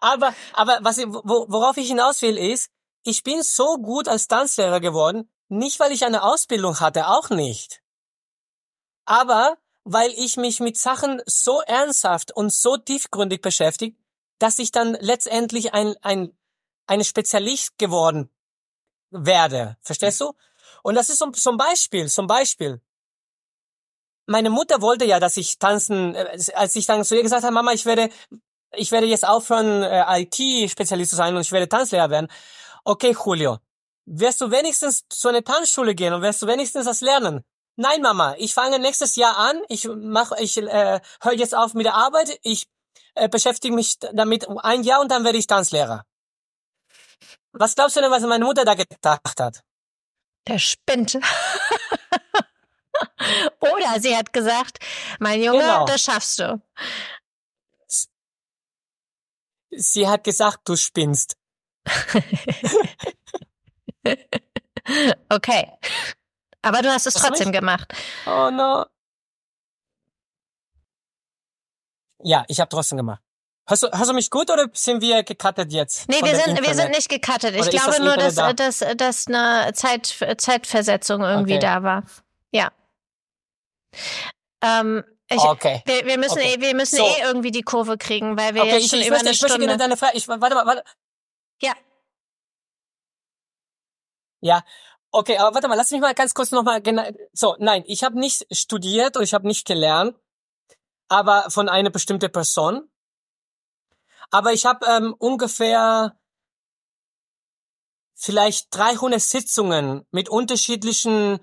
aber, 0.00 0.34
aber 0.52 0.78
was, 0.82 0.98
ich- 0.98 1.06
wo, 1.08 1.46
worauf 1.48 1.76
ich 1.78 1.88
hinaus 1.88 2.20
will, 2.22 2.36
ist, 2.36 2.70
ich 3.04 3.22
bin 3.22 3.42
so 3.42 3.76
gut 3.78 4.06
als 4.06 4.28
Tanzlehrer 4.28 4.80
geworden, 4.80 5.30
nicht 5.48 5.80
weil 5.80 5.92
ich 5.92 6.04
eine 6.04 6.22
Ausbildung 6.22 6.78
hatte, 6.80 7.08
auch 7.08 7.30
nicht. 7.30 7.80
Aber 9.08 9.56
weil 9.84 10.10
ich 10.16 10.36
mich 10.36 10.60
mit 10.60 10.76
Sachen 10.76 11.22
so 11.24 11.62
ernsthaft 11.62 12.30
und 12.30 12.52
so 12.52 12.76
tiefgründig 12.76 13.40
beschäftigt, 13.40 13.98
dass 14.38 14.58
ich 14.58 14.70
dann 14.70 14.98
letztendlich 15.00 15.72
ein, 15.72 15.94
ein, 16.02 16.36
ein 16.86 17.02
Spezialist 17.02 17.78
geworden 17.78 18.30
werde. 19.10 19.78
Verstehst 19.80 20.20
du? 20.20 20.34
Und 20.82 20.94
das 20.94 21.08
ist 21.08 21.20
so, 21.20 21.50
ein 21.50 21.56
Beispiel, 21.56 22.10
zum 22.10 22.26
Beispiel. 22.26 22.82
Meine 24.26 24.50
Mutter 24.50 24.82
wollte 24.82 25.06
ja, 25.06 25.18
dass 25.18 25.38
ich 25.38 25.58
tanzen, 25.58 26.14
äh, 26.14 26.38
als 26.54 26.76
ich 26.76 26.84
dann 26.84 27.02
zu 27.02 27.16
ihr 27.16 27.22
gesagt 27.22 27.44
habe, 27.44 27.54
Mama, 27.54 27.72
ich 27.72 27.86
werde, 27.86 28.10
ich 28.72 28.92
werde 28.92 29.06
jetzt 29.06 29.26
aufhören, 29.26 29.82
äh, 29.82 30.20
IT-Spezialist 30.20 31.10
zu 31.10 31.16
sein 31.16 31.34
und 31.34 31.40
ich 31.40 31.52
werde 31.52 31.66
Tanzlehrer 31.66 32.10
werden. 32.10 32.28
Okay, 32.84 33.16
Julio, 33.24 33.56
wirst 34.04 34.42
du 34.42 34.50
wenigstens 34.50 35.08
zu 35.08 35.28
einer 35.28 35.42
Tanzschule 35.42 35.94
gehen 35.94 36.12
und 36.12 36.20
wirst 36.20 36.42
du 36.42 36.46
wenigstens 36.46 36.84
das 36.84 37.00
lernen? 37.00 37.42
Nein, 37.80 38.02
Mama, 38.02 38.34
ich 38.38 38.54
fange 38.54 38.80
nächstes 38.80 39.14
Jahr 39.14 39.38
an. 39.38 39.62
Ich 39.68 39.88
mach, 39.88 40.32
ich 40.32 40.56
äh, 40.56 41.00
höre 41.20 41.32
jetzt 41.34 41.54
auf 41.54 41.74
mit 41.74 41.86
der 41.86 41.94
Arbeit. 41.94 42.36
Ich 42.42 42.66
äh, 43.14 43.28
beschäftige 43.28 43.72
mich 43.72 44.00
damit 44.00 44.48
ein 44.48 44.82
Jahr 44.82 45.00
und 45.00 45.12
dann 45.12 45.22
werde 45.24 45.38
ich 45.38 45.46
Tanzlehrer. 45.46 46.04
Was 47.52 47.76
glaubst 47.76 47.94
du 47.96 48.00
denn, 48.00 48.10
was 48.10 48.24
meine 48.24 48.44
Mutter 48.44 48.64
da 48.64 48.74
gedacht 48.74 49.38
hat? 49.40 49.62
Der 50.48 50.58
spinnt. 50.58 51.14
Oder 53.60 54.00
sie 54.00 54.16
hat 54.16 54.32
gesagt, 54.32 54.80
mein 55.20 55.40
Junge, 55.40 55.60
Genau. 55.60 55.84
das 55.84 56.02
schaffst 56.02 56.40
du. 56.40 56.60
Sie 59.70 60.08
hat 60.08 60.24
gesagt, 60.24 60.68
du 60.68 60.74
spinnst. 60.74 61.36
Okay. 65.28 65.70
Aber 66.62 66.82
du 66.82 66.88
hast 66.90 67.06
es 67.06 67.14
Hast 67.14 67.24
du 67.24 67.28
trotzdem 67.28 67.52
gemacht. 67.52 67.92
Oh 68.26 68.50
no. 68.50 68.84
Ja, 72.22 72.44
ich 72.48 72.60
habe 72.60 72.68
trotzdem 72.68 72.98
gemacht. 72.98 73.22
Hörst 73.68 73.82
du, 73.82 73.88
hörst 73.90 74.10
du 74.10 74.14
mich 74.14 74.30
gut 74.30 74.50
oder 74.50 74.66
sind 74.72 75.02
wir 75.02 75.22
gecuttet 75.22 75.72
jetzt? 75.72 76.08
Nee, 76.08 76.20
wir 76.22 76.34
sind, 76.34 76.60
wir 76.66 76.74
sind 76.74 76.90
nicht 76.90 77.08
gecuttet. 77.08 77.54
Ich 77.54 77.68
glaube 77.70 77.90
das 77.90 77.98
nur, 78.00 78.16
dass, 78.16 78.32
Internet 78.32 78.60
dass, 78.60 78.78
dass 78.96 79.26
eine 79.28 79.72
Zeit, 79.74 80.06
Zeitversetzung 80.38 81.22
irgendwie 81.22 81.54
Okay. 81.56 81.60
da 81.60 81.82
war. 81.82 82.02
Ja. 82.50 82.72
Ähm, 84.62 85.04
ich, 85.30 85.38
Okay. 85.38 85.82
wir, 85.84 86.06
wir 86.06 86.18
müssen, 86.18 86.38
Okay. 86.38 86.54
eh, 86.56 86.60
wir 86.60 86.74
müssen 86.74 86.96
So. 86.96 87.04
eh 87.04 87.20
irgendwie 87.22 87.50
die 87.50 87.62
Kurve 87.62 87.98
kriegen, 87.98 88.38
weil 88.38 88.54
wir 88.54 88.62
Okay, 88.62 88.72
jetzt 88.76 88.84
ich, 88.86 88.90
schon 88.90 89.00
ich, 89.00 89.06
über 89.06 89.16
möchte, 89.16 89.26
eine 89.26 89.34
ich 89.34 89.42
möchte 89.42 89.56
Stunde. 89.58 89.76
deine 89.76 89.96
Frage. 89.98 90.16
Ich, 90.16 90.26
warte 90.26 90.54
mal, 90.54 90.66
warte. 90.66 90.84
Ja. 91.60 91.74
Ja. 94.40 94.64
Okay, 95.10 95.38
aber 95.38 95.54
warte 95.54 95.68
mal, 95.68 95.74
lass 95.74 95.90
mich 95.90 96.00
mal 96.00 96.14
ganz 96.14 96.34
kurz 96.34 96.50
nochmal 96.50 96.82
genau. 96.82 97.02
So, 97.32 97.56
nein, 97.58 97.82
ich 97.86 98.04
habe 98.04 98.18
nicht 98.18 98.46
studiert 98.54 99.16
und 99.16 99.22
ich 99.22 99.32
habe 99.32 99.46
nicht 99.46 99.66
gelernt, 99.66 100.16
aber 101.08 101.50
von 101.50 101.68
einer 101.68 101.90
bestimmten 101.90 102.30
Person. 102.30 102.90
Aber 104.30 104.52
ich 104.52 104.66
habe 104.66 104.84
ähm, 104.86 105.14
ungefähr 105.18 106.18
vielleicht 108.14 108.66
300 108.76 109.20
Sitzungen 109.20 110.04
mit 110.10 110.28
unterschiedlichen 110.28 111.38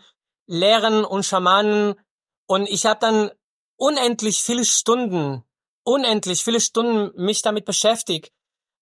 Lehrern 0.46 1.04
und 1.04 1.26
Schamanen 1.26 1.96
und 2.48 2.70
ich 2.70 2.86
habe 2.86 3.00
dann 3.00 3.32
unendlich 3.78 4.44
viele 4.44 4.66
Stunden, 4.66 5.44
unendlich 5.84 6.44
viele 6.44 6.60
Stunden 6.60 7.12
mich 7.20 7.42
damit 7.42 7.66
beschäftigt 7.66 8.32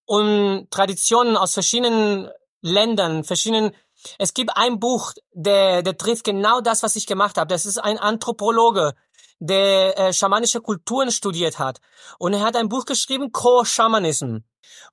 und 0.06 0.70
Traditionen 0.72 1.38
aus 1.38 1.54
verschiedenen 1.54 2.30
Ländern, 2.62 3.24
verschiedenen 3.24 3.74
es 4.20 4.34
gibt 4.34 4.56
ein 4.56 4.80
Buch, 4.80 5.14
der, 5.34 5.82
der 5.84 5.98
trifft 5.98 6.24
genau 6.24 6.62
das, 6.62 6.84
was 6.84 6.96
ich 6.96 7.08
gemacht 7.08 7.38
habe. 7.38 7.48
Das 7.48 7.66
ist 7.66 7.78
ein 7.78 7.98
Anthropologe, 7.98 8.94
der 9.40 9.98
äh, 9.98 10.14
schamanische 10.14 10.62
Kulturen 10.62 11.12
studiert 11.12 11.60
hat. 11.60 11.80
Und 12.18 12.34
er 12.34 12.42
hat 12.42 12.56
ein 12.56 12.70
Buch 12.70 12.86
geschrieben, 12.86 13.32
Core 13.32 13.66
Shamanism. 13.66 14.38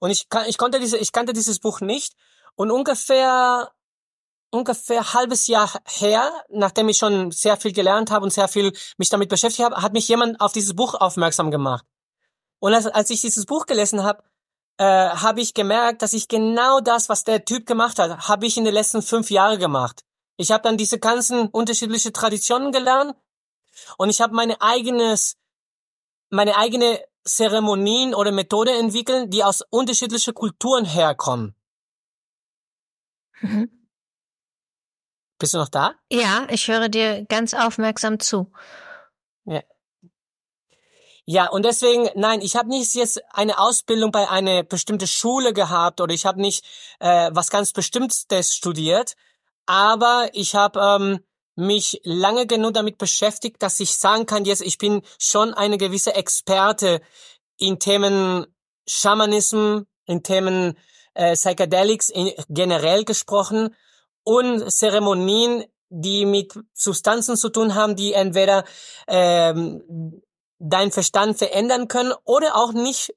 Und 0.00 0.10
ich, 0.10 0.28
kann, 0.28 0.46
ich, 0.48 0.58
konnte 0.58 0.80
diese, 0.80 0.98
ich 0.98 1.12
kannte 1.12 1.32
dieses 1.32 1.60
Buch 1.60 1.80
nicht. 1.80 2.14
Und 2.56 2.70
ungefähr, 2.70 3.70
ungefähr 4.50 5.14
halbes 5.14 5.46
Jahr 5.46 5.70
her, 5.86 6.32
nachdem 6.48 6.88
ich 6.88 6.98
schon 6.98 7.30
sehr 7.30 7.56
viel 7.56 7.72
gelernt 7.72 8.10
habe 8.10 8.24
und 8.24 8.32
sehr 8.32 8.48
viel 8.48 8.72
mich 8.98 9.08
damit 9.08 9.28
beschäftigt 9.28 9.64
habe, 9.64 9.82
hat 9.82 9.92
mich 9.92 10.08
jemand 10.08 10.40
auf 10.40 10.52
dieses 10.52 10.74
Buch 10.74 10.94
aufmerksam 10.94 11.50
gemacht. 11.50 11.84
Und 12.58 12.74
als, 12.74 12.86
als 12.86 13.10
ich 13.10 13.20
dieses 13.20 13.46
Buch 13.46 13.66
gelesen 13.66 14.02
habe, 14.02 14.22
äh, 14.80 15.10
habe 15.10 15.42
ich 15.42 15.52
gemerkt, 15.52 16.00
dass 16.00 16.14
ich 16.14 16.26
genau 16.26 16.80
das, 16.80 17.10
was 17.10 17.22
der 17.22 17.44
Typ 17.44 17.66
gemacht 17.66 17.98
hat, 17.98 18.28
habe 18.28 18.46
ich 18.46 18.56
in 18.56 18.64
den 18.64 18.72
letzten 18.72 19.02
fünf 19.02 19.30
Jahren 19.30 19.58
gemacht. 19.58 20.06
Ich 20.38 20.50
habe 20.50 20.62
dann 20.62 20.78
diese 20.78 20.98
ganzen 20.98 21.48
unterschiedliche 21.48 22.14
Traditionen 22.14 22.72
gelernt 22.72 23.14
und 23.98 24.08
ich 24.08 24.22
habe 24.22 24.34
meine 24.34 24.62
eigenes, 24.62 25.36
meine 26.30 26.56
eigene 26.56 26.98
Zeremonien 27.24 28.14
oder 28.14 28.32
Methode 28.32 28.72
entwickelt, 28.72 29.34
die 29.34 29.44
aus 29.44 29.60
unterschiedlichen 29.68 30.32
Kulturen 30.32 30.86
herkommen. 30.86 31.54
Mhm. 33.42 33.86
Bist 35.38 35.52
du 35.52 35.58
noch 35.58 35.68
da? 35.68 35.94
Ja, 36.10 36.46
ich 36.48 36.68
höre 36.68 36.88
dir 36.88 37.26
ganz 37.26 37.52
aufmerksam 37.52 38.18
zu. 38.18 38.50
Ja, 39.44 39.62
und 41.52 41.64
deswegen, 41.64 42.08
nein, 42.16 42.40
ich 42.40 42.56
habe 42.56 42.68
nicht 42.68 42.92
jetzt 42.94 43.22
eine 43.30 43.60
Ausbildung 43.60 44.10
bei 44.10 44.28
einer 44.28 44.64
bestimmten 44.64 45.06
Schule 45.06 45.52
gehabt 45.52 46.00
oder 46.00 46.12
ich 46.12 46.26
habe 46.26 46.40
nicht 46.40 46.64
äh, 46.98 47.30
was 47.32 47.50
ganz 47.50 47.72
Bestimmtes 47.72 48.52
studiert, 48.52 49.14
aber 49.64 50.30
ich 50.32 50.56
habe 50.56 50.80
ähm, 50.80 51.20
mich 51.54 52.00
lange 52.02 52.48
genug 52.48 52.74
damit 52.74 52.98
beschäftigt, 52.98 53.62
dass 53.62 53.78
ich 53.78 53.94
sagen 53.94 54.26
kann, 54.26 54.44
jetzt 54.44 54.60
ich 54.60 54.76
bin 54.76 55.02
schon 55.20 55.54
eine 55.54 55.78
gewisse 55.78 56.16
Experte 56.16 57.00
in 57.58 57.78
Themen 57.78 58.46
Schamanism, 58.88 59.82
in 60.06 60.24
Themen 60.24 60.76
äh, 61.14 61.34
Psychedelics 61.34 62.08
in, 62.08 62.32
generell 62.48 63.04
gesprochen 63.04 63.76
und 64.24 64.68
Zeremonien, 64.68 65.64
die 65.90 66.26
mit 66.26 66.54
Substanzen 66.72 67.36
zu 67.36 67.50
tun 67.50 67.76
haben, 67.76 67.94
die 67.94 68.14
entweder 68.14 68.64
ähm, 69.06 70.22
dein 70.60 70.92
Verstand 70.92 71.38
verändern 71.38 71.88
können 71.88 72.12
oder 72.24 72.54
auch 72.54 72.72
nicht. 72.72 73.12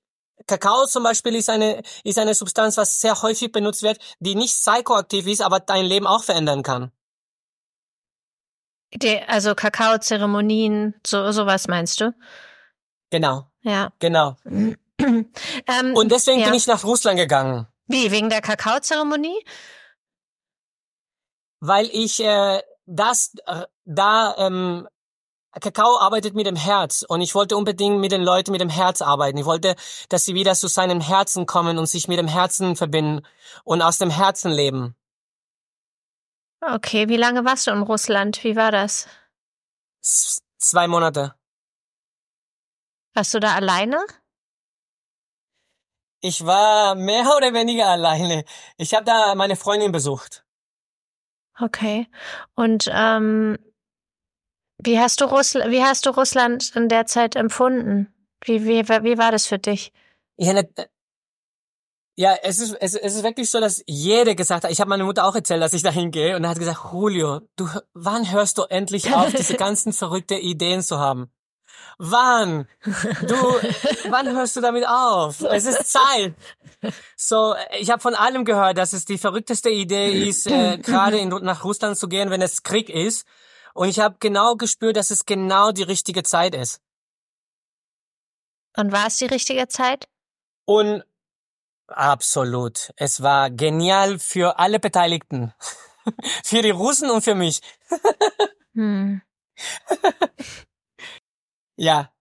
Kakao 0.48 0.86
zum 0.88 1.04
Beispiel 1.04 1.36
ist 1.36 1.50
eine, 1.50 1.84
ist 2.04 2.18
eine 2.18 2.34
Substanz, 2.34 2.76
was 2.78 3.00
sehr 3.00 3.22
häufig 3.22 3.52
benutzt 3.52 3.84
wird, 3.84 4.00
die 4.20 4.34
nicht 4.36 4.54
psychoaktiv 4.56 5.28
ist, 5.28 5.42
aber 5.42 5.60
dein 5.60 5.86
Leben 5.86 6.08
auch 6.08 6.24
verändern 6.24 6.64
kann. 6.64 6.92
Die, 8.96 9.20
also 9.22 9.56
Kakaozeremonien, 9.56 10.96
so 11.06 11.32
sowas 11.32 11.68
meinst 11.68 12.00
du? 12.02 12.14
Genau, 13.10 13.48
Ja. 13.62 13.92
genau. 14.00 14.36
ähm, 14.46 15.26
Und 15.96 16.12
deswegen 16.12 16.40
ja. 16.40 16.46
bin 16.48 16.56
ich 16.56 16.68
nach 16.68 16.84
Russland 16.84 17.18
gegangen, 17.18 17.68
Wie, 17.88 18.12
wegen 18.12 18.30
der 18.30 18.42
Kakaozeremonie? 18.42 19.44
weil 21.60 21.86
ich 21.94 22.20
äh, 22.20 22.62
das 22.86 23.34
äh, 23.46 23.64
da 23.86 24.36
ähm, 24.38 24.88
Kakao 25.62 26.00
arbeitet 26.00 26.34
mit 26.34 26.48
dem 26.48 26.56
Herz 26.56 27.06
und 27.08 27.22
ich 27.22 27.36
wollte 27.36 27.56
unbedingt 27.56 28.00
mit 28.00 28.12
den 28.12 28.24
Leuten 28.24 28.52
mit 28.52 28.62
dem 28.62 28.70
Herz 28.70 29.02
arbeiten. 29.02 29.38
Ich 29.38 29.46
wollte, 29.46 29.76
dass 30.10 30.26
sie 30.26 30.34
wieder 30.34 30.56
zu 30.56 30.68
seinem 30.68 31.00
Herzen 31.00 31.46
kommen 31.46 31.78
und 31.78 31.86
sich 31.86 32.08
mit 32.08 32.18
dem 32.18 32.28
Herzen 32.28 32.76
verbinden 32.76 33.26
und 33.64 33.82
aus 33.82 34.00
dem 34.00 34.10
Herzen 34.10 34.52
leben. 34.52 34.96
Okay, 36.62 37.10
wie 37.10 37.18
lange 37.18 37.46
warst 37.46 37.68
du 37.68 37.72
in 37.72 37.84
Russland? 37.84 38.44
Wie 38.44 38.56
war 38.56 38.72
das? 38.72 39.08
S 40.02 40.42
zwei 40.58 40.88
Monate. 40.88 41.36
Warst 43.14 43.34
du 43.34 43.40
da 43.40 43.54
alleine? 43.54 44.04
Ich 46.22 46.46
war 46.46 46.96
mehr 46.96 47.36
oder 47.36 47.54
weniger 47.54 47.88
alleine. 47.88 48.46
Ich 48.78 48.94
habe 48.94 49.04
da 49.04 49.36
meine 49.36 49.58
Freundin 49.58 49.92
besucht. 49.92 50.46
Okay. 51.60 52.08
Und 52.56 52.90
ähm, 52.92 53.60
wie 54.84 55.00
hast 55.00 55.22
du 55.22 55.26
Russland, 55.26 55.72
wie 55.72 55.84
hast 55.84 56.06
du 56.06 56.12
Russland 56.12 56.72
in 56.76 56.90
der 56.90 57.06
Zeit 57.06 57.36
empfunden? 57.36 58.14
Wie, 58.44 58.66
wie, 58.66 58.88
wie 58.88 59.18
war 59.18 59.32
das 59.32 59.46
für 59.46 59.60
dich? 59.60 59.92
Ja, 60.38 60.54
ne, 60.54 60.68
ja, 62.16 62.36
es 62.44 62.60
ist, 62.60 62.76
es, 62.80 62.94
es 62.94 63.16
ist 63.16 63.24
wirklich 63.24 63.50
so, 63.50 63.60
dass 63.60 63.84
jeder 63.88 64.36
gesagt 64.36 64.64
hat, 64.64 64.72
ich 64.72 64.80
habe 64.80 64.90
meiner 64.90 65.06
Mutter 65.06 65.26
auch 65.26 65.36
erzählt, 65.36 65.64
dass 65.64 65.74
ich 65.74 65.82
da 65.82 65.90
hingehe 65.90 66.36
und 66.36 66.44
er 66.44 66.52
hat 66.52 66.60
gesagt, 66.60 66.80
Julio, 66.92 67.42
du, 67.56 67.68
wann 67.94 68.32
hörst 68.32 68.60
du 68.60 68.64
endlich 68.64 69.14
auf, 69.16 69.34
diese 69.34 69.54
ganzen 69.58 69.94
verrückte 69.94 70.36
Ideen 70.36 70.84
zu 70.84 71.00
haben? 71.00 71.32
Wann? 71.98 72.68
Du, 73.28 73.36
wann 74.10 74.32
hörst 74.32 74.56
du 74.56 74.62
damit 74.62 74.88
auf? 74.88 75.42
Es 75.42 75.66
ist 75.66 75.92
Zeit. 75.92 76.36
So, 77.16 77.56
ich 77.80 77.90
habe 77.90 78.02
von 78.02 78.16
allem 78.16 78.46
gehört, 78.46 78.78
dass 78.78 78.94
es 78.94 79.06
die 79.06 79.18
verrückteste 79.18 79.70
Idee 79.70 80.28
ist, 80.28 80.48
äh, 80.48 80.78
gerade 80.78 81.24
nach 81.26 81.64
Russland 81.64 81.98
zu 81.98 82.08
gehen, 82.08 82.30
wenn 82.30 82.42
es 82.42 82.64
Krieg 82.64 82.90
ist. 82.90 83.26
Und 83.74 83.90
ich 83.90 84.00
habe 84.00 84.18
genau 84.20 84.56
gespürt, 84.56 84.98
dass 84.98 85.10
es 85.10 85.26
genau 85.26 85.72
die 85.72 85.84
richtige 85.84 86.24
Zeit 86.24 86.56
ist. 86.56 86.82
Und 88.76 88.92
war 88.92 89.08
es 89.08 89.18
die 89.18 89.26
richtige 89.26 89.68
Zeit? 89.68 90.08
Und 90.66 91.04
absolut. 91.88 92.92
Es 92.96 93.22
war 93.22 93.50
genial 93.50 94.20
für 94.20 94.60
alle 94.60 94.80
Beteiligten. 94.80 95.54
für 96.44 96.62
die 96.62 96.70
Russen 96.70 97.10
und 97.10 97.24
für 97.24 97.36
mich. 97.36 97.62
hm. 98.74 99.22
ja, 101.76 102.12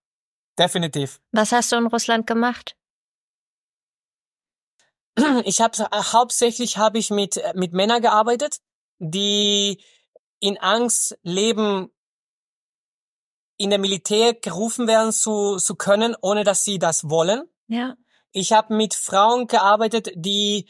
definitiv. 0.59 1.21
Was 1.33 1.53
hast 1.53 1.73
du 1.73 1.77
in 1.77 1.87
Russland 1.87 2.27
gemacht? 2.27 2.77
Ich 5.45 5.61
habe 5.61 5.77
hauptsächlich 5.93 6.79
habe 6.79 6.99
ich 6.99 7.11
mit 7.11 7.39
mit 7.55 7.75
Männern 7.75 8.01
gearbeitet, 8.01 8.61
die 8.99 9.83
in 10.43 10.59
Angst 10.59 11.17
leben, 11.23 11.89
in 13.57 13.71
der 13.71 13.79
Militär 13.79 14.35
gerufen 14.35 14.89
werden 14.89 15.13
zu, 15.13 15.57
zu 15.57 15.77
können, 15.77 16.17
ohne 16.21 16.43
dass 16.43 16.65
sie 16.65 16.81
das 16.81 17.09
wollen. 17.09 17.45
Ja. 17.69 17.97
Ich 18.33 18.53
habe 18.53 18.75
mit 18.75 18.95
Frauen 18.95 19.47
gearbeitet, 19.47 20.11
die 20.17 20.69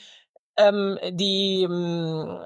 ähm, 0.57 0.99
die 1.13 1.63
ähm, 1.63 2.39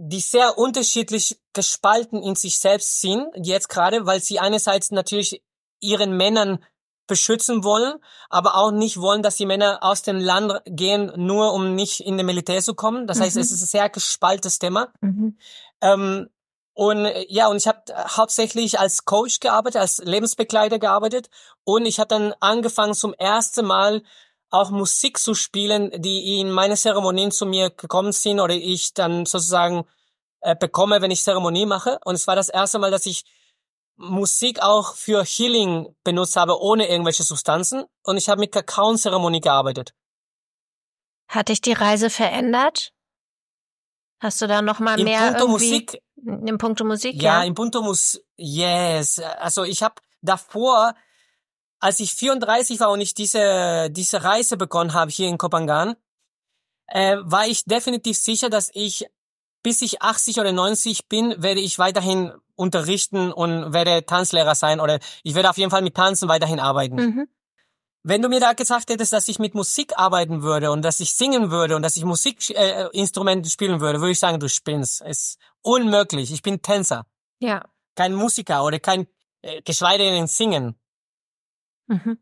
die 0.00 0.20
sehr 0.20 0.58
unterschiedlich 0.58 1.40
gespalten 1.54 2.22
in 2.22 2.36
sich 2.36 2.58
selbst 2.60 3.00
sind, 3.00 3.26
jetzt 3.42 3.68
gerade, 3.68 4.06
weil 4.06 4.20
sie 4.20 4.38
einerseits 4.38 4.92
natürlich 4.92 5.42
ihren 5.80 6.16
Männern 6.16 6.62
beschützen 7.08 7.64
wollen, 7.64 7.94
aber 8.30 8.54
auch 8.54 8.70
nicht 8.70 9.00
wollen, 9.00 9.22
dass 9.22 9.36
die 9.36 9.46
Männer 9.46 9.78
aus 9.82 10.02
dem 10.02 10.18
Land 10.18 10.62
gehen, 10.66 11.10
nur 11.16 11.52
um 11.52 11.74
nicht 11.74 12.00
in 12.00 12.16
den 12.16 12.26
Militär 12.26 12.62
zu 12.62 12.74
kommen. 12.74 13.08
Das 13.08 13.18
mhm. 13.18 13.22
heißt, 13.22 13.36
es 13.36 13.50
ist 13.50 13.62
ein 13.62 13.66
sehr 13.66 13.88
gespaltenes 13.88 14.60
Thema. 14.60 14.92
Mhm. 15.00 15.36
Ähm, 15.80 16.28
und 16.74 17.08
ja, 17.28 17.48
und 17.48 17.56
ich 17.56 17.66
habe 17.66 17.82
hauptsächlich 18.16 18.78
als 18.78 19.04
Coach 19.04 19.40
gearbeitet, 19.40 19.80
als 19.80 19.98
Lebensbegleiter 19.98 20.78
gearbeitet 20.78 21.28
und 21.64 21.86
ich 21.86 21.98
habe 21.98 22.06
dann 22.06 22.34
angefangen 22.38 22.94
zum 22.94 23.14
ersten 23.14 23.66
Mal 23.66 24.02
auch 24.50 24.70
Musik 24.70 25.18
zu 25.18 25.34
spielen, 25.34 25.90
die 26.00 26.38
in 26.38 26.52
meine 26.52 26.76
Zeremonien 26.76 27.32
zu 27.32 27.46
mir 27.46 27.70
gekommen 27.70 28.12
sind 28.12 28.38
oder 28.38 28.54
ich 28.54 28.94
dann 28.94 29.26
sozusagen 29.26 29.84
äh, 30.40 30.54
bekomme, 30.54 31.02
wenn 31.02 31.10
ich 31.10 31.24
Zeremonie 31.24 31.66
mache. 31.66 31.98
Und 32.04 32.14
es 32.14 32.26
war 32.26 32.36
das 32.36 32.48
erste 32.48 32.78
Mal, 32.78 32.90
dass 32.90 33.06
ich 33.06 33.24
Musik 33.98 34.62
auch 34.62 34.94
für 34.94 35.24
Healing 35.24 35.94
benutzt 36.04 36.36
habe, 36.36 36.60
ohne 36.60 36.88
irgendwelche 36.88 37.24
Substanzen. 37.24 37.84
Und 38.04 38.16
ich 38.16 38.28
habe 38.28 38.40
mit 38.40 38.52
Kakao-Zeremonie 38.52 39.40
gearbeitet. 39.40 39.92
Hat 41.26 41.48
dich 41.48 41.60
die 41.60 41.72
Reise 41.72 42.08
verändert? 42.08 42.92
Hast 44.20 44.40
du 44.40 44.46
da 44.46 44.62
noch 44.62 44.78
mal 44.78 44.98
in 44.98 45.04
mehr 45.04 45.32
Punto? 45.32 45.48
Musik? 45.48 46.02
In 46.16 46.58
Punkto 46.58 46.84
Musik, 46.84 47.22
ja. 47.22 47.40
ja. 47.40 47.44
in 47.44 47.54
Punto 47.54 47.82
Musik, 47.82 48.22
yes. 48.36 49.18
Also 49.18 49.64
ich 49.64 49.82
habe 49.82 49.96
davor, 50.20 50.94
als 51.78 52.00
ich 52.00 52.14
34 52.14 52.80
war 52.80 52.90
und 52.90 53.00
ich 53.00 53.14
diese, 53.14 53.88
diese 53.90 54.24
Reise 54.24 54.56
begonnen 54.56 54.94
habe 54.94 55.10
hier 55.10 55.28
in 55.28 55.38
Kopangan, 55.38 55.96
äh, 56.88 57.18
war 57.20 57.46
ich 57.46 57.64
definitiv 57.64 58.18
sicher, 58.18 58.48
dass 58.48 58.70
ich 58.72 59.06
bis 59.62 59.82
ich 59.82 60.02
80 60.02 60.38
oder 60.38 60.52
90 60.52 61.08
bin, 61.08 61.34
werde 61.42 61.60
ich 61.60 61.78
weiterhin 61.78 62.32
unterrichten 62.54 63.32
und 63.32 63.72
werde 63.72 64.04
Tanzlehrer 64.04 64.54
sein 64.54 64.80
oder 64.80 64.98
ich 65.22 65.34
werde 65.34 65.50
auf 65.50 65.58
jeden 65.58 65.70
Fall 65.70 65.82
mit 65.82 65.94
Tanzen 65.94 66.28
weiterhin 66.28 66.60
arbeiten. 66.60 66.96
Mhm. 66.96 67.28
Wenn 68.02 68.22
du 68.22 68.28
mir 68.28 68.40
da 68.40 68.52
gesagt 68.52 68.90
hättest, 68.90 69.12
dass 69.12 69.28
ich 69.28 69.38
mit 69.38 69.54
Musik 69.54 69.98
arbeiten 69.98 70.42
würde 70.42 70.70
und 70.70 70.82
dass 70.82 71.00
ich 71.00 71.12
singen 71.12 71.50
würde 71.50 71.76
und 71.76 71.82
dass 71.82 71.96
ich 71.96 72.04
Musikinstrumente 72.04 73.46
äh, 73.46 73.50
spielen 73.50 73.80
würde, 73.80 74.00
würde 74.00 74.12
ich 74.12 74.18
sagen, 74.18 74.40
du 74.40 74.48
spinnst. 74.48 75.02
Es 75.02 75.18
ist 75.18 75.38
unmöglich. 75.62 76.32
Ich 76.32 76.42
bin 76.42 76.62
Tänzer. 76.62 77.06
Ja. 77.38 77.64
Kein 77.96 78.14
Musiker 78.14 78.64
oder 78.64 78.78
kein, 78.78 79.08
äh, 79.42 79.62
geschweige 79.62 80.04
denn 80.04 80.26
Singen. 80.26 80.78
Mhm. 81.86 82.18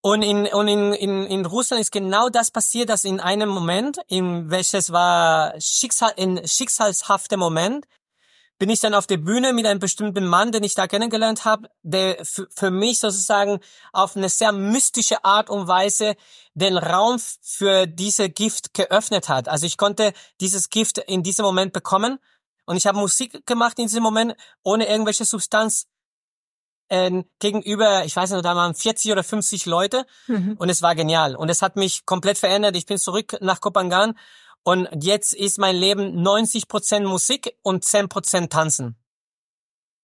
Und 0.00 0.22
in, 0.22 0.46
und 0.46 0.68
in, 0.68 0.92
in, 0.92 1.26
in 1.26 1.46
Russland 1.46 1.80
ist 1.80 1.90
genau 1.90 2.28
das 2.28 2.50
passiert, 2.50 2.88
dass 2.88 3.04
in 3.04 3.18
einem 3.18 3.48
Moment, 3.48 3.98
in 4.06 4.48
welches 4.50 4.92
war 4.92 5.54
Schicksal, 5.60 6.12
ein 6.16 6.46
schicksalshafter 6.46 7.36
Moment, 7.36 7.84
bin 8.58 8.70
ich 8.70 8.80
dann 8.80 8.94
auf 8.94 9.06
der 9.06 9.18
Bühne 9.18 9.52
mit 9.52 9.66
einem 9.66 9.78
bestimmten 9.78 10.26
Mann, 10.26 10.50
den 10.50 10.64
ich 10.64 10.74
da 10.74 10.86
kennengelernt 10.86 11.44
habe, 11.44 11.68
der 11.82 12.24
für 12.24 12.70
mich 12.70 12.98
sozusagen 12.98 13.60
auf 13.92 14.16
eine 14.16 14.28
sehr 14.28 14.52
mystische 14.52 15.24
Art 15.24 15.48
und 15.48 15.68
Weise 15.68 16.16
den 16.54 16.76
Raum 16.76 17.20
für 17.40 17.86
diese 17.86 18.28
Gift 18.28 18.74
geöffnet 18.74 19.28
hat. 19.28 19.48
Also 19.48 19.66
ich 19.66 19.76
konnte 19.76 20.12
dieses 20.40 20.70
Gift 20.70 20.98
in 20.98 21.22
diesem 21.22 21.44
Moment 21.44 21.72
bekommen 21.72 22.18
und 22.66 22.76
ich 22.76 22.86
habe 22.86 22.98
Musik 22.98 23.46
gemacht 23.46 23.78
in 23.78 23.86
diesem 23.86 24.02
Moment 24.02 24.34
ohne 24.64 24.88
irgendwelche 24.88 25.24
Substanz 25.24 25.86
äh, 26.88 27.22
gegenüber, 27.38 28.04
ich 28.04 28.14
weiß 28.14 28.30
nicht, 28.30 28.44
da 28.44 28.56
waren 28.56 28.74
40 28.74 29.12
oder 29.12 29.24
50 29.24 29.66
Leute 29.66 30.06
mhm. 30.26 30.56
und 30.58 30.68
es 30.68 30.82
war 30.82 30.94
genial 30.94 31.36
und 31.36 31.48
es 31.48 31.62
hat 31.62 31.76
mich 31.76 32.06
komplett 32.06 32.38
verändert. 32.38 32.76
Ich 32.76 32.86
bin 32.86 32.98
zurück 32.98 33.36
nach 33.40 33.60
Kopangan 33.60 34.18
und 34.62 34.88
jetzt 35.02 35.32
ist 35.32 35.58
mein 35.58 35.76
Leben 35.76 36.22
90 36.22 36.68
Prozent 36.68 37.06
Musik 37.06 37.56
und 37.62 37.84
10 37.84 38.08
Prozent 38.08 38.52
Tanzen. 38.52 38.96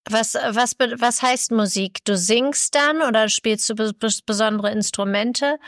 Was, 0.08 0.34
was, 0.34 0.74
was 0.78 1.22
heißt 1.22 1.50
Musik? 1.52 2.04
Du 2.04 2.16
singst 2.16 2.74
dann 2.74 3.02
oder 3.02 3.28
spielst 3.28 3.70
du 3.70 3.92
besondere 4.26 4.70
Instrumente? 4.70 5.58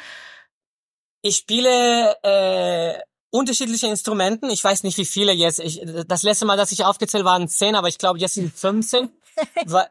Ich 1.22 1.36
spiele 1.36 2.16
äh, 2.22 3.00
unterschiedliche 3.30 3.86
Instrumenten. 3.86 4.50
Ich 4.50 4.62
weiß 4.62 4.82
nicht, 4.82 4.98
wie 4.98 5.06
viele 5.06 5.32
jetzt. 5.32 5.60
Ich, 5.60 5.80
das 6.06 6.22
letzte 6.22 6.44
Mal, 6.44 6.56
dass 6.56 6.72
ich 6.72 6.84
aufgezählt 6.84 7.24
waren 7.24 7.48
zehn, 7.48 7.74
aber 7.74 7.88
ich 7.88 7.98
glaube, 7.98 8.18
jetzt 8.18 8.34
sind 8.34 8.54
15. 8.54 9.10
weil, 9.66 9.88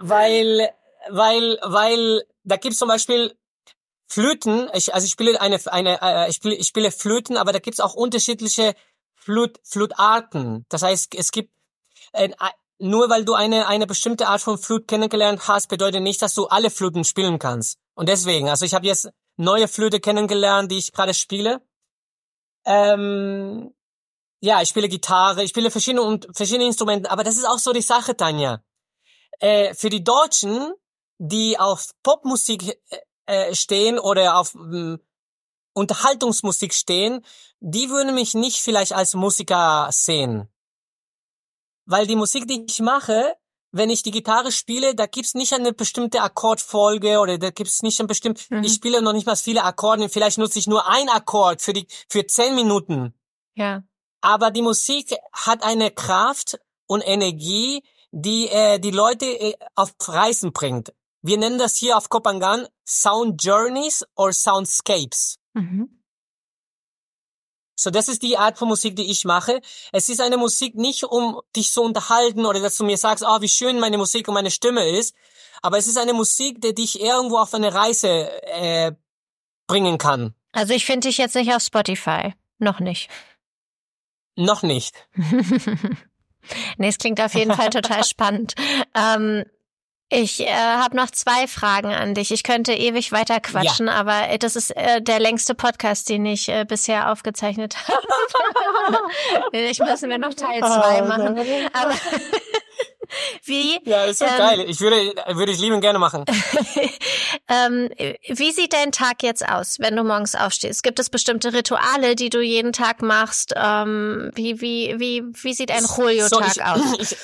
weil, 0.00 0.70
weil, 1.10 1.58
weil 1.62 2.24
da 2.42 2.56
gibt's 2.56 2.78
zum 2.78 2.88
Beispiel 2.88 3.36
Flöten, 4.06 4.68
ich, 4.74 4.92
also 4.92 5.04
ich 5.04 5.12
spiele 5.12 5.40
eine, 5.40 5.60
eine 5.66 6.00
äh, 6.02 6.28
ich, 6.30 6.36
spiele, 6.36 6.54
ich 6.56 6.66
spiele 6.66 6.90
Flöten, 6.90 7.36
aber 7.36 7.52
da 7.52 7.60
gibt's 7.60 7.80
auch 7.80 7.94
unterschiedliche 7.94 8.74
Flöt, 9.14 9.60
Flötarten. 9.62 10.66
Das 10.68 10.82
heißt, 10.82 11.14
es 11.14 11.30
gibt 11.30 11.52
äh, 12.12 12.30
nur 12.78 13.10
weil 13.10 13.24
du 13.24 13.34
eine 13.34 13.68
eine 13.68 13.86
bestimmte 13.86 14.26
Art 14.26 14.40
von 14.40 14.58
Flöte 14.58 14.86
kennengelernt 14.86 15.46
hast, 15.46 15.68
bedeutet 15.68 16.02
nicht, 16.02 16.22
dass 16.22 16.34
du 16.34 16.46
alle 16.46 16.70
Flöten 16.70 17.04
spielen 17.04 17.38
kannst. 17.38 17.78
Und 17.94 18.08
deswegen, 18.08 18.48
also 18.48 18.64
ich 18.64 18.74
habe 18.74 18.86
jetzt 18.86 19.10
neue 19.36 19.68
Flöte 19.68 20.00
kennengelernt, 20.00 20.72
die 20.72 20.78
ich 20.78 20.92
gerade 20.92 21.14
spiele. 21.14 21.60
Ähm, 22.64 23.74
ja, 24.40 24.62
ich 24.62 24.70
spiele 24.70 24.88
Gitarre, 24.88 25.44
ich 25.44 25.50
spiele 25.50 25.70
verschiedene 25.70 26.02
und 26.02 26.26
verschiedene 26.34 26.66
Instrumente, 26.66 27.10
aber 27.10 27.22
das 27.22 27.36
ist 27.36 27.46
auch 27.46 27.58
so 27.58 27.72
die 27.72 27.82
Sache, 27.82 28.16
Tanja. 28.16 28.62
Äh, 29.40 29.74
für 29.74 29.90
die 29.90 30.04
Deutschen, 30.04 30.72
die 31.18 31.58
auf 31.58 31.90
Popmusik 32.02 32.80
äh, 32.90 32.98
äh, 33.26 33.54
stehen 33.54 33.98
oder 33.98 34.38
auf 34.38 34.54
äh, 34.54 34.96
Unterhaltungsmusik 35.72 36.74
stehen, 36.74 37.24
die 37.60 37.90
würden 37.90 38.14
mich 38.14 38.34
nicht 38.34 38.60
vielleicht 38.60 38.92
als 38.92 39.14
Musiker 39.14 39.88
sehen. 39.92 40.48
Weil 41.86 42.06
die 42.06 42.16
Musik, 42.16 42.46
die 42.48 42.64
ich 42.68 42.80
mache, 42.80 43.34
wenn 43.72 43.90
ich 43.90 44.02
die 44.02 44.10
Gitarre 44.10 44.50
spiele, 44.50 44.94
da 44.94 45.06
gibt's 45.06 45.34
nicht 45.34 45.52
eine 45.52 45.72
bestimmte 45.72 46.22
Akkordfolge 46.22 47.18
oder 47.18 47.38
da 47.38 47.50
gibt's 47.50 47.82
nicht 47.82 48.00
ein 48.00 48.06
bestimmt, 48.06 48.50
mhm. 48.50 48.64
ich 48.64 48.74
spiele 48.74 49.00
noch 49.00 49.12
nicht 49.12 49.26
mal 49.26 49.36
viele 49.36 49.62
Akkorde, 49.62 50.08
vielleicht 50.08 50.38
nutze 50.38 50.58
ich 50.58 50.66
nur 50.66 50.88
ein 50.88 51.08
Akkord 51.08 51.62
für 51.62 51.72
die, 51.72 51.86
für 52.08 52.26
zehn 52.26 52.54
Minuten. 52.54 53.14
Ja. 53.54 53.84
Aber 54.20 54.50
die 54.50 54.62
Musik 54.62 55.14
hat 55.32 55.62
eine 55.62 55.90
Kraft 55.90 56.58
und 56.86 57.02
Energie, 57.06 57.82
die 58.10 58.48
äh, 58.48 58.78
die 58.78 58.90
Leute 58.90 59.26
äh, 59.26 59.54
auf 59.74 59.94
Reisen 60.06 60.52
bringt. 60.52 60.92
Wir 61.22 61.38
nennen 61.38 61.58
das 61.58 61.76
hier 61.76 61.96
auf 61.96 62.08
Kopangan 62.08 62.66
Sound 62.86 63.42
Journeys 63.42 64.04
or 64.16 64.32
Soundscapes. 64.32 65.36
Mhm. 65.52 66.00
So, 67.76 67.90
das 67.90 68.08
ist 68.08 68.22
die 68.22 68.36
Art 68.36 68.58
von 68.58 68.68
Musik, 68.68 68.96
die 68.96 69.10
ich 69.10 69.24
mache. 69.24 69.60
Es 69.90 70.10
ist 70.10 70.20
eine 70.20 70.36
Musik 70.36 70.74
nicht, 70.74 71.04
um 71.04 71.40
dich 71.56 71.72
zu 71.72 71.82
unterhalten 71.82 72.44
oder 72.44 72.60
dass 72.60 72.76
du 72.76 72.84
mir 72.84 72.98
sagst, 72.98 73.24
ah, 73.24 73.36
oh, 73.36 73.40
wie 73.40 73.48
schön 73.48 73.80
meine 73.80 73.96
Musik 73.96 74.28
und 74.28 74.34
meine 74.34 74.50
Stimme 74.50 74.86
ist. 74.86 75.14
Aber 75.62 75.78
es 75.78 75.86
ist 75.86 75.96
eine 75.96 76.12
Musik, 76.12 76.60
die 76.60 76.74
dich 76.74 77.00
irgendwo 77.00 77.38
auf 77.38 77.54
eine 77.54 77.72
Reise 77.72 78.30
äh, 78.42 78.92
bringen 79.66 79.96
kann. 79.96 80.34
Also 80.52 80.74
ich 80.74 80.84
finde 80.84 81.08
dich 81.08 81.16
jetzt 81.16 81.34
nicht 81.36 81.54
auf 81.54 81.62
Spotify. 81.62 82.34
Noch 82.58 82.80
nicht. 82.80 83.08
Noch 84.36 84.62
nicht. 84.62 84.94
nee, 86.78 86.88
es 86.88 86.98
klingt 86.98 87.20
auf 87.20 87.34
jeden 87.34 87.54
Fall 87.54 87.70
total 87.70 88.04
spannend. 88.04 88.54
Ähm, 88.94 89.44
ich 90.12 90.40
äh, 90.40 90.52
habe 90.52 90.96
noch 90.96 91.10
zwei 91.12 91.46
Fragen 91.46 91.94
an 91.94 92.14
dich. 92.14 92.32
Ich 92.32 92.42
könnte 92.42 92.72
ewig 92.72 93.12
weiter 93.12 93.38
quatschen, 93.38 93.86
ja. 93.86 93.92
aber 93.92 94.38
das 94.38 94.56
ist 94.56 94.76
äh, 94.76 95.00
der 95.00 95.20
längste 95.20 95.54
Podcast, 95.54 96.08
den 96.08 96.26
ich 96.26 96.48
äh, 96.48 96.64
bisher 96.64 97.12
aufgezeichnet 97.12 97.76
habe. 97.88 98.98
ich 99.52 99.78
müssen 99.78 100.10
wir 100.10 100.18
noch 100.18 100.34
Teil 100.34 100.58
zwei 100.58 101.02
machen. 101.02 101.38
Aber 101.72 101.94
wie? 103.44 103.78
Ja, 103.84 104.04
ist 104.04 104.18
so 104.18 104.24
ähm, 104.24 104.38
geil. 104.38 104.64
Ich 104.68 104.80
würde, 104.80 105.14
würde 105.28 105.52
ich 105.52 105.60
lieben 105.60 105.80
gerne 105.80 105.98
machen. 105.98 106.24
ähm, 107.48 107.90
wie 108.28 108.52
sieht 108.52 108.72
dein 108.72 108.92
Tag 108.92 109.22
jetzt 109.22 109.46
aus, 109.46 109.78
wenn 109.78 109.96
du 109.96 110.04
morgens 110.04 110.34
aufstehst? 110.34 110.82
Gibt 110.82 110.98
es 110.98 111.10
bestimmte 111.10 111.52
Rituale, 111.52 112.16
die 112.16 112.30
du 112.30 112.40
jeden 112.40 112.72
Tag 112.72 113.02
machst? 113.02 113.52
Ähm, 113.56 114.30
wie, 114.34 114.60
wie, 114.60 114.94
wie, 114.98 115.22
wie 115.42 115.54
sieht 115.54 115.70
ein 115.70 115.84
Julio-Tag 115.84 116.54
so, 116.54 116.62
aus? 116.62 116.80
Ich, 117.00 117.16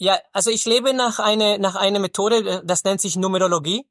ja, 0.00 0.18
also 0.32 0.50
ich 0.50 0.64
lebe 0.64 0.94
nach 0.94 1.18
einer 1.18 1.58
nach 1.58 1.74
einer 1.74 1.98
Methode, 1.98 2.62
das 2.64 2.84
nennt 2.84 3.00
sich 3.00 3.16
Numerologie. 3.16 3.84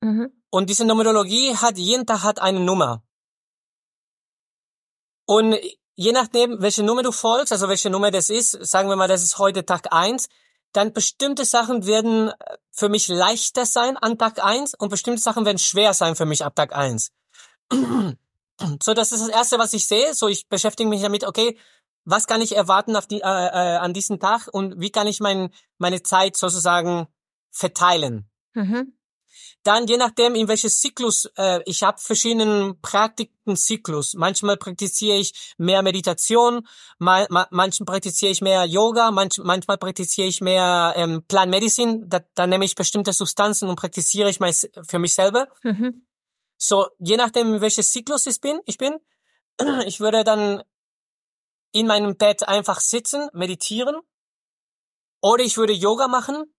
Mhm. 0.00 0.32
Und 0.50 0.70
diese 0.70 0.84
Numerologie 0.84 1.54
hat 1.54 1.78
jeden 1.78 2.04
Tag 2.04 2.24
hat 2.24 2.40
eine 2.40 2.60
Nummer. 2.60 3.04
Und 5.26 5.56
je 5.96 6.12
nachdem, 6.12 6.60
welche 6.60 6.82
Nummer 6.82 7.02
du 7.02 7.10
folgst, 7.10 7.52
also 7.52 7.68
welche 7.68 7.90
Nummer 7.90 8.10
das 8.10 8.30
ist, 8.30 8.52
sagen 8.64 8.88
wir 8.88 8.96
mal, 8.96 9.08
das 9.08 9.22
ist 9.22 9.38
heute 9.38 9.64
Tag 9.66 9.92
eins, 9.92 10.28
dann 10.72 10.92
bestimmte 10.92 11.44
Sachen 11.44 11.86
werden 11.86 12.28
äh, 12.28 12.34
für 12.70 12.88
mich 12.88 13.08
leichter 13.08 13.64
sein 13.64 13.96
an 13.96 14.18
Tag 14.18 14.44
eins 14.44 14.74
und 14.74 14.90
bestimmte 14.90 15.22
Sachen 15.22 15.44
werden 15.44 15.58
schwer 15.58 15.94
sein 15.94 16.14
für 16.14 16.26
mich 16.26 16.44
ab 16.44 16.54
Tag 16.54 16.76
eins. 16.76 17.12
so, 17.72 18.94
das 18.94 19.12
ist 19.12 19.22
das 19.22 19.28
Erste, 19.28 19.58
was 19.58 19.72
ich 19.72 19.86
sehe. 19.86 20.14
So, 20.14 20.28
ich 20.28 20.48
beschäftige 20.48 20.88
mich 20.88 21.02
damit, 21.02 21.24
okay, 21.24 21.58
was 22.04 22.26
kann 22.26 22.42
ich 22.42 22.54
erwarten 22.54 22.94
auf 22.94 23.06
die, 23.06 23.20
äh, 23.20 23.26
äh, 23.26 23.76
an 23.78 23.94
diesem 23.94 24.20
Tag 24.20 24.48
und 24.52 24.78
wie 24.78 24.90
kann 24.90 25.06
ich 25.06 25.20
mein, 25.20 25.50
meine 25.78 26.02
Zeit 26.02 26.36
sozusagen 26.36 27.08
verteilen. 27.50 28.28
Mhm. 28.52 28.95
Dann 29.66 29.88
je 29.88 29.96
nachdem, 29.96 30.36
in 30.36 30.46
welches 30.46 30.80
Zyklus, 30.80 31.28
äh, 31.36 31.60
ich 31.66 31.82
habe 31.82 31.98
verschiedenen 31.98 32.80
Praktiken-Zyklus. 32.82 34.14
Manchmal 34.14 34.56
praktiziere 34.56 35.16
ich 35.16 35.54
mehr 35.58 35.82
Meditation, 35.82 36.68
mal, 37.00 37.26
ma, 37.30 37.48
manchmal 37.50 37.86
praktiziere 37.86 38.30
ich 38.30 38.40
mehr 38.40 38.64
Yoga, 38.66 39.10
manch, 39.10 39.38
manchmal 39.38 39.76
praktiziere 39.76 40.28
ich 40.28 40.40
mehr 40.40 40.94
ähm, 40.94 41.24
Plan 41.26 41.50
Medicine. 41.50 42.06
Da, 42.06 42.20
da 42.34 42.46
nehme 42.46 42.64
ich 42.64 42.76
bestimmte 42.76 43.12
Substanzen 43.12 43.68
und 43.68 43.74
praktiziere 43.74 44.30
ich 44.30 44.38
meist 44.38 44.70
für 44.86 45.00
mich 45.00 45.14
selber. 45.14 45.48
Mhm. 45.64 46.06
So, 46.56 46.86
je 47.00 47.16
nachdem, 47.16 47.54
in 47.54 47.60
welches 47.60 47.90
Zyklus 47.90 48.26
ich 48.26 48.40
bin, 48.40 48.60
ich 48.66 48.78
bin, 48.78 48.94
ich 49.84 49.98
würde 49.98 50.22
dann 50.22 50.62
in 51.72 51.88
meinem 51.88 52.16
Bett 52.16 52.46
einfach 52.46 52.78
sitzen, 52.78 53.28
meditieren. 53.32 53.96
Oder 55.20 55.42
ich 55.42 55.56
würde 55.56 55.72
Yoga 55.72 56.06
machen. 56.06 56.55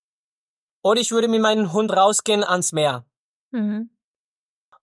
Oder 0.88 1.02
ich 1.02 1.12
würde 1.12 1.28
mit 1.28 1.42
meinem 1.42 1.74
Hund 1.74 1.92
rausgehen 1.92 2.46
ans 2.46 2.72
Meer. 2.72 3.06
Mhm. 3.52 3.90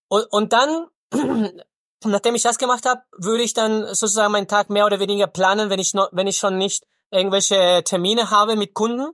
Und, 0.09 0.27
und 0.33 0.53
dann, 0.53 0.89
nachdem 2.05 2.35
ich 2.35 2.43
das 2.43 2.59
gemacht 2.59 2.85
habe, 2.85 3.01
würde 3.17 3.43
ich 3.43 3.55
dann 3.55 3.87
sozusagen 3.87 4.33
meinen 4.33 4.47
Tag 4.47 4.69
mehr 4.69 4.85
oder 4.85 5.01
weniger 5.01 5.29
planen, 5.29 5.71
wenn 5.71 5.79
ich 5.79 5.95
noch, 5.95 6.11
wenn 6.13 6.27
ich 6.27 6.37
schon 6.37 6.59
nicht 6.59 6.85
irgendwelche 7.11 7.83
Termine 7.87 8.31
habe 8.31 8.55
mit 8.55 8.75
Kunden, 8.75 9.13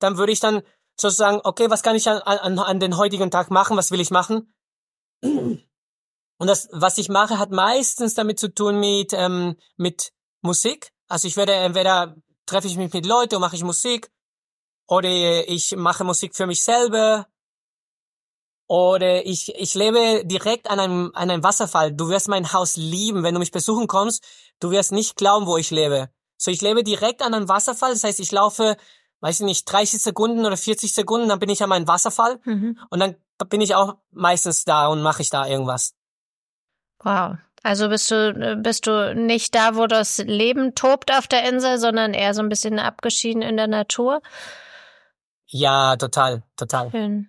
dann 0.00 0.18
würde 0.18 0.32
ich 0.32 0.40
dann 0.40 0.62
sozusagen, 1.00 1.40
okay, 1.44 1.70
was 1.70 1.84
kann 1.84 1.94
ich 1.94 2.08
an, 2.08 2.18
an, 2.18 2.58
an 2.58 2.80
den 2.80 2.96
heutigen 2.96 3.30
Tag 3.30 3.52
machen, 3.52 3.76
was 3.76 3.92
will 3.92 4.00
ich 4.00 4.10
machen? 4.10 4.52
Und 5.22 5.62
das, 6.40 6.68
was 6.72 6.98
ich 6.98 7.08
mache, 7.08 7.38
hat 7.38 7.52
meistens 7.52 8.14
damit 8.14 8.40
zu 8.40 8.52
tun 8.52 8.80
mit, 8.80 9.12
ähm, 9.12 9.54
mit 9.76 10.12
Musik. 10.42 10.90
Also 11.06 11.28
ich 11.28 11.36
werde 11.36 11.52
entweder 11.54 12.16
treffe 12.46 12.66
ich 12.66 12.76
mich 12.76 12.92
mit 12.92 13.06
Leuten 13.06 13.36
und 13.36 13.42
mache 13.42 13.54
ich 13.54 13.62
Musik 13.62 14.10
oder 14.88 15.48
ich 15.48 15.74
mache 15.76 16.04
Musik 16.04 16.34
für 16.34 16.46
mich 16.46 16.62
selber 16.62 17.26
oder 18.68 19.24
ich, 19.24 19.54
ich 19.54 19.74
lebe 19.74 20.24
direkt 20.24 20.68
an 20.68 20.80
einem, 20.80 21.12
an 21.14 21.30
einem 21.30 21.44
Wasserfall. 21.44 21.92
Du 21.92 22.08
wirst 22.08 22.28
mein 22.28 22.52
Haus 22.52 22.76
lieben. 22.76 23.22
Wenn 23.22 23.34
du 23.34 23.38
mich 23.38 23.52
besuchen 23.52 23.86
kommst, 23.86 24.24
du 24.58 24.70
wirst 24.70 24.92
nicht 24.92 25.16
glauben, 25.16 25.46
wo 25.46 25.56
ich 25.56 25.70
lebe. 25.70 26.10
So, 26.36 26.50
ich 26.50 26.62
lebe 26.62 26.82
direkt 26.82 27.22
an 27.22 27.32
einem 27.32 27.48
Wasserfall. 27.48 27.92
Das 27.92 28.02
heißt, 28.02 28.18
ich 28.18 28.32
laufe, 28.32 28.76
weiß 29.20 29.40
ich 29.40 29.46
nicht, 29.46 29.70
30 29.70 30.02
Sekunden 30.02 30.44
oder 30.44 30.56
40 30.56 30.92
Sekunden, 30.92 31.28
dann 31.28 31.38
bin 31.38 31.48
ich 31.48 31.62
an 31.62 31.68
meinem 31.68 31.86
Wasserfall. 31.86 32.40
Mhm. 32.44 32.78
Und 32.90 32.98
dann 32.98 33.16
bin 33.48 33.60
ich 33.60 33.74
auch 33.74 33.94
meistens 34.10 34.64
da 34.64 34.88
und 34.88 35.00
mache 35.00 35.22
ich 35.22 35.30
da 35.30 35.46
irgendwas. 35.46 35.94
Wow. 37.04 37.36
Also 37.62 37.88
bist 37.88 38.10
du, 38.10 38.56
bist 38.62 38.86
du 38.86 39.14
nicht 39.14 39.54
da, 39.54 39.76
wo 39.76 39.86
das 39.86 40.18
Leben 40.18 40.74
tobt 40.74 41.12
auf 41.12 41.26
der 41.26 41.48
Insel, 41.48 41.78
sondern 41.78 42.14
eher 42.14 42.34
so 42.34 42.42
ein 42.42 42.48
bisschen 42.48 42.78
abgeschieden 42.78 43.42
in 43.42 43.56
der 43.56 43.66
Natur? 43.66 44.22
Ja, 45.48 45.96
total, 45.96 46.42
total. 46.56 46.90
Schön. 46.90 47.28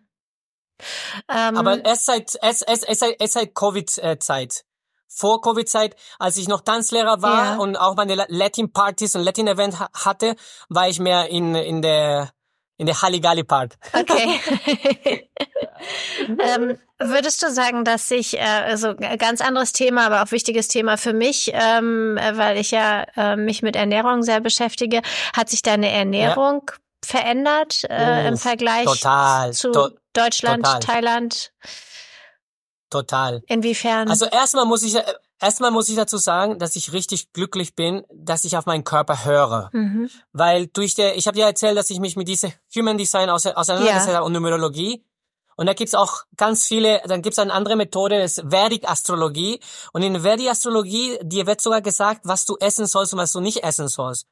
Ähm, 1.27 1.57
Aber 1.57 1.83
erst 1.83 2.05
seit, 2.05 2.35
erst, 2.41 2.67
erst, 2.67 2.87
erst, 2.87 3.03
erst 3.19 3.33
seit 3.33 3.55
Covid-Zeit. 3.55 4.63
Vor 5.09 5.41
Covid-Zeit, 5.41 5.95
als 6.19 6.37
ich 6.37 6.47
noch 6.47 6.61
Tanzlehrer 6.61 7.21
war 7.21 7.45
ja. 7.45 7.55
und 7.57 7.77
auch 7.77 7.95
meine 7.95 8.25
Latin-Partys 8.27 9.15
und 9.15 9.23
Latin-Event 9.23 9.79
hatte, 9.79 10.35
war 10.69 10.89
ich 10.89 10.99
mehr 10.99 11.29
in, 11.29 11.55
in 11.55 11.81
der 11.81 12.31
in 12.77 12.85
der 12.85 13.01
Halligalli-Part. 13.01 13.75
Okay. 13.91 14.39
ähm, 16.27 16.77
würdest 16.99 17.41
du 17.41 17.51
sagen, 17.51 17.83
dass 17.83 18.07
sich, 18.07 18.37
äh, 18.37 18.41
also 18.41 18.93
ganz 18.95 19.41
anderes 19.41 19.73
Thema, 19.73 20.05
aber 20.05 20.21
auch 20.21 20.31
wichtiges 20.31 20.67
Thema 20.67 20.97
für 20.97 21.13
mich, 21.13 21.51
ähm, 21.53 22.19
weil 22.33 22.57
ich 22.57 22.69
ja 22.71 23.05
äh, 23.15 23.35
mich 23.35 23.63
mit 23.63 23.75
Ernährung 23.75 24.21
sehr 24.21 24.41
beschäftige, 24.41 25.01
hat 25.35 25.49
sich 25.49 25.63
deine 25.63 25.89
Ernährung 25.89 26.69
ja. 26.69 26.75
Verändert 27.03 27.83
äh, 27.89 28.27
im 28.27 28.37
Vergleich 28.37 28.85
total, 28.85 29.53
zu 29.53 29.71
to 29.71 29.89
Deutschland, 30.13 30.65
total. 30.65 30.79
Thailand? 30.79 31.51
Total. 32.89 33.41
Inwiefern? 33.47 34.09
Also 34.09 34.25
erstmal 34.25 34.65
muss 34.65 34.83
ich 34.83 34.97
erstmal 35.39 35.71
muss 35.71 35.89
ich 35.89 35.95
dazu 35.95 36.17
sagen, 36.17 36.59
dass 36.59 36.75
ich 36.75 36.93
richtig 36.93 37.33
glücklich 37.33 37.75
bin, 37.75 38.05
dass 38.13 38.43
ich 38.43 38.57
auf 38.57 38.65
meinen 38.65 38.83
Körper 38.83 39.25
höre. 39.25 39.69
Mhm. 39.73 40.09
Weil 40.33 40.67
durch 40.67 40.95
der, 40.95 41.17
ich 41.17 41.27
habe 41.27 41.37
dir 41.37 41.45
erzählt, 41.45 41.77
dass 41.77 41.89
ich 41.89 41.99
mich 41.99 42.15
mit 42.15 42.27
diesem 42.27 42.51
Human 42.75 42.97
Design 42.97 43.29
auseinandergesetzt 43.29 44.07
habe 44.07 44.25
und 44.25 44.33
Numerologie. 44.33 45.03
Und 45.55 45.65
da 45.65 45.73
gibt's 45.73 45.95
auch 45.95 46.23
ganz 46.35 46.65
viele, 46.67 47.01
dann 47.07 47.23
gibt's 47.23 47.39
eine 47.39 47.51
andere 47.51 47.75
Methode, 47.75 48.19
das 48.19 48.37
ist 48.37 48.51
Vedic-Astrologie. 48.51 49.59
Und 49.91 50.03
in 50.03 50.23
Vedic-Astrologie, 50.23 51.17
dir 51.23 51.47
wird 51.47 51.61
sogar 51.61 51.81
gesagt, 51.81 52.21
was 52.25 52.45
du 52.45 52.57
essen 52.59 52.85
sollst 52.85 53.13
und 53.13 53.19
was 53.19 53.31
du 53.31 53.39
nicht 53.39 53.63
essen 53.63 53.87
sollst. 53.87 54.27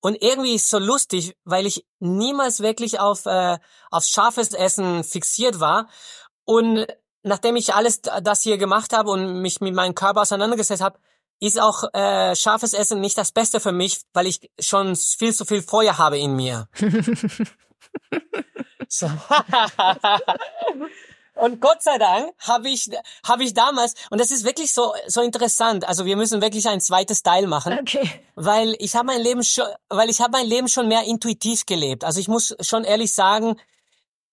Und 0.00 0.22
irgendwie 0.22 0.54
ist 0.54 0.64
es 0.64 0.70
so 0.70 0.78
lustig, 0.78 1.36
weil 1.44 1.66
ich 1.66 1.86
niemals 1.98 2.60
wirklich 2.60 3.00
auf, 3.00 3.26
äh, 3.26 3.58
auf 3.90 4.04
scharfes 4.04 4.52
Essen 4.52 5.04
fixiert 5.04 5.60
war. 5.60 5.88
Und 6.44 6.86
nachdem 7.22 7.56
ich 7.56 7.74
alles 7.74 8.02
das 8.02 8.42
hier 8.42 8.58
gemacht 8.58 8.92
habe 8.92 9.10
und 9.10 9.42
mich 9.42 9.60
mit 9.60 9.74
meinem 9.74 9.94
Körper 9.94 10.22
auseinandergesetzt 10.22 10.82
habe, 10.82 10.98
ist 11.40 11.60
auch 11.60 11.84
äh, 11.92 12.34
scharfes 12.34 12.72
Essen 12.72 13.00
nicht 13.00 13.18
das 13.18 13.32
Beste 13.32 13.60
für 13.60 13.72
mich, 13.72 14.02
weil 14.12 14.26
ich 14.26 14.50
schon 14.58 14.96
viel 14.96 15.34
zu 15.34 15.44
viel 15.44 15.62
Feuer 15.62 15.98
habe 15.98 16.18
in 16.18 16.34
mir. 16.34 16.68
und 21.36 21.60
Gott 21.60 21.82
sei 21.82 21.98
Dank 21.98 22.32
habe 22.40 22.68
ich 22.68 22.90
habe 23.24 23.44
ich 23.44 23.54
damals 23.54 23.94
und 24.10 24.20
das 24.20 24.30
ist 24.30 24.44
wirklich 24.44 24.72
so 24.72 24.92
so 25.06 25.20
interessant. 25.20 25.86
Also 25.86 26.04
wir 26.04 26.16
müssen 26.16 26.42
wirklich 26.42 26.68
ein 26.68 26.80
zweites 26.80 27.22
Teil 27.22 27.46
machen, 27.46 27.78
okay. 27.78 28.10
weil 28.34 28.74
ich 28.78 28.96
habe 28.96 29.06
mein 29.06 29.20
Leben 29.20 29.42
schon, 29.42 29.66
weil 29.88 30.10
ich 30.10 30.20
habe 30.20 30.32
mein 30.32 30.46
Leben 30.46 30.68
schon 30.68 30.88
mehr 30.88 31.04
intuitiv 31.04 31.66
gelebt. 31.66 32.04
Also 32.04 32.20
ich 32.20 32.28
muss 32.28 32.56
schon 32.60 32.84
ehrlich 32.84 33.12
sagen, 33.12 33.56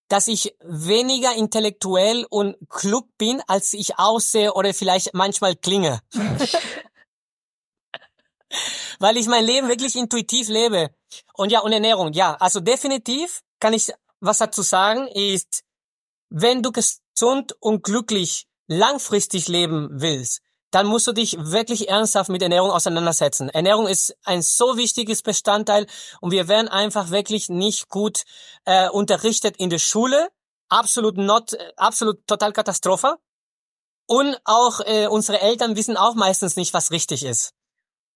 dass 0.07 0.27
ich 0.27 0.55
weniger 0.63 1.33
intellektuell 1.35 2.25
und 2.29 2.55
klug 2.69 3.07
bin, 3.17 3.41
als 3.47 3.73
ich 3.73 3.97
aussehe 3.97 4.53
oder 4.53 4.73
vielleicht 4.73 5.13
manchmal 5.13 5.55
klinge. 5.55 6.01
Weil 8.99 9.17
ich 9.17 9.27
mein 9.27 9.43
Leben 9.43 9.67
wirklich 9.69 9.95
intuitiv 9.95 10.49
lebe. 10.49 10.91
Und 11.33 11.51
ja, 11.51 11.61
und 11.61 11.73
Ernährung, 11.73 12.13
ja, 12.13 12.35
also 12.35 12.59
definitiv 12.59 13.41
kann 13.59 13.73
ich 13.73 13.91
was 14.19 14.37
dazu 14.37 14.61
sagen, 14.61 15.07
ist, 15.07 15.63
wenn 16.35 16.63
du 16.63 16.71
gesund 16.71 17.55
und 17.59 17.83
glücklich 17.83 18.47
langfristig 18.67 19.47
leben 19.47 19.89
willst, 19.91 20.41
dann 20.71 20.87
musst 20.87 21.05
du 21.05 21.13
dich 21.13 21.37
wirklich 21.39 21.89
ernsthaft 21.89 22.29
mit 22.29 22.41
Ernährung 22.41 22.71
auseinandersetzen. 22.71 23.49
Ernährung 23.49 23.85
ist 23.85 24.17
ein 24.23 24.41
so 24.41 24.75
wichtiges 24.75 25.21
Bestandteil 25.21 25.85
und 26.21 26.31
wir 26.31 26.47
werden 26.47 26.67
einfach 26.67 27.11
wirklich 27.11 27.49
nicht 27.49 27.87
gut 27.89 28.23
äh, 28.65 28.89
unterrichtet 28.89 29.57
in 29.57 29.69
der 29.69 29.77
Schule. 29.77 30.29
Absolut 30.69 31.17
not, 31.17 31.55
absolut 31.77 32.25
total 32.25 32.51
Katastrophe. 32.51 33.17
und 34.07 34.37
auch 34.45 34.79
äh, 34.81 35.07
unsere 35.07 35.39
Eltern 35.39 35.75
wissen 35.75 35.97
auch 35.97 36.15
meistens 36.15 36.55
nicht, 36.55 36.73
was 36.73 36.91
richtig 36.91 37.23
ist. 37.23 37.53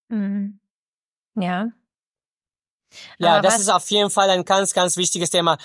Mhm. 0.10 0.60
Ja. 1.36 1.68
Ja, 3.20 3.34
Aber 3.34 3.42
das 3.42 3.60
ist 3.60 3.70
auf 3.70 3.90
jeden 3.92 4.10
Fall 4.10 4.30
ein 4.30 4.46
ganz, 4.46 4.74
ganz 4.74 4.98
wichtiges 4.98 5.30
Thema. 5.30 5.58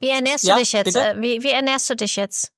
Wie 0.00 0.08
ernährst 0.10 0.46
Ja, 0.46 0.54
du 0.54 0.60
dich 0.60 0.72
jetzt? 0.72 0.86
bitte? 0.86 1.08
Äh, 1.10 1.20
Wie, 1.20 1.42
wie 1.42 1.50
ernährst 1.50 1.90
du 1.90 1.96
dich 1.96 2.16
jetzt? 2.16 2.52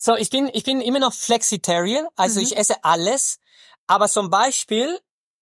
So, 0.00 0.14
ich 0.14 0.30
bin, 0.30 0.48
ich 0.52 0.62
bin 0.62 0.80
immer 0.80 1.00
noch 1.00 1.12
Flexitarian, 1.12 2.06
also 2.16 2.38
Mhm. 2.38 2.44
ich 2.46 2.56
esse 2.56 2.84
alles, 2.84 3.38
aber 3.88 4.08
zum 4.08 4.30
Beispiel, 4.30 4.96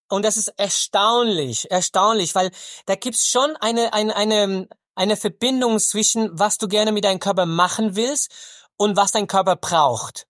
und 0.08 0.24
das 0.24 0.38
ist 0.38 0.48
erstaunlich, 0.56 1.70
erstaunlich, 1.70 2.34
weil 2.34 2.50
da 2.86 2.94
gibt's 2.94 3.28
schon 3.28 3.54
eine, 3.56 3.92
eine, 3.92 4.16
eine, 4.16 4.68
eine 4.94 5.16
Verbindung 5.18 5.78
zwischen, 5.78 6.30
was 6.38 6.56
du 6.56 6.68
gerne 6.68 6.92
mit 6.92 7.04
deinem 7.04 7.20
Körper 7.20 7.44
machen 7.44 7.96
willst 7.96 8.32
und 8.78 8.96
was 8.96 9.12
dein 9.12 9.26
Körper 9.26 9.56
braucht. 9.56 10.26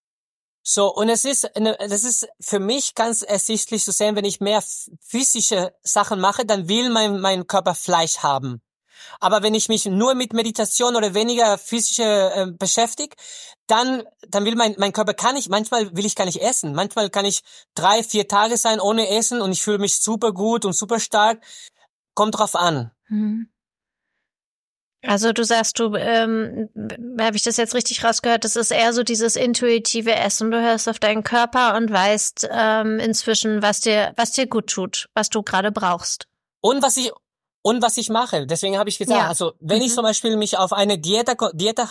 So, 0.64 0.92
und 0.92 1.08
es 1.08 1.24
ist, 1.24 1.48
das 1.54 2.02
ist 2.02 2.26
für 2.40 2.58
mich 2.58 2.96
ganz 2.96 3.22
ersichtlich 3.22 3.84
zu 3.84 3.92
sehen, 3.92 4.16
wenn 4.16 4.24
ich 4.24 4.40
mehr 4.40 4.60
physische 5.00 5.72
Sachen 5.82 6.18
mache, 6.18 6.44
dann 6.44 6.68
will 6.68 6.90
mein, 6.90 7.20
mein 7.20 7.46
Körper 7.46 7.76
Fleisch 7.76 8.18
haben. 8.18 8.60
Aber 9.20 9.42
wenn 9.42 9.54
ich 9.54 9.68
mich 9.68 9.86
nur 9.86 10.14
mit 10.14 10.32
Meditation 10.32 10.96
oder 10.96 11.14
weniger 11.14 11.58
physische 11.58 12.02
äh, 12.02 12.46
beschäftige, 12.50 13.14
dann, 13.66 14.04
dann 14.28 14.44
will 14.44 14.54
mein, 14.54 14.74
mein 14.78 14.92
Körper 14.92 15.14
kann 15.14 15.36
ich, 15.36 15.48
manchmal 15.48 15.96
will 15.96 16.06
ich 16.06 16.14
gar 16.14 16.26
nicht 16.26 16.40
essen. 16.40 16.74
Manchmal 16.74 17.10
kann 17.10 17.24
ich 17.24 17.42
drei, 17.74 18.02
vier 18.02 18.28
Tage 18.28 18.56
sein 18.56 18.80
ohne 18.80 19.08
Essen 19.08 19.40
und 19.40 19.52
ich 19.52 19.62
fühle 19.62 19.78
mich 19.78 19.98
super 19.98 20.32
gut 20.32 20.64
und 20.64 20.74
super 20.74 21.00
stark. 21.00 21.42
Kommt 22.14 22.38
drauf 22.38 22.54
an. 22.54 22.92
Mhm. 23.08 23.48
Also 25.06 25.32
du 25.32 25.44
sagst, 25.44 25.78
du, 25.78 25.94
ähm, 25.94 26.68
habe 27.20 27.36
ich 27.36 27.44
das 27.44 27.56
jetzt 27.56 27.74
richtig 27.74 28.02
rausgehört, 28.02 28.44
das 28.44 28.56
ist 28.56 28.72
eher 28.72 28.92
so 28.92 29.02
dieses 29.04 29.36
intuitive 29.36 30.14
Essen. 30.14 30.50
Du 30.50 30.60
hörst 30.60 30.88
auf 30.88 30.98
deinen 30.98 31.22
Körper 31.22 31.76
und 31.76 31.90
weißt 31.90 32.48
ähm, 32.50 32.98
inzwischen, 32.98 33.62
was 33.62 33.80
dir, 33.80 34.12
was 34.16 34.32
dir 34.32 34.46
gut 34.46 34.68
tut, 34.68 35.08
was 35.14 35.30
du 35.30 35.42
gerade 35.42 35.70
brauchst. 35.70 36.26
Und 36.60 36.82
was 36.82 36.96
ich, 36.96 37.12
und 37.68 37.82
was 37.82 37.96
ich 37.96 38.10
mache. 38.10 38.46
Deswegen 38.46 38.78
habe 38.78 38.88
ich 38.90 38.98
gesagt, 38.98 39.18
Ja. 39.18 39.26
also 39.26 39.54
wenn 39.58 39.82
ich 39.82 39.90
Mhm. 39.90 39.94
zum 39.96 40.02
Beispiel 40.04 40.36
mich 40.36 40.56
auf 40.56 40.72
eine 40.72 40.98
Diät, 40.98 41.28
Diät 41.54 41.78
äh, 41.80 41.86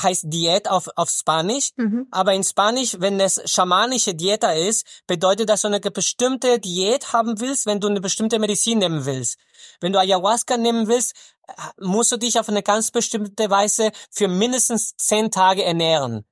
heißt 0.00 0.26
Diät 0.26 0.70
auf, 0.70 0.88
auf 0.94 1.10
Spanisch, 1.10 1.70
Mhm. 1.76 2.06
aber 2.12 2.34
in 2.34 2.44
Spanisch, 2.44 3.00
wenn 3.00 3.18
es 3.18 3.40
schamanische 3.50 4.14
Diät 4.14 4.44
ist, 4.44 4.86
bedeutet 5.08 5.48
das, 5.48 5.62
dass 5.62 5.70
du 5.70 5.76
eine 5.76 5.80
bestimmte 5.80 6.60
Diät 6.60 7.12
haben 7.12 7.40
willst, 7.40 7.66
wenn 7.66 7.80
du 7.80 7.88
eine 7.88 8.00
bestimmte 8.00 8.38
Medizin 8.38 8.78
nehmen 8.78 9.04
willst. 9.04 9.38
Wenn 9.80 9.92
du 9.92 9.98
Ayahuasca 9.98 10.56
nehmen 10.56 10.86
willst, 10.86 11.14
äh, 11.48 11.52
musst 11.80 12.12
du 12.12 12.16
dich 12.16 12.38
auf 12.38 12.48
eine 12.48 12.62
ganz 12.62 12.92
bestimmte 12.92 13.50
Weise 13.50 13.90
für 14.12 14.28
mindestens 14.28 14.96
zehn 14.98 15.32
Tage 15.32 15.64
ernähren. 15.64 16.24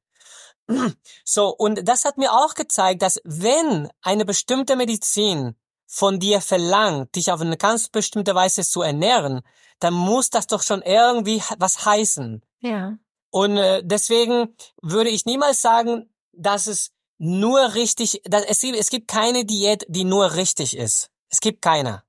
So, 1.25 1.49
und 1.49 1.89
das 1.89 2.05
hat 2.05 2.19
mir 2.19 2.33
auch 2.33 2.55
gezeigt, 2.55 3.03
dass 3.03 3.21
wenn 3.25 3.89
eine 4.03 4.25
bestimmte 4.25 4.77
Medizin 4.77 5.57
von 5.93 6.21
dir 6.21 6.41
verlangt, 6.41 7.17
dich 7.17 7.33
auf 7.33 7.41
eine 7.41 7.57
ganz 7.57 7.89
bestimmte 7.89 8.33
Weise 8.35 8.63
zu 8.63 8.81
ernähren, 8.83 9.41
dann 9.81 9.93
muss 9.93 10.31
das 10.31 10.47
doch 10.47 10.63
schon 10.63 10.83
irgendwie 10.83 11.43
was 11.59 11.85
heißen. 11.85 12.43
Ja. 12.61 12.97
Und 13.31 13.57
äh, 13.57 13.83
deswegen 13.85 14.55
würde 14.83 15.11
ich 15.11 15.25
niemals 15.27 15.61
sagen, 15.61 16.09
dass 16.33 16.69
es 16.69 16.93
nur 17.19 17.75
richtig, 17.75 18.23
dass 18.25 18.45
es, 18.45 18.61
gibt- 18.61 18.79
es 18.79 18.89
gibt 18.91 19.09
keine 19.09 19.45
Diät, 19.45 19.85
die 19.89 20.05
nur 20.05 20.35
richtig 20.37 20.77
ist. 20.77 21.11
Es 21.29 21.41
gibt 21.41 21.61
keine. 21.61 22.05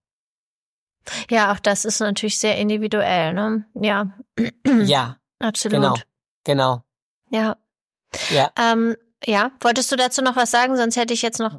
Ja, 1.29 1.51
auch 1.51 1.59
das 1.59 1.83
ist 1.83 1.99
natürlich 1.99 2.37
sehr 2.37 2.57
individuell, 2.59 3.33
ne? 3.33 3.65
Ja, 3.73 4.11
Ja, 4.85 5.17
absolut. 5.39 5.73
genau, 5.81 5.95
genau. 6.43 6.83
Ja. 7.31 7.57
Ja. 8.29 8.51
Ähm, 8.59 8.95
ja, 9.25 9.51
wolltest 9.61 9.91
du 9.91 9.95
dazu 9.95 10.21
noch 10.21 10.35
was 10.35 10.51
sagen? 10.51 10.77
Sonst 10.77 10.97
hätte 10.97 11.13
ich 11.13 11.21
jetzt 11.23 11.39
noch, 11.39 11.57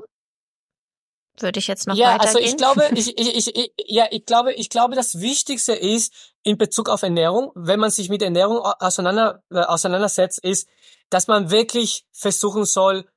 würde 1.42 1.58
ich 1.58 1.66
jetzt 1.66 1.86
noch 1.86 1.96
ja, 1.96 2.14
weitergehen. 2.14 2.36
also 2.36 2.38
ich 2.38 2.56
glaube, 2.56 2.88
ich, 2.94 3.18
ich, 3.18 3.54
ich, 3.56 3.72
ja, 3.86 4.06
ich 4.10 4.24
glaube, 4.24 4.52
ich 4.54 4.68
glaube, 4.70 4.94
das 4.94 5.20
Wichtigste 5.20 5.72
ist 5.74 6.12
in 6.42 6.56
Bezug 6.58 6.88
auf 6.88 7.02
Ernährung, 7.02 7.52
wenn 7.54 7.78
man 7.80 7.90
sich 7.90 8.08
mit 8.08 8.22
Ernährung 8.22 8.58
au- 8.58 8.74
auseinander, 8.78 9.42
äh, 9.50 9.60
auseinandersetzt, 9.60 10.38
ist, 10.42 10.68
dass 11.10 11.26
man 11.28 11.50
wirklich 11.50 12.04
versuchen 12.12 12.64
soll, 12.64 13.08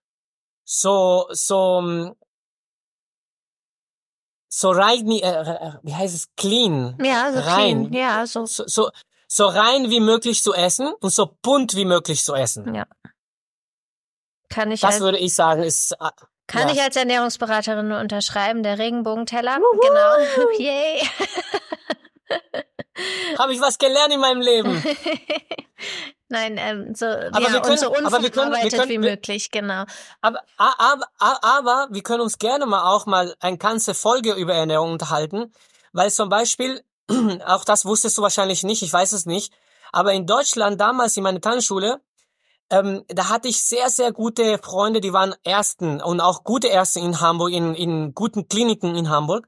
so, 0.63 1.27
so, 1.31 1.81
mm, 1.81 2.15
so 4.49 4.71
rein, 4.71 5.09
äh, 5.11 5.19
äh, 5.19 5.73
wie 5.83 5.93
heißt 5.93 6.15
es, 6.15 6.35
clean, 6.35 6.97
ja, 7.03 7.31
so 7.31 7.39
rein, 7.39 7.89
clean. 7.89 7.93
Ja, 7.93 8.25
so. 8.27 8.45
so, 8.45 8.63
so, 8.67 8.89
so 9.27 9.47
rein 9.47 9.89
wie 9.89 9.99
möglich 9.99 10.41
zu 10.43 10.53
essen 10.53 10.93
und 10.99 11.09
so 11.11 11.37
bunt 11.41 11.75
wie 11.75 11.85
möglich 11.85 12.23
zu 12.23 12.33
essen. 12.33 12.73
Ja. 12.73 12.85
Kann 14.49 14.71
ich 14.71 14.81
Das 14.81 14.95
als, 14.95 15.01
würde 15.01 15.17
ich 15.17 15.33
sagen, 15.33 15.63
ist, 15.63 15.91
äh, 15.93 16.09
kann 16.47 16.67
ja. 16.67 16.73
ich 16.75 16.81
als 16.81 16.95
Ernährungsberaterin 16.95 17.87
nur 17.87 17.99
unterschreiben. 17.99 18.63
Der 18.63 18.77
Regenbogenteller. 18.79 19.57
Genau. 19.57 20.49
Yay. 20.59 21.01
habe 23.37 23.53
ich 23.53 23.61
was 23.61 23.77
gelernt 23.77 24.13
in 24.13 24.19
meinem 24.19 24.41
Leben. 24.41 24.83
Nein, 26.27 26.57
ähm, 26.57 26.95
so, 26.95 27.05
Aber 27.05 27.41
ja, 27.41 27.53
wir 27.53 27.61
können- 27.61 27.77
so 27.77 27.87
aber 27.87 27.95
wir 27.95 28.01
können- 28.01 28.21
wir 28.21 28.25
unverarbeitet 28.25 28.79
können- 28.79 28.89
wie 28.89 28.97
möglich, 28.97 29.51
genau. 29.51 29.83
Aber, 30.21 30.41
aber, 30.57 31.05
aber, 31.19 31.43
aber 31.43 31.87
wir 31.91 32.01
können 32.01 32.21
uns 32.21 32.39
gerne 32.39 32.65
mal 32.65 32.91
auch 32.91 33.05
mal 33.05 33.35
eine 33.39 33.57
ganze 33.57 33.93
Folge 33.93 34.33
über 34.33 34.53
Ernährung 34.53 34.93
unterhalten, 34.93 35.53
weil 35.93 36.09
zum 36.11 36.29
Beispiel, 36.29 36.83
auch 37.45 37.63
das 37.63 37.85
wusstest 37.85 38.17
du 38.17 38.23
wahrscheinlich 38.23 38.63
nicht, 38.63 38.81
ich 38.81 38.91
weiß 38.91 39.11
es 39.11 39.27
nicht, 39.27 39.53
aber 39.91 40.13
in 40.13 40.25
Deutschland 40.25 40.81
damals 40.81 41.15
in 41.15 41.23
meiner 41.23 41.41
Tanzschule, 41.41 42.01
ähm, 42.69 43.03
da 43.07 43.29
hatte 43.29 43.47
ich 43.47 43.63
sehr, 43.63 43.89
sehr 43.89 44.11
gute 44.11 44.57
Freunde, 44.57 45.01
die 45.01 45.13
waren 45.13 45.35
Ersten 45.43 46.01
und 46.01 46.19
auch 46.21 46.43
gute 46.43 46.67
Ärzte 46.67 46.99
in 46.99 47.19
Hamburg, 47.21 47.51
in, 47.51 47.75
in 47.75 48.13
guten 48.13 48.47
Kliniken 48.47 48.95
in 48.95 49.09
Hamburg. 49.09 49.47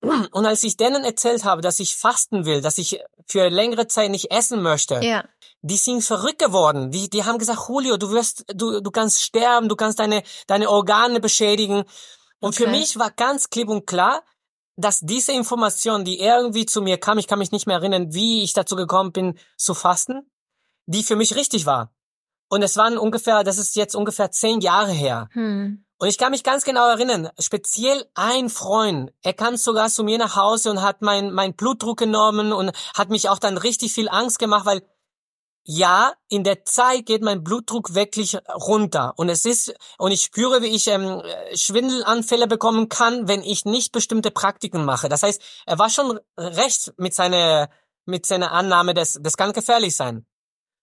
Und 0.00 0.46
als 0.46 0.62
ich 0.62 0.76
denen 0.76 1.04
erzählt 1.04 1.44
habe, 1.44 1.60
dass 1.60 1.80
ich 1.80 1.96
fasten 1.96 2.44
will, 2.44 2.60
dass 2.60 2.78
ich 2.78 3.00
für 3.26 3.48
längere 3.48 3.88
Zeit 3.88 4.10
nicht 4.10 4.30
essen 4.30 4.62
möchte, 4.62 5.02
Ja. 5.04 5.24
die 5.62 5.76
sind 5.76 6.02
verrückt 6.02 6.38
geworden. 6.38 6.92
Die, 6.92 7.10
die 7.10 7.24
haben 7.24 7.38
gesagt, 7.38 7.68
Julio, 7.68 7.96
du 7.96 8.10
wirst, 8.10 8.44
du, 8.54 8.80
du 8.80 8.90
kannst 8.92 9.22
sterben, 9.22 9.68
du 9.68 9.74
kannst 9.74 9.98
deine, 9.98 10.22
deine 10.46 10.70
Organe 10.70 11.18
beschädigen. 11.20 11.84
Und 12.40 12.54
für 12.54 12.68
Okay. 12.68 12.78
mich 12.78 12.98
war 12.98 13.10
ganz 13.10 13.50
klipp 13.50 13.68
und 13.68 13.86
klar, 13.86 14.22
dass 14.76 15.00
diese 15.00 15.32
Information, 15.32 16.04
die 16.04 16.20
irgendwie 16.20 16.64
zu 16.64 16.80
mir 16.80 16.98
kam, 16.98 17.18
ich 17.18 17.26
kann 17.26 17.40
mich 17.40 17.50
nicht 17.50 17.66
mehr 17.66 17.78
erinnern, 17.78 18.14
wie 18.14 18.44
ich 18.44 18.52
dazu 18.52 18.76
gekommen 18.76 19.10
bin, 19.10 19.36
zu 19.56 19.74
fasten, 19.74 20.30
die 20.86 21.02
für 21.02 21.16
mich 21.16 21.34
richtig 21.34 21.66
war. 21.66 21.92
Und 22.48 22.62
es 22.62 22.76
waren 22.76 22.98
ungefähr, 22.98 23.44
das 23.44 23.58
ist 23.58 23.76
jetzt 23.76 23.94
ungefähr 23.94 24.30
zehn 24.30 24.60
Jahre 24.60 24.92
her. 24.92 25.28
Hm. 25.32 25.84
Und 26.00 26.08
ich 26.08 26.16
kann 26.16 26.30
mich 26.30 26.44
ganz 26.44 26.64
genau 26.64 26.88
erinnern, 26.88 27.28
speziell 27.40 28.04
ein 28.14 28.48
Freund, 28.50 29.12
er 29.22 29.34
kam 29.34 29.56
sogar 29.56 29.88
zu 29.88 30.04
mir 30.04 30.16
nach 30.18 30.36
Hause 30.36 30.70
und 30.70 30.80
hat 30.80 31.02
mein, 31.02 31.32
mein 31.32 31.54
Blutdruck 31.54 31.98
genommen 31.98 32.52
und 32.52 32.70
hat 32.94 33.10
mich 33.10 33.28
auch 33.28 33.40
dann 33.40 33.58
richtig 33.58 33.92
viel 33.92 34.08
Angst 34.08 34.38
gemacht, 34.38 34.64
weil 34.64 34.82
ja, 35.70 36.14
in 36.30 36.44
der 36.44 36.64
Zeit 36.64 37.04
geht 37.04 37.20
mein 37.20 37.44
Blutdruck 37.44 37.94
wirklich 37.94 38.38
runter. 38.54 39.12
Und 39.16 39.28
es 39.28 39.44
ist, 39.44 39.74
und 39.98 40.12
ich 40.12 40.22
spüre, 40.22 40.62
wie 40.62 40.68
ich 40.68 40.86
ähm, 40.86 41.20
Schwindelanfälle 41.54 42.46
bekommen 42.46 42.88
kann, 42.88 43.28
wenn 43.28 43.42
ich 43.42 43.66
nicht 43.66 43.92
bestimmte 43.92 44.30
Praktiken 44.30 44.86
mache. 44.86 45.10
Das 45.10 45.22
heißt, 45.22 45.42
er 45.66 45.78
war 45.78 45.90
schon 45.90 46.20
recht 46.38 46.94
mit 46.96 47.12
seiner, 47.12 47.68
mit 48.06 48.24
seiner 48.24 48.52
Annahme, 48.52 48.94
das, 48.94 49.18
das 49.20 49.36
kann 49.36 49.52
gefährlich 49.52 49.94
sein. 49.94 50.24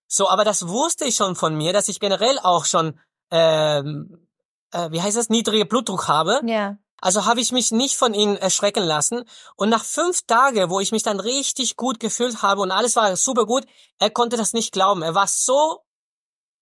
So, 0.08 0.30
aber 0.30 0.44
das 0.44 0.68
wusste 0.68 1.06
ich 1.06 1.16
schon 1.16 1.36
von 1.36 1.56
mir, 1.56 1.74
dass 1.74 1.88
ich 1.88 2.00
generell 2.00 2.40
auch 2.40 2.66
schon, 2.66 3.00
ähm, 3.32 4.28
äh, 4.72 4.92
wie 4.92 5.02
heißt 5.02 5.18
das, 5.18 5.30
niedrige 5.30 5.66
Blutdruck 5.66 6.08
habe. 6.08 6.42
Ja. 6.46 6.78
Also 7.02 7.26
habe 7.26 7.42
ich 7.42 7.52
mich 7.52 7.72
nicht 7.72 7.98
von 7.98 8.14
ihnen 8.14 8.38
erschrecken 8.38 8.84
lassen. 8.84 9.26
Und 9.56 9.70
nach 9.70 9.84
fünf 9.84 10.26
Tagen, 10.26 10.70
wo 10.70 10.80
ich 10.80 10.92
mich 10.92 11.04
dann 11.04 11.20
richtig 11.20 11.76
gut 11.76 12.00
gefühlt 12.00 12.42
habe 12.42 12.62
und 12.62 12.72
alles 12.72 12.96
war 12.96 13.16
super 13.16 13.46
gut, 13.46 13.66
er 14.00 14.10
konnte 14.10 14.38
das 14.38 14.54
nicht 14.54 14.72
glauben. 14.72 15.02
Er 15.02 15.14
war 15.14 15.28
so, 15.28 15.82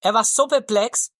er 0.02 0.14
war 0.14 0.24
so 0.24 0.48
perplex. 0.48 1.12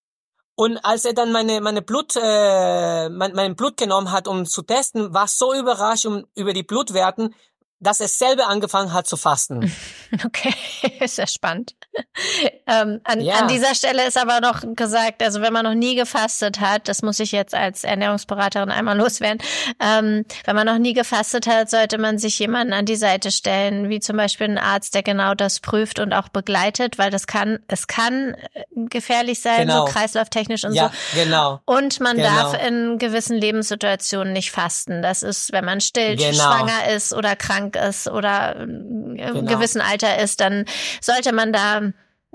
Und 0.56 0.78
als 0.84 1.06
er 1.06 1.14
dann 1.14 1.32
meine 1.32 1.62
meine 1.62 1.82
Blut 1.82 2.16
äh, 2.16 3.10
mein, 3.10 3.34
mein 3.34 3.56
Blut 3.56 3.78
genommen 3.78 4.12
hat, 4.12 4.28
um 4.28 4.46
zu 4.46 4.62
testen, 4.62 5.14
war 5.14 5.28
so 5.28 5.54
überrascht 5.54 6.06
um, 6.06 6.28
über 6.36 6.54
die 6.54 6.64
Blutwerten, 6.64 7.34
dass 7.84 8.00
er 8.00 8.08
selber 8.08 8.48
angefangen 8.48 8.94
hat 8.94 9.08
zu 9.08 9.18
fasten. 9.18 9.74
Okay, 10.26 10.54
ist 11.00 11.18
ja 11.18 11.26
spannend. 11.26 11.74
ähm, 12.68 13.02
an, 13.04 13.20
Ja. 13.20 13.36
an 13.40 13.48
dieser 13.48 13.74
Stelle 13.74 14.06
ist 14.08 14.16
aber 14.16 14.42
noch 14.42 14.62
gesagt, 14.76 15.24
also 15.24 15.42
wenn 15.42 15.52
man 15.52 15.66
noch 15.66 15.74
nie 15.74 15.96
gefastet 15.96 16.60
hat, 16.60 16.88
das 16.88 17.02
muss 17.02 17.20
ich 17.20 17.32
jetzt 17.32 17.56
als 17.56 17.84
Ernährungsberaterin 17.84 18.70
einmal 18.70 18.96
loswerden, 19.00 19.40
ähm, 19.80 20.24
wenn 20.46 20.56
man 20.56 20.68
noch 20.68 20.78
nie 20.78 20.94
gefastet 20.94 21.48
hat, 21.48 21.72
sollte 21.72 21.98
man 21.98 22.20
sich 22.20 22.38
jemanden 22.38 22.74
an 22.74 22.86
die 22.86 22.96
Seite 22.96 23.32
stellen, 23.32 23.90
wie 23.90 24.00
zum 24.00 24.18
Beispiel 24.18 24.46
einen 24.46 24.60
Arzt, 24.60 24.94
der 24.94 25.02
genau 25.02 25.34
das 25.34 25.60
prüft 25.62 25.98
und 25.98 26.14
auch 26.14 26.30
begleitet, 26.30 27.00
weil 27.00 27.10
das 27.10 27.26
kann, 27.26 27.58
es 27.68 27.88
kann 27.88 28.36
äh, 28.54 28.64
gefährlich 28.76 29.42
sein, 29.42 29.62
Genau. 29.68 29.88
so 29.88 29.92
kreislauftechnisch 29.94 30.64
und 30.64 30.74
ja, 30.74 30.92
so. 31.16 31.24
genau. 31.24 31.60
Und 31.66 32.00
man 32.02 32.18
Genau. 32.18 32.30
darf 32.30 32.68
in 32.68 33.00
gewissen 33.00 33.36
Lebenssituationen 33.38 34.32
nicht 34.32 34.52
fasten. 34.52 35.02
Das 35.02 35.24
ist, 35.24 35.52
wenn 35.54 35.66
man 35.66 35.82
stillt, 35.82 36.20
Genau. 36.20 36.34
schwanger 36.34 36.90
ist 36.96 37.14
oder 37.14 37.36
krank 37.36 37.73
ist 37.76 38.08
oder 38.08 38.56
im 38.58 39.16
Genau. 39.18 39.42
gewissen 39.56 39.82
Alter 39.82 40.20
ist, 40.20 40.40
dann 40.42 40.66
sollte 41.02 41.34
man 41.34 41.54
da 41.54 41.82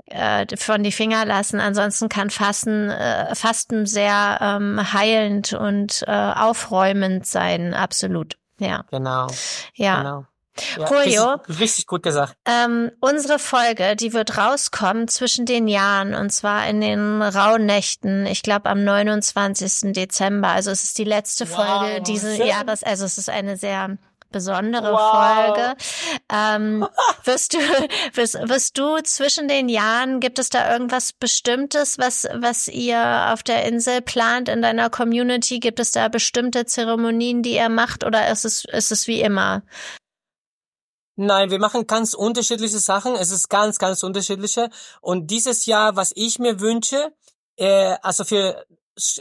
äh, 0.07 0.45
von 0.57 0.83
die 0.83 0.91
Finger 0.91 1.25
lassen. 1.25 1.59
Ansonsten 1.59 2.09
kann 2.09 2.29
Fasten, 2.29 2.89
äh, 2.89 3.35
Fasten 3.35 3.85
sehr 3.85 4.39
ähm, 4.41 4.93
heilend 4.93 5.53
und 5.53 6.03
äh, 6.07 6.11
aufräumend 6.11 7.25
sein, 7.25 7.73
absolut. 7.73 8.35
Ja. 8.59 8.85
Genau. 8.91 9.27
Ja. 9.75 9.97
Genau. 9.97 10.25
Ja, 10.77 10.89
Julio, 11.03 11.35
richtig 11.59 11.87
gut 11.87 12.03
gesagt. 12.03 12.35
Ähm, 12.45 12.91
unsere 12.99 13.39
Folge, 13.39 13.95
die 13.95 14.11
wird 14.11 14.37
rauskommen 14.37 15.07
zwischen 15.07 15.45
den 15.45 15.69
Jahren 15.69 16.13
und 16.13 16.31
zwar 16.31 16.67
in 16.67 16.81
den 16.81 17.21
rauen 17.21 17.65
Nächten. 17.65 18.25
Ich 18.25 18.43
glaube 18.43 18.69
am 18.69 18.83
29. 18.83 19.93
Dezember. 19.93 20.49
Also 20.49 20.71
es 20.71 20.83
ist 20.83 20.97
die 20.97 21.05
letzte 21.05 21.49
Wow, 21.49 21.55
Folge 21.55 22.01
dieses 22.01 22.35
schön. 22.37 22.47
Jahres. 22.47 22.83
Also 22.83 23.05
es 23.05 23.17
ist 23.17 23.29
eine 23.29 23.55
sehr 23.55 23.97
besondere 24.29 24.91
Wow. 24.93 25.45
Folge. 25.45 25.75
Ähm, 26.31 26.87
wirst 27.23 27.53
du, 27.53 27.57
wirst, 28.13 28.35
wirst 28.35 28.77
du 28.77 28.97
zwischen 29.03 29.47
den 29.47 29.69
Jahren, 29.69 30.19
gibt 30.19 30.39
es 30.39 30.49
da 30.49 30.71
irgendwas 30.71 31.13
Bestimmtes, 31.13 31.97
was, 31.97 32.27
was 32.33 32.67
ihr 32.67 33.31
auf 33.33 33.43
der 33.43 33.65
Insel 33.65 34.01
plant 34.01 34.49
in 34.49 34.61
deiner 34.61 34.89
Community? 34.89 35.59
Gibt 35.59 35.79
es 35.79 35.91
da 35.91 36.07
bestimmte 36.07 36.65
Zeremonien, 36.65 37.43
die 37.43 37.55
ihr 37.55 37.69
macht 37.69 38.03
oder 38.03 38.29
ist 38.31 38.45
es, 38.45 38.65
ist 38.65 38.91
es 38.91 39.07
wie 39.07 39.21
immer? 39.21 39.63
Nein, 41.21 41.51
wir 41.51 41.59
machen 41.59 41.85
ganz 41.85 42.13
unterschiedliche 42.13 42.79
Sachen. 42.79 43.15
Es 43.15 43.31
ist 43.31 43.49
ganz, 43.49 43.77
ganz 43.77 44.03
unterschiedliche. 44.03 44.69
Und 45.01 45.27
dieses 45.31 45.65
Jahr, 45.65 45.97
was 45.97 46.13
ich 46.15 46.39
mir 46.39 46.61
wünsche, 46.61 47.11
äh, 47.57 47.97
also 48.01 48.23
für, 48.23 48.65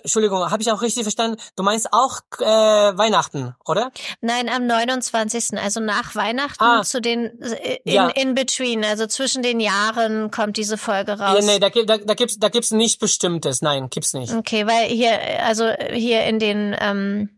Entschuldigung, 0.02 0.50
habe 0.50 0.62
ich 0.62 0.70
auch 0.72 0.82
richtig 0.82 1.02
verstanden? 1.05 1.40
Du 1.56 1.62
meinst 1.62 1.92
auch 1.92 2.20
äh, 2.40 2.44
Weihnachten, 2.44 3.55
oder? 3.66 3.90
Nein, 4.20 4.48
am 4.48 4.66
29., 4.66 5.59
also 5.59 5.80
nach 5.80 6.14
Weihnachten 6.14 6.62
Ah. 6.62 6.82
zu 6.82 7.00
den 7.00 7.40
äh, 7.42 7.78
in, 7.84 7.92
Ja. 7.94 8.09
in 8.09 8.34
between, 8.34 8.84
also 8.84 9.06
zwischen 9.06 9.42
den 9.42 9.60
Jahren 9.60 10.30
kommt 10.30 10.56
diese 10.56 10.76
Folge 10.78 11.18
raus. 11.18 11.38
Ja, 11.40 11.52
nee, 11.52 11.59
da, 11.59 11.68
da, 11.70 11.98
da 11.98 12.14
gibt's, 12.14 12.38
da 12.38 12.48
gibt's 12.48 12.70
nichts 12.70 12.98
Bestimmtes. 12.98 13.62
Nein, 13.62 13.88
gibt's 13.90 14.12
nicht. 14.14 14.32
Okay, 14.34 14.66
weil 14.66 14.86
hier, 14.88 15.18
also 15.44 15.70
hier 15.92 16.24
in 16.24 16.38
den 16.38 16.76
ähm, 16.78 17.30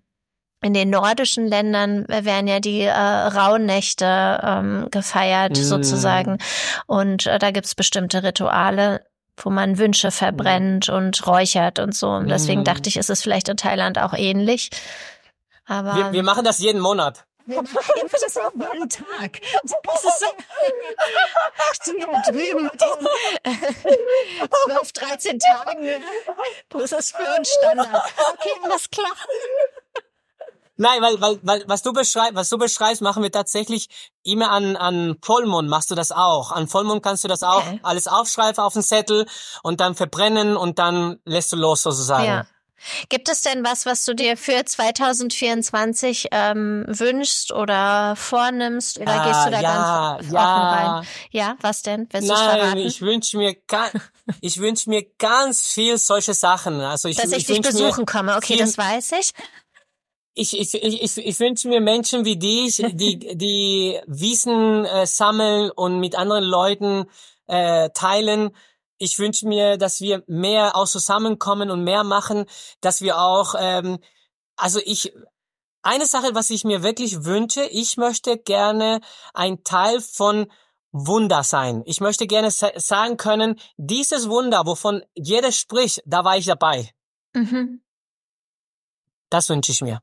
in 0.63 0.75
den 0.75 0.91
nordischen 0.91 1.49
Ländern 1.49 2.05
werden 2.07 2.47
ja 2.47 2.61
die 2.61 2.83
äh, 2.83 2.93
Rauhnächte 2.93 4.41
ähm, 4.43 4.89
gefeiert 4.91 5.53
Mm. 5.53 5.63
sozusagen 5.63 6.39
und 6.87 7.27
äh, 7.27 7.39
da 7.39 7.51
gibt's 7.51 7.75
bestimmte 7.75 8.23
Rituale, 8.23 9.07
wo 9.37 9.51
man 9.51 9.79
Wünsche 9.79 10.11
verbrennt 10.11 10.89
und 10.89 11.27
räuchert 11.27 11.79
und 11.79 11.95
so. 11.95 12.09
Und 12.11 12.29
deswegen 12.29 12.63
Mm. 12.63 12.65
dachte 12.65 12.89
ich, 12.89 12.97
ist 12.97 13.11
es 13.11 13.23
vielleicht 13.23 13.49
in 13.49 13.57
Thailand 13.57 13.99
auch 13.99 14.13
ähnlich. 14.15 14.71
Aber 15.67 15.95
Wir, 15.97 16.13
wir 16.13 16.23
machen 16.23 16.45
das 16.45 16.59
jeden 16.59 16.81
Monat. 16.81 17.25
Wir 17.47 17.63
machen 17.63 18.09
das 18.13 18.37
auch 18.37 18.53
jeden 18.73 18.89
Tag. 18.89 19.41
Das 19.63 20.05
ist 20.05 20.21
so. 20.21 20.27
Drüben 22.31 22.65
mit 22.65 22.73
diesen 22.75 23.09
12, 24.67 24.93
13 24.93 25.39
Tagen. 25.39 26.05
Das 26.69 26.93
ist 26.93 27.17
für 27.17 27.37
uns 27.39 27.49
Standard. 27.59 27.89
Okay, 28.33 28.51
alles 28.63 28.91
klar. 28.91 29.13
Nein, 30.81 31.03
weil, 31.03 31.21
weil, 31.21 31.39
weil 31.43 31.65
was 31.67 31.83
du 31.83 31.93
beschreibst, 31.93 32.35
was 32.35 32.49
du 32.49 32.57
beschreibst, 32.57 33.03
machen 33.03 33.23
wir 33.23 33.31
tatsächlich 33.31 33.89
immer 34.23 34.51
an 34.51 34.77
an 34.77 35.17
Vollmond 35.23 35.69
machst 35.69 35.91
du 35.91 35.95
das 35.95 36.11
auch. 36.11 36.53
An 36.53 36.69
Vollmond 36.69 37.03
kannst 37.03 37.23
du 37.25 37.29
das 37.29 37.43
auch 37.43 37.67
Okay. 37.67 37.81
alles 37.83 38.07
aufschreiben 38.07 38.65
auf 38.65 38.73
den 38.73 38.83
Zettel 38.83 39.27
und 39.63 39.81
dann 39.81 39.95
verbrennen 39.95 40.57
und 40.57 40.79
dann 40.79 41.19
lässt 41.27 41.53
du 41.53 41.57
los 41.57 41.83
sozusagen. 41.83 42.25
Ja. 42.25 42.47
Gibt 43.11 43.29
es 43.29 43.43
denn 43.43 43.63
was, 43.63 43.85
was 43.85 44.07
du 44.07 44.15
dir 44.15 44.39
für 44.39 44.65
2024 44.65 46.29
ähm, 46.31 46.85
wünschst 46.89 47.53
oder 47.53 48.17
vornimmst? 48.17 48.99
Oder 48.99 49.21
Ah, 49.21 49.27
gehst 49.27 49.47
du 49.47 49.51
da 49.51 49.61
ja, 49.61 50.13
ganz 50.17 50.25
offen 50.29 50.35
ja. 50.35 50.71
rein? 50.97 51.07
Ja, 51.31 51.57
was 51.61 51.83
denn? 51.83 52.09
Willst 52.11 52.29
Nein, 52.29 52.79
ich 52.79 53.03
wünsche 53.03 53.37
mir 53.37 53.55
ich 54.41 54.59
wünsche 54.61 54.89
mir 54.89 55.05
ganz 55.19 55.67
viel 55.69 55.99
solche 55.99 56.33
Sachen. 56.33 56.81
Also 56.81 57.09
ich, 57.09 57.17
Dass 57.17 57.33
ich, 57.33 57.39
ich 57.39 57.47
dich 57.47 57.61
besuchen 57.61 58.07
komme. 58.07 58.35
Okay, 58.37 58.55
viel- 58.55 58.59
das 58.59 58.79
weiß 58.79 59.13
ich. 59.21 59.33
Ich, 60.41 60.59
ich, 60.59 60.75
ich, 60.75 61.19
ich, 61.19 61.41
wünsche 61.41 61.69
mir 61.69 61.81
Menschen 61.81 62.25
wie 62.25 62.39
dich, 62.39 62.83
die, 62.93 63.19
die 63.37 64.01
Wissen 64.07 64.87
äh, 64.87 65.07
sammeln 65.07 65.71
und 65.71 66.01
mit 66.01 66.17
anderen 66.17 66.45
Leuten 66.45 67.05
äh, 67.47 67.91
teilen. 67.91 68.51
Ich 68.97 69.19
wünsche 69.19 69.47
mir, 69.47 69.77
dass 69.77 70.01
wir 70.01 70.23
mehr 70.27 70.77
auch 70.77 70.87
zusammenkommen 70.87 71.71
und 71.71 71.85
mehr 71.85 72.05
machen, 72.05 72.47
dass 72.81 73.03
wir 73.03 73.21
auch, 73.21 73.55
ähm, 73.59 73.99
also 74.57 74.81
ich, 74.85 75.13
eine 75.83 76.07
Sache, 76.07 76.35
was 76.35 76.51
ich 76.51 76.65
mir 76.65 76.83
wirklich 76.83 77.25
wünsche, 77.25 77.65
ich 77.65 77.97
möchte 77.97 78.39
gerne 78.39 79.01
ein 79.35 79.63
Teil 79.63 80.01
von 80.01 80.51
Wunder 80.93 81.45
sein. 81.45 81.83
Ich 81.87 82.01
möchte 82.01 82.27
gerne 82.27 82.51
sa 82.51 82.71
sagen 82.77 83.17
können, 83.17 83.61
dieses 83.77 84.29
Wunder, 84.29 84.67
wovon 84.67 85.03
jeder 85.15 85.53
spricht, 85.53 86.03
da 86.05 86.25
war 86.25 86.37
ich 86.37 86.47
dabei. 86.47 86.91
Mhm. 87.35 87.83
Das 89.29 89.49
wünsche 89.49 89.73
ich 89.73 89.81
mir. 89.83 90.03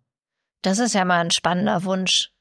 Das 0.61 0.79
ist 0.79 0.93
ja 0.93 1.05
mal 1.05 1.19
ein 1.19 1.31
spannender 1.31 1.83
Wunsch. 1.83 2.31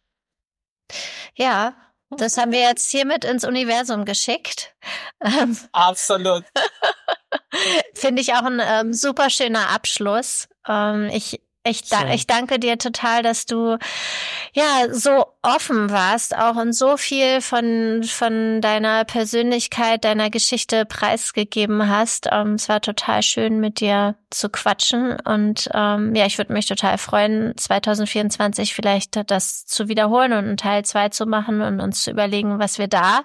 Ja, 1.35 1.75
das 2.11 2.39
haben 2.39 2.53
wir 2.53 2.61
jetzt 2.61 2.91
hiermit 2.91 3.25
ins 3.25 3.45
Universum 3.45 4.05
geschickt. 4.05 4.75
Ähm, 5.21 5.57
Absolut. 5.73 6.45
Finde 7.95 8.23
ich 8.23 8.35
auch 8.35 8.45
ein 8.45 8.61
ähm, 8.63 8.93
super 8.93 9.31
schöner 9.31 9.71
Abschluss. 9.71 10.49
Ähm, 10.69 11.09
ich, 11.13 11.41
ich, 11.65 11.89
da, 11.89 12.13
ich 12.13 12.27
danke 12.27 12.59
dir 12.59 12.79
total, 12.79 13.23
dass 13.23 13.47
du 13.47 13.79
ja 14.53 14.93
so 14.93 15.27
offen 15.47 15.91
warst, 15.91 16.37
auch 16.37 16.57
und 16.57 16.73
so 16.73 16.97
viel 16.97 17.41
von, 17.41 18.03
von 18.03 18.61
deiner 18.61 19.05
Persönlichkeit, 19.05 20.05
deiner 20.05 20.29
Geschichte 20.29 20.85
preisgegeben 20.85 21.89
hast. 21.89 22.29
Ähm, 22.33 22.55
es 22.55 22.69
war 22.69 22.81
total 22.81 23.23
schön, 23.23 23.61
mit 23.61 23.81
dir 23.81 24.17
zu 24.31 24.49
quatschen. 24.51 25.19
Und 25.21 25.69
ähm, 25.73 26.15
ja, 26.15 26.27
ich 26.27 26.39
würde 26.39 26.53
mich 26.53 26.67
total 26.67 26.99
freuen, 26.99 27.57
2024 27.57 28.75
vielleicht 28.75 29.31
das 29.31 29.67
zu 29.67 29.89
wiederholen 29.89 30.33
und 30.33 30.45
einen 30.45 30.57
Teil 30.57 30.85
zwei 30.85 31.09
zu 31.11 31.27
machen 31.27 31.63
und 31.63 31.81
uns 31.81 32.03
zu 32.03 32.11
überlegen, 32.11 32.59
was 32.59 32.79
wir 32.79 32.89
da 32.89 33.23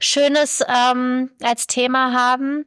Schönes 0.00 0.64
ähm, 0.66 1.30
als 1.42 1.66
Thema 1.66 2.12
haben. 2.12 2.64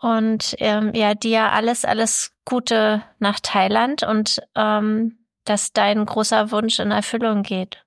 Und 0.00 0.54
ähm, 0.58 0.92
ja, 0.94 1.14
dir 1.14 1.52
alles, 1.52 1.84
alles 1.84 2.32
Gute 2.44 3.02
nach 3.18 3.40
Thailand 3.40 4.02
und 4.02 4.42
ähm, 4.54 5.18
dass 5.44 5.72
dein 5.72 6.04
großer 6.04 6.50
Wunsch 6.50 6.78
in 6.78 6.90
Erfüllung 6.90 7.42
geht. 7.42 7.83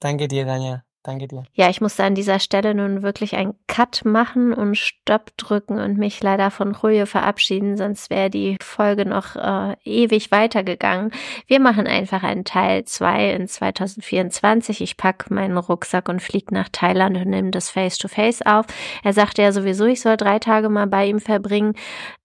Danke 0.00 0.28
dir, 0.28 0.44
Daniel. 0.44 0.82
Danke 1.04 1.28
dir. 1.28 1.42
Ja, 1.52 1.68
ich 1.68 1.82
musste 1.82 2.02
an 2.02 2.14
dieser 2.14 2.38
Stelle 2.38 2.74
nun 2.74 3.02
wirklich 3.02 3.36
einen 3.36 3.54
Cut 3.66 4.06
machen 4.06 4.54
und 4.54 4.74
Stopp 4.74 5.36
drücken 5.36 5.78
und 5.78 5.98
mich 5.98 6.22
leider 6.22 6.50
von 6.50 6.74
Julio 6.82 7.04
verabschieden, 7.04 7.76
sonst 7.76 8.08
wäre 8.08 8.30
die 8.30 8.56
Folge 8.62 9.04
noch 9.04 9.36
äh, 9.36 9.76
ewig 9.84 10.30
weitergegangen. 10.30 11.12
Wir 11.46 11.60
machen 11.60 11.86
einfach 11.86 12.22
einen 12.22 12.46
Teil 12.46 12.86
zwei 12.86 13.32
in 13.32 13.46
2024. 13.46 14.80
Ich 14.80 14.96
pack 14.96 15.30
meinen 15.30 15.58
Rucksack 15.58 16.08
und 16.08 16.22
flieg 16.22 16.50
nach 16.50 16.70
Thailand 16.72 17.18
und 17.18 17.28
nehme 17.28 17.50
das 17.50 17.68
Face-to-Face 17.68 18.40
auf. 18.46 18.64
Er 19.02 19.12
sagte 19.12 19.42
ja 19.42 19.52
sowieso, 19.52 19.84
ich 19.84 20.00
soll 20.00 20.16
drei 20.16 20.38
Tage 20.38 20.70
mal 20.70 20.86
bei 20.86 21.06
ihm 21.06 21.20
verbringen, 21.20 21.74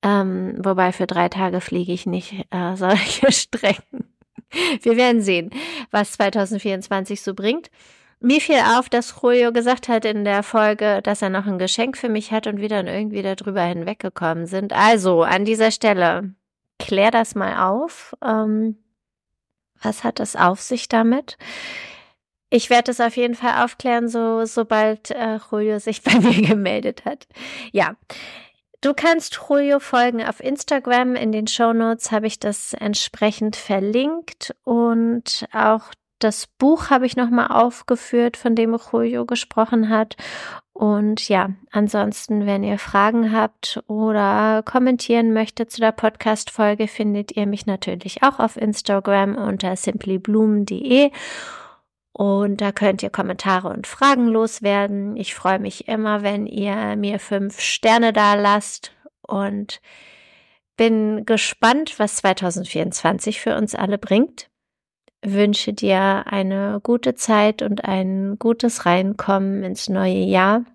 ähm, 0.03 0.55
wobei 0.57 0.93
für 0.93 1.05
drei 1.05 1.27
Tage 1.27 1.59
fliege 1.59 1.91
ich 1.91 2.05
nicht 2.05 2.45
äh, 2.51 2.75
solche 2.77 3.29
Strecken. 3.33 4.05
Wir 4.81 4.97
werden 4.97 5.21
sehen, 5.21 5.51
was 5.91 6.13
2024 6.13 7.21
so 7.21 7.33
bringt. 7.33 7.69
Mir 8.21 8.41
fiel 8.41 8.59
auf, 8.77 8.89
dass 8.89 9.15
Julio 9.21 9.53
gesagt 9.53 9.87
hat 9.87 10.03
in 10.03 10.25
der 10.25 10.43
Folge, 10.43 11.01
dass 11.01 11.21
er 11.21 11.29
noch 11.29 11.45
ein 11.45 11.57
Geschenk 11.57 11.97
für 11.97 12.09
mich 12.09 12.31
hat 12.31 12.47
und 12.47 12.59
wir 12.59 12.67
dann 12.67 12.87
irgendwie 12.87 13.21
darüber 13.21 13.61
hinweggekommen 13.61 14.45
sind. 14.45 14.73
Also 14.73 15.23
an 15.23 15.45
dieser 15.45 15.71
Stelle, 15.71 16.33
klär 16.79 17.11
das 17.11 17.33
mal 17.35 17.69
auf. 17.69 18.13
Ähm, 18.21 18.77
was 19.81 20.03
hat 20.03 20.19
es 20.19 20.35
auf 20.35 20.59
sich 20.59 20.89
damit? 20.89 21.37
Ich 22.49 22.69
werde 22.69 22.91
es 22.91 22.99
auf 22.99 23.15
jeden 23.15 23.35
Fall 23.35 23.63
aufklären, 23.63 24.09
so 24.09 24.43
sobald 24.45 25.11
äh, 25.11 25.39
Julio 25.51 25.79
sich 25.79 26.01
bei 26.03 26.19
mir 26.19 26.41
gemeldet 26.41 27.05
hat. 27.05 27.27
Ja. 27.71 27.95
Du 28.81 28.93
kannst 28.93 29.39
Julio 29.49 29.79
folgen 29.79 30.23
auf 30.23 30.39
Instagram. 30.39 31.15
In 31.15 31.31
den 31.33 31.47
Shownotes 31.47 32.11
habe 32.11 32.27
ich 32.27 32.39
das 32.39 32.73
entsprechend 32.73 33.57
verlinkt 33.57 34.55
und 34.63 35.45
auch 35.53 35.91
das 36.19 36.47
Buch 36.47 36.89
habe 36.89 37.05
ich 37.05 37.15
nochmal 37.15 37.47
aufgeführt, 37.47 38.37
von 38.37 38.55
dem 38.55 38.77
Julio 38.91 39.25
gesprochen 39.25 39.89
hat. 39.89 40.15
Und 40.71 41.27
ja, 41.27 41.49
ansonsten, 41.71 42.45
wenn 42.45 42.63
ihr 42.63 42.77
Fragen 42.77 43.33
habt 43.33 43.83
oder 43.87 44.63
kommentieren 44.63 45.33
möchtet 45.33 45.71
zu 45.71 45.81
der 45.81 45.91
Podcast-Folge, 45.91 46.87
findet 46.87 47.35
ihr 47.35 47.47
mich 47.47 47.65
natürlich 47.65 48.23
auch 48.23 48.39
auf 48.39 48.55
Instagram 48.55 49.35
unter 49.35 49.75
simplyblumen.de. 49.75 51.11
Und 52.11 52.59
da 52.61 52.71
könnt 52.71 53.03
ihr 53.03 53.09
Kommentare 53.09 53.69
und 53.69 53.87
Fragen 53.87 54.27
loswerden. 54.27 55.15
Ich 55.15 55.35
freue 55.35 55.59
mich 55.59 55.87
immer, 55.87 56.23
wenn 56.23 56.47
ihr 56.47 56.95
mir 56.95 57.19
fünf 57.19 57.59
Sterne 57.61 58.13
da 58.13 58.33
lasst 58.33 58.91
und 59.21 59.81
bin 60.75 61.25
gespannt, 61.25 61.99
was 61.99 62.17
2024 62.17 63.39
für 63.39 63.55
uns 63.55 63.75
alle 63.75 63.97
bringt 63.97 64.49
wünsche 65.23 65.73
dir 65.73 66.25
eine 66.27 66.79
gute 66.81 67.15
Zeit 67.15 67.61
und 67.61 67.85
ein 67.85 68.37
gutes 68.39 68.85
Reinkommen 68.85 69.63
ins 69.63 69.89
neue 69.89 70.23
Jahr. 70.23 70.65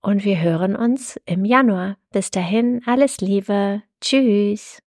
und 0.00 0.24
wir 0.24 0.40
hören 0.40 0.76
uns 0.76 1.20
im 1.26 1.44
Januar. 1.44 1.96
Bis 2.12 2.30
dahin, 2.30 2.80
alles 2.86 3.20
Liebe. 3.20 3.82
Tschüss. 4.00 4.80